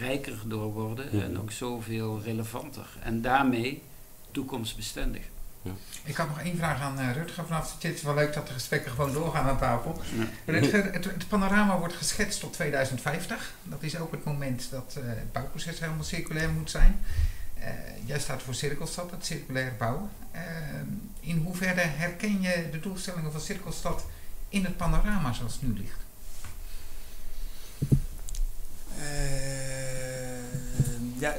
rijker 0.00 0.34
door 0.44 0.72
worden 0.72 1.10
en 1.12 1.30
Mhm. 1.32 1.40
ook 1.40 1.50
zoveel 1.52 2.20
relevanter. 2.24 2.86
En 3.02 3.20
daarmee 3.22 3.82
toekomstbestendig. 4.30 5.22
Ik 6.04 6.16
had 6.16 6.28
nog 6.28 6.40
één 6.40 6.56
vraag 6.56 6.80
aan 6.80 6.98
eh, 6.98 7.12
Rutger 7.12 7.44
vanaf. 7.46 7.74
Het 7.74 7.94
is 7.94 8.02
wel 8.02 8.14
leuk 8.14 8.34
dat 8.34 8.46
de 8.46 8.52
gesprekken 8.52 8.90
gewoon 8.90 9.12
doorgaan 9.12 9.48
aan 9.48 9.58
tafel. 9.58 10.02
Ja. 10.16 10.24
Rutger, 10.52 10.92
het, 10.92 11.04
het 11.04 11.28
panorama 11.28 11.78
wordt 11.78 11.94
geschetst 11.94 12.40
tot 12.40 12.52
2050. 12.52 13.54
Dat 13.62 13.82
is 13.82 13.98
ook 13.98 14.10
het 14.10 14.24
moment 14.24 14.70
dat 14.70 14.96
eh, 14.98 15.02
het 15.06 15.32
bouwproces 15.32 15.80
helemaal 15.80 16.04
circulair 16.04 16.50
moet 16.50 16.70
zijn. 16.70 17.00
Eh, 17.58 17.70
jij 18.04 18.18
staat 18.18 18.42
voor 18.42 18.54
Cirkelstad, 18.54 19.10
het 19.10 19.24
circulair 19.24 19.72
bouwen. 19.78 20.10
In 21.20 21.42
hoeverre 21.44 21.80
herken 21.80 22.40
je 22.40 22.68
de 22.70 22.80
doelstellingen 22.80 23.32
van 23.32 23.40
Cirkelstad 23.40 24.04
in 24.48 24.64
het 24.64 24.76
panorama 24.76 25.32
zoals 25.32 25.52
het 25.52 25.62
nu 25.62 25.78
ligt? 25.78 26.04
Eh, 28.98 29.85
ja, 31.18 31.34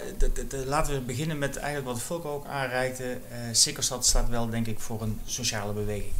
laten 0.65 0.93
we 0.93 0.99
beginnen 1.01 1.38
met 1.38 1.55
eigenlijk 1.55 1.93
wat 1.93 2.01
Fulco 2.01 2.34
ook 2.34 2.45
aanreikte. 2.45 3.17
Sikkelstad 3.51 4.05
staat 4.05 4.30
wel 4.30 4.49
denk 4.49 4.67
ik 4.67 4.80
voor 4.80 5.01
een 5.01 5.19
sociale 5.25 5.73
beweging. 5.73 6.13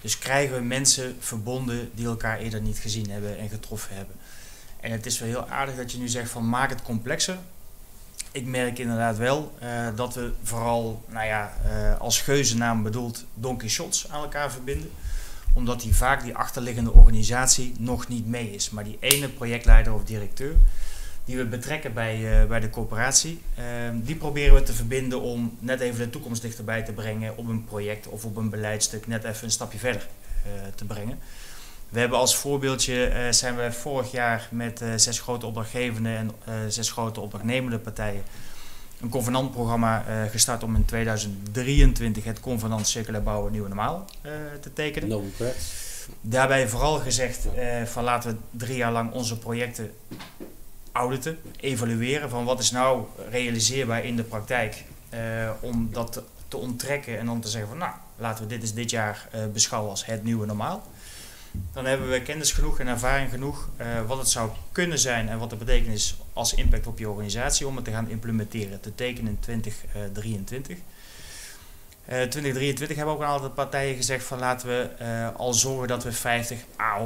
Dus 0.00 0.18
krijgen 0.18 0.54
we 0.54 0.62
mensen 0.62 1.16
verbonden 1.20 1.90
die 1.94 2.06
elkaar 2.06 2.38
eerder 2.38 2.60
niet 2.60 2.78
gezien 2.78 3.10
hebben 3.10 3.38
en 3.38 3.48
getroffen 3.48 3.96
hebben. 3.96 4.16
En 4.80 4.90
het 4.90 5.06
is 5.06 5.18
wel 5.18 5.28
heel 5.28 5.48
aardig 5.48 5.76
dat 5.76 5.92
je 5.92 5.98
nu 5.98 6.08
zegt 6.08 6.30
van 6.30 6.48
maak 6.48 6.70
het 6.70 6.82
complexer. 6.82 7.38
Ik 8.32 8.46
merk 8.46 8.78
inderdaad 8.78 9.16
wel 9.16 9.54
eh, 9.58 9.86
dat 9.96 10.14
we 10.14 10.32
vooral, 10.42 11.04
nou 11.08 11.26
ja, 11.26 11.52
eh, 11.64 12.00
als 12.00 12.20
geuzennaam 12.20 12.82
bedoeld, 12.82 13.24
Don 13.34 13.56
Quixotes 13.56 14.08
aan 14.08 14.22
elkaar 14.22 14.52
verbinden 14.52 14.90
omdat 15.54 15.80
die 15.80 15.94
vaak 15.94 16.22
die 16.22 16.34
achterliggende 16.34 16.92
organisatie 16.92 17.74
nog 17.78 18.08
niet 18.08 18.26
mee 18.26 18.50
is. 18.50 18.70
Maar 18.70 18.84
die 18.84 18.96
ene 19.00 19.28
projectleider 19.28 19.92
of 19.92 20.04
directeur 20.04 20.54
die 21.24 21.36
we 21.36 21.44
betrekken 21.44 21.92
bij, 21.92 22.40
eh, 22.40 22.46
bij 22.48 22.60
de 22.60 22.70
coöperatie, 22.70 23.40
ehm, 23.56 24.00
die 24.00 24.16
proberen 24.16 24.54
we 24.54 24.62
te 24.62 24.72
verbinden 24.72 25.20
om 25.20 25.56
net 25.58 25.80
even 25.80 25.98
de 25.98 26.10
toekomst 26.10 26.42
dichterbij 26.42 26.82
te 26.82 26.92
brengen 26.92 27.36
op 27.36 27.48
een 27.48 27.64
project 27.64 28.08
of 28.08 28.24
op 28.24 28.36
een 28.36 28.50
beleidstuk 28.50 29.06
net 29.06 29.24
even 29.24 29.44
een 29.44 29.50
stapje 29.50 29.78
verder 29.78 30.06
eh, 30.44 30.50
te 30.74 30.84
brengen. 30.84 31.18
We 31.88 32.00
hebben 32.00 32.18
als 32.18 32.36
voorbeeldje, 32.36 33.06
eh, 33.06 33.32
zijn 33.32 33.56
we 33.56 33.72
vorig 33.72 34.10
jaar 34.10 34.48
met 34.50 34.80
zes 34.96 35.20
grote 35.20 35.46
opdrachtgevende 35.46 36.14
en 36.14 36.30
zes 36.68 36.90
grote 36.90 37.20
opdrachtnemende 37.20 37.78
partijen 37.78 38.22
een 39.00 39.08
convenantprogramma 39.08 40.04
gestart 40.30 40.62
om 40.62 40.74
in 40.74 40.84
2023 40.84 42.24
het 42.24 42.40
convenant 42.40 42.88
circulair 42.88 43.22
bouwen 43.22 43.52
nieuwe 43.52 43.68
normaal 43.68 44.04
te 44.60 44.72
tekenen. 44.72 45.08
No. 45.08 45.24
Daarbij 46.20 46.68
vooral 46.68 46.98
gezegd 46.98 47.46
van 47.84 48.04
laten 48.04 48.30
we 48.30 48.58
drie 48.58 48.76
jaar 48.76 48.92
lang 48.92 49.12
onze 49.12 49.38
projecten 49.38 49.90
auditen, 50.92 51.38
evalueren 51.60 52.30
van 52.30 52.44
wat 52.44 52.58
is 52.58 52.70
nou 52.70 53.04
realiseerbaar 53.30 54.04
in 54.04 54.16
de 54.16 54.22
praktijk. 54.22 54.84
eh, 55.12 55.50
om 55.60 55.88
dat 55.92 56.22
te, 56.48 56.56
onttrekken 56.56 57.18
en 57.18 57.26
dan 57.26 57.40
te 57.40 57.48
zeggen 57.48 57.68
van 57.68 57.78
nou 57.78 57.92
laten 58.16 58.42
we 58.42 58.48
dit 58.48 58.62
is 58.62 58.74
dit 58.74 58.90
jaar 58.90 59.28
eh, 59.30 59.40
beschouwen 59.52 59.90
als 59.90 60.06
het 60.06 60.24
nieuwe 60.24 60.46
normaal. 60.46 60.86
Dan 61.72 61.84
hebben 61.84 62.10
we 62.10 62.22
kennis 62.22 62.52
genoeg 62.52 62.78
en 62.80 62.86
ervaring 62.86 63.30
genoeg 63.30 63.68
eh, 63.76 63.86
wat 64.06 64.18
het 64.18 64.28
zou 64.28 64.50
kunnen 64.72 64.98
zijn 64.98 65.28
en 65.28 65.38
wat 65.38 65.50
de 65.50 65.56
betekenis 65.56 66.16
als 66.32 66.54
impact 66.54 66.86
op 66.86 66.98
je 66.98 67.08
organisatie 67.08 67.66
om 67.66 67.76
het 67.76 67.84
te 67.84 67.90
gaan 67.90 68.08
implementeren, 68.08 68.80
te 68.80 68.94
tekenen 68.94 69.30
in 69.30 69.40
2023. 69.40 70.76
Eh 70.76 70.82
2023 72.04 72.96
hebben 72.96 73.14
ook 73.14 73.20
een 73.20 73.26
aantal 73.26 73.50
partijen 73.50 73.96
gezegd 73.96 74.24
van 74.24 74.38
laten 74.38 74.68
we 74.68 74.88
al 75.36 75.54
zorgen 75.54 75.88
dat 75.88 76.04
we 76.04 76.12
50 76.12 76.58
à 76.80 76.98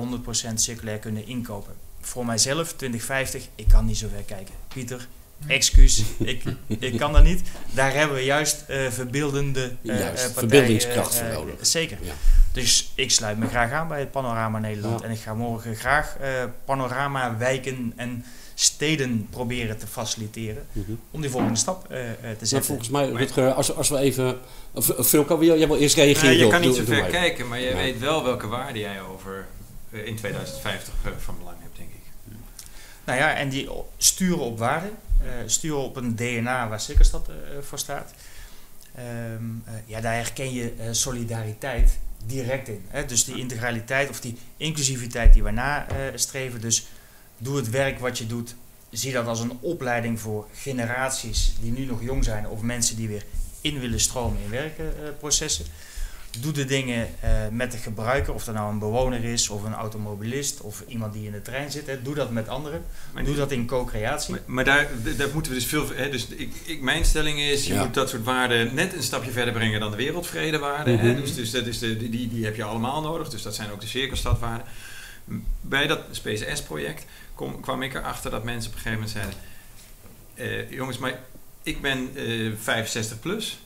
100% 0.51 0.55
circulair 0.55 0.99
kunnen 0.99 1.27
inkopen. 1.27 1.86
Voor 2.07 2.27
mijzelf, 2.27 2.73
2050, 2.73 3.43
ik 3.55 3.69
kan 3.69 3.87
niet 3.87 3.97
zo 3.99 4.07
ver 4.15 4.23
kijken. 4.23 4.55
Pieter, 4.69 5.09
excuus, 5.47 6.03
ik, 6.19 6.43
ik 6.79 6.99
kan 6.99 7.13
dat 7.13 7.25
niet. 7.25 7.43
Daar 7.75 7.95
hebben 7.95 8.17
we 8.17 8.23
juist 8.25 8.65
eh, 8.69 8.91
verbeeldende 8.91 9.63
eh, 9.63 9.71
Juist, 9.83 10.03
eh, 10.03 10.11
partijen. 10.13 10.33
verbeeldingskracht 10.35 11.15
voor 11.15 11.29
nodig. 11.33 11.55
Zeker. 11.61 11.99
Ja. 12.03 12.13
Dus 12.53 12.93
ik 12.95 13.11
sluit 13.11 13.39
me 13.39 13.47
graag 13.49 13.73
aan 13.73 13.89
bij 13.89 13.99
het 14.01 14.11
Panorama 14.11 14.59
Nederland. 14.59 15.01
Ja. 15.01 15.07
En 15.07 15.13
ik 15.13 15.19
ga 15.21 15.35
morgen 15.35 15.77
graag 15.77 16.17
eh, 16.21 16.29
panorama 16.65 17.37
wijken 17.37 17.93
en 17.97 18.25
steden 18.55 19.27
proberen 19.31 19.79
te 19.79 19.87
faciliteren. 19.87 20.67
Mhm. 20.73 20.91
Om 21.11 21.21
die 21.21 21.31
volgende 21.31 21.57
stap 21.59 21.91
eh, 21.91 22.11
eh, 22.11 22.17
te 22.17 22.21
Maar 22.23 22.37
zetten. 22.41 22.65
volgens 22.65 22.89
mij, 22.89 23.09
Rutger, 23.11 23.53
als, 23.53 23.75
als 23.75 23.89
we 23.89 23.99
even... 23.99 24.39
Of, 24.73 24.91
of 24.91 25.09
Filco, 25.09 25.39
wil 25.39 25.49
jij 25.49 25.59
jij 25.59 25.67
wil 25.67 25.77
eerst 25.77 25.97
reageren? 25.97 26.29
Nee, 26.29 26.39
je 26.39 26.49
kan 26.49 26.61
niet 26.61 26.75
zo 26.75 26.85
ver 26.85 27.05
kijken, 27.05 27.49
maar 27.49 27.61
je 27.61 27.69
Ja. 27.69 27.75
weet 27.77 27.99
wel 27.99 28.25
welke 28.25 28.47
waarde 28.47 28.79
jij 28.79 29.01
over 29.03 29.47
in 30.05 30.17
2050 30.17 30.95
eh, 31.05 31.11
van 31.19 31.39
belang 31.39 31.57
hebt, 31.61 31.77
denk 31.77 31.89
ik. 31.89 31.95
Nou 33.05 33.19
ja, 33.19 33.35
en 33.35 33.49
die 33.49 33.69
sturen 33.97 34.39
op 34.45 34.59
waarde. 34.59 34.91
eh, 35.23 35.29
sturen 35.47 35.79
op 35.83 35.97
een 35.97 36.17
DNA 36.17 36.69
waar 36.69 36.81
Sikkerstad 36.81 37.29
eh, 37.29 37.35
voor 37.61 37.79
staat. 37.79 38.13
Ehm, 38.95 39.05
eh, 39.65 39.73
ja, 39.87 40.01
daar 40.01 40.15
herken 40.15 40.53
je 40.53 40.73
eh, 40.79 40.87
solidariteit 40.91 41.99
direct 42.27 42.69
in. 42.69 42.85
Hè? 42.89 43.05
Dus 43.05 43.25
die 43.25 43.39
integraliteit 43.39 44.09
of 44.11 44.21
die 44.21 44.39
inclusiviteit 44.57 45.33
die 45.33 45.43
we 45.43 45.51
nastreven. 45.51 46.61
dus 46.61 46.87
doe 47.39 47.57
het 47.57 47.71
werk 47.71 47.99
wat 47.99 48.19
je 48.19 48.27
doet. 48.27 48.55
Zie 48.91 49.13
dat 49.13 49.27
als 49.27 49.41
een 49.41 49.59
opleiding 49.61 50.21
voor 50.21 50.47
generaties 50.55 51.53
die 51.61 51.73
nu 51.73 51.85
nog 51.85 52.03
jong 52.03 52.25
zijn. 52.25 52.49
Of 52.49 52.61
mensen 52.61 52.97
die 52.97 53.09
weer 53.09 53.25
in 53.61 53.81
willen 53.81 54.01
stromen 54.01 54.43
in 54.43 54.51
werkprocessen. 54.51 55.65
Doe 56.41 56.53
de 56.53 56.65
dingen 56.65 57.09
eh, 57.21 57.31
met 57.51 57.73
de 57.73 57.79
gebruiker, 57.79 58.35
of 58.35 58.45
dat 58.45 58.55
nou 58.55 58.73
een 58.73 58.79
bewoner 58.79 59.25
is, 59.25 59.49
of 59.49 59.63
een 59.65 59.75
automobilist, 59.75 60.61
of 60.61 60.83
iemand 60.89 61.13
die 61.13 61.27
in 61.27 61.33
de 61.33 61.43
trein 61.43 61.71
zit. 61.71 61.87
Hè. 61.87 62.03
Doe 62.03 62.15
dat 62.15 62.31
met 62.31 62.49
anderen. 62.49 62.85
Maar 63.13 63.25
Doe 63.25 63.35
dat 63.37 63.53
in 63.53 63.67
co-creatie. 63.67 64.31
Maar, 64.31 64.41
maar 64.47 64.65
daar, 64.65 64.89
daar 65.17 65.29
moeten 65.33 65.53
we 65.53 65.59
dus 65.59 65.67
veel. 65.67 65.89
Hè, 65.95 66.11
dus 66.11 66.27
ik, 66.27 66.53
ik, 66.65 66.81
mijn 66.81 67.05
stelling 67.05 67.41
is: 67.41 67.67
je 67.67 67.75
Ja. 67.75 67.85
moet 67.85 67.95
dat 67.95 68.09
soort 68.09 68.25
waarden 68.25 68.75
net 68.75 68.95
een 68.95 69.03
stapje 69.03 69.31
verder 69.31 69.53
brengen 69.55 69.81
dan 69.81 69.91
de 69.91 69.97
wereldvredewaarden. 69.97 70.99
hè. 70.99 71.13
Mhm. 71.13 71.21
Dus, 71.21 71.35
dus 71.35 71.51
dat 71.51 71.67
is 71.67 71.79
de, 71.79 71.97
die- 72.11 72.29
die, 72.29 72.45
heb 72.45 72.57
je 72.57 72.65
allemaal 72.65 73.01
nodig. 73.03 73.29
Dus 73.29 73.43
dat 73.43 73.55
zijn 73.55 73.71
ook 73.71 73.81
de 73.81 73.87
cirkelstadwaarden. 73.87 74.67
Bij 75.61 75.87
dat 75.87 76.01
Space 76.11 76.51
S-project 76.55 77.05
kom- 77.35 77.61
kwam 77.61 77.83
ik 77.83 77.95
erachter 77.95 78.31
dat 78.31 78.45
mensen 78.45 78.71
op 78.71 78.77
een 78.77 78.83
gegeven 78.83 79.05
moment 79.07 79.35
zeiden: 80.35 80.65
eh, 80.71 80.77
Jongens, 80.77 80.99
maar 80.99 81.19
ik 81.63 81.81
ben 81.81 82.11
eh 82.15 82.53
65 82.63 83.21
plus. 83.21 83.59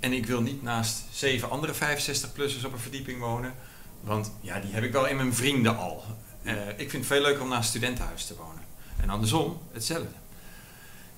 En 0.00 0.12
ik 0.12 0.26
wil 0.26 0.40
niet 0.40 0.62
naast 0.62 1.02
zeven 1.12 1.50
andere 1.50 1.74
65-plussers 1.74 2.64
op 2.64 2.72
een 2.72 2.78
verdieping 2.78 3.20
wonen. 3.20 3.54
Want 4.00 4.32
ja, 4.40 4.60
die 4.60 4.72
heb 4.72 4.84
ik 4.84 4.92
wel 4.92 5.06
in 5.06 5.16
mijn 5.16 5.34
vrienden 5.34 5.76
al. 5.76 6.04
Eh, 6.42 6.54
ik 6.76 6.90
vind 6.90 6.92
het 6.92 7.06
veel 7.06 7.20
leuker 7.22 7.42
om 7.42 7.48
naast 7.48 7.62
een 7.62 7.68
studentenhuis 7.80 8.24
te 8.24 8.34
wonen. 8.36 8.62
En 9.00 9.10
andersom, 9.10 9.58
hetzelfde. 9.72 10.08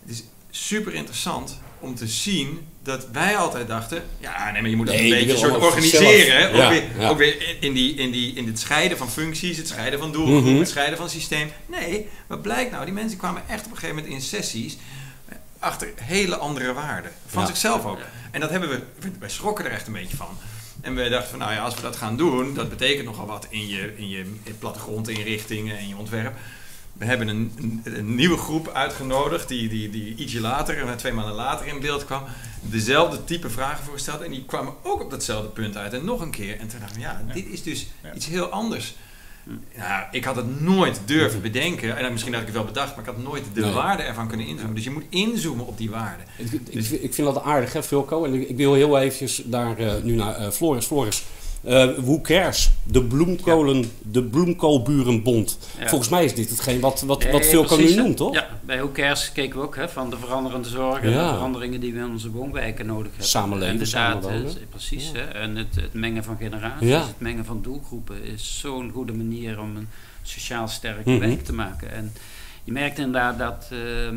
Dus 0.02 0.24
super 0.50 0.94
interessant 0.94 1.58
om 1.78 1.94
te 1.94 2.06
zien 2.06 2.66
dat 2.82 3.06
wij 3.12 3.36
altijd 3.36 3.68
dachten, 3.68 4.02
ja, 4.18 4.50
nee, 4.50 4.60
maar 4.60 4.70
je 4.70 4.76
moet 4.76 4.86
dat 4.86 4.94
Nee, 4.94 5.04
een 5.12 5.18
je 5.18 5.26
beetje 5.26 5.36
soort 5.48 5.62
organiseren. 5.62 6.36
Hè? 6.36 6.40
zelf. 6.40 6.50
Ook, 6.50 6.56
Ja, 6.56 6.68
weer, 6.68 6.84
ja. 6.98 7.08
ook 7.08 7.18
weer 7.18 7.56
in- 7.60 7.72
die, 7.72 7.94
in, 7.94 8.10
die, 8.10 8.34
in 8.34 8.46
het 8.46 8.58
scheiden 8.58 8.98
van 8.98 9.10
functies, 9.10 9.56
het 9.56 9.68
scheiden 9.68 9.98
van 9.98 10.12
doelgroep, 10.12 10.44
Mhm. 10.44 10.58
het 10.58 10.68
scheiden 10.68 10.98
van 10.98 11.10
systeem. 11.10 11.50
Nee, 11.66 12.08
wat 12.26 12.42
blijkt 12.42 12.70
nou? 12.70 12.84
Die 12.84 12.94
mensen 12.94 13.18
kwamen 13.18 13.42
echt 13.48 13.64
op 13.64 13.70
een 13.70 13.76
gegeven 13.76 13.96
moment 13.96 14.14
in 14.14 14.20
sessies 14.22 14.76
achter 15.58 15.88
hele 15.96 16.36
andere 16.36 16.72
waarden. 16.72 17.12
Van 17.26 17.42
Ja. 17.42 17.48
zichzelf 17.48 17.84
ook. 17.84 17.98
En 18.30 18.40
dat 18.40 18.50
hebben 18.50 18.68
we, 18.68 18.80
wij 19.18 19.28
schrokken 19.28 19.64
er 19.64 19.70
echt 19.70 19.86
een 19.86 19.92
beetje 19.92 20.16
van. 20.16 20.38
En 20.80 20.94
we 20.94 21.08
dachten 21.08 21.30
van, 21.30 21.38
nou 21.38 21.52
ja, 21.52 21.62
als 21.62 21.74
we 21.74 21.82
dat 21.82 21.96
gaan 21.96 22.16
doen, 22.16 22.54
dat 22.54 22.68
betekent 22.68 23.04
nogal 23.06 23.26
wat 23.26 23.46
in 23.50 23.68
je, 23.68 23.96
in 23.96 24.08
je 24.08 24.24
plattegrondinrichtingen 24.58 25.78
en 25.78 25.88
je 25.88 25.96
ontwerp. 25.96 26.36
We 26.92 27.04
hebben 27.04 27.28
een, 27.28 27.52
een, 27.56 27.82
een 27.84 28.14
nieuwe 28.14 28.36
groep 28.36 28.68
uitgenodigd 28.68 29.48
die, 29.48 29.68
die, 29.68 29.90
die 29.90 30.14
ietsje 30.14 30.40
later, 30.40 30.88
eh, 30.88 30.92
twee 30.92 31.12
maanden 31.12 31.34
later 31.34 31.66
in 31.66 31.80
beeld 31.80 32.04
kwam. 32.04 32.22
Dezelfde 32.62 33.24
type 33.24 33.50
vragen 33.50 33.84
voorstelde 33.84 34.24
en 34.24 34.30
die 34.30 34.44
kwamen 34.44 34.74
ook 34.82 35.02
op 35.02 35.10
datzelfde 35.10 35.48
punt 35.48 35.76
uit. 35.76 35.92
En 35.92 36.04
nog 36.04 36.20
een 36.20 36.30
keer. 36.30 36.58
En 36.58 36.68
toen 36.68 36.80
dacht 36.80 36.96
ik, 36.96 37.00
ja, 37.00 37.22
dit 37.32 37.46
is 37.46 37.62
dus 37.62 37.86
iets 38.14 38.26
heel 38.26 38.46
anders. 38.46 38.94
Nou, 39.76 40.02
ik 40.10 40.24
had 40.24 40.36
het 40.36 40.60
nooit 40.60 41.00
durven 41.04 41.40
bedenken. 41.42 41.96
En 41.96 42.12
misschien 42.12 42.32
had 42.32 42.40
ik 42.40 42.48
het 42.48 42.56
wel 42.56 42.66
bedacht, 42.66 42.96
maar 42.96 43.04
ik 43.04 43.10
had 43.14 43.22
nooit 43.22 43.42
de 43.54 43.60
Nee. 43.60 43.72
waarde 43.72 44.02
ervan 44.02 44.28
kunnen 44.28 44.46
inzoomen. 44.46 44.74
Dus 44.74 44.84
je 44.84 44.90
moet 44.90 45.04
inzoomen 45.08 45.66
op 45.66 45.78
die 45.78 45.90
waarde. 45.90 46.22
Ik, 46.36 46.52
ik, 46.52 46.90
ik 46.90 47.14
vind 47.14 47.34
dat 47.34 47.42
aardig, 47.42 47.72
hè. 47.72 47.80
En 48.24 48.34
ik, 48.34 48.48
ik 48.48 48.56
wil 48.56 48.74
heel 48.74 48.98
eventjes 48.98 49.42
daar 49.44 49.78
eh, 49.78 49.92
nu 50.02 50.14
naar 50.14 50.34
eh, 50.36 50.50
Floris. 50.50 50.86
Floris, 50.86 51.24
hoe 52.04 52.20
cares? 52.20 52.70
De, 52.84 53.02
bloemkolen, 53.04 53.84
de 54.02 54.22
Bloemkoolburenbond. 54.22 55.58
Ja. 55.78 55.88
Volgens 55.88 56.10
mij 56.10 56.24
is 56.24 56.34
dit 56.34 56.50
hetgeen 56.50 56.80
wat, 56.80 57.00
wat, 57.00 57.22
Nee, 57.22 57.32
wat 57.32 57.78
nu 57.78 57.88
hè. 57.90 57.94
noemt, 58.02 58.16
toch? 58.16 58.34
Ja, 58.34 58.48
bij 58.64 58.76
Who 58.78 58.90
Cares 58.92 59.32
keken 59.32 59.58
we 59.58 59.64
ook 59.64 59.76
hè, 59.76 59.88
van 59.88 60.10
de 60.10 60.16
veranderende 60.18 60.68
zorgen, 60.68 61.10
Ja. 61.10 61.28
de 61.28 61.34
veranderingen 61.34 61.80
die 61.80 61.92
we 61.92 61.98
in 61.98 62.10
onze 62.10 62.30
woonwijken 62.30 62.86
nodig 62.86 63.08
hebben. 63.10 63.26
Samenleven, 63.28 63.72
Inderdaad, 63.72 64.22
samenwonen. 64.22 64.54
precies. 64.70 65.10
Hè, 65.12 65.20
en 65.20 65.56
het, 65.56 65.74
het 65.74 65.94
mengen 65.94 66.24
van 66.24 66.36
generaties, 66.36 66.90
het 66.90 67.20
mengen 67.20 67.44
van 67.44 67.62
doelgroepen 67.62 68.24
is 68.24 68.58
zo'n 68.60 68.90
goede 68.90 69.12
manier 69.12 69.60
om 69.60 69.76
een 69.76 69.88
sociaal 70.22 70.68
sterke 70.68 71.10
Mhm. 71.10 71.18
wijk 71.18 71.44
te 71.44 71.52
maken. 71.52 71.92
En 71.92 72.12
je 72.64 72.72
merkt 72.72 72.98
inderdaad 72.98 73.38
dat 73.38 73.68
ehm, 73.70 74.16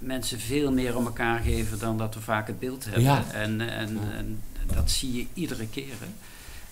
mensen 0.00 0.38
veel 0.40 0.72
meer 0.72 0.96
om 0.96 1.04
elkaar 1.04 1.40
geven 1.40 1.78
dan 1.78 1.98
dat 1.98 2.14
we 2.14 2.20
vaak 2.20 2.46
het 2.46 2.58
beeld 2.58 2.84
hebben. 2.84 3.02
Ja. 3.02 3.24
En, 3.32 3.60
en, 3.60 3.98
en 4.16 4.40
dat 4.74 4.90
zie 4.90 5.12
je 5.16 5.26
iedere 5.34 5.66
keer. 5.66 5.84
Hè. 5.98 6.06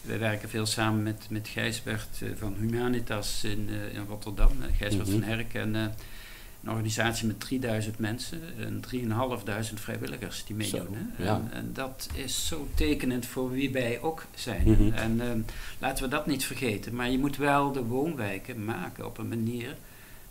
We 0.02 0.18
werken 0.18 0.48
veel 0.48 0.66
samen 0.66 1.02
met, 1.02 1.26
met 1.30 1.48
Gijsbert 1.48 2.22
eh, 2.22 2.28
van 2.38 2.54
Humanitas 2.58 3.44
in, 3.44 3.68
eh, 3.70 3.94
in 3.94 4.04
Rotterdam, 4.08 4.52
eh, 4.62 4.76
Gijsbert 4.76 5.08
Mhm. 5.08 5.18
van 5.18 5.28
Herk. 5.28 5.54
En, 5.54 5.74
een 5.74 6.70
organisatie 6.70 7.26
met 7.26 7.40
3000 7.40 7.98
mensen 7.98 8.40
en 8.58 8.80
3.500 8.80 9.80
vrijwilligers 9.80 10.44
die 10.44 10.56
meedoen. 10.56 10.80
Zo, 10.80 10.94
hè. 11.16 11.24
ja. 11.24 11.34
En, 11.34 11.48
en 11.52 11.70
dat 11.72 12.08
is 12.14 12.46
zo 12.46 12.68
tekenend 12.74 13.26
voor 13.26 13.50
wie 13.50 13.70
wij 13.70 14.00
ook 14.00 14.26
zijn. 14.34 14.70
Mhm. 14.70 14.92
En 14.92 15.46
laten 15.78 16.04
we 16.04 16.10
dat 16.10 16.26
niet 16.26 16.44
vergeten. 16.44 16.94
Maar 16.94 17.10
je 17.10 17.18
moet 17.18 17.36
wel 17.36 17.72
de 17.72 17.84
woonwijken 17.84 18.64
maken 18.64 19.06
op 19.06 19.18
een 19.18 19.28
manier 19.28 19.76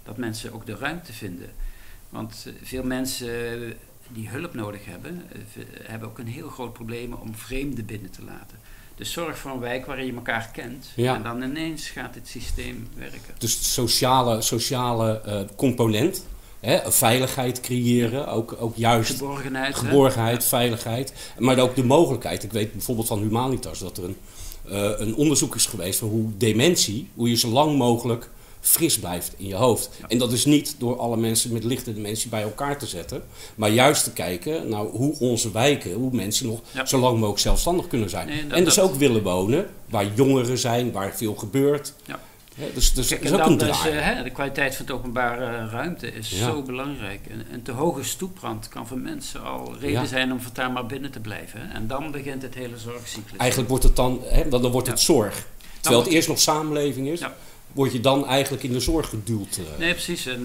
dat 0.03 0.17
mensen 0.17 0.53
ook 0.53 0.65
de 0.65 0.75
ruimte 0.75 1.13
vinden. 1.13 1.49
Want 2.09 2.47
veel 2.63 2.83
mensen 2.83 3.73
die 4.11 4.29
hulp 4.29 4.53
nodig 4.53 4.85
hebben, 4.85 5.21
hebben 5.83 6.07
ook 6.07 6.19
een 6.19 6.27
heel 6.27 6.49
groot 6.49 6.73
probleem 6.73 7.13
om 7.13 7.35
vreemden 7.35 7.85
binnen 7.85 8.11
te 8.11 8.23
laten. 8.23 8.57
Dus 8.99 9.11
zorg 9.11 9.37
voor 9.37 9.51
een 9.51 9.59
wijk 9.59 9.85
waarin 9.85 10.05
je 10.05 10.13
elkaar 10.13 10.49
kent. 10.53 10.85
Ja. 10.95 11.15
En 11.15 11.23
dan 11.23 11.41
ineens 11.41 11.89
gaat 11.89 12.15
het 12.15 12.27
systeem 12.27 12.87
werken. 12.95 13.33
Dus 13.37 13.57
de 13.57 13.63
sociale, 13.65 14.41
sociale 14.41 15.21
eh, 15.25 15.39
component. 15.55 16.25
Hè, 16.59 16.91
veiligheid 16.91 17.59
creëren, 17.59 18.27
ook, 18.27 18.55
ook 18.59 18.75
juist 18.75 19.11
Geborgenheid. 19.11 19.75
geborgenheid, 19.75 20.43
veiligheid. 20.43 21.13
Maar 21.37 21.59
ook 21.59 21.75
de 21.75 21.83
mogelijkheid. 21.83 22.43
Ik 22.43 22.51
weet 22.51 22.71
bijvoorbeeld 22.71 23.07
van 23.07 23.19
Humanitas 23.19 23.79
dat 23.79 23.97
er 23.97 24.03
een, 24.03 24.17
eh, 24.69 24.91
een 24.97 25.15
onderzoek 25.15 25.55
is 25.55 25.65
geweest 25.65 25.99
van 25.99 26.09
hoe 26.09 26.29
dementie, 26.37 27.09
hoe 27.15 27.29
je 27.29 27.37
zo 27.37 27.47
lang 27.47 27.77
mogelijk 27.77 28.29
fris 28.61 28.99
blijft 28.99 29.33
in 29.37 29.47
je 29.47 29.55
hoofd. 29.55 29.89
En 30.07 30.17
dat 30.17 30.31
is 30.31 30.45
niet 30.45 30.75
door 30.77 30.97
alle 30.99 31.17
mensen 31.17 31.53
met 31.53 31.63
lichte 31.63 31.93
dementie 31.93 32.29
bij 32.29 32.41
elkaar 32.41 32.77
te 32.79 32.85
zetten, 32.87 33.23
maar 33.55 33.69
juist 33.69 34.03
te 34.03 34.11
kijken 34.11 34.69
nou, 34.69 34.89
hoe 34.89 35.15
onze 35.19 35.51
wijken, 35.51 35.93
hoe 35.93 36.11
mensen 36.11 36.45
nog 36.47 36.59
Ja. 36.71 36.85
zo 36.85 36.97
lang 36.99 37.15
mogelijk 37.17 37.39
zelfstandig 37.39 37.87
kunnen 37.87 38.09
zijn. 38.09 38.27
Nee, 38.27 38.47
dat- 38.47 38.57
en 38.57 38.63
dus 38.63 38.75
dat- 38.75 38.85
ook 38.89 38.95
willen 38.95 39.23
wonen 39.23 39.69
waar 39.89 40.05
jongeren 40.15 40.57
zijn, 40.57 40.91
waar 40.91 41.15
veel 41.15 41.35
gebeurt. 41.35 41.93
Ja. 42.05 42.19
Dus 42.73 42.93
dus 42.93 43.07
Kijk, 43.07 43.21
is 43.23 43.31
ook 43.31 43.45
een 43.45 43.59
hè, 43.83 44.23
de 44.23 44.29
kwaliteit 44.29 44.75
van 44.75 44.85
de 44.85 44.93
openbare 44.93 45.45
eh, 45.45 45.71
ruimte 45.71 46.13
is 46.13 46.29
Ja. 46.29 46.45
zo 46.45 46.61
belangrijk. 46.61 47.19
En, 47.29 47.45
en 47.51 47.61
te 47.63 47.71
hoge 47.71 48.03
stoeprand 48.03 48.67
kan 48.67 48.87
voor 48.87 48.97
mensen 48.97 49.43
al 49.43 49.73
reden 49.79 50.01
Ja. 50.01 50.05
zijn 50.05 50.31
om 50.31 50.41
voortaan 50.41 50.73
maar 50.73 50.85
binnen 50.85 51.11
te 51.11 51.19
blijven. 51.19 51.71
En 51.73 51.87
dan 51.87 52.11
begint 52.11 52.41
het 52.41 52.55
hele 52.55 52.77
zorgcyclus. 52.77 53.37
Eigenlijk 53.37 53.69
wordt 53.69 53.83
het 53.83 53.95
dan, 53.95 54.19
hè, 54.23 54.49
dan 54.49 54.61
dan 54.61 54.71
wordt 54.71 54.87
het 54.87 54.99
zorg. 54.99 55.47
Terwijl 55.81 56.03
het 56.03 56.13
eerst 56.13 56.27
nog 56.27 56.39
samenleving 56.39 57.07
is, 57.07 57.19
Ja. 57.19 57.35
Word 57.73 57.91
je 57.91 57.99
dan 57.99 58.25
eigenlijk 58.27 58.63
in 58.63 58.71
de 58.71 58.79
zorg 58.79 59.09
geduwd. 59.09 59.57
eh. 59.57 59.79
Nee, 59.79 59.91
precies. 59.91 60.25
Eh, 60.25 60.35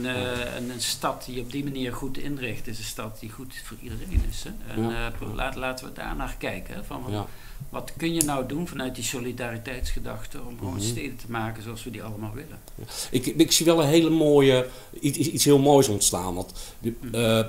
en 0.56 0.70
een 0.70 0.80
stad 0.80 1.24
die 1.24 1.40
op 1.40 1.50
die 1.52 1.64
manier 1.64 1.92
goed 1.92 2.18
inricht, 2.18 2.66
is 2.66 2.78
een 2.78 2.84
stad 2.84 3.20
die 3.20 3.30
goed 3.30 3.54
voor 3.64 3.76
iedereen 3.80 4.22
is. 4.28 4.44
Hè. 4.44 4.50
En 4.74 4.88
Ja. 4.88 5.12
eh, 5.20 5.34
laat, 5.34 5.54
laten 5.56 5.86
we 5.86 5.92
daar 5.92 6.16
naar 6.16 6.34
kijken. 6.38 6.74
Hè, 6.74 6.84
van, 6.84 7.04
Ja. 7.08 7.26
Wat 7.70 7.92
kun 7.96 8.14
je 8.14 8.22
nou 8.22 8.46
doen 8.46 8.68
vanuit 8.68 8.94
die 8.94 9.04
solidariteitsgedachte 9.04 10.38
om 10.48 10.58
gewoon 10.58 10.74
Mhm. 10.74 10.82
steden 10.82 11.16
te 11.16 11.24
maken 11.28 11.62
zoals 11.62 11.84
we 11.84 11.90
die 11.90 12.02
allemaal 12.02 12.32
willen? 12.34 12.58
Ik, 13.10 13.26
ik 13.26 13.52
zie 13.52 13.66
wel 13.66 13.82
een 13.82 13.88
hele 13.88 14.10
mooie, 14.10 14.66
iets, 15.00 15.18
iets 15.18 15.44
heel 15.44 15.58
moois 15.58 15.88
ontstaan. 15.88 16.34
Want 16.34 16.52
de, 16.78 16.92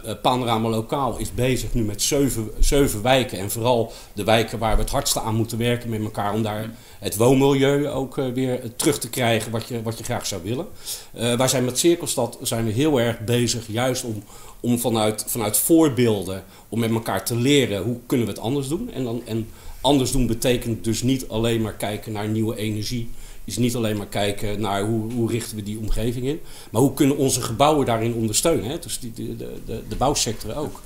eh, 0.05 0.13
Panorama 0.21 0.69
Lokaal 0.69 1.17
is 1.17 1.33
bezig 1.33 1.73
nu 1.73 1.83
met 1.83 2.01
zeven, 2.01 2.49
zeven 2.59 3.01
wijken. 3.01 3.37
En 3.39 3.51
vooral 3.51 3.93
de 4.13 4.23
wijken 4.23 4.59
waar 4.59 4.75
we 4.75 4.81
het 4.81 4.91
hardste 4.91 5.21
aan 5.21 5.35
moeten 5.35 5.57
werken 5.57 5.89
met 5.89 6.01
elkaar. 6.03 6.33
Om 6.33 6.43
daar 6.43 6.69
het 6.99 7.15
woonmilieu 7.15 7.87
ook 7.87 8.17
eh, 8.17 8.25
weer 8.33 8.75
terug 8.75 8.99
te 8.99 9.09
krijgen 9.09 9.51
wat 9.51 9.67
je, 9.67 9.81
wat 9.81 9.97
je 9.97 10.03
graag 10.03 10.25
zou 10.25 10.41
willen. 10.43 10.67
Wij 11.11 11.47
zijn 11.47 11.65
met 11.65 11.77
Cirkelstad 11.79 12.37
zijn 12.41 12.65
we 12.65 12.71
heel 12.71 12.99
erg 12.99 13.19
bezig 13.19 13.67
juist 13.67 14.03
om, 14.03 14.23
om 14.59 14.79
vanuit, 14.79 15.23
vanuit 15.27 15.57
voorbeelden, 15.57 16.43
om 16.69 16.79
met 16.79 16.91
elkaar 16.91 17.25
te 17.25 17.35
leren 17.35 17.83
hoe 17.83 17.97
kunnen 18.05 18.25
we 18.27 18.31
het 18.33 18.41
anders 18.41 18.67
doen. 18.67 18.91
En, 18.91 19.03
dan, 19.03 19.21
en 19.25 19.49
anders 19.85 20.11
doen 20.11 20.27
betekent 20.27 20.83
dus 20.83 21.01
niet 21.03 21.27
alleen 21.27 21.61
maar 21.61 21.73
kijken 21.73 22.11
naar 22.11 22.27
nieuwe 22.27 22.55
energie 22.57 23.09
is 23.45 23.57
niet 23.57 23.75
alleen 23.75 23.97
maar 23.97 24.07
kijken 24.07 24.61
naar 24.61 24.83
hoe, 24.85 25.13
hoe 25.13 25.31
richten 25.31 25.55
we 25.55 25.63
die 25.63 25.79
omgeving 25.79 26.25
in, 26.25 26.39
maar 26.71 26.81
hoe 26.81 26.93
kunnen 26.93 27.17
onze 27.17 27.41
gebouwen 27.41 27.85
daarin 27.85 28.13
ondersteunen. 28.13 28.69
Hè? 28.69 28.79
Dus 28.79 28.99
die, 28.99 29.13
de, 29.13 29.35
de, 29.65 29.81
de, 29.89 29.95
bouwsector 29.95 30.55
ook. 30.55 30.81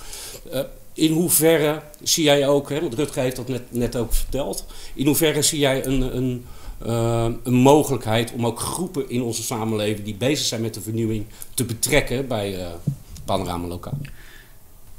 Eh, 0.51 0.61
in 0.93 1.11
hoeverre 1.11 1.81
zie 2.03 2.23
jij 2.23 2.47
ook, 2.47 2.69
hè, 2.69 2.81
want 2.81 2.93
Rutger 2.93 3.21
heeft 3.21 3.35
dat 3.35 3.47
net, 3.47 3.61
net 3.69 3.95
ook 3.95 4.13
verteld, 4.13 4.65
in 4.93 5.05
hoeverre 5.05 5.41
zie 5.41 5.59
jij 5.59 5.85
een, 5.85 6.17
een, 6.17 6.45
eh, 6.85 7.27
een 7.43 7.53
mogelijkheid 7.53 8.31
om 8.31 8.45
ook 8.45 8.59
groepen 8.59 9.09
in 9.09 9.21
onze 9.21 9.43
samenleving 9.43 10.05
die 10.05 10.15
bezig 10.15 10.45
zijn 10.45 10.61
met 10.61 10.73
de 10.73 10.81
vernieuwing 10.81 11.25
te 11.53 11.65
betrekken 11.65 12.27
bij 12.27 12.59
eh 12.59 12.67
Panorama 13.25 13.67
Lokaal? 13.67 13.97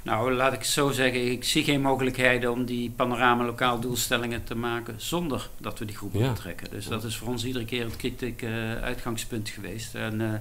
Nou, 0.03 0.33
laat 0.33 0.53
ik 0.53 0.59
het 0.59 0.69
zo 0.69 0.91
zeggen. 0.91 1.31
Ik 1.31 1.45
zie 1.45 1.65
geen 1.65 1.81
mogelijkheden 1.81 2.53
om 2.53 2.65
die 2.65 2.91
panorama 2.91 3.45
lokaal 3.45 3.81
doelstellingen 3.81 4.45
te 4.45 4.55
maken 4.55 4.95
zonder 4.97 5.49
dat 5.59 5.79
we 5.79 5.85
die 5.85 5.97
groepen 5.97 6.21
Ja. 6.21 6.33
betrekken. 6.33 6.71
Dus 6.71 6.87
dat 6.87 7.05
is 7.05 7.17
voor 7.17 7.29
ons 7.29 7.45
iedere 7.45 7.65
keer 7.65 7.85
het 7.85 7.97
kritieke 7.97 8.47
eh, 8.47 8.83
uitgangspunt 8.83 9.49
geweest. 9.49 9.95
En, 9.95 10.21
eh, 10.21 10.33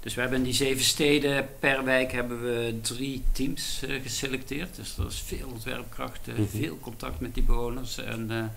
dus 0.00 0.14
we 0.14 0.20
hebben 0.20 0.38
in 0.38 0.44
die 0.44 0.52
zeven 0.54 0.84
steden 0.84 1.48
per 1.58 1.84
wijk 1.84 2.12
hebben 2.12 2.42
we 2.42 2.78
drie 2.82 3.22
teams 3.32 3.82
eh, 3.82 4.02
geselecteerd. 4.02 4.76
Dus 4.76 4.94
dat 4.94 5.10
is 5.12 5.20
veel 5.26 5.48
ontwerpkracht, 5.48 6.26
Mhm. 6.26 6.42
veel 6.46 6.78
contact 6.80 7.20
met 7.20 7.34
die 7.34 7.42
bewoners. 7.42 7.98
En 7.98 8.50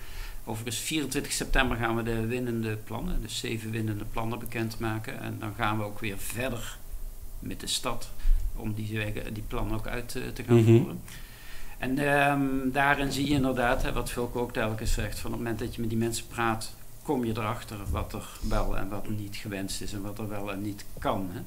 overigens 0.46 0.78
24 0.78 1.32
september 1.32 1.78
gaan 1.78 1.96
we 1.96 2.04
de 2.04 2.26
winnende 2.26 2.76
plannen, 2.76 3.22
dus 3.22 3.38
zeven 3.40 3.72
winnende 3.72 4.06
plannen 4.12 4.40
bekendmaken. 4.40 5.20
En 5.22 5.38
dan 5.40 5.54
gaan 5.58 5.78
we 5.78 5.84
ook 5.84 6.00
weer 6.00 6.18
verder 6.18 6.78
met 7.40 7.60
de 7.60 7.68
stad 7.68 8.10
om 8.56 8.74
die, 8.74 9.00
die 9.34 9.44
plannen 9.48 9.76
ook 9.76 9.88
uit 9.88 10.16
eh, 10.16 10.22
te 10.34 10.44
gaan 10.44 10.56
Mhm. 10.62 10.78
voeren. 10.78 11.00
En 11.78 11.98
ehm, 11.98 12.42
daarin 12.72 13.12
zie 13.12 13.28
je 13.28 13.34
inderdaad, 13.34 13.84
hè, 13.84 13.94
wat 13.94 14.10
Vulko 14.12 14.42
ook 14.42 14.54
telkens 14.54 14.94
zegt, 14.94 15.20
van 15.20 15.32
op 15.32 15.38
het 15.38 15.46
moment 15.46 15.60
dat 15.66 15.76
je 15.76 15.82
met 15.82 15.90
die 15.90 16.00
mensen 16.00 16.28
praat, 16.28 16.74
kom 17.04 17.26
je 17.26 17.32
erachter 17.38 17.78
wat 17.90 18.14
er 18.14 18.28
wel 18.50 18.78
en 18.78 18.90
wat 18.90 19.10
niet 19.10 19.36
gewenst 19.36 19.82
is 19.82 19.94
en 19.94 20.02
wat 20.02 20.20
er 20.20 20.30
wel 20.30 20.52
en 20.52 20.62
niet 20.62 20.86
kan. 21.00 21.30
Hè. 21.32 21.40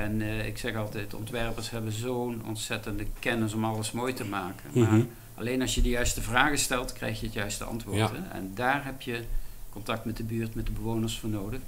En 0.00 0.22
eh, 0.22 0.46
ik 0.46 0.58
zeg 0.58 0.76
altijd, 0.76 1.14
ontwerpers 1.14 1.70
hebben 1.70 1.92
zo'n 1.92 2.42
ontzettende 2.46 3.06
kennis 3.18 3.52
om 3.54 3.64
alles 3.64 3.92
mooi 3.92 4.12
te 4.14 4.24
maken. 4.24 4.70
Maar 4.74 4.92
Mhm. 4.92 5.02
alleen 5.34 5.60
als 5.60 5.74
je 5.74 5.82
de 5.82 5.88
juiste 5.88 6.22
vragen 6.22 6.58
stelt, 6.58 6.92
krijg 6.92 7.20
je 7.20 7.26
het 7.26 7.34
juiste 7.34 7.64
antwoord. 7.64 7.96
Ja. 7.98 8.10
hè. 8.12 8.36
En 8.38 8.50
daar 8.54 8.84
heb 8.84 9.00
je 9.02 9.22
contact 9.70 10.04
met 10.04 10.16
de 10.16 10.24
buurt, 10.24 10.54
met 10.54 10.66
de 10.66 10.72
bewoners 10.72 11.18
voor 11.18 11.30
nodig. 11.30 11.60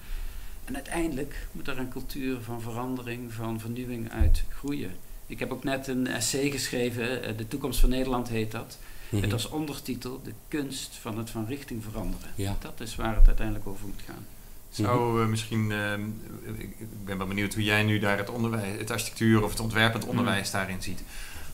En 0.69 0.75
uiteindelijk 0.75 1.47
moet 1.53 1.69
er 1.69 1.79
een 1.79 1.89
cultuur 1.89 2.41
van 2.43 2.61
verandering, 2.61 3.33
van 3.33 3.61
vernieuwing 3.61 4.13
uit 4.13 4.43
groeien. 4.49 4.91
Ik 5.27 5.39
heb 5.39 5.53
ook 5.53 5.65
net 5.65 5.87
een 5.87 6.07
essay 6.07 6.51
geschreven, 6.51 7.23
eh, 7.23 7.37
De 7.37 7.49
toekomst 7.49 7.81
van 7.81 7.89
Nederland 7.89 8.29
heet 8.29 8.51
dat. 8.51 8.79
Mhm. 9.09 9.21
Met 9.21 9.33
als 9.33 9.49
ondertitel 9.49 10.21
De 10.25 10.33
kunst 10.49 10.99
van 11.01 11.19
het 11.19 11.31
van 11.31 11.47
richting 11.47 11.85
veranderen. 11.85 12.31
Ja. 12.35 12.57
Dat 12.61 12.81
is 12.81 12.97
waar 12.97 13.17
het 13.17 13.27
uiteindelijk 13.27 13.67
over 13.67 13.87
moet 13.87 14.03
gaan. 14.07 14.27
Zou 14.71 15.23
eh, 15.23 15.29
misschien, 15.29 15.73
ehm, 15.73 16.03
ik, 16.59 16.75
ik 16.79 17.05
ben 17.05 17.19
wel 17.19 17.27
benieuwd 17.27 17.55
hoe 17.55 17.65
jij 17.65 17.83
nu 17.83 17.99
daar 17.99 18.19
het 18.19 18.31
onderwijs, 18.31 18.79
het 18.79 18.91
architectuur 18.91 19.43
of 19.45 19.51
het 19.51 19.61
ontwerpend 19.61 20.05
onderwijs 20.05 20.51
daarin 20.51 20.83
ziet. 20.83 21.03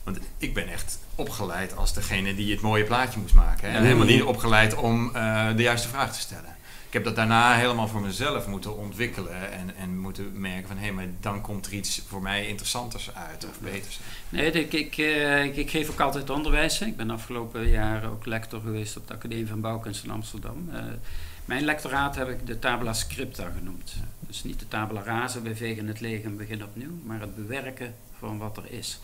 Want 0.03 0.19
ik 0.37 0.53
ben 0.53 0.67
echt 0.67 0.99
opgeleid 1.15 1.75
als 1.77 1.93
degene 1.93 2.35
die 2.35 2.51
het 2.51 2.61
mooie 2.61 2.83
plaatje 2.83 3.19
moest 3.19 3.33
maken. 3.33 3.69
Hè? 3.69 3.77
En 3.77 3.83
helemaal 3.83 4.05
niet 4.05 4.23
opgeleid 4.23 4.75
om 4.75 5.11
uh, 5.15 5.55
de 5.55 5.61
juiste 5.61 5.87
vraag 5.87 6.13
te 6.13 6.19
stellen. 6.19 6.54
Ik 6.95 7.03
heb 7.03 7.15
dat 7.15 7.27
daarna 7.27 7.55
helemaal 7.55 7.87
voor 7.87 8.01
mezelf 8.01 8.47
moeten 8.47 8.77
ontwikkelen 8.77 9.51
en, 9.51 9.75
en 9.75 9.97
moeten 9.97 10.41
merken 10.41 10.67
van 10.67 10.77
hé, 10.77 10.83
hey, 10.83 10.91
maar 10.91 11.07
dan 11.19 11.41
komt 11.41 11.65
er 11.65 11.73
iets 11.73 12.01
voor 12.07 12.21
mij 12.21 12.47
interessanters 12.47 13.13
uit 13.13 13.45
of 13.45 13.59
beters. 13.59 13.99
Nee, 14.29 14.51
ik, 14.51 14.73
ik, 14.73 14.97
uh, 14.97 15.43
ik, 15.43 15.55
ik, 15.55 15.69
geef 15.69 15.89
ook 15.89 15.99
altijd 15.99 16.29
onderwijs. 16.29 16.81
Ik 16.81 16.97
ben 16.97 17.09
afgelopen 17.09 17.69
jaren 17.69 18.09
ook 18.09 18.25
lector 18.25 18.61
geweest 18.61 18.97
op 18.97 19.07
de 19.07 19.13
Academie 19.13 19.47
van 19.47 19.61
Bouwkunst 19.61 20.03
in 20.03 20.11
Amsterdam. 20.11 20.69
Uh, 20.73 20.79
mijn 21.45 21.65
lectoraat 21.65 22.15
heb 22.15 22.29
ik 22.29 22.47
de 22.47 22.59
tabula 22.59 22.93
scripta 22.93 23.51
genoemd. 23.57 23.95
Dus 24.19 24.43
niet 24.43 24.59
de 24.59 24.67
tabula 24.67 25.01
rasa, 25.03 25.41
we 25.41 25.55
vegen 25.55 25.87
het 25.87 25.99
leeg 25.99 26.23
en 26.23 26.37
beginnen 26.37 26.67
opnieuw, 26.67 26.97
maar 27.03 27.19
het 27.19 27.35
bewerken 27.35 27.95
van 28.19 28.37
wat 28.37 28.57
er 28.57 28.71
is. 28.71 28.99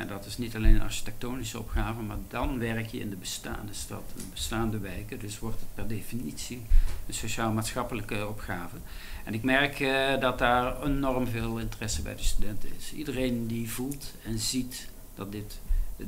En 0.00 0.06
dat 0.06 0.26
is 0.26 0.38
niet 0.38 0.56
alleen 0.56 0.74
een 0.74 0.82
architectonische 0.82 1.58
opgave, 1.58 2.02
maar 2.02 2.16
dan 2.28 2.58
werk 2.58 2.86
je 2.86 3.00
in 3.00 3.10
de 3.10 3.16
bestaande 3.16 3.72
stad, 3.72 4.02
de 4.16 4.22
bestaande 4.32 4.78
wijken. 4.78 5.18
Dus 5.18 5.38
wordt 5.38 5.60
het 5.60 5.74
per 5.74 5.88
definitie 5.88 6.62
een 7.06 7.14
sociaal-maatschappelijke 7.14 8.28
opgave. 8.28 8.76
En 9.24 9.34
ik 9.34 9.42
merk 9.42 9.80
uh, 9.80 10.20
dat 10.20 10.38
daar 10.38 10.82
enorm 10.82 11.26
veel 11.26 11.58
interesse 11.58 12.02
bij 12.02 12.16
de 12.16 12.22
studenten 12.22 12.68
is. 12.78 12.92
Iedereen 12.92 13.46
die 13.46 13.70
voelt 13.70 14.12
en 14.24 14.38
ziet 14.38 14.88
dat 15.14 15.32
dit 15.32 15.58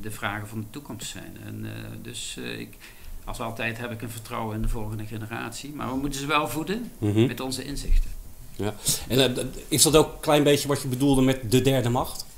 de 0.01 0.11
vragen 0.11 0.49
van 0.49 0.61
de 0.61 0.71
toekomst 0.71 1.11
zijn. 1.11 1.37
En 1.47 1.65
uh, 1.65 1.71
dus 2.03 2.37
uh, 2.39 2.59
ik, 2.59 2.77
als 3.25 3.41
altijd 3.41 3.79
heb 3.79 3.91
ik 3.91 4.03
een 4.03 4.11
vertrouwen 4.11 4.57
in 4.57 4.63
de 4.63 4.69
volgende 4.69 5.07
generatie. 5.07 5.73
Maar 5.73 5.89
we 5.89 5.97
moeten 5.97 6.21
ze 6.21 6.27
wel 6.27 6.49
voeden 6.49 6.91
mm 6.99 7.13
-hmm. 7.13 7.27
met 7.27 7.41
onze 7.41 7.65
inzichten. 7.65 8.11
Ja. 8.57 8.75
En 9.09 9.53
is 9.69 9.83
dat 9.83 9.97
ook 9.97 10.13
een 10.13 10.21
klein 10.21 10.43
beetje 10.43 10.69
wat 10.69 10.83
je 10.83 10.89
bedoelde 10.89 11.23
met 11.23 11.51
de 11.51 11.63
derde 11.63 11.89
macht? 11.89 12.31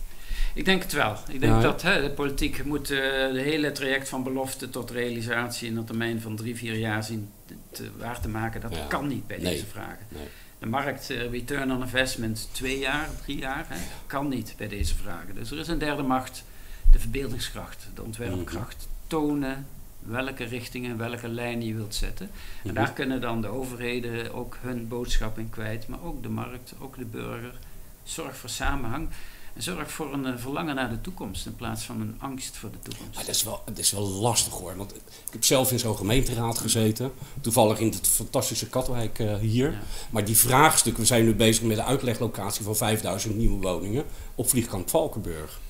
Ik 0.55 0.65
denk 0.65 0.83
het 0.83 0.93
wel. 0.93 1.17
Ik 1.29 1.41
denk 1.41 1.53
ja, 1.53 1.61
dat 1.61 1.83
hè, 1.83 2.01
de 2.01 2.11
politiek 2.11 2.65
moet 2.65 2.91
uh, 2.91 2.99
de 3.33 3.41
hele 3.41 3.73
traject 3.73 4.09
van 4.09 4.23
belofte 4.23 4.71
tot 4.71 4.91
realisatie 4.91 5.69
in 5.69 5.77
een 5.77 5.85
termijn 5.85 6.21
van 6.21 6.37
drie, 6.37 6.57
vier 6.57 6.75
jaar 6.75 7.05
zien 7.05 7.31
te, 7.71 7.91
waar 7.99 8.21
te 8.21 8.29
maken. 8.29 8.61
Dat 8.61 8.75
ja. 8.75 8.87
kan 8.87 9.07
niet 9.07 9.27
bij 9.27 9.39
nee. 9.39 9.53
deze 9.53 9.67
vragen. 9.67 10.07
Nee. 10.09 10.27
De 10.59 10.67
markt, 10.67 11.11
uh, 11.11 11.31
return 11.31 11.73
on 11.73 11.81
investment, 11.81 12.49
twee 12.53 12.79
jaar, 12.79 13.09
drie 13.23 13.39
jaar, 13.39 13.65
hè, 13.69 13.77
kan 14.07 14.29
niet 14.29 14.55
bij 14.57 14.69
deze 14.69 14.95
vragen. 14.95 15.35
Dus 15.35 15.51
er 15.51 15.59
is 15.59 15.69
een 15.69 15.79
derde 15.79 16.03
macht, 16.03 16.45
de 16.93 16.99
verbeeldingskracht, 16.99 17.87
de 17.95 18.03
ontwerpkracht. 18.03 18.89
Tonen 19.07 19.67
welke 20.07 20.45
richtingen, 20.45 20.97
welke 20.97 21.29
lijnen 21.29 21.67
je 21.67 21.75
wilt 21.75 21.95
zetten. 21.95 22.27
En 22.27 22.33
mm-hmm. 22.63 22.75
daar 22.75 22.93
kunnen 22.93 23.21
dan 23.21 23.41
de 23.41 23.49
overheden 23.49 24.35
ook 24.35 24.59
hun 24.61 24.89
boodschap 24.89 25.39
in 25.39 25.51
kwijt, 25.51 25.89
maar 25.89 26.03
ook 26.03 26.23
de 26.23 26.29
markt, 26.29 26.75
ook 26.79 26.99
de 26.99 27.05
burger. 27.05 27.55
Zorg 28.03 28.37
voor 28.37 28.49
samenhang. 28.49 29.09
Zorg 29.57 29.93
voor 29.93 30.13
een 30.13 30.27
uh, 30.27 30.33
verlangen 30.37 30.75
naar 30.75 30.91
de 30.91 31.01
toekomst 31.01 31.47
in 31.47 31.57
plaats 31.57 31.83
van 31.83 32.01
een 32.01 32.15
angst 32.19 32.57
voor 32.57 32.71
de 32.71 32.79
toekomst. 32.79 33.15
Maar 33.15 33.25
dat, 33.25 33.35
is 33.35 33.43
wel, 33.43 33.63
dat 33.65 33.79
is 33.79 33.91
wel 33.91 34.09
lastig 34.09 34.53
hoor. 34.53 34.77
Want 34.77 34.95
ik 34.95 35.33
heb 35.33 35.45
zelf 35.45 35.73
in 35.73 35.79
zo'n 35.79 35.97
gemeenteraad 35.97 36.59
gezeten. 36.59 37.13
Toevallig 37.41 37.79
in 37.79 37.87
het 37.87 38.09
fantastische 38.09 38.69
Katwijk 38.69 39.19
uh, 39.19 39.37
hier. 39.37 39.71
Ja. 39.71 39.79
Maar 40.11 40.25
die 40.25 40.37
vraagstuk, 40.37 40.97
we 40.97 41.05
zijn 41.05 41.25
nu 41.25 41.35
bezig 41.35 41.63
met 41.63 41.77
de 41.77 41.85
uitleglocatie 41.85 42.65
van 42.65 42.77
5000 42.77 43.37
nieuwe 43.37 43.61
woningen 43.61 44.05
op 44.35 44.49
vliegkamp 44.49 44.91
Valkenburg. 44.91 45.61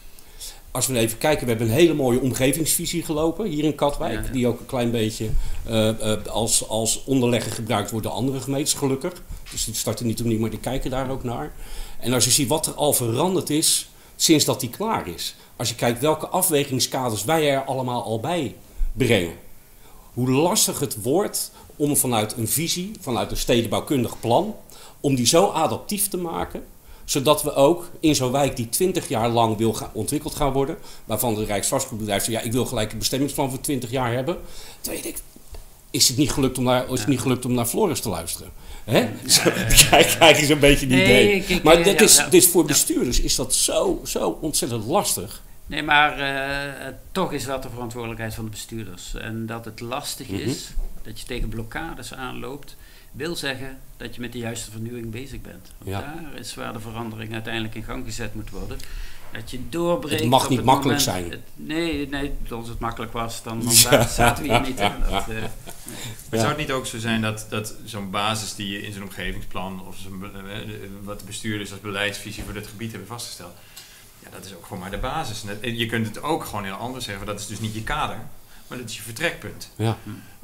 Als 0.70 0.86
we 0.86 0.98
even 0.98 1.18
kijken, 1.18 1.44
we 1.44 1.50
hebben 1.50 1.68
een 1.68 1.74
hele 1.74 1.94
mooie 1.94 2.20
omgevingsvisie 2.20 3.02
gelopen 3.02 3.46
hier 3.46 3.64
in 3.64 3.74
Katwijk. 3.74 4.20
Ja, 4.20 4.26
ja. 4.26 4.32
Die 4.32 4.46
ook 4.46 4.60
een 4.60 4.66
klein 4.66 4.90
beetje 4.90 5.28
uh, 5.68 6.26
als, 6.26 6.68
als 6.68 7.04
onderlegger 7.04 7.52
gebruikt 7.52 7.90
wordt 7.90 8.06
door 8.06 8.14
andere 8.14 8.40
gemeentes, 8.40 8.74
gelukkig. 8.74 9.12
Dus 9.50 9.64
die 9.64 9.74
starten 9.74 10.06
niet 10.06 10.20
opnieuw, 10.20 10.38
maar 10.38 10.50
die 10.50 10.58
kijken 10.58 10.90
daar 10.90 11.10
ook 11.10 11.24
naar. 11.24 11.52
En 12.04 12.12
als 12.12 12.24
je 12.24 12.30
ziet 12.30 12.48
wat 12.48 12.66
er 12.66 12.74
al 12.74 12.92
veranderd 12.92 13.50
is 13.50 13.88
sinds 14.16 14.44
dat 14.44 14.60
die 14.60 14.68
klaar 14.68 15.08
is. 15.08 15.34
Als 15.56 15.68
je 15.68 15.74
kijkt 15.74 16.00
welke 16.00 16.28
afwegingskaders 16.28 17.24
wij 17.24 17.50
er 17.50 17.64
allemaal 17.64 18.02
al 18.02 18.20
bij 18.20 18.56
brengen. 18.92 19.36
Hoe 20.14 20.30
lastig 20.30 20.80
het 20.80 21.02
wordt 21.02 21.50
om 21.76 21.96
vanuit 21.96 22.36
een 22.36 22.48
visie, 22.48 22.92
vanuit 23.00 23.30
een 23.30 23.36
stedenbouwkundig 23.36 24.20
plan, 24.20 24.54
om 25.00 25.14
die 25.14 25.26
zo 25.26 25.50
adaptief 25.50 26.08
te 26.08 26.16
maken 26.16 26.64
zodat 27.04 27.42
we 27.42 27.54
ook 27.54 27.90
in 28.00 28.14
zo'n 28.14 28.32
wijk 28.32 28.56
die 28.56 28.68
20 28.68 29.08
jaar 29.08 29.28
lang 29.28 29.56
wil 29.56 29.72
gaan, 29.72 29.90
ontwikkeld 29.92 30.34
gaan 30.34 30.52
worden, 30.52 30.76
waarvan 31.04 31.34
de 31.34 31.44
Rijksvastgoedbedrijf 31.44 32.24
zegt, 32.24 32.38
ja, 32.38 32.44
ik 32.44 32.52
wil 32.52 32.66
gelijk 32.66 32.92
een 32.92 32.98
bestemmingsplan 32.98 33.50
voor 33.50 33.60
20 33.60 33.90
jaar 33.90 34.12
hebben. 34.12 34.36
Toen 34.80 34.94
ik, 34.94 35.22
is 35.90 36.08
het 36.08 36.16
niet 36.16 36.32
gelukt 36.32 36.58
om 36.58 36.64
naar, 36.64 36.92
is 36.92 37.00
het 37.00 37.08
niet 37.08 37.20
gelukt 37.20 37.44
om 37.44 37.52
naar 37.52 37.66
Floris 37.66 38.00
te 38.00 38.08
luisteren? 38.08 38.52
Hè? 38.84 38.98
Ja, 38.98 39.50
kijk, 39.90 40.16
kijk 40.18 40.36
eens 40.36 40.48
een 40.48 40.58
beetje 40.58 40.86
die 40.86 40.96
nee, 40.96 41.04
idee. 41.04 41.34
Ik, 41.36 41.48
ik, 41.48 41.62
maar 41.62 41.82
dit, 41.82 42.00
is, 42.00 42.24
dit 42.30 42.46
voor 42.46 42.64
bestuurders 42.64 43.20
is 43.20 43.34
dat 43.34 43.54
zo, 43.54 44.00
zo 44.04 44.38
ontzettend 44.40 44.84
lastig. 44.84 45.42
Nee, 45.66 45.82
maar 45.82 46.20
uh, 46.20 46.94
toch 47.12 47.32
is 47.32 47.44
dat 47.44 47.62
de 47.62 47.70
verantwoordelijkheid 47.70 48.34
van 48.34 48.44
de 48.44 48.50
bestuurders. 48.50 49.14
En 49.14 49.46
dat 49.46 49.64
het 49.64 49.80
lastig 49.80 50.28
mm 50.28 50.36
-hmm. 50.36 50.48
is, 50.48 50.70
dat 51.02 51.20
je 51.20 51.26
tegen 51.26 51.48
blokkades 51.48 52.14
aanloopt, 52.14 52.76
wil 53.12 53.36
zeggen 53.36 53.78
dat 53.96 54.14
je 54.14 54.20
met 54.20 54.32
de 54.32 54.38
juiste 54.38 54.70
vernieuwing 54.70 55.10
bezig 55.10 55.40
bent. 55.40 55.70
Want 55.78 55.90
ja. 55.90 56.00
daar 56.00 56.40
is 56.40 56.54
waar 56.54 56.72
de 56.72 56.80
verandering 56.80 57.32
uiteindelijk 57.32 57.74
in 57.74 57.82
gang 57.82 58.04
gezet 58.04 58.34
moet 58.34 58.50
worden. 58.50 58.78
Dat 59.34 59.50
je 59.50 59.68
doorbreekt. 59.68 60.20
Het 60.20 60.28
mag 60.28 60.48
niet 60.48 60.58
het 60.58 60.66
makkelijk 60.66 61.00
moment, 61.00 61.26
zijn. 61.26 61.30
Het, 61.30 61.40
nee, 61.54 62.08
nee, 62.08 62.32
als 62.50 62.68
het 62.68 62.78
makkelijk 62.78 63.12
was, 63.12 63.42
dan, 63.42 63.60
dan 63.64 63.72
ja. 63.72 64.06
zaten 64.06 64.44
we 64.44 64.50
hier 64.50 64.60
niet 64.60 64.80
in. 64.80 64.92
Dat, 65.10 65.20
uh, 65.20 65.26
nee. 65.26 65.48
Maar 66.30 66.38
zou 66.38 66.48
het 66.48 66.56
niet 66.56 66.70
ook 66.70 66.86
zo 66.86 66.98
zijn 66.98 67.22
dat, 67.22 67.46
dat 67.48 67.74
zo'n 67.84 68.10
basis 68.10 68.54
die 68.54 68.68
je 68.68 68.82
in 68.82 68.92
zo'n 68.92 69.02
omgevingsplan 69.02 69.86
of 69.86 69.96
zo'n, 69.96 70.24
wat 71.02 71.18
de 71.18 71.24
bestuurders 71.24 71.70
als 71.70 71.80
beleidsvisie 71.80 72.44
voor 72.44 72.52
dit 72.52 72.66
gebied 72.66 72.90
hebben 72.90 73.08
vastgesteld, 73.08 73.52
ja, 74.18 74.28
dat 74.30 74.44
is 74.44 74.54
ook 74.54 74.62
gewoon 74.62 74.78
maar 74.78 74.90
de 74.90 74.98
basis. 74.98 75.44
Je 75.60 75.86
kunt 75.86 76.06
het 76.06 76.22
ook 76.22 76.44
gewoon 76.44 76.64
heel 76.64 76.74
anders 76.74 77.04
zeggen, 77.04 77.26
dat 77.26 77.40
is 77.40 77.46
dus 77.46 77.60
niet 77.60 77.74
je 77.74 77.82
kader, 77.82 78.18
maar 78.66 78.78
dat 78.78 78.88
is 78.88 78.96
je 78.96 79.02
vertrekpunt. 79.02 79.70
Ja. 79.76 79.98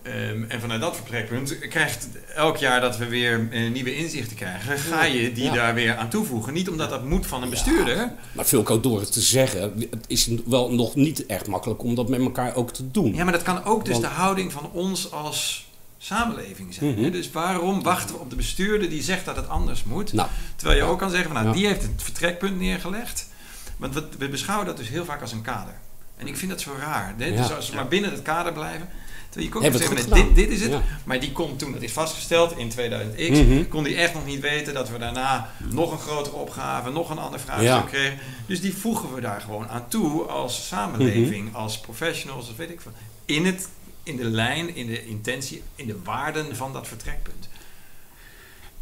Um, 0.06 0.44
en 0.48 0.60
vanuit 0.60 0.80
dat 0.80 0.96
vertrekpunt 0.96 1.58
krijgt 1.58 2.08
elk 2.34 2.56
jaar 2.56 2.80
dat 2.80 2.96
we 2.96 3.08
weer 3.08 3.48
uh, 3.50 3.70
nieuwe 3.70 3.96
inzichten 3.96 4.36
krijgen, 4.36 4.78
ga 4.78 5.04
je 5.04 5.32
die 5.32 5.44
ja. 5.44 5.52
daar 5.52 5.74
weer 5.74 5.96
aan 5.96 6.08
toevoegen. 6.08 6.52
Niet 6.52 6.68
omdat 6.68 6.90
dat 6.90 7.04
moet 7.04 7.26
van 7.26 7.42
een 7.42 7.50
bestuurder. 7.50 7.96
Ja, 7.96 8.14
maar 8.32 8.46
veel 8.46 8.80
door 8.80 9.00
het 9.00 9.12
te 9.12 9.20
zeggen, 9.20 9.60
het 9.90 10.04
is 10.06 10.28
wel 10.46 10.72
nog 10.72 10.94
niet 10.94 11.26
echt 11.26 11.46
makkelijk 11.46 11.82
om 11.82 11.94
dat 11.94 12.08
met 12.08 12.20
elkaar 12.20 12.54
ook 12.54 12.72
te 12.72 12.90
doen. 12.90 13.14
Ja, 13.14 13.24
maar 13.24 13.32
dat 13.32 13.42
kan 13.42 13.64
ook 13.64 13.84
dus 13.84 13.92
Want, 13.92 14.04
de 14.04 14.10
houding 14.10 14.52
van 14.52 14.70
ons 14.72 15.12
als 15.12 15.68
samenleving 15.98 16.74
zijn. 16.74 16.90
Mm-hmm. 16.90 17.10
Dus 17.10 17.30
waarom 17.30 17.82
wachten 17.82 18.14
we 18.14 18.20
op 18.20 18.30
de 18.30 18.36
bestuurder 18.36 18.90
die 18.90 19.02
zegt 19.02 19.24
dat 19.24 19.36
het 19.36 19.48
anders 19.48 19.84
moet? 19.84 20.12
Nou, 20.12 20.28
terwijl 20.56 20.78
je 20.78 20.84
ook 20.86 20.98
kan 20.98 21.10
zeggen, 21.10 21.32
van, 21.32 21.42
nou, 21.42 21.56
die 21.56 21.66
heeft 21.66 21.82
het 21.82 22.02
vertrekpunt 22.02 22.58
neergelegd. 22.58 23.28
Want 23.76 23.94
we, 23.94 24.04
we, 24.18 24.28
beschouwen 24.28 24.66
dat 24.66 24.76
dus 24.76 24.88
heel 24.88 25.04
vaak 25.04 25.20
als 25.20 25.32
een 25.32 25.42
kader. 25.42 25.74
En 26.16 26.26
ik 26.26 26.36
vind 26.36 26.50
dat 26.50 26.60
zo 26.60 26.70
raar. 26.78 27.14
Hè? 27.18 27.36
Dus 27.36 27.52
als 27.52 27.70
we 27.70 27.76
maar 27.76 27.88
binnen 27.88 28.10
het 28.10 28.22
kader 28.22 28.52
blijven. 28.52 28.88
Terwijl 29.30 29.52
je 29.52 29.70
kon 29.70 29.78
zeggen, 29.78 30.14
dit, 30.14 30.34
dit 30.34 30.50
is 30.50 30.60
het. 30.60 30.70
Ja. 30.70 30.82
Maar 31.04 31.20
die 31.20 31.32
kon 31.32 31.56
toen, 31.56 31.72
dat 31.72 31.82
is 31.82 31.92
vastgesteld 31.92 32.56
in 32.56 32.70
2000X, 32.70 33.30
mm-hmm. 33.30 33.68
kon 33.68 33.84
die 33.84 33.96
echt 33.96 34.14
nog 34.14 34.26
niet 34.26 34.40
weten 34.40 34.74
dat 34.74 34.90
we 34.90 34.98
daarna 34.98 35.50
nog 35.68 35.92
een 35.92 35.98
grotere 35.98 36.36
opgave, 36.36 36.90
nog 36.90 37.10
een 37.10 37.18
ander 37.18 37.40
vraagstuk 37.40 37.68
ja. 37.68 37.80
kregen. 37.80 38.18
Dus 38.46 38.60
die 38.60 38.74
voegen 38.74 39.14
we 39.14 39.20
daar 39.20 39.40
gewoon 39.40 39.68
aan 39.68 39.88
toe 39.88 40.22
als 40.22 40.66
samenleving, 40.66 41.44
mm-hmm. 41.44 41.60
als 41.60 41.80
professionals, 41.80 42.50
of 42.50 42.56
weet 42.56 42.70
ik 42.70 42.80
veel. 42.80 42.92
In, 43.24 43.46
het, 43.46 43.68
in 44.02 44.16
de 44.16 44.24
lijn, 44.24 44.74
in 44.74 44.86
de 44.86 45.06
intentie, 45.06 45.62
in 45.74 45.86
de 45.86 45.96
waarden 46.04 46.56
van 46.56 46.72
dat 46.72 46.88
vertrekpunt. 46.88 47.48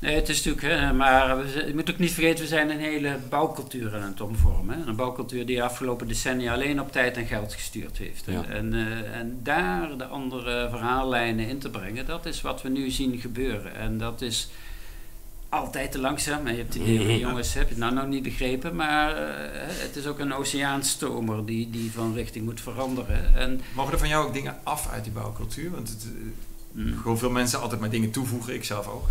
Nee, 0.01 0.15
het 0.15 0.29
is 0.29 0.45
natuurlijk, 0.45 0.81
hè, 0.81 0.93
maar 0.93 1.39
we, 1.39 1.65
je 1.67 1.75
moet 1.75 1.91
ook 1.91 1.99
niet 1.99 2.13
vergeten, 2.13 2.43
we 2.43 2.47
zijn 2.49 2.71
een 2.71 2.79
hele 2.79 3.19
bouwcultuur 3.29 3.95
aan 3.95 4.03
het 4.03 4.21
omvormen. 4.21 4.79
Hè. 4.79 4.87
Een 4.87 4.97
bouwcultuur 4.97 5.47
die 5.47 5.57
de 5.57 5.63
afgelopen 5.63 6.09
decennia 6.09 6.53
alleen 6.53 6.81
op 6.81 6.93
tijd 6.93 7.17
en 7.17 7.27
geld 7.27 7.55
gestuurd 7.55 7.99
heeft. 7.99 8.25
Ja. 8.27 8.45
En, 8.45 8.75
uh, 8.75 9.17
en 9.17 9.41
daar 9.43 9.97
de 9.97 10.05
andere 10.05 10.69
verhaallijnen 10.71 11.49
in 11.49 11.59
te 11.59 11.71
brengen, 11.71 12.07
dat 12.07 12.27
is 12.27 12.41
wat 12.41 12.63
we 12.63 12.69
nu 12.69 12.91
zien 12.91 13.19
gebeuren. 13.19 13.75
En 13.75 13.99
dat 13.99 14.21
is 14.21 14.49
altijd 15.49 15.93
te 15.93 15.99
langzaam. 15.99 16.49
Je 16.49 16.57
hebt 16.57 16.73
die 16.73 17.19
jongens, 17.19 17.55
heb 17.55 17.69
je 17.69 17.75
het 17.75 17.79
nou 17.79 17.95
nog 17.95 18.07
niet 18.07 18.23
begrepen, 18.23 18.77
maar 18.77 19.13
uh, 19.13 19.29
het 19.59 19.97
is 19.97 20.07
ook 20.07 20.19
een 20.19 20.35
oceaanstomer 20.35 21.47
die, 21.47 21.71
die 21.71 21.93
van 21.93 22.15
richting 22.15 22.45
moet 22.45 22.61
veranderen. 22.61 23.35
En 23.37 23.61
Mogen 23.75 23.93
er 23.93 23.99
van 23.99 24.09
jou 24.09 24.27
ook 24.27 24.33
dingen 24.33 24.59
af 24.63 24.89
uit 24.89 25.05
die 25.05 25.13
bouwcultuur? 25.13 25.71
Want 25.71 25.89
het, 25.89 26.07
uh, 26.73 26.85
mm. 26.85 26.99
gewoon 26.99 27.19
veel 27.19 27.31
mensen 27.31 27.61
altijd 27.61 27.81
maar 27.81 27.91
dingen 27.91 28.11
toevoegen, 28.11 28.55
ik 28.55 28.65
zelf 28.65 28.89
ook. 28.89 29.09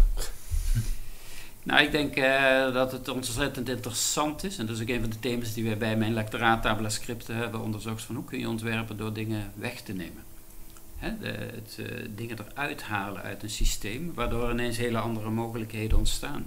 Nou, 1.68 1.84
ik 1.84 1.92
denk 1.92 2.18
uh, 2.18 2.74
dat 2.74 2.92
het 2.92 3.08
ontzettend 3.08 3.70
interessant 3.70 4.44
is. 4.44 4.58
En 4.58 4.66
dat 4.66 4.76
is 4.76 4.82
ook 4.82 4.88
een 4.88 5.02
van 5.02 5.10
de 5.10 5.20
thema's 5.20 5.54
die 5.54 5.64
wij 5.64 5.78
bij 5.78 5.98
mijn 5.98 6.14
lectoraat 6.14 6.62
Tabula 6.62 6.90
Scripten 6.90 7.36
hebben 7.36 7.62
onderzocht. 7.62 8.04
Van 8.04 8.16
hoe 8.16 8.26
kun 8.26 8.40
je 8.40 8.50
ontwerpen 8.50 8.98
door 8.98 9.14
dingen 9.14 9.52
weg 9.56 9.82
te 9.82 9.94
nemen. 9.94 10.24
Hè, 10.98 11.18
de, 11.20 11.28
het 11.28 11.78
uh, 11.80 11.88
dingen 12.16 12.38
eruit 12.40 12.84
halen 12.84 13.22
uit 13.22 13.44
een 13.44 13.50
systeem, 13.50 14.12
waardoor 14.14 14.52
ineens 14.52 14.78
hele 14.78 14.98
andere 14.98 15.30
mogelijkheden 15.30 15.98
ontstaan. 15.98 16.46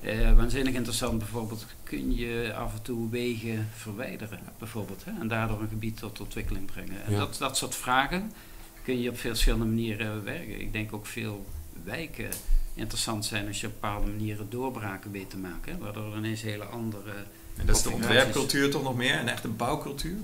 Uh, 0.00 0.32
waanzinnig 0.32 0.74
interessant 0.74 1.18
bijvoorbeeld, 1.18 1.66
kun 1.82 2.14
je 2.16 2.54
af 2.54 2.72
en 2.72 2.82
toe 2.82 3.10
wegen 3.10 3.68
verwijderen, 3.74 4.40
bijvoorbeeld. 4.58 5.04
Hè, 5.04 5.20
en 5.20 5.28
daardoor 5.28 5.60
een 5.60 5.68
gebied 5.68 5.96
tot 5.96 6.20
ontwikkeling 6.20 6.66
brengen. 6.66 7.04
En 7.04 7.12
ja. 7.12 7.18
dat, 7.18 7.36
dat 7.38 7.56
soort 7.56 7.74
vragen 7.74 8.32
kun 8.82 9.00
je 9.00 9.08
op 9.08 9.18
veel 9.18 9.30
verschillende 9.30 9.64
manieren 9.64 10.24
werken. 10.24 10.60
Ik 10.60 10.72
denk 10.72 10.92
ook 10.92 11.06
veel 11.06 11.46
wijken 11.84 12.28
interessant 12.74 13.24
zijn 13.24 13.46
als 13.46 13.60
je 13.60 13.66
op 13.66 13.72
bepaalde 13.80 14.06
manieren 14.06 14.46
doorbraken 14.50 15.12
weet 15.12 15.30
te 15.30 15.36
maken. 15.36 15.78
Waardoor 15.78 16.12
er 16.12 16.18
ineens 16.18 16.42
hele 16.42 16.64
andere. 16.64 17.12
En 17.56 17.66
dat 17.66 17.76
is 17.76 17.82
de 17.82 17.90
ontwerpcultuur 17.90 18.70
toch 18.70 18.82
nog 18.82 18.96
meer, 18.96 19.18
een 19.20 19.28
echte 19.28 19.48
bouwcultuur? 19.48 20.16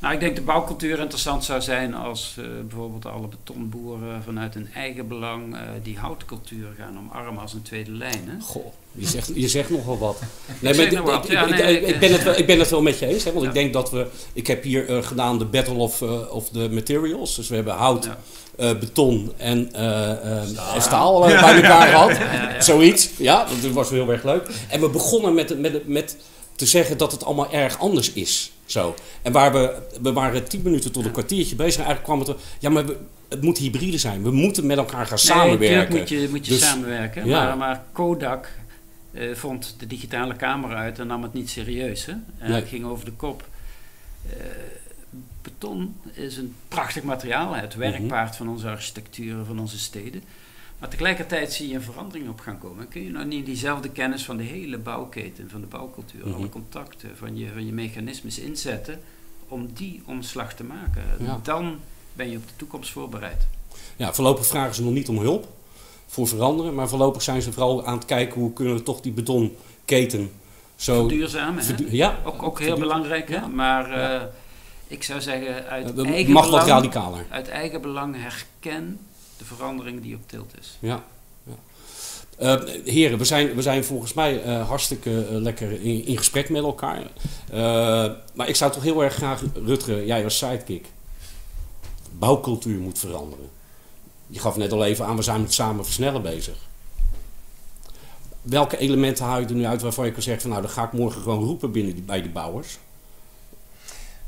Nou, 0.00 0.14
ik 0.14 0.20
denk 0.20 0.36
de 0.36 0.42
bouwcultuur 0.42 0.98
interessant 0.98 1.44
zou 1.44 1.60
zijn 1.60 1.94
als 1.94 2.36
uh, 2.38 2.44
bijvoorbeeld 2.68 3.06
alle 3.06 3.26
betonboeren 3.26 4.22
vanuit 4.22 4.54
hun 4.54 4.68
eigen 4.74 5.08
belang 5.08 5.54
uh, 5.54 5.60
die 5.82 5.98
houtcultuur 5.98 6.66
gaan 6.78 6.98
omarmen 6.98 7.42
als 7.42 7.52
een 7.52 7.62
tweede 7.62 7.90
lijn. 7.90 8.28
Hè? 8.28 8.40
Goh, 8.40 8.66
je 8.92 9.06
zegt, 9.06 9.30
je 9.34 9.48
zegt 9.48 9.70
nogal 9.70 9.98
wat. 9.98 10.20
Nee, 10.60 10.74
maar 10.74 10.84
ik, 10.84 12.00
ben 12.00 12.12
het 12.12 12.22
wel, 12.22 12.38
ik 12.38 12.46
ben 12.46 12.58
het 12.58 12.70
wel 12.70 12.82
met 12.82 12.98
je 12.98 13.06
eens, 13.06 13.24
hè, 13.24 13.32
want 13.32 13.42
ja. 13.42 13.48
ik 13.48 13.54
denk 13.54 13.72
dat 13.72 13.90
we. 13.90 14.06
Ik 14.32 14.46
heb 14.46 14.62
hier 14.62 14.90
uh, 14.90 15.02
gedaan 15.02 15.38
de 15.38 15.44
Battle 15.44 15.74
of, 15.74 16.02
of 16.30 16.48
the 16.48 16.68
Materials. 16.70 17.36
Dus 17.36 17.48
we 17.48 17.54
hebben 17.54 17.74
hout. 17.74 18.04
Ja. 18.04 18.18
Uh, 18.60 18.78
beton 18.78 19.32
en 19.36 19.70
uh, 19.76 19.80
uh, 19.80 20.80
staal 20.80 21.20
bij 21.20 21.34
elkaar 21.34 21.88
gehad. 21.88 22.16
Ja, 22.16 22.32
ja, 22.32 22.60
Zoiets. 22.60 23.10
Ja, 23.16 23.46
dat 23.62 23.72
was 23.72 23.90
heel 23.90 24.10
erg 24.10 24.22
leuk. 24.24 24.48
En 24.68 24.80
we 24.80 24.88
begonnen 24.88 25.34
met, 25.34 25.58
met, 25.60 25.88
met 25.88 26.16
te 26.54 26.66
zeggen 26.66 26.98
dat 26.98 27.12
het 27.12 27.24
allemaal 27.24 27.52
erg 27.52 27.78
anders 27.78 28.12
is. 28.12 28.52
Zo. 28.66 28.94
En 29.22 29.32
waar 29.32 29.52
we, 29.52 29.76
we 30.02 30.12
waren 30.12 30.48
tien 30.48 30.62
minuten 30.62 30.92
tot 30.92 31.04
een 31.04 31.10
kwartiertje 31.10 31.56
bezig. 31.56 31.80
En 31.80 31.86
eigenlijk 31.86 32.04
kwam 32.04 32.18
het 32.18 32.28
er, 32.28 32.36
ja, 32.58 32.70
maar 32.70 32.86
we, 32.86 32.96
het 33.28 33.42
moet 33.42 33.58
hybride 33.58 33.98
zijn. 33.98 34.22
We 34.22 34.30
moeten 34.30 34.66
met 34.66 34.78
elkaar 34.78 35.06
gaan 35.06 35.18
nee, 35.24 35.36
samenwerken. 35.36 35.96
moet 35.96 36.08
je, 36.08 36.26
moet 36.30 36.46
je 36.46 36.52
dus, 36.52 36.60
samenwerken. 36.60 37.26
Ja. 37.26 37.44
Maar, 37.44 37.56
maar 37.56 37.84
Kodak 37.92 38.48
uh, 39.12 39.34
vond 39.34 39.74
de 39.78 39.86
digitale 39.86 40.36
camera 40.36 40.74
uit 40.74 40.98
en 40.98 41.06
nam 41.06 41.22
het 41.22 41.32
niet 41.32 41.50
serieus. 41.50 42.06
Hè? 42.06 42.12
En 42.12 42.50
nee. 42.50 42.60
het 42.60 42.68
ging 42.68 42.84
over 42.84 43.04
de 43.04 43.12
kop. 43.12 43.44
Uh, 44.26 44.32
beton 45.46 45.96
is 46.12 46.36
een 46.36 46.54
prachtig 46.68 47.02
materiaal. 47.02 47.54
Het 47.54 47.74
werkpaard 47.74 48.30
mm 48.30 48.36
-hmm. 48.36 48.36
van 48.36 48.48
onze 48.48 48.68
architectuur, 48.68 49.44
van 49.44 49.58
onze 49.58 49.78
steden. 49.78 50.22
Maar 50.78 50.88
tegelijkertijd 50.88 51.52
zie 51.52 51.68
je 51.68 51.74
een 51.74 51.82
verandering 51.82 52.28
op 52.28 52.40
gaan 52.40 52.58
komen. 52.58 52.88
Kun 52.88 53.02
je 53.02 53.10
nou 53.10 53.26
niet 53.26 53.46
diezelfde 53.46 53.88
kennis 53.88 54.24
van 54.24 54.36
de 54.36 54.42
hele 54.42 54.78
bouwketen, 54.78 55.50
van 55.50 55.60
de 55.60 55.66
bouwcultuur, 55.66 56.20
mm 56.24 56.30
-hmm. 56.30 56.34
alle 56.34 56.48
contacten, 56.48 57.16
van 57.16 57.36
je, 57.36 57.48
van 57.52 57.66
je 57.66 57.72
mechanismes 57.72 58.38
inzetten 58.38 59.00
om 59.48 59.68
die 59.74 60.02
omslag 60.04 60.54
te 60.54 60.64
maken? 60.64 61.04
Ja. 61.18 61.40
Dan 61.42 61.78
ben 62.12 62.30
je 62.30 62.36
op 62.36 62.46
de 62.46 62.56
toekomst 62.56 62.90
voorbereid. 62.90 63.46
Ja, 63.96 64.14
voorlopig 64.14 64.46
vragen 64.46 64.74
ze 64.74 64.82
nog 64.82 64.92
niet 64.92 65.08
om 65.08 65.18
hulp 65.18 65.48
voor 66.06 66.28
veranderen, 66.28 66.74
maar 66.74 66.88
voorlopig 66.88 67.22
zijn 67.22 67.42
ze 67.42 67.52
vooral 67.52 67.86
aan 67.86 67.96
het 67.96 68.04
kijken 68.04 68.40
hoe 68.40 68.52
kunnen 68.52 68.74
we 68.74 68.82
toch 68.82 69.00
die 69.00 69.12
betonketen 69.12 70.30
zo... 70.76 70.98
Verduurzamen, 70.98 71.64
verdu 71.64 71.86
ja. 71.90 72.18
Ook, 72.24 72.42
ook 72.42 72.60
heel 72.60 72.78
belangrijk, 72.78 73.28
hè? 73.28 73.48
maar 73.48 73.88
uh, 73.88 73.94
ja. 73.94 74.30
Ik 74.86 75.02
zou 75.02 75.20
zeggen 75.20 75.66
uit 75.66 75.98
eigen 76.04 76.32
mag 76.32 76.44
belang... 76.44 76.64
wat 76.64 76.66
radicaler. 76.66 77.26
Uit 77.30 77.48
eigen 77.48 77.80
belang 77.80 78.16
herken 78.22 78.98
de 79.38 79.44
verandering 79.44 80.02
die 80.02 80.14
op 80.14 80.28
tilt 80.28 80.52
is. 80.60 80.76
Ja. 80.80 81.04
Uh, 82.40 82.60
heren, 82.84 83.18
we 83.18 83.24
zijn, 83.24 83.54
we 83.54 83.62
zijn 83.62 83.84
volgens 83.84 84.12
mij 84.12 84.44
uh, 84.44 84.68
hartstikke 84.68 85.10
uh, 85.10 85.36
lekker 85.36 85.72
in, 85.72 86.06
in, 86.06 86.16
gesprek 86.16 86.48
met 86.48 86.62
elkaar. 86.62 87.02
maar 88.34 88.48
ik 88.48 88.56
zou 88.56 88.72
toch 88.72 88.82
heel 88.82 89.04
erg 89.04 89.14
graag, 89.14 89.42
Rutger, 89.64 90.06
jij 90.06 90.24
als 90.24 90.38
sidekick, 90.38 90.86
bouwcultuur 92.18 92.80
moet 92.80 92.98
veranderen. 92.98 93.50
Je 94.26 94.38
gaf 94.38 94.56
net 94.56 94.72
al 94.72 94.84
even 94.84 95.06
aan, 95.06 95.16
we 95.16 95.22
zijn 95.22 95.40
met 95.40 95.52
samen 95.52 95.84
versnellen 95.84 96.22
bezig. 96.22 96.56
Welke 98.42 98.78
elementen 98.78 99.24
haal 99.24 99.40
je 99.40 99.46
er 99.46 99.54
nu 99.54 99.66
uit 99.66 99.82
waarvan 99.82 100.06
je 100.06 100.12
kan 100.12 100.22
zeggen 100.22 100.42
van 100.42 100.50
nou, 100.50 100.62
dan 100.62 100.70
ga 100.70 100.84
ik 100.84 100.92
morgen 100.92 101.22
gewoon 101.22 101.44
roepen 101.44 101.72
binnen 101.72 101.94
die, 101.94 102.02
bij 102.02 102.22
de 102.22 102.28
bouwers? 102.28 102.78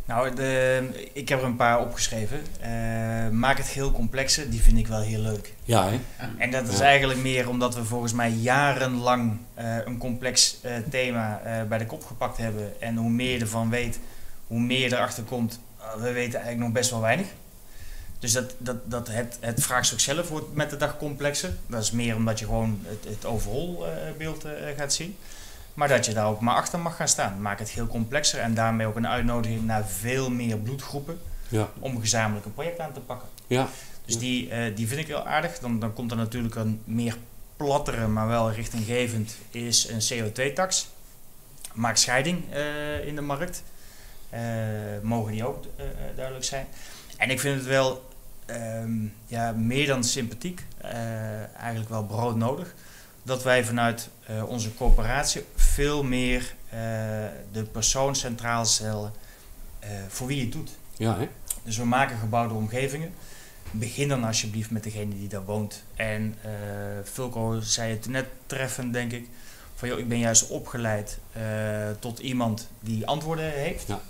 Nou, 0.08 0.34
de, 0.34 0.88
ik 1.12 1.28
heb 1.28 1.38
er 1.40 1.44
een 1.44 1.56
paar 1.56 1.80
opgeschreven. 1.80 2.40
Uh, 2.60 3.28
maak 3.28 3.58
het 3.58 3.66
heel 3.66 3.92
complexer, 3.92 4.50
die 4.50 4.62
vind 4.62 4.78
ik 4.78 4.86
wel 4.86 5.00
heel 5.00 5.20
leuk. 5.20 5.54
Ja, 5.64 5.88
hè? 5.88 6.00
En 6.38 6.50
dat 6.50 6.68
is 6.68 6.78
ja. 6.78 6.84
eigenlijk 6.84 7.20
meer 7.20 7.48
omdat 7.48 7.74
we 7.74 7.84
volgens 7.84 8.12
mij 8.12 8.30
jarenlang 8.30 9.38
uh, 9.58 9.76
een 9.84 9.98
complex 9.98 10.56
uh, 10.64 10.72
thema 10.90 11.40
bij 11.68 11.78
de 11.78 11.86
kop 11.86 12.04
gepakt 12.04 12.36
hebben. 12.36 12.80
En 12.80 12.96
hoe 12.96 13.10
meer 13.10 13.32
je 13.32 13.40
ervan 13.40 13.70
weet, 13.70 13.98
hoe 14.46 14.60
meer 14.60 14.92
erachter 14.92 15.22
komt. 15.22 15.60
we 15.98 16.12
weten 16.12 16.40
eigenlijk 16.40 16.58
nog 16.58 16.72
best 16.72 16.90
wel 16.90 17.00
weinig. 17.00 17.26
Dus 18.18 18.32
dat, 18.32 18.54
dat, 18.58 18.90
dat 18.90 19.08
het, 19.08 19.38
het 19.40 19.62
vraagstuk 19.62 20.00
zelf 20.00 20.28
wordt 20.28 20.54
met 20.54 20.70
de 20.70 20.76
dag 20.76 20.96
complexer. 20.96 21.50
Dat 21.66 21.82
is 21.82 21.90
meer 21.90 22.16
omdat 22.16 22.38
je 22.38 22.44
gewoon 22.44 22.80
het, 22.84 23.14
het 23.14 23.24
overall 23.24 23.76
beeld 24.18 24.44
gaat 24.76 24.92
zien. 24.92 25.16
Maar 25.78 25.88
dat 25.88 26.06
je 26.06 26.12
daar 26.12 26.26
ook 26.26 26.40
maar 26.40 26.54
achter 26.54 26.78
mag 26.78 26.96
gaan 26.96 27.08
staan. 27.08 27.42
Maak 27.42 27.58
het 27.58 27.70
heel 27.70 27.86
complexer 27.86 28.40
en 28.40 28.54
daarmee 28.54 28.86
ook 28.86 28.96
een 28.96 29.06
uitnodiging 29.06 29.64
naar 29.64 29.86
veel 29.86 30.30
meer 30.30 30.58
bloedgroepen 30.58 31.20
ja. 31.48 31.68
om 31.78 32.00
gezamenlijk 32.00 32.46
een 32.46 32.54
project 32.54 32.78
aan 32.78 32.92
te 32.92 33.00
pakken. 33.00 33.28
Ja. 33.46 33.68
Dus. 34.04 34.18
Die, 34.18 34.48
uh, 34.48 34.76
die 34.76 34.88
vind 34.88 35.00
ik 35.00 35.06
heel 35.06 35.26
aardig. 35.26 35.58
Dan, 35.58 35.78
dan 35.78 35.92
komt 35.92 36.10
er 36.10 36.16
natuurlijk 36.16 36.54
een 36.54 36.80
meer 36.84 37.16
plattere, 37.56 38.06
maar 38.06 38.28
wel 38.28 38.52
richtinggevend, 38.52 39.36
is 39.50 39.88
een 39.88 40.32
CO2-tax. 40.32 40.88
Maak 41.72 41.96
scheiding 41.96 42.42
uh, 42.54 43.06
in 43.06 43.14
de 43.14 43.20
markt. 43.20 43.62
Uh, 44.34 44.40
mogen 45.02 45.32
die 45.32 45.46
ook 45.46 45.64
duidelijk 46.14 46.44
zijn. 46.44 46.66
En 47.16 47.30
ik 47.30 47.40
vind 47.40 47.56
het 47.56 47.66
wel 47.66 48.08
um, 48.46 49.14
ja, 49.26 49.52
meer 49.52 49.86
dan 49.86 50.04
sympathiek, 50.04 50.64
eigenlijk 51.56 51.88
wel 51.88 52.04
broodnodig 52.04 52.74
dat 53.28 53.42
wij 53.42 53.64
vanuit 53.64 54.08
uh, 54.30 54.48
onze 54.48 54.74
coöperatie 54.74 55.44
veel 55.56 56.02
meer 56.02 56.40
uh, 56.40 56.70
de 57.52 57.64
persoon 57.72 58.16
centraal 58.16 58.64
stellen 58.64 59.12
uh, 59.84 59.88
voor 60.08 60.26
wie 60.26 60.36
je 60.36 60.42
het 60.42 60.52
doet. 60.52 60.70
Ja, 60.96 61.18
hè? 61.18 61.28
Dus 61.62 61.76
we 61.76 61.84
maken 61.84 62.18
gebouwde 62.18 62.54
omgevingen. 62.54 63.14
Begin 63.70 64.08
dan 64.08 64.24
alsjeblieft 64.24 64.70
met 64.70 64.82
degene 64.82 65.14
die 65.14 65.28
daar 65.28 65.44
woont. 65.44 65.82
En 65.94 66.34
Fulco 67.04 67.60
zei 67.60 67.92
het 67.92 68.06
net 68.06 68.26
treffend, 68.46 68.92
denk 68.92 69.12
ik. 69.12 69.28
Van 69.74 69.88
joh, 69.88 69.98
ik 69.98 70.08
ben 70.08 70.18
juist 70.18 70.48
opgeleid 70.48 71.18
tot 71.98 72.18
iemand 72.18 72.68
die 72.80 73.06
antwoorden 73.06 73.52
heeft. 73.52 73.86
Ja. 73.86 74.00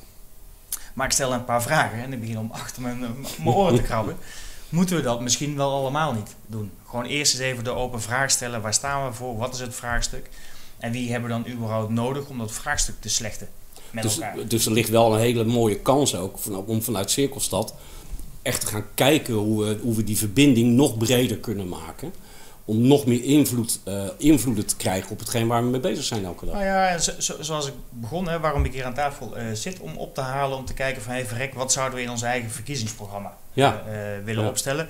Maar 0.94 1.06
ik 1.06 1.12
stel 1.12 1.32
een 1.32 1.44
paar 1.44 1.62
vragen 1.62 2.02
en 2.02 2.12
ik 2.12 2.20
begin 2.20 2.38
om 2.38 2.50
achter 2.50 2.82
mijn, 2.82 2.98
mijn 2.98 3.56
oren 3.56 3.74
te 3.74 3.82
krabben 3.82 4.16
moeten 4.68 4.96
we 4.96 5.02
dat 5.02 5.20
misschien 5.20 5.56
wel 5.56 5.70
allemaal 5.70 6.12
niet 6.12 6.36
doen. 6.46 6.70
Gewoon 6.88 7.04
eerst 7.04 7.32
eens 7.32 7.42
even 7.42 7.64
de 7.64 7.70
open 7.70 8.02
vraag 8.02 8.30
stellen. 8.30 8.62
Waar 8.62 8.74
staan 8.74 9.08
we 9.08 9.14
voor? 9.14 9.36
Wat 9.36 9.54
is 9.54 9.60
het 9.60 9.74
vraagstuk? 9.74 10.28
En 10.78 10.92
wie 10.92 11.10
hebben 11.10 11.30
we 11.30 11.42
dan 11.42 11.52
überhaupt 11.52 11.90
nodig 11.90 12.28
om 12.28 12.38
dat 12.38 12.52
vraagstuk 12.52 13.00
te 13.00 13.08
slechten 13.08 13.48
met 13.90 14.02
dus, 14.02 14.14
elkaar? 14.14 14.48
Dus 14.48 14.66
er 14.66 14.72
ligt 14.72 14.88
wel 14.88 15.14
een 15.14 15.20
hele 15.20 15.44
mooie 15.44 15.78
kans 15.78 16.14
ook 16.14 16.38
om 16.66 16.82
vanuit 16.82 17.10
Cirkelstad 17.10 17.74
echt 18.42 18.60
te 18.60 18.66
gaan 18.66 18.84
kijken 18.94 19.34
hoe 19.34 19.64
we, 19.64 19.78
hoe 19.82 19.94
we 19.94 20.04
die 20.04 20.16
verbinding 20.16 20.74
nog 20.74 20.96
breder 20.96 21.36
kunnen 21.36 21.68
maken. 21.68 22.12
Om 22.68 22.86
nog 22.86 23.06
meer 23.06 23.24
invloed, 23.24 23.80
uh, 23.88 24.02
invloeden 24.18 24.66
te 24.66 24.76
krijgen 24.76 25.10
op 25.10 25.18
hetgeen 25.18 25.46
waar 25.46 25.62
we 25.64 25.68
mee 25.70 25.80
bezig 25.80 26.04
zijn 26.04 26.24
elke 26.24 26.44
dag. 26.44 26.54
Nou 26.54 26.66
ja, 26.66 26.98
zo, 26.98 27.12
zo, 27.18 27.34
zoals 27.40 27.66
ik 27.66 27.72
begon, 27.90 28.28
hè, 28.28 28.40
waarom 28.40 28.64
ik 28.64 28.72
hier 28.72 28.84
aan 28.84 28.94
tafel 28.94 29.38
uh, 29.38 29.42
zit, 29.52 29.78
om 29.80 29.96
op 29.96 30.14
te 30.14 30.20
halen, 30.20 30.56
om 30.58 30.64
te 30.64 30.74
kijken 30.74 31.02
van 31.02 31.12
hey, 31.12 31.26
verrek, 31.26 31.54
wat 31.54 31.72
zouden 31.72 31.98
we 31.98 32.04
in 32.04 32.10
ons 32.10 32.22
eigen 32.22 32.50
verkiezingsprogramma 32.50 33.36
ja. 33.52 33.82
uh, 33.88 34.24
willen 34.24 34.42
Ja. 34.44 34.48
opstellen. 34.50 34.88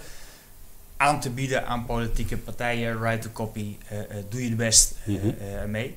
Aan 0.97 1.21
te 1.21 1.31
bieden 1.31 1.67
aan 1.67 1.87
politieke 1.87 2.37
partijen, 2.37 3.01
right 3.03 3.23
to 3.23 3.29
copy, 3.33 3.77
eh, 3.89 3.99
eh, 3.99 4.07
doe 4.29 4.43
je 4.43 4.49
de 4.49 4.55
best 4.57 4.95
eh, 5.07 5.15
Mhm. 5.15 5.27
eh, 5.29 5.65
mee. 5.67 5.97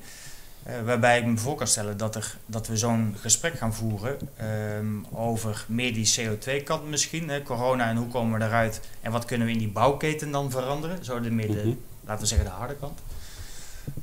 Eh, 0.64 0.82
waarbij 0.86 1.20
ik 1.20 1.26
me 1.26 1.38
voor 1.38 1.56
kan 1.56 1.68
stellen 1.68 1.98
dat, 1.98 2.16
er, 2.16 2.38
dat 2.46 2.68
we 2.68 2.78
zo'n 2.78 3.16
gesprek 3.20 3.54
gaan 3.58 3.74
voeren 3.74 4.18
ehm, 4.38 4.86
over 5.14 5.66
meer 5.68 5.94
die 5.94 6.14
CO2-kant 6.20 6.90
misschien. 6.90 7.30
Hè, 7.30 7.42
corona 7.44 7.90
en 7.90 7.96
hoe 7.96 8.08
komen 8.08 8.40
we 8.40 8.46
eruit 8.46 8.80
en 9.02 9.12
wat 9.12 9.26
kunnen 9.26 9.48
we 9.48 9.54
in 9.54 9.60
die 9.60 9.72
bouwketen 9.72 10.32
dan 10.32 10.52
veranderen. 10.52 11.06
Zo 11.06 11.20
de 11.20 11.30
de, 11.36 11.36
Mhm. 11.36 11.70
laten 12.06 12.22
we 12.22 12.26
zeggen, 12.28 12.48
de 12.48 12.54
harde 12.54 12.76
kant. 12.76 13.00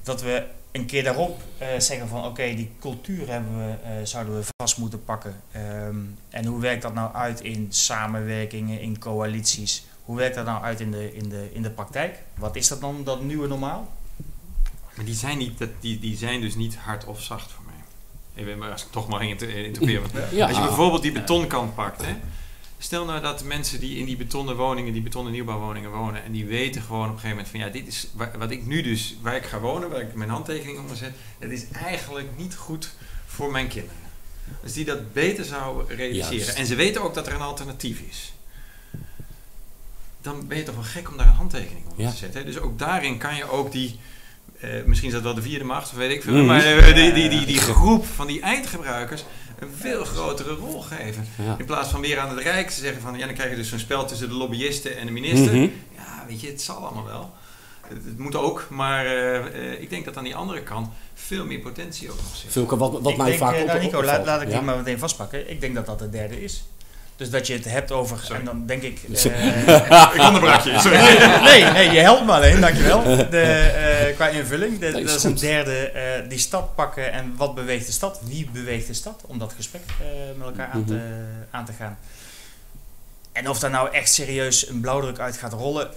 Dat 0.03 0.23
we 0.23 0.45
een 0.73 0.87
keer 0.87 1.05
daarop 1.05 1.41
eh, 1.59 1.69
zeggen 1.79 2.09
van 2.09 2.25
oké, 2.25 2.55
die 2.55 2.71
cultuur 2.81 3.29
hebben 3.29 3.57
we, 3.59 3.73
eh, 3.85 3.91
zouden 4.03 4.35
we 4.39 4.45
vast 4.63 4.79
moeten 4.79 5.05
pakken. 5.05 5.35
Ehm, 5.53 5.97
en 6.29 6.45
hoe 6.45 6.61
werkt 6.61 6.83
dat 6.83 6.95
nou 6.95 7.15
uit 7.15 7.41
in 7.41 7.67
samenwerkingen, 7.71 8.81
in 8.81 8.99
coalities? 8.99 9.87
Hoe 10.05 10.17
werkt 10.17 10.35
dat 10.35 10.45
nou 10.45 10.63
uit 10.63 10.81
in 10.81 10.91
de, 10.91 11.15
in 11.15 11.29
de, 11.29 11.49
in 11.53 11.63
de 11.63 11.71
praktijk? 11.71 12.23
Wat 12.35 12.57
is 12.57 12.69
dat 12.69 12.81
dan, 12.81 13.05
dat 13.05 13.23
nieuwe 13.23 13.49
normaal? 13.49 13.89
Maar 14.99 15.07
die 15.07 15.15
zijn, 15.17 15.39
niet, 15.39 15.59
dat, 15.59 15.69
die, 15.81 15.99
die 15.99 16.17
zijn 16.17 16.41
dus 16.41 16.55
niet 16.55 16.77
hard 16.77 17.05
of 17.05 17.23
zacht 17.23 17.51
voor 17.53 17.65
mij. 17.65 17.75
Even, 18.45 18.59
maar 18.59 18.71
als 18.73 18.83
ik 18.85 18.91
toch 18.91 19.09
mag 19.09 19.21
inter- 19.21 19.49
interpreteren. 19.65 20.37
Ja. 20.37 20.47
Als 20.49 20.57
je 20.57 20.63
bijvoorbeeld 20.63 21.03
die 21.03 21.13
betonkant 21.13 21.75
pakt. 21.75 22.05
Hè? 22.05 22.17
Stel 22.79 23.05
nou 23.05 23.21
dat 23.23 23.45
mensen 23.45 23.81
die 23.81 23.99
in 23.99 24.05
die 24.05 24.17
betonnen 24.17 24.57
woningen, 24.57 24.93
die 24.93 25.03
betonnen 25.03 25.33
nieuwbouwwoningen 25.33 25.91
wonen. 25.91 26.25
En 26.25 26.33
die 26.33 26.47
weten 26.47 26.83
gewoon 26.83 27.09
op 27.09 27.15
een 27.15 27.21
gegeven 27.21 27.37
moment 27.37 27.49
van 27.49 27.61
ja, 27.61 27.69
dit 27.69 27.87
is 27.87 28.09
wa- 28.13 28.31
wat 28.39 28.51
ik 28.51 28.67
nu 28.67 28.83
dus, 28.83 29.17
waar 29.23 29.37
ik 29.37 29.45
ga 29.45 29.59
wonen, 29.61 29.91
waar 29.91 30.01
ik 30.01 30.15
mijn 30.15 30.31
handtekening 30.31 30.79
onder 30.79 30.97
zet. 30.97 31.13
Dat 31.39 31.51
is 31.51 31.69
eigenlijk 31.73 32.29
niet 32.37 32.55
goed 32.55 32.91
voor 33.27 33.51
mijn 33.51 33.69
kinderen. 33.69 33.97
Dus 34.63 34.73
die 34.73 34.85
dat 34.85 35.13
beter 35.13 35.45
zouden 35.45 35.97
realiseren. 35.97 36.37
Juist. 36.37 36.59
En 36.59 36.67
ze 36.67 36.75
weten 36.75 37.03
ook 37.03 37.15
dat 37.15 37.27
er 37.27 37.33
een 37.35 37.41
alternatief 37.41 38.01
is. 38.01 38.33
Dan 40.23 40.47
ben 40.47 40.57
je 40.59 40.63
toch 40.63 40.75
wel 40.75 40.85
gek 40.85 41.09
om 41.11 41.17
daar 41.17 41.27
een 41.27 41.33
handtekening 41.33 41.87
onder 41.87 42.05
Ja. 42.05 42.11
te 42.11 42.17
zetten. 42.17 42.41
hè? 42.41 42.47
Dus 42.47 42.59
ook 42.59 42.79
daarin 42.79 43.19
kan 43.19 43.37
je 43.37 43.51
ook 43.51 43.73
die, 43.73 43.99
eh, 44.61 44.71
misschien 44.87 45.09
is 45.09 45.15
dat 45.15 45.23
wel 45.23 45.35
de 45.35 45.43
vierde 45.43 45.65
macht, 45.65 45.91
of 45.91 45.97
weet 45.97 46.11
ik 46.11 46.23
veel. 46.23 46.35
Mhm. 46.35 46.47
Maar 46.47 46.65
eh, 46.65 46.95
die, 46.95 47.13
die, 47.13 47.29
die, 47.29 47.47
die 47.47 47.59
groep 47.59 48.07
van 48.07 48.27
die 48.27 48.41
eindgebruikers 48.41 49.25
een 49.59 49.69
veel 49.79 50.05
grotere 50.05 50.55
rol 50.55 50.81
geven. 50.81 51.27
Ja. 51.45 51.55
In 51.59 51.65
plaats 51.65 51.89
van 51.89 52.01
weer 52.01 52.19
aan 52.19 52.29
het 52.37 52.39
Rijk 52.45 52.71
te 52.71 52.81
zeggen 52.81 53.03
van 53.03 53.19
ja, 53.19 53.27
dan 53.27 53.35
krijg 53.35 53.51
je 53.51 53.57
dus 53.57 53.69
zo'n 53.69 53.79
spel 53.79 54.07
tussen 54.07 54.29
de 54.29 54.35
lobbyisten 54.35 54.97
en 54.97 55.07
de 55.07 55.13
minister. 55.13 55.55
Mhm. 55.55 55.69
Ja, 55.97 56.25
weet 56.29 56.41
je, 56.41 56.47
het 56.47 56.63
zal 56.63 56.77
allemaal 56.77 57.05
wel. 57.05 57.31
het, 57.89 58.05
het 58.05 58.19
moet 58.19 58.37
ook, 58.37 58.67
maar 58.71 59.07
eh, 59.07 59.37
eh, 59.37 59.81
ik 59.81 59.91
denk 59.91 60.05
dat 60.05 60.17
aan 60.17 60.25
die 60.25 60.37
andere 60.37 60.63
kant 60.63 60.89
veel 61.15 61.45
meer 61.45 61.59
potentie 61.59 62.11
ook 62.11 62.17
nog 62.17 62.37
zit. 62.37 62.51
Fulke, 62.51 62.77
wat, 62.77 62.93
wat 63.01 63.11
ik 63.11 63.17
mij 63.17 63.27
denk, 63.27 63.39
vaak 63.39 63.61
op, 63.61 63.67
nou, 63.67 63.81
Nico, 63.81 64.03
laat, 64.05 64.25
laat 64.25 64.43
ik 64.43 64.49
Ja? 64.49 64.55
die 64.55 64.63
maar 64.63 64.77
meteen 64.77 64.99
vastpakken. 64.99 65.51
Ik 65.51 65.61
denk 65.61 65.75
dat 65.75 65.87
dat 65.87 65.99
de 65.99 66.11
derde 66.11 66.43
is. 66.43 66.65
Dus 67.19 67.31
dat 67.31 67.47
je 67.47 67.53
het 67.53 67.65
hebt 67.65 67.93
over, 67.93 68.19
Sorry. 68.23 68.39
en 68.39 68.45
dan 68.45 68.67
denk 68.67 68.83
ik... 68.83 68.99
Eh, 69.25 70.15
Ik 70.15 70.21
onderbrak 70.21 70.61
je, 70.61 70.79
sorry. 70.81 70.97
nee, 71.43 71.65
nee, 71.65 71.91
je 71.91 71.99
helpt 72.01 72.25
me 72.25 72.33
alleen, 72.33 72.61
dankjewel. 72.61 73.03
De, 73.31 73.41
eh, 73.41 74.15
qua 74.15 74.29
invulling, 74.29 74.79
de, 74.79 74.87
Nee, 74.87 75.03
is 75.03 75.07
dat 75.09 75.17
is 75.17 75.23
een 75.25 75.35
derde, 75.35 75.91
eh, 75.91 76.29
die 76.29 76.39
stad 76.39 76.75
pakken 76.75 77.13
en 77.13 77.35
wat 77.37 77.55
beweegt 77.55 77.87
de 77.87 77.93
stad? 77.93 78.21
Wie 78.25 78.49
beweegt 78.53 78.87
de 78.87 78.95
stad? 78.95 79.23
Om 79.27 79.39
dat 79.39 79.53
gesprek 79.57 79.81
eh, 80.01 80.07
met 80.37 80.47
elkaar 80.47 80.69
aan, 80.73 80.85
te, 80.85 80.93
Mhm. 80.95 81.03
aan 81.51 81.65
te 81.65 81.73
gaan. 81.73 81.99
En 83.33 83.49
of 83.49 83.59
daar 83.59 83.71
nou 83.71 83.93
echt 83.93 84.13
serieus 84.13 84.69
een 84.69 84.81
blauwdruk 84.81 85.19
uit 85.19 85.37
gaat 85.37 85.53
rollen, 85.53 85.89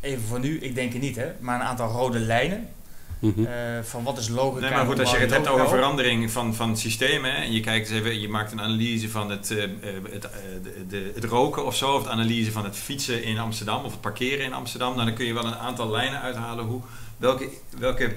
even 0.00 0.22
voor 0.28 0.40
nu, 0.40 0.58
ik 0.60 0.74
denk 0.74 0.92
het 0.92 1.02
niet 1.02 1.16
hè. 1.16 1.26
Maar 1.40 1.60
een 1.60 1.66
aantal 1.66 1.90
rode 1.90 2.18
lijnen, 2.18 2.68
Mhm. 3.18 3.44
eh, 3.44 3.52
van 3.82 4.02
wat 4.04 4.18
is 4.18 4.28
logica. 4.28 4.60
Nee, 4.60 4.70
maar 4.70 4.86
goed, 4.86 4.98
als 5.00 5.10
je 5.10 5.16
het 5.16 5.30
hebt 5.30 5.48
over 5.48 5.68
verandering 5.68 6.30
van, 6.30 6.54
van 6.54 6.68
het 6.68 6.78
systeem, 6.78 7.24
hè, 7.24 7.30
en 7.30 7.52
je 7.52 7.60
kijkt 7.60 7.90
eens 7.90 7.98
even, 7.98 8.20
je 8.20 8.28
maakt 8.28 8.52
een 8.52 8.60
analyse 8.60 9.08
van 9.10 9.30
het, 9.30 9.50
eh, 9.50 9.62
eh, 9.64 9.70
het, 10.10 10.24
eh, 10.24 10.30
de, 10.62 10.86
de- 10.88 11.10
het 11.14 11.24
roken 11.24 11.66
of 11.66 11.76
zo, 11.76 11.92
of 11.94 12.02
het 12.02 12.10
analyse 12.12 12.52
van 12.52 12.64
het 12.64 12.76
fietsen 12.76 13.22
in 13.22 13.38
Amsterdam 13.38 13.84
of 13.84 13.90
het 13.90 14.00
parkeren 14.00 14.44
in 14.44 14.52
Amsterdam, 14.52 14.92
nou, 14.94 15.06
dan 15.06 15.14
kun 15.14 15.26
je 15.26 15.32
wel 15.34 15.46
een 15.46 15.54
aantal 15.56 15.90
lijnen 15.90 16.20
uithalen 16.20 16.64
hoe, 16.64 16.80
welke, 17.16 17.48
welke 17.78 18.14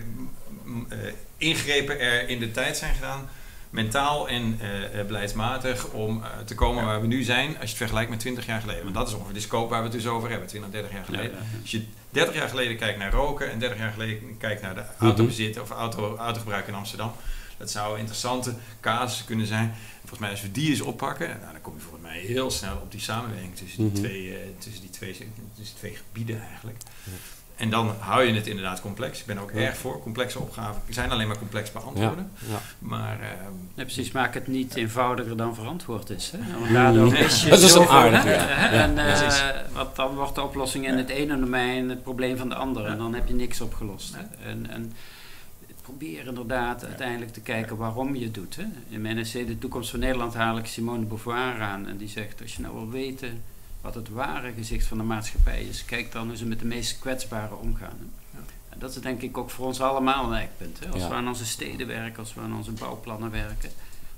mm, 0.63 0.85
eh, 0.89 0.97
ingrepen 1.37 1.99
er 1.99 2.29
in 2.29 2.39
de 2.39 2.51
tijd 2.51 2.77
zijn 2.77 2.93
gedaan, 2.95 3.29
mentaal 3.71 4.27
en 4.29 4.59
eh, 4.59 5.05
beleidsmatig, 5.05 5.87
om 5.87 6.23
eh, 6.23 6.29
te 6.45 6.55
komen 6.55 6.85
waar 6.85 7.01
we 7.01 7.07
nu 7.07 7.23
zijn, 7.23 7.47
als 7.47 7.55
je 7.59 7.67
het 7.67 7.77
vergelijkt 7.77 8.09
met 8.09 8.19
20 8.19 8.45
jaar 8.45 8.61
geleden. 8.61 8.83
Want 8.83 8.95
dat 8.95 9.07
is 9.07 9.13
ongeveer 9.13 9.33
de 9.33 9.39
scope 9.39 9.69
waar 9.69 9.79
we 9.79 9.87
het 9.87 9.93
dus 10.01 10.07
over 10.07 10.29
hebben, 10.29 10.47
20, 10.47 10.71
30 10.71 10.91
jaar 10.91 11.05
geleden. 11.05 11.37
Als 11.61 11.71
je 11.71 11.85
30 12.09 12.35
jaar 12.35 12.49
geleden 12.49 12.77
kijkt 12.77 12.99
naar 12.99 13.11
roken 13.11 13.51
en 13.51 13.59
30 13.59 13.77
jaar 13.77 13.91
geleden 13.91 14.37
kijkt 14.37 14.61
naar 14.61 14.75
de 14.75 14.83
autobezit 14.99 15.59
of 15.59 15.69
auto, 15.69 16.15
autogebruik 16.17 16.67
in 16.67 16.73
Amsterdam. 16.73 17.11
Dat 17.57 17.71
zou 17.71 17.93
een 17.93 17.99
interessante 17.99 18.53
casus 18.79 19.25
kunnen 19.25 19.45
zijn. 19.47 19.73
Volgens 19.99 20.19
mij 20.19 20.29
als 20.29 20.41
we 20.41 20.51
die 20.51 20.69
eens 20.69 20.81
oppakken, 20.81 21.27
nou, 21.27 21.51
dan 21.51 21.61
kom 21.61 21.73
je 21.75 21.79
volgens 21.81 22.01
mij 22.03 22.19
heel 22.19 22.51
snel 22.51 22.75
op 22.75 22.91
die 22.91 22.99
samenwerking 22.99 23.55
tussen 23.55 23.77
die, 23.77 23.91
Mhm. 23.91 23.95
twee, 24.09 24.55
tussen 24.57 24.81
die, 24.81 24.89
twee, 24.89 25.27
tussen 25.57 25.77
twee 25.77 25.95
gebieden 25.95 26.41
eigenlijk. 26.49 26.77
En 27.61 27.69
dan 27.69 27.95
hou 27.99 28.23
je 28.23 28.33
het 28.33 28.47
inderdaad 28.47 28.81
complex. 28.81 29.19
Ik 29.19 29.25
ben 29.25 29.37
ook 29.37 29.51
Ja. 29.53 29.59
erg 29.59 29.77
voor 29.77 30.01
complexe 30.01 30.39
opgaven. 30.39 30.81
Die 30.85 30.93
zijn 30.93 31.11
alleen 31.11 31.27
maar 31.27 31.37
complex 31.37 31.71
beantwoorden. 31.71 32.31
Ja. 32.49 32.59
Maar 32.79 33.19
ehm, 33.19 33.53
Ja, 33.75 33.83
precies, 33.83 34.11
maak 34.11 34.33
het 34.33 34.47
niet 34.47 34.75
eenvoudiger 34.75 35.37
dan 35.37 35.55
verantwoord 35.55 36.09
is. 36.09 36.31
Hè? 36.37 36.37
Want 36.59 36.73
daardoor 36.73 37.11
mis 37.11 37.43
je 37.43 37.49
Dat 37.49 37.61
is 37.61 37.73
een 37.73 37.87
hè? 37.87 38.17
Hè? 38.29 38.75
Ja, 38.75 38.83
En, 38.83 38.97
eh, 38.97 39.05
precies. 39.19 39.43
want 39.73 39.95
dan 39.95 40.15
wordt 40.15 40.35
de 40.35 40.41
oplossing 40.41 40.87
in 40.87 40.97
het 40.97 41.09
ene 41.09 41.39
domein 41.39 41.89
het 41.89 42.03
probleem 42.03 42.37
van 42.37 42.49
de 42.49 42.55
andere. 42.55 42.87
En 42.87 42.97
dan 42.97 43.13
heb 43.13 43.27
je 43.27 43.33
niks 43.33 43.61
opgelost. 43.61 44.15
En, 44.45 44.69
en 44.69 44.93
probeer 45.81 46.27
inderdaad 46.27 46.85
uiteindelijk 46.85 47.33
te 47.33 47.41
kijken 47.41 47.77
waarom 47.77 48.15
je 48.15 48.23
het 48.23 48.33
doet. 48.33 48.55
Hè? 48.55 48.63
In 48.89 49.01
mijn 49.01 49.17
essay 49.17 49.45
De 49.45 49.57
toekomst 49.57 49.89
van 49.89 49.99
Nederland 49.99 50.33
haal 50.33 50.57
ik 50.57 50.65
Simone 50.65 50.99
de 50.99 51.05
Beauvoir 51.05 51.61
aan. 51.61 51.87
En 51.87 51.97
die 51.97 52.09
zegt, 52.09 52.41
als 52.41 52.55
je 52.55 52.61
nou 52.61 52.73
wil 52.73 52.89
weten 52.89 53.41
wat 53.81 53.95
het 53.95 54.09
ware 54.09 54.51
gezicht 54.57 54.85
van 54.87 54.97
de 54.97 55.03
maatschappij 55.03 55.61
is, 55.63 55.85
kijk 55.85 56.11
dan 56.11 56.27
hoe 56.27 56.37
ze 56.37 56.45
met 56.45 56.59
de 56.59 56.65
meest 56.65 56.99
kwetsbaren 56.99 57.59
omgaan. 57.59 57.97
Hè? 58.31 58.39
En 58.69 58.79
dat 58.79 58.89
is 58.95 59.01
denk 59.01 59.21
ik 59.21 59.37
ook 59.37 59.49
voor 59.49 59.65
ons 59.65 59.81
allemaal 59.81 60.25
een 60.25 60.33
eikpunt. 60.33 60.79
Hè? 60.79 60.87
Als 60.91 61.01
Ja. 61.01 61.07
we 61.07 61.13
aan 61.13 61.27
onze 61.27 61.45
steden 61.45 61.87
werken, 61.87 62.19
als 62.19 62.33
we 62.33 62.41
aan 62.41 62.55
onze 62.55 62.71
bouwplannen 62.71 63.31
werken. 63.31 63.69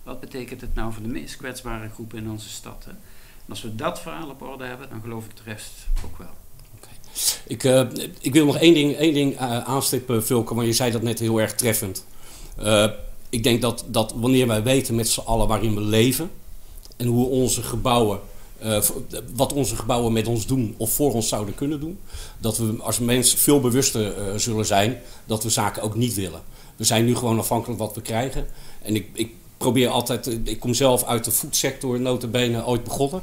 Wat 0.03 0.19
betekent 0.19 0.61
het 0.61 0.75
nou 0.75 0.93
voor 0.93 1.03
de 1.03 1.09
meest 1.09 1.37
kwetsbare 1.37 1.89
groepen 1.89 2.17
in 2.17 2.29
onze 2.29 2.49
stad? 2.49 2.83
Hè? 2.85 2.91
En 2.91 3.49
als 3.49 3.61
we 3.61 3.75
dat 3.75 4.01
verhaal 4.01 4.29
op 4.29 4.41
orde 4.41 4.63
hebben, 4.65 4.89
dan 4.89 5.01
geloof 5.01 5.25
ik 5.25 5.35
de 5.35 5.41
rest 5.45 5.71
ook 6.05 6.17
wel. 6.17 6.27
Ik, 7.47 7.63
eh, 7.63 7.87
ik 8.19 8.33
wil 8.33 8.45
nog 8.45 8.57
één 8.57 8.73
ding, 8.73 8.95
één 8.95 9.13
ding 9.13 9.35
eh, 9.37 9.57
aanstippen, 9.63 10.25
Vulke, 10.25 10.55
want 10.55 10.67
je 10.67 10.73
zei 10.73 10.91
dat 10.91 11.01
net 11.01 11.19
heel 11.19 11.41
erg 11.41 11.55
treffend. 11.55 12.05
Eh, 12.57 12.89
ik 13.29 13.43
denk 13.43 13.61
dat, 13.61 13.85
dat 13.87 14.13
wanneer 14.15 14.47
wij 14.47 14.63
weten 14.63 14.95
met 14.95 15.07
z'n 15.09 15.19
allen 15.19 15.47
waarin 15.47 15.75
we 15.75 15.81
leven 15.81 16.31
en 16.97 17.07
hoe 17.07 17.27
onze 17.27 17.61
gebouwen, 17.63 18.19
eh, 18.63 18.81
wat 19.35 19.53
onze 19.53 19.75
gebouwen 19.75 20.13
met 20.13 20.27
ons 20.27 20.45
doen 20.45 20.75
of 20.77 20.91
voor 20.91 21.13
ons 21.13 21.27
zouden 21.27 21.55
kunnen 21.55 21.79
doen, 21.79 21.99
dat 22.39 22.57
we 22.57 22.75
als 22.79 22.99
mens 22.99 23.33
veel 23.33 23.59
bewuster 23.59 24.17
eh, 24.17 24.35
zullen 24.35 24.65
zijn 24.65 24.99
dat 25.25 25.43
we 25.43 25.49
zaken 25.49 25.81
ook 25.81 25.95
niet 25.95 26.13
willen. 26.13 26.41
We 26.75 26.83
zijn 26.83 27.05
nu 27.05 27.15
gewoon 27.15 27.39
afhankelijk 27.39 27.79
wat 27.79 27.95
we 27.95 28.01
krijgen. 28.01 28.47
En 28.81 28.95
ik, 28.95 29.07
ik 29.13 29.31
probeer 29.57 29.89
altijd, 29.89 30.27
eh, 30.27 30.33
ik 30.43 30.59
kom 30.59 30.73
zelf 30.73 31.03
uit 31.03 31.23
de 31.23 31.31
foodsector, 31.31 31.99
notabene 31.99 32.65
ooit 32.65 32.83
begonnen. 32.83 33.21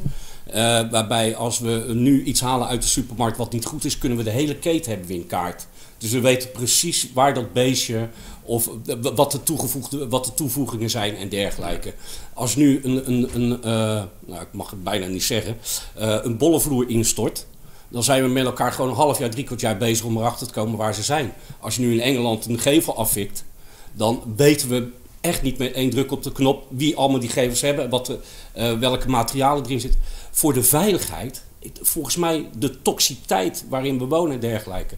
Waarbij 0.90 1.36
als 1.36 1.58
we 1.58 1.84
nu 1.94 2.24
iets 2.24 2.40
halen 2.40 2.66
uit 2.66 2.82
de 2.82 2.88
supermarkt 2.88 3.36
wat 3.36 3.52
niet 3.52 3.64
goed 3.64 3.84
is, 3.84 3.98
kunnen 3.98 4.18
we 4.18 4.24
de 4.24 4.30
hele 4.30 4.56
keten 4.56 4.90
hebben 4.90 5.08
we 5.08 5.14
in 5.14 5.26
kaart. 5.26 5.66
Dus 6.00 6.10
we 6.10 6.20
weten 6.20 6.50
precies 6.50 7.08
waar 7.14 7.34
dat 7.34 7.52
beestje 7.52 8.08
of 8.42 8.70
wat 9.14 9.32
de, 9.32 9.42
toegevoegde, 9.42 10.08
wat 10.08 10.24
de 10.24 10.34
toevoegingen 10.34 10.90
zijn 10.90 11.16
en 11.16 11.28
dergelijke. 11.28 11.94
Als 12.34 12.56
nu 12.56 12.80
een, 12.84 13.10
een, 13.10 13.28
een 13.34 13.62
eh, 13.62 14.02
nou, 14.26 14.40
ik 14.40 14.52
mag 14.52 14.70
het 14.70 14.84
bijna 14.84 15.06
niet 15.06 15.22
zeggen, 15.22 15.56
eh, 15.94 16.18
een 16.22 16.36
bollenvloer 16.36 16.88
instort, 16.88 17.46
dan 17.88 18.02
zijn 18.02 18.22
we 18.22 18.28
met 18.28 18.44
elkaar 18.44 18.72
gewoon 18.72 18.90
een 18.90 18.96
half 18.96 19.18
jaar, 19.18 19.30
drie 19.30 19.44
kwart 19.44 19.60
jaar 19.60 19.76
bezig 19.76 20.04
om 20.04 20.16
erachter 20.16 20.46
te 20.46 20.52
komen 20.52 20.78
waar 20.78 20.94
ze 20.94 21.02
zijn. 21.02 21.32
Als 21.60 21.76
je 21.76 21.82
nu 21.82 21.92
in 21.92 22.00
Engeland 22.00 22.46
een 22.46 22.58
gevel 22.58 22.96
afvikt, 22.96 23.44
dan 23.92 24.22
weten 24.36 24.68
we 24.68 24.88
echt 25.20 25.42
niet 25.42 25.58
met 25.58 25.72
één 25.72 25.90
druk 25.90 26.12
op 26.12 26.22
de 26.22 26.32
knop 26.32 26.66
wie 26.68 26.96
allemaal 26.96 27.20
die 27.20 27.28
gevels 27.28 27.60
hebben, 27.60 27.90
wat 27.90 28.12
eh, 28.52 28.78
welke 28.78 29.08
materialen 29.08 29.64
erin 29.64 29.80
zitten. 29.80 30.00
Voor 30.30 30.52
de 30.52 30.62
veiligheid, 30.62 31.42
volgens 31.82 32.16
mij 32.16 32.48
de 32.58 32.82
toxiteit 32.82 33.64
waarin 33.68 33.98
we 33.98 34.04
wonen 34.04 34.34
en 34.34 34.40
dergelijke. 34.40 34.96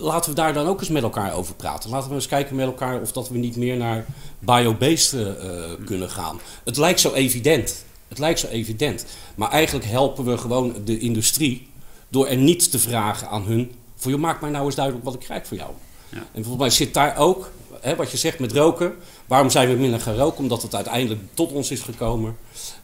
Laten 0.00 0.30
we 0.30 0.36
daar 0.36 0.52
dan 0.52 0.66
ook 0.66 0.80
eens 0.80 0.88
met 0.88 1.02
elkaar 1.02 1.32
over 1.32 1.54
praten. 1.54 1.90
Laten 1.90 2.08
we 2.08 2.14
eens 2.14 2.26
kijken 2.26 2.56
met 2.56 2.66
elkaar 2.66 3.00
of 3.00 3.12
dat 3.12 3.28
we 3.28 3.38
niet 3.38 3.56
meer 3.56 3.76
naar 3.76 4.06
biobased 4.38 5.12
eh, 5.12 5.62
kunnen 5.84 6.10
gaan. 6.10 6.40
Het 6.64 6.76
lijkt 6.76 7.00
zo 7.00 7.12
evident. 7.12 7.84
Het 8.08 8.18
lijkt 8.18 8.40
zo 8.40 8.46
evident. 8.46 9.06
Maar 9.34 9.50
eigenlijk 9.50 9.86
helpen 9.86 10.24
we 10.24 10.38
gewoon 10.38 10.74
de 10.84 10.98
industrie 10.98 11.68
door 12.08 12.26
er 12.26 12.36
niet 12.36 12.70
te 12.70 12.78
vragen 12.78 13.28
aan 13.28 13.42
hun. 13.42 13.72
Voor 13.96 14.10
je 14.10 14.16
maak 14.16 14.40
mij 14.40 14.50
nou 14.50 14.64
eens 14.64 14.74
duidelijk 14.74 15.04
wat 15.04 15.14
ik 15.14 15.20
krijg 15.20 15.46
voor 15.46 15.56
jou. 15.56 15.70
Ja. 16.08 16.18
En 16.18 16.44
volgens 16.44 16.56
mij 16.56 16.70
zit 16.70 16.94
daar 16.94 17.16
ook, 17.16 17.50
hè, 17.80 17.96
wat 17.96 18.10
je 18.10 18.16
zegt 18.16 18.38
met 18.38 18.52
roken. 18.52 18.94
Waarom 19.26 19.50
zijn 19.50 19.68
we 19.68 19.74
minder 19.74 20.00
gaan 20.00 20.16
roken? 20.16 20.38
Omdat 20.38 20.62
het 20.62 20.74
uiteindelijk 20.74 21.20
tot 21.34 21.52
ons 21.52 21.70
is 21.70 21.80
gekomen 21.80 22.36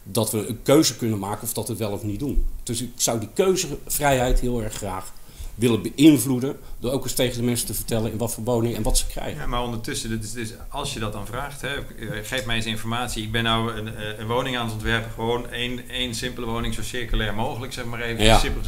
dat 0.03 0.31
we 0.31 0.47
een 0.47 0.59
keuze 0.63 0.95
kunnen 0.95 1.19
maken 1.19 1.43
of 1.43 1.53
dat 1.53 1.65
we 1.65 1.71
het 1.71 1.81
wel 1.81 1.91
of 1.91 2.03
niet 2.03 2.19
doen. 2.19 2.45
Dus 2.63 2.81
ik 2.81 2.91
zou 2.95 3.19
die 3.19 3.29
keuzevrijheid 3.33 4.39
heel 4.39 4.63
erg 4.63 4.73
graag 4.73 5.13
willen 5.55 5.81
beïnvloeden. 5.81 6.57
Door 6.79 6.91
ook 6.91 7.03
eens 7.03 7.13
tegen 7.13 7.37
de 7.37 7.43
mensen 7.43 7.67
te 7.67 7.73
vertellen 7.73 8.11
in 8.11 8.17
wat 8.17 8.33
voor 8.33 8.43
woning 8.43 8.75
en 8.75 8.83
wat 8.83 8.97
ze 8.97 9.07
krijgen. 9.07 9.41
Ja, 9.41 9.47
maar 9.47 9.63
ondertussen, 9.63 10.21
dus, 10.33 10.53
als 10.69 10.93
je 10.93 10.99
dat 10.99 11.13
dan 11.13 11.25
vraagt, 11.25 11.61
hè, 11.61 11.75
eh, 11.75 11.83
geef 12.23 12.45
mij 12.45 12.55
eens 12.55 12.65
informatie. 12.65 13.23
Ik 13.23 13.31
ben 13.31 13.43
nou 13.43 13.71
een, 13.73 13.95
eh, 13.95 14.19
een 14.19 14.27
woning 14.27 14.57
aan 14.57 14.65
het 14.65 14.73
ontwerpen, 14.73 15.11
gewoon 15.11 15.49
één, 15.49 15.89
één 15.89 16.15
simpele 16.15 16.45
woning, 16.45 16.73
zo 16.73 16.81
circulair 16.81 17.33
mogelijk, 17.33 17.73
zeg 17.73 17.85
maar 17.85 18.01
even. 18.01 18.23
Ja. 18.23 18.39
Simpel. 18.39 18.61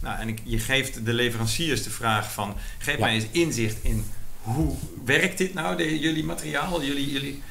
Nou, 0.00 0.20
en 0.20 0.28
ik, 0.28 0.40
je 0.44 0.58
geeft 0.58 1.04
de 1.04 1.12
leveranciers 1.12 1.82
de 1.82 1.90
vraag 1.90 2.32
van, 2.32 2.54
geef 2.78 2.94
Ja. 2.94 3.00
mij 3.04 3.14
eens 3.14 3.26
inzicht 3.30 3.76
in 3.82 4.04
hoe 4.42 4.74
werkt 5.04 5.38
dit 5.38 5.54
nou, 5.54 5.76
de, 5.76 5.98
jullie 5.98 6.24
materiaal, 6.24 6.82
jullie, 6.82 7.10
jullie 7.10 7.42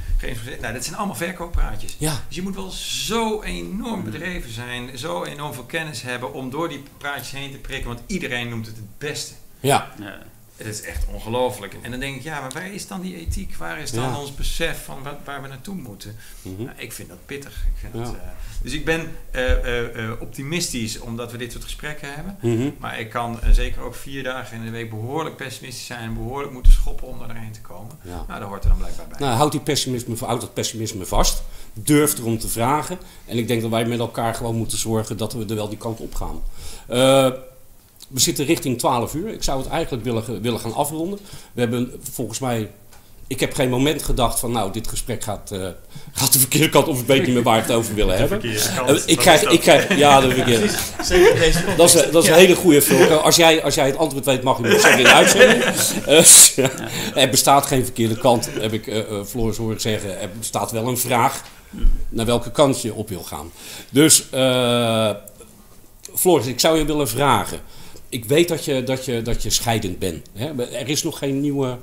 nou, 0.62 0.74
dat 0.74 0.84
zijn 0.84 0.96
allemaal 0.98 1.16
verkooppraatjes. 1.16 1.96
Ja. 2.00 2.24
Dus 2.28 2.36
je 2.36 2.42
moet 2.42 2.56
wel 2.56 2.70
zo 2.72 3.42
enorm 3.42 4.04
bedreven 4.04 4.52
zijn, 4.52 4.98
zo 4.98 5.24
enorm 5.24 5.54
veel 5.54 5.64
kennis 5.64 6.02
hebben 6.02 6.34
om 6.34 6.50
door 6.50 6.70
die 6.70 6.84
praatjes 6.98 7.32
heen 7.32 7.52
te 7.52 7.58
prikken, 7.58 7.88
want 7.88 8.02
iedereen 8.08 8.50
noemt 8.50 8.66
het 8.66 8.76
het 8.76 8.98
beste. 8.98 9.34
Ja, 9.60 9.92
Ja. 10.00 10.18
Het 10.64 10.74
is 10.74 10.82
echt 10.82 11.06
ongelooflijk. 11.14 11.76
En 11.82 11.92
dan 11.92 12.00
denk 12.00 12.16
ik, 12.16 12.24
ja, 12.24 12.40
maar 12.42 12.52
waar 12.52 12.74
is 12.74 12.88
dan 12.88 13.02
die 13.02 13.16
ethiek? 13.16 13.56
Waar 13.56 13.80
is 13.80 13.92
dan 13.92 14.04
Ja. 14.10 14.20
ons 14.20 14.36
besef 14.36 14.84
van 14.86 15.04
wat, 15.04 15.16
waar 15.26 15.42
we 15.42 15.48
naartoe 15.48 15.76
moeten? 15.76 16.16
Mhm. 16.42 16.64
Nou, 16.64 16.76
ik 16.78 16.92
vind 16.92 17.10
dat 17.10 17.18
pittig. 17.26 17.66
Ik 17.74 17.80
vind 17.92 17.94
Ja. 18.08 18.12
eh, 18.12 18.20
dus 18.62 18.74
ik 18.74 18.86
ben 18.86 19.12
eh, 19.32 20.06
eh, 20.06 20.22
optimistisch 20.22 21.00
omdat 21.00 21.32
we 21.32 21.38
dit 21.38 21.52
soort 21.52 21.64
gesprekken 21.64 22.14
hebben. 22.14 22.38
Mhm. 22.42 22.70
Maar 22.80 23.00
ik 23.00 23.10
kan 23.10 23.40
zeker 23.52 23.82
ook 23.82 23.96
vier 23.96 24.24
dagen 24.24 24.58
in 24.58 24.64
de 24.66 24.70
week 24.72 24.90
behoorlijk 24.90 25.36
pessimistisch 25.36 25.86
zijn 25.86 26.00
en 26.00 26.14
behoorlijk 26.14 26.54
moeten 26.54 26.72
schoppen 26.72 27.08
om 27.08 27.22
erheen 27.22 27.52
te 27.52 27.62
komen. 27.62 27.98
Ja. 28.04 28.26
Nou, 28.28 28.40
dat 28.40 28.50
hoort 28.50 28.64
er 28.64 28.70
dan 28.70 28.78
blijkbaar 28.78 29.08
bij. 29.08 29.20
Nou, 29.20 29.34
houd, 29.36 29.52
die 29.52 29.62
pessimisme, 29.62 30.16
houd 30.20 30.42
dat 30.42 30.54
pessimisme 30.54 31.06
vast. 31.06 31.44
Durf 31.74 32.18
erom 32.18 32.38
te 32.40 32.48
vragen. 32.48 32.98
En 33.26 33.38
ik 33.38 33.48
denk 33.48 33.62
dat 33.62 33.70
wij 33.72 33.86
met 33.86 34.00
elkaar 34.00 34.36
gewoon 34.36 34.56
moeten 34.56 34.78
zorgen 34.78 35.18
dat 35.18 35.34
we 35.34 35.46
er 35.46 35.56
wel 35.56 35.70
die 35.70 35.78
kant 35.78 36.00
op 36.00 36.16
gaan. 36.16 36.42
We 38.14 38.20
zitten 38.20 38.46
richting 38.46 38.80
12 38.80 39.14
uur. 39.14 39.28
Ik 39.34 39.44
zou 39.44 39.60
het 39.62 39.70
eigenlijk 39.70 40.04
willen, 40.04 40.42
willen 40.42 40.60
gaan 40.60 40.74
afronden. 40.74 41.20
We 41.54 41.62
hebben 41.62 41.92
volgens 42.12 42.40
mij. 42.40 42.72
Ik 43.28 43.40
heb 43.40 43.54
geen 43.54 43.70
moment 43.70 44.04
gedacht 44.04 44.40
van, 44.40 44.52
nou, 44.52 44.72
dit 44.72 44.88
gesprek 44.88 45.24
gaat, 45.24 45.52
eh, 45.52 45.68
gaat 46.12 46.34
de 46.34 46.40
verkeerde 46.40 46.70
kant 46.70 46.88
of 46.88 47.00
ik 47.00 47.08
weet 47.08 47.26
niet 47.26 47.34
meer 47.34 47.44
waar 47.44 47.58
ik 47.58 47.64
het 47.64 47.72
over 47.76 47.96
willen 47.96 48.18
hebben. 48.18 48.40
Kant, 48.76 48.90
Eh, 48.90 48.96
ik, 49.06 49.18
krijg, 49.18 49.42
dat? 49.42 49.54
ik 49.54 49.60
krijg, 49.60 49.98
ja, 49.98 50.22
de 50.22 50.32
verkeerde. 50.32 50.70
Zeker 51.04 51.40
deze 51.40 51.64
Dat 51.78 51.96
is, 51.96 52.12
dat 52.12 52.24
is 52.24 52.30
een 52.30 52.36
hele 52.36 52.56
goede 52.56 52.82
Vulke. 52.82 53.16
Als 53.16 53.36
jij, 53.36 53.64
als 53.64 53.76
jij 53.76 53.86
het 53.86 53.98
antwoord 53.98 54.26
weet, 54.26 54.44
mag 54.44 54.58
je 54.58 54.64
het 54.68 54.82
zeggen 54.82 55.00
in 55.00 55.06
de 55.06 55.14
uitzending. 55.14 55.64
Eh, 56.06 56.68
er 57.24 57.30
bestaat 57.30 57.66
geen 57.66 57.84
verkeerde 57.84 58.18
kant, 58.18 58.50
heb 58.60 58.74
ik 58.74 58.88
eh 58.88 59.00
eh, 59.00 59.26
Floris 59.26 59.58
horen 59.58 59.82
zeggen. 59.82 60.22
Er 60.22 60.30
bestaat 60.40 60.72
wel 60.72 60.88
een 60.88 60.98
vraag 60.98 61.42
naar 62.10 62.26
welke 62.26 62.52
kant 62.52 62.82
je 62.82 62.94
op 62.94 63.10
wil 63.10 63.24
gaan. 63.24 63.52
Dus, 63.90 64.30
eh 64.32 65.10
Floris, 66.16 66.46
ik 66.46 66.60
zou 66.60 66.78
je 66.78 66.86
willen 66.86 67.08
vragen. 67.08 67.60
Ik 68.12 68.26
weet 68.26 68.48
dat 68.48 68.66
je, 68.66 68.84
dat 68.84 69.06
je, 69.06 69.22
dat 69.22 69.44
je 69.44 69.50
scheidend 69.50 70.00
bent. 70.00 70.28
Hè? 70.34 70.64
Er 70.74 70.90
is 70.90 71.04
nog 71.04 71.18
geen 71.18 71.42
nieuwe 71.42 71.78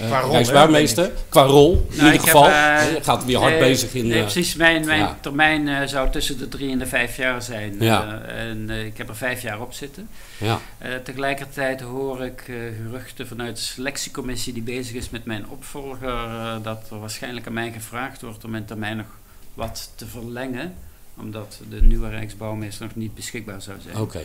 uh, 0.00 0.06
Qua 0.06 0.20
rol, 0.20 0.30
Rijksbouwmeester. 0.32 1.10
Qua 1.28 1.42
rol, 1.42 1.72
in 1.72 1.78
Nou, 1.78 1.92
ieder 1.96 2.12
ik 2.14 2.20
geval. 2.20 2.44
heb, 2.44 2.52
eh, 2.52 2.94
Hè, 2.94 3.02
gaat 3.02 3.24
weer 3.24 3.38
hard 3.38 3.50
nee, 3.50 3.60
bezig 3.60 3.94
in... 3.94 4.06
Nee, 4.06 4.16
eh, 4.16 4.22
precies. 4.22 4.54
Mijn, 4.54 4.84
mijn 4.84 4.98
ja. 5.00 5.18
termijn 5.20 5.68
eh, 5.68 5.86
zou 5.86 6.10
tussen 6.10 6.38
de 6.38 6.48
drie 6.48 6.70
en 6.70 6.78
de 6.78 6.86
vijf 6.86 7.16
jaar 7.16 7.42
zijn. 7.42 7.76
Ja. 7.80 8.22
Eh, 8.26 8.48
en 8.48 8.70
eh, 8.70 8.84
ik 8.84 8.96
heb 8.98 9.08
er 9.08 9.16
vijf 9.16 9.42
jaar 9.42 9.60
op 9.60 9.72
zitten. 9.72 10.08
ja. 10.38 10.60
Eh, 10.78 10.94
tegelijkertijd 11.04 11.80
hoor 11.80 12.24
ik 12.24 12.42
geruchten 12.82 13.26
vanuit 13.26 13.56
de 13.56 13.62
selectiecommissie 13.62 14.52
die 14.52 14.62
bezig 14.62 14.94
is 14.94 15.10
met 15.10 15.24
mijn 15.24 15.48
opvolger. 15.48 16.28
dat 16.62 16.86
er 16.90 17.00
waarschijnlijk 17.00 17.46
aan 17.46 17.52
mij 17.52 17.72
gevraagd 17.72 18.22
wordt 18.22 18.44
om 18.44 18.50
mijn 18.50 18.64
termijn 18.64 18.96
nog 18.96 19.06
wat 19.54 19.92
te 19.94 20.06
verlengen. 20.06 20.74
Omdat 21.20 21.60
de 21.70 21.82
nieuwe 21.82 22.08
Rijksbouwmeester 22.08 22.84
nog 22.86 22.94
niet 22.94 23.14
beschikbaar 23.14 23.62
zou 23.62 23.76
zijn. 23.82 23.96
Oké. 23.96 24.20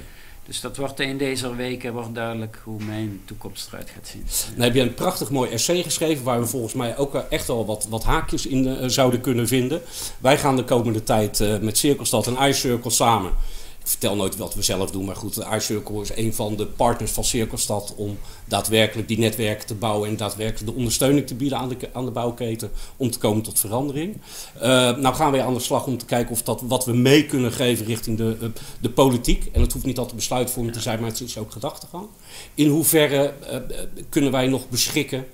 Dus 0.46 0.62
dat 0.62 0.78
wordt 0.78 1.00
in 1.00 1.18
deze 1.18 1.56
weken 1.56 1.94
wordt 1.94 2.16
duidelijk 2.16 2.60
hoe 2.64 2.84
mijn 2.84 3.22
toekomst 3.26 3.68
eruit 3.68 3.90
gaat 3.90 4.08
zien. 4.08 4.26
Dan 4.56 4.64
heb 4.64 4.74
je 4.74 4.82
een 4.82 4.94
prachtig 4.94 5.30
mooi 5.30 5.52
essay 5.52 5.84
geschreven 5.84 6.24
waar 6.24 6.40
we 6.40 6.46
volgens 6.46 6.74
mij 6.74 6.98
ook 6.98 7.16
eh, 7.16 7.22
echt 7.30 7.48
wel 7.48 7.66
wat, 7.66 7.88
wat 7.90 8.04
haakjes 8.04 8.46
in 8.46 8.68
eh, 8.68 8.88
zouden 8.88 9.22
kunnen 9.22 9.48
vinden. 9.48 9.82
Wij 10.18 10.38
gaan 10.38 10.56
de 10.56 10.64
komende 10.64 11.04
tijd 11.04 11.40
eh, 11.40 11.58
met 11.58 11.78
Cirkelstad 11.78 12.28
en 12.28 12.48
iCircle 12.48 12.92
samen. 12.92 13.32
Ik 13.82 13.88
vertel 13.88 14.16
nooit 14.16 14.38
wat 14.38 14.54
we 14.54 14.62
zelf 14.62 14.92
doen, 14.92 15.06
maar 15.06 15.16
goed, 15.16 15.38
iCircle 15.54 16.02
is 16.02 16.16
een 16.16 16.34
van 16.34 16.56
de 16.56 16.66
partners 16.66 17.12
van 17.12 17.24
Cirkelstad 17.24 17.94
om 17.96 18.18
daadwerkelijk 18.46 19.08
die 19.08 19.18
netwerken 19.18 19.68
te 19.68 19.76
bouwen 19.76 20.10
en 20.10 20.18
daadwerkelijk 20.18 20.72
de 20.72 20.78
ondersteuning 20.78 21.28
te 21.28 21.36
bieden 21.36 21.58
aan 21.58 21.70
de, 21.70 21.78
aan 21.94 22.06
de 22.06 22.12
bouwketen 22.12 22.72
om 22.98 23.12
te 23.12 23.18
komen 23.18 23.44
tot 23.44 23.60
verandering. 23.60 24.18
Eh, 24.60 24.62
nou 24.98 25.16
gaan 25.16 25.32
wij 25.32 25.44
aan 25.44 25.54
de 25.54 25.60
slag 25.60 25.86
om 25.86 25.98
te 25.98 26.06
kijken 26.06 26.32
of 26.32 26.42
dat 26.42 26.62
wat 26.62 26.86
we 26.86 26.94
mee 26.94 27.26
kunnen 27.26 27.52
geven 27.52 27.86
richting 27.86 28.18
de, 28.18 28.38
eh, 28.42 28.48
de 28.82 28.90
politiek. 28.90 29.50
En 29.52 29.62
het 29.62 29.74
hoeft 29.74 29.86
niet 29.86 29.98
altijd 29.98 30.16
besluitvorming 30.16 30.76
te 30.76 30.82
zijn, 30.82 31.00
maar 31.00 31.10
het 31.10 31.22
is 31.22 31.38
ook 31.38 31.52
gedachtegang. 31.52 32.06
In 32.56 32.68
hoeverre 32.68 33.34
eh, 33.48 33.60
kunnen 34.10 34.32
wij 34.32 34.48
nog 34.48 34.70
beschikken 34.70 35.26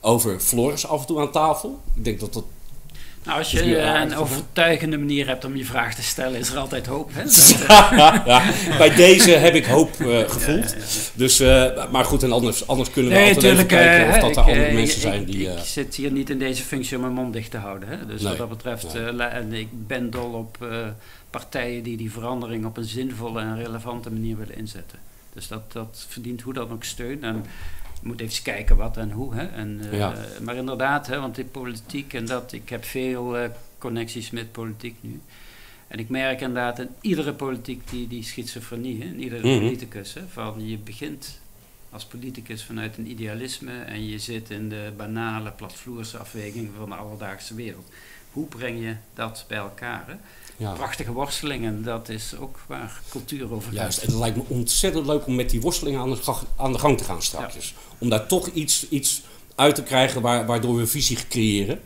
over 0.00 0.40
Floris 0.40 0.86
af 0.86 1.00
en 1.00 1.06
toe 1.06 1.20
aan 1.20 1.32
tafel? 1.32 1.80
Ik 1.94 2.04
denk 2.04 2.20
dat 2.20 2.32
dat. 2.32 2.44
Nou, 3.24 3.38
als 3.38 3.50
je 3.50 3.76
eh, 3.76 4.00
een 4.00 4.16
overtuigende 4.16 4.98
manier 4.98 5.26
hebt 5.26 5.44
om 5.44 5.56
je 5.56 5.64
vraag 5.64 5.94
te 5.94 6.02
stellen, 6.02 6.38
is 6.38 6.50
er 6.50 6.58
altijd 6.58 6.86
hoop. 6.86 7.10
Hè? 7.12 7.22
ja, 8.26 8.42
bij 8.78 8.94
deze 8.94 9.30
heb 9.30 9.54
ik 9.54 9.64
hoop 9.66 10.00
eh, 10.00 10.18
gevoeld. 10.28 10.76
Dus, 11.14 11.40
eh, 11.40 11.90
maar 11.90 12.04
goed, 12.04 12.22
en 12.22 12.32
anders, 12.32 12.66
anders 12.66 12.90
kunnen 12.90 13.12
we 13.12 13.18
Nee, 13.18 13.34
altijd 13.34 13.52
even 13.52 13.66
kijken 13.66 14.08
of 14.08 14.14
eh, 14.14 14.20
dat 14.22 14.36
er 14.36 14.42
andere 14.42 14.64
eh, 14.64 14.74
mensen 14.74 14.96
ik- 14.96 15.02
zijn 15.02 15.24
die. 15.24 15.40
Ik, 15.50 15.56
eh, 15.56 15.60
zit 15.62 15.94
hier 15.94 16.10
niet 16.10 16.30
in 16.30 16.38
deze 16.38 16.62
functie 16.62 16.96
om 16.96 17.02
mijn 17.02 17.14
mond 17.14 17.32
dicht 17.32 17.50
te 17.50 17.56
houden. 17.56 17.88
Hè? 17.88 18.06
Dus 18.06 18.20
Nee, 18.20 18.28
wat 18.28 18.38
dat 18.38 18.48
betreft, 18.48 18.94
nee. 18.94 19.02
eh, 19.18 19.34
en 19.34 19.52
ik 19.52 19.68
ben 19.86 20.10
dol 20.10 20.32
op 20.32 20.56
eh, 20.60 20.68
partijen 21.30 21.82
die 21.82 21.96
die 21.96 22.12
verandering 22.12 22.64
op 22.66 22.76
een 22.76 22.84
zinvolle 22.84 23.40
en 23.40 23.56
relevante 23.62 24.10
manier 24.10 24.36
willen 24.38 24.56
inzetten. 24.56 24.98
Dus 25.34 25.48
dat, 25.48 25.72
dat 25.72 26.06
verdient 26.08 26.40
hoe 26.42 26.52
dan 26.52 26.70
ook 26.72 26.84
steun. 26.84 27.24
En 27.24 27.44
moet 28.02 28.20
even 28.20 28.42
kijken 28.42 28.76
wat 28.76 28.96
en 28.96 29.10
hoe. 29.10 29.34
Hè? 29.34 29.46
En, 29.46 29.80
eh, 29.90 29.98
Ja. 29.98 30.14
Maar 30.42 30.54
inderdaad, 30.56 31.06
hè, 31.06 31.20
want 31.20 31.34
die 31.34 31.44
politiek 31.44 32.12
en 32.14 32.26
dat, 32.26 32.52
ik 32.52 32.68
heb 32.68 32.84
veel 32.84 33.36
eh, 33.38 33.50
connecties 33.78 34.30
met 34.30 34.52
politiek 34.52 34.96
nu. 35.00 35.20
En 35.88 35.98
ik 35.98 36.08
merk 36.08 36.40
inderdaad 36.40 36.78
in 36.78 36.88
iedere 37.00 37.32
politiek 37.34 37.90
die, 37.90 38.08
die 38.08 38.22
schizofrenie, 38.22 39.02
hè, 39.02 39.04
in 39.08 39.20
iedere 39.22 39.46
Mhm. 39.48 39.58
politicus, 39.58 40.14
hè, 40.14 40.20
van 40.28 40.68
je 40.68 40.78
begint 40.78 41.40
als 41.90 42.04
politicus 42.04 42.64
vanuit 42.64 42.96
een 42.98 43.10
idealisme 43.10 43.78
en 43.82 44.06
je 44.08 44.18
zit 44.18 44.50
in 44.50 44.68
de 44.68 44.92
banale 44.96 45.50
platvloerse 45.50 46.18
afwegingen 46.18 46.72
van 46.76 46.88
de 46.88 46.94
alledaagse 46.94 47.54
wereld. 47.54 47.88
Hoe 48.38 48.46
breng 48.46 48.80
je 48.80 48.94
dat 49.14 49.44
bij 49.48 49.58
elkaar? 49.58 50.04
Hè? 50.06 50.14
ja. 50.64 50.72
Prachtige 50.72 51.12
worstelingen, 51.12 51.82
dat 51.84 52.08
is 52.08 52.32
ook 52.40 52.58
waar 52.66 53.00
cultuur 53.10 53.52
over 53.52 53.62
gaat. 53.62 53.72
Juist, 53.74 53.98
en 53.98 54.06
het 54.08 54.16
lijkt 54.18 54.36
me 54.36 54.42
ontzettend 54.48 55.06
leuk 55.06 55.26
om 55.26 55.34
met 55.34 55.50
die 55.50 55.60
worstelingen 55.60 56.00
aan 56.00 56.10
de, 56.10 56.20
aan 56.56 56.72
de 56.72 56.78
gang 56.78 56.98
te 56.98 57.04
gaan 57.04 57.22
straks. 57.22 57.74
Om 57.98 58.08
daar 58.08 58.26
toch 58.26 58.46
iets, 58.48 58.88
iets 58.88 59.22
uit 59.54 59.74
te 59.74 59.82
krijgen 59.82 60.20
waar, 60.20 60.46
waardoor 60.46 60.76
we 60.76 60.86
visie 60.86 61.18
creëren. 61.28 61.80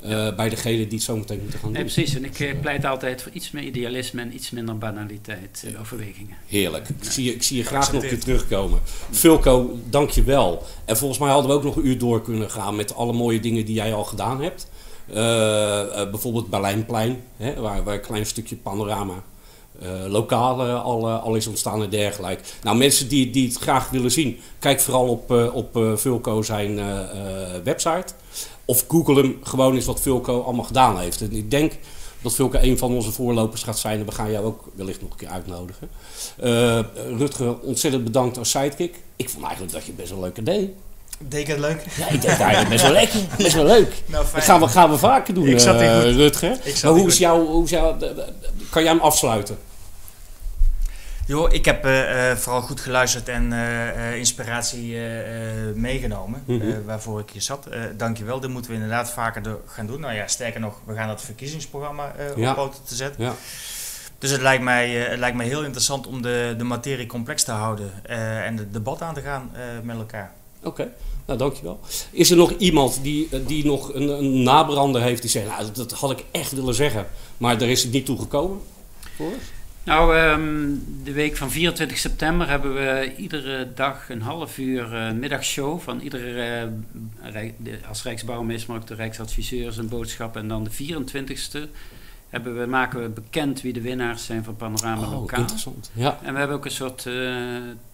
eh, 0.00 0.34
bij 0.36 0.48
degene 0.48 0.76
die 0.86 0.94
het 0.94 1.02
zo 1.02 1.16
meteen 1.16 1.40
moeten 1.40 1.58
gaan 1.58 1.72
doen. 1.72 1.82
Nee, 1.82 1.92
precies. 1.92 2.14
En 2.14 2.24
ik 2.24 2.40
eh, 2.40 2.60
pleit 2.60 2.84
altijd 2.84 3.22
voor 3.22 3.32
iets 3.32 3.50
meer 3.50 3.62
idealisme 3.64 4.20
en 4.22 4.34
iets 4.34 4.50
minder 4.50 4.78
banaliteit 4.78 5.62
in 5.66 5.78
overwegingen. 5.78 6.36
Heerlijk. 6.46 6.88
Ik 6.88 7.10
zie, 7.10 7.24
je- 7.24 7.34
ik 7.34 7.42
zie 7.42 7.56
je 7.56 7.64
graag 7.64 7.92
nog 7.92 8.02
een 8.02 8.08
keer 8.08 8.20
terugkomen. 8.20 8.80
Fulco, 9.10 9.78
dank 9.90 10.10
je 10.10 10.22
wel. 10.22 10.62
En 10.84 10.96
volgens 10.96 11.20
mij 11.20 11.30
hadden 11.30 11.50
we 11.50 11.56
ook 11.56 11.62
nog 11.62 11.76
een 11.76 11.86
uur 11.86 11.98
door 11.98 12.22
kunnen 12.22 12.50
gaan 12.50 12.76
met 12.76 12.94
alle 12.94 13.12
mooie 13.12 13.40
dingen 13.40 13.64
die 13.64 13.74
jij 13.74 13.94
al 13.94 14.04
gedaan 14.04 14.42
hebt. 14.42 14.66
Eh, 15.12 16.00
eh, 16.00 16.10
bijvoorbeeld 16.10 16.50
Berlijnplein, 16.50 17.22
hè, 17.36 17.60
waar, 17.60 17.84
waar 17.84 17.94
een 17.94 18.00
klein 18.00 18.26
stukje 18.26 18.56
panorama 18.56 19.22
eh, 19.80 19.88
lokaal 20.06 20.62
al, 20.62 21.08
al 21.08 21.34
is 21.34 21.46
ontstaan 21.46 21.82
en 21.82 21.90
dergelijke. 21.90 22.42
Nou, 22.62 22.76
mensen 22.76 23.08
die, 23.08 23.30
die 23.30 23.48
het 23.48 23.56
graag 23.56 23.90
willen 23.90 24.10
zien, 24.10 24.38
kijk 24.58 24.80
vooral 24.80 25.08
op, 25.08 25.30
op 25.52 25.98
Fulco 25.98 26.42
zijn 26.42 26.76
website. 27.64 28.06
Of 28.64 28.84
google 28.88 29.20
hem 29.20 29.38
gewoon 29.42 29.74
eens 29.74 29.84
wat 29.84 30.00
Fulco 30.00 30.42
allemaal 30.42 30.64
gedaan 30.64 30.98
heeft. 30.98 31.20
En 31.20 31.32
ik 31.32 31.50
denk 31.50 31.72
dat 32.22 32.34
Fulco 32.34 32.58
een 32.60 32.78
van 32.78 32.92
onze 32.92 33.12
voorlopers 33.12 33.62
gaat 33.62 33.78
zijn. 33.78 34.00
En 34.00 34.06
we 34.06 34.12
gaan 34.12 34.30
jou 34.30 34.44
ook 34.44 34.64
wellicht 34.74 35.00
nog 35.00 35.10
een 35.10 35.16
keer 35.16 35.28
uitnodigen. 35.28 35.88
Rutger, 37.18 37.60
ontzettend 37.60 38.04
bedankt 38.04 38.38
als 38.38 38.50
sidekick. 38.50 39.02
Ik 39.16 39.30
vond 39.30 39.44
eigenlijk 39.44 39.74
dat 39.74 39.84
je 39.84 39.92
best 39.92 40.10
wel 40.10 40.20
leuke 40.20 40.42
deed. 40.42 40.70
Deed 41.18 41.40
ik 41.40 41.46
het 41.46 41.58
leuk? 41.58 41.84
Ja, 41.96 42.08
ik 42.08 42.24
eigenlijk 42.24 42.68
best 42.68 42.82
wel 42.82 42.92
lekker. 42.92 43.20
Best 43.38 43.54
wel 43.54 43.64
leuk. 43.64 44.02
Nou, 44.06 44.22
Dat 44.22 44.26
fijn. 44.32 44.42
gaan 44.42 44.60
we, 44.60 44.68
gaan 44.68 44.90
we 44.90 44.98
vaker 44.98 45.34
doen, 45.34 45.46
Ik 45.46 45.60
zat 45.60 45.74
goed. 45.74 45.82
Rutger. 46.14 46.58
Ik 46.62 46.76
zat 46.76 46.90
Maar 46.90 47.00
hoe 47.00 47.08
is 47.10 47.18
jouw... 47.18 47.46
Hoe 47.46 47.64
is 47.64 47.70
kan 48.70 48.82
jij 48.82 48.92
hem 48.92 49.00
afsluiten? 49.00 49.58
Joh, 51.26 51.52
ik 51.52 51.64
heb 51.64 51.84
eh, 51.84 52.30
eh, 52.30 52.36
vooral 52.36 52.62
goed 52.62 52.80
geluisterd 52.80 53.28
en 53.28 53.52
eh, 53.52 53.88
eh, 54.10 54.16
inspiratie 54.16 54.94
eh, 54.94 55.68
eh, 55.68 55.74
meegenomen 55.74 56.42
Mhm. 56.46 56.68
eh, 56.70 56.74
waarvoor 56.84 57.20
ik 57.20 57.30
hier 57.30 57.42
zat. 57.42 57.66
Eh 57.66 57.80
dankjewel, 57.96 58.40
dat 58.40 58.50
moeten 58.50 58.70
we 58.70 58.76
inderdaad 58.76 59.10
vaker 59.10 59.42
do- 59.42 59.60
gaan 59.66 59.86
doen. 59.86 60.00
Nou 60.00 60.14
ja, 60.14 60.26
sterker 60.26 60.60
nog, 60.60 60.80
we 60.86 60.94
gaan 60.94 61.08
dat 61.08 61.22
verkiezingsprogramma 61.22 62.12
eh 62.18 62.36
Ja. 62.36 62.50
op 62.50 62.56
poten 62.56 62.80
te 62.84 62.94
zetten. 62.94 63.24
Ja. 63.24 63.32
Dus 64.18 64.30
het 64.30 64.40
lijkt, 64.40 64.62
mij, 64.62 64.90
het 64.90 65.18
lijkt 65.18 65.36
mij 65.36 65.46
heel 65.46 65.62
interessant 65.64 66.06
om 66.06 66.22
de, 66.22 66.54
de 66.58 66.64
materie 66.64 67.06
complex 67.06 67.42
te 67.42 67.52
houden 67.52 67.90
eh, 68.02 68.46
en 68.46 68.56
het 68.56 68.72
debat 68.72 69.02
aan 69.02 69.14
te 69.14 69.20
gaan 69.20 69.50
eh, 69.54 69.60
met 69.82 69.96
elkaar. 69.96 70.30
Oké, 70.64 70.92
nou 71.26 71.38
dankjewel. 71.38 71.80
Is 72.10 72.30
er 72.30 72.36
nog 72.36 72.52
iemand 72.58 72.98
die, 73.02 73.28
eh, 73.30 73.40
die 73.46 73.64
nog 73.64 73.94
een, 73.94 74.08
een 74.08 74.42
nabrander 74.42 75.02
heeft 75.02 75.20
die 75.22 75.30
zegt... 75.30 75.46
Nou, 75.46 75.66
dat 75.72 75.92
had 75.92 76.10
ik 76.10 76.24
echt 76.30 76.52
willen 76.52 76.74
zeggen, 76.74 77.06
maar 77.36 77.58
daar 77.58 77.68
is 77.68 77.82
het 77.82 77.92
niet 77.92 78.06
toe 78.06 78.18
gekomen? 78.18 78.58
Voor? 79.16 79.32
Nou, 79.84 80.16
ehm, 80.16 80.74
de 81.04 81.12
week 81.12 81.36
van 81.36 81.50
24 81.50 81.98
september 81.98 82.48
hebben 82.48 82.74
we 82.74 83.12
iedere 83.16 83.72
dag 83.74 84.08
een 84.08 84.22
half 84.22 84.58
uur 84.58 84.94
eh, 84.94 85.12
middagshow 85.12 85.80
van 85.80 86.00
iedere, 86.00 86.68
rijk- 87.22 87.54
de- 87.56 87.78
als 87.88 88.02
Rijksbouwmeester, 88.02 88.70
maar 88.70 88.80
ook 88.80 88.86
de 88.86 88.94
Rijksadviseurs 88.94 89.76
een 89.76 89.88
boodschap. 89.88 90.36
En 90.36 90.48
dan 90.48 90.64
de 90.64 90.70
24ste 90.70 91.58
hebben 92.34 92.58
we, 92.60 92.66
maken 92.66 93.02
we 93.02 93.08
bekend 93.08 93.60
wie 93.62 93.72
de 93.72 93.80
winnaars 93.80 94.24
zijn 94.24 94.44
van 94.44 94.56
Panorama 94.56 95.06
Oh, 95.06 95.12
Lokaal. 95.12 95.40
interessant. 95.40 95.90
Ja. 95.92 96.18
En 96.22 96.32
we 96.32 96.38
hebben 96.38 96.56
ook 96.56 96.64
een 96.64 96.70
soort 96.70 97.06
eh, 97.06 97.14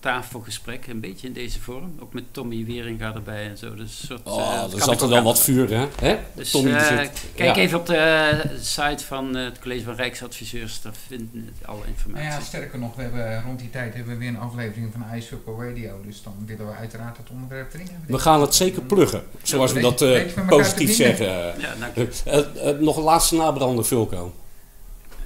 tafelgesprek, 0.00 0.86
een 0.86 1.00
beetje 1.00 1.26
in 1.26 1.32
deze 1.32 1.60
vorm. 1.60 1.92
Ook 2.00 2.12
met 2.12 2.24
Tommy 2.30 2.64
Wieringa 2.64 3.14
erbij 3.14 3.48
en 3.48 3.58
zo. 3.58 3.74
Dus 3.74 4.00
een 4.00 4.06
soort, 4.06 4.22
eh, 4.26 4.32
Oh, 4.32 4.60
dat 4.60 4.72
er 4.72 4.82
zat 4.82 5.02
er 5.02 5.08
wel 5.08 5.18
aan- 5.18 5.24
wat 5.24 5.40
vuur, 5.40 5.68
hè? 5.70 5.86
hè? 6.00 6.16
Dus 6.34 6.50
Tommy 6.50 6.70
eh, 6.72 6.98
zit- 6.98 7.24
kijk 7.34 7.56
ja. 7.56 7.62
even 7.62 7.78
op 7.78 7.86
de 7.86 8.40
site 8.60 9.04
van 9.04 9.36
eh, 9.36 9.44
het 9.44 9.58
College 9.58 9.84
van 9.84 9.94
Rijksadviseurs, 9.94 10.80
daar 10.82 10.92
vindt 11.06 11.34
u 11.34 11.44
alle 11.64 11.76
Nou 11.76 11.88
informatie. 11.88 12.26
ja, 12.28 12.40
sterker 12.40 12.78
nog, 12.78 12.94
we 12.96 13.02
hebben 13.02 13.42
rond 13.42 13.58
die 13.58 13.70
tijd 13.70 13.94
hebben 13.94 14.12
we 14.12 14.18
weer 14.18 14.28
een 14.28 14.38
aflevering 14.38 14.92
van 14.92 15.16
iCircle 15.18 15.54
Radio. 15.68 16.00
Dus 16.06 16.22
dan 16.22 16.34
willen 16.46 16.66
we 16.66 16.72
uiteraard 16.74 17.16
het 17.16 17.30
onderwerp 17.30 17.74
erin 17.74 17.86
hebben. 17.90 18.06
We 18.16 18.18
gaan 18.18 18.40
het 18.40 18.54
zeker 18.54 18.82
pluggen, 18.82 19.22
zoals 19.42 19.72
we 19.72 19.80
dat 19.80 20.02
eh, 20.02 20.20
positief 20.46 20.96
vinden. 20.96 21.16
zeggen. 21.16 21.60
Ja, 21.60 21.74
dank 21.80 21.94
je. 21.94 22.08
Eh, 22.24 22.38
eh, 22.38 22.68
eh, 22.70 22.78
nog 22.78 22.96
een 22.96 23.02
laatste 23.02 23.34
nabrander, 23.36 23.84
Fulco. 23.84 24.29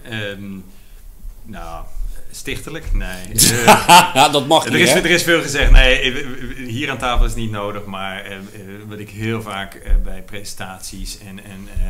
Ehm, 0.04 0.56
nou, 1.42 1.84
stichtelijk? 2.30 2.92
Nee. 2.92 3.24
Eh, 3.34 4.10
ja, 4.14 4.28
dat 4.28 4.46
mag 4.46 4.64
er, 4.64 4.70
niet, 4.72 4.80
is, 4.80 4.92
hè? 4.92 4.98
er 4.98 5.10
is 5.10 5.22
veel 5.22 5.42
gezegd. 5.42 5.70
Nee, 5.70 6.00
eh, 6.00 6.66
hier 6.68 6.90
aan 6.90 6.98
tafel 6.98 7.24
is 7.26 7.34
niet 7.34 7.50
nodig. 7.50 7.84
Maar 7.84 8.24
eh, 8.24 8.36
eh, 8.36 8.42
wat 8.88 8.98
ik 8.98 9.10
heel 9.10 9.42
vaak 9.42 9.74
eh, 9.74 9.92
bij 10.04 10.22
presentaties 10.22 11.18
en, 11.18 11.44
en 11.44 11.68
eh, 11.78 11.86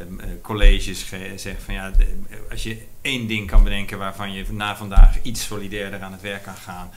ehm, 0.00 0.20
eh, 0.20 0.26
colleges 0.42 1.02
ge- 1.02 1.32
zeg 1.36 1.54
van 1.64 1.74
ja, 1.74 1.90
als 2.50 2.62
je 2.62 2.78
één 3.00 3.26
ding 3.26 3.46
kan 3.50 3.64
bedenken 3.64 3.98
waarvan 3.98 4.32
je 4.32 4.44
na 4.50 4.76
vandaag 4.76 5.16
iets 5.22 5.44
solidairder 5.44 6.02
aan 6.02 6.12
het 6.12 6.20
werk 6.20 6.42
kan 6.42 6.56
gaan, 6.64 6.90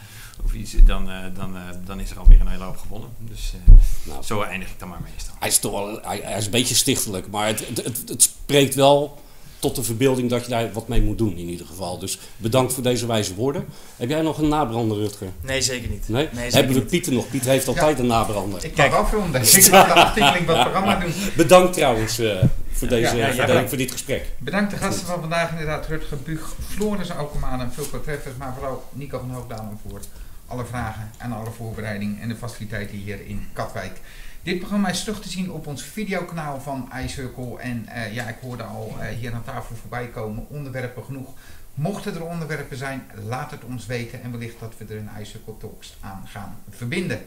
of 0.46 0.54
iets, 0.54 0.76
dan, 0.86 1.10
eh, 1.12 1.18
dan, 1.36 1.56
eh, 1.56 1.62
dan 1.86 2.00
is 2.00 2.12
er 2.12 2.20
alweer 2.20 2.40
een 2.42 2.48
hele 2.48 2.64
hoop 2.64 2.78
gewonnen. 2.78 3.10
Dus 3.20 3.54
eh, 3.68 3.74
Nou, 4.04 4.24
zo 4.24 4.42
eindig 4.42 4.70
ik 4.70 4.80
dan 4.80 4.90
maar 4.90 5.02
meestal. 5.14 5.34
hij, 5.40 5.48
is 5.48 5.60
toch 5.60 5.72
wel, 5.72 6.00
hij, 6.04 6.20
hij 6.24 6.38
is 6.38 6.46
een 6.46 6.52
beetje 6.52 6.76
stichtelijk, 6.76 7.28
maar 7.30 7.48
het, 7.48 7.68
het, 7.68 7.78
het, 7.84 8.10
het 8.10 8.22
spreekt 8.24 8.76
wel 8.76 9.22
tot 9.60 9.76
de 9.76 9.84
verbeelding 9.84 10.30
dat 10.30 10.44
je 10.44 10.50
daar 10.50 10.72
wat 10.72 10.88
mee 10.88 11.02
moet 11.02 11.18
doen 11.18 11.38
in 11.38 11.48
ieder 11.48 11.66
geval. 11.66 12.00
Dus 12.00 12.20
bedankt 12.38 12.74
voor 12.74 12.84
deze 12.84 13.06
wijze 13.06 13.36
woorden. 13.36 13.66
Heb 13.96 14.10
jij 14.10 14.22
nog 14.22 14.38
een 14.38 14.48
nabrander, 14.48 14.98
Rutger? 14.98 15.28
Nee, 15.42 15.62
zeker 15.62 15.90
niet. 15.90 16.10
Nee? 16.10 16.30
zeker 16.34 16.54
Hebben 16.54 16.74
we 16.74 16.80
niet. 16.80 16.90
Pieter 16.90 17.14
nog? 17.14 17.30
Piet 17.30 17.46
heeft 17.46 17.68
altijd 17.68 18.00
een 18.00 18.08
nabrander. 18.08 18.66
Ik 18.66 18.74
Kijk. 18.74 18.92
mag 18.92 19.00
afronden. 19.00 19.42
Ik 19.58 19.64
ga 19.64 19.84
de 19.84 19.94
afwikkeling 19.94 20.46
van 20.46 20.56
het 20.56 20.64
programma 20.64 21.00
doen. 21.00 21.14
Bedankt 21.36 21.74
trouwens, 21.74 22.20
eh 22.20 22.44
voor, 22.78 22.88
deze, 22.88 23.16
Ja, 23.16 23.28
ja, 23.28 23.68
voor, 23.68 23.78
dit 23.78 23.92
gesprek. 23.92 24.26
Bedankt 24.38 24.72
de 24.72 24.78
gasten 24.78 25.08
van 25.08 25.20
vandaag 25.20 25.52
inderdaad, 25.52 25.88
Rutger 25.88 26.18
Buug, 26.18 26.54
Floris 26.68 27.12
Alkemaan 27.12 27.62
en 27.62 27.74
Fulco 27.74 28.02
Treffers, 28.02 28.36
maar 28.38 28.54
vooral 28.54 28.84
Nico 28.92 29.20
van 29.20 29.30
Hoogdalen 29.30 29.80
voor 29.88 30.00
alle 30.48 30.66
vragen 30.66 31.12
en 31.18 31.32
alle 31.32 31.52
voorbereiding 31.52 32.22
en 32.22 32.30
de 32.30 32.36
faciliteiten 32.36 32.98
hier 32.98 33.20
in 33.26 33.48
Katwijk. 33.54 34.00
Dit 34.48 34.60
programma 34.60 34.90
is 34.90 35.04
terug 35.04 35.22
te 35.22 35.30
zien 35.30 35.52
op 35.52 35.68
ons 35.68 35.84
videokanaal 35.84 36.62
van 36.62 36.90
iCircle 37.04 37.60
en 37.60 37.88
eh, 37.88 38.14
ja, 38.14 38.28
ik 38.28 38.38
hoorde 38.42 38.64
al 38.64 38.96
eh, 39.00 39.08
hier 39.08 39.34
aan 39.34 39.44
tafel 39.44 39.76
voorbij 39.76 40.08
komen, 40.08 40.46
onderwerpen 40.50 41.04
genoeg. 41.04 41.30
Mochten 41.74 42.16
er 42.16 42.26
onderwerpen 42.26 42.78
zijn, 42.78 43.04
laat 43.28 43.52
het 43.52 43.64
ons 43.64 43.86
weten 43.86 44.24
en 44.24 44.32
wellicht 44.32 44.60
dat 44.60 44.74
we 44.78 44.86
er 44.86 44.98
in 44.98 45.10
iCircle 45.22 45.58
Talks 45.58 45.98
aan 46.00 46.24
gaan 46.28 46.58
verbinden. 46.70 47.22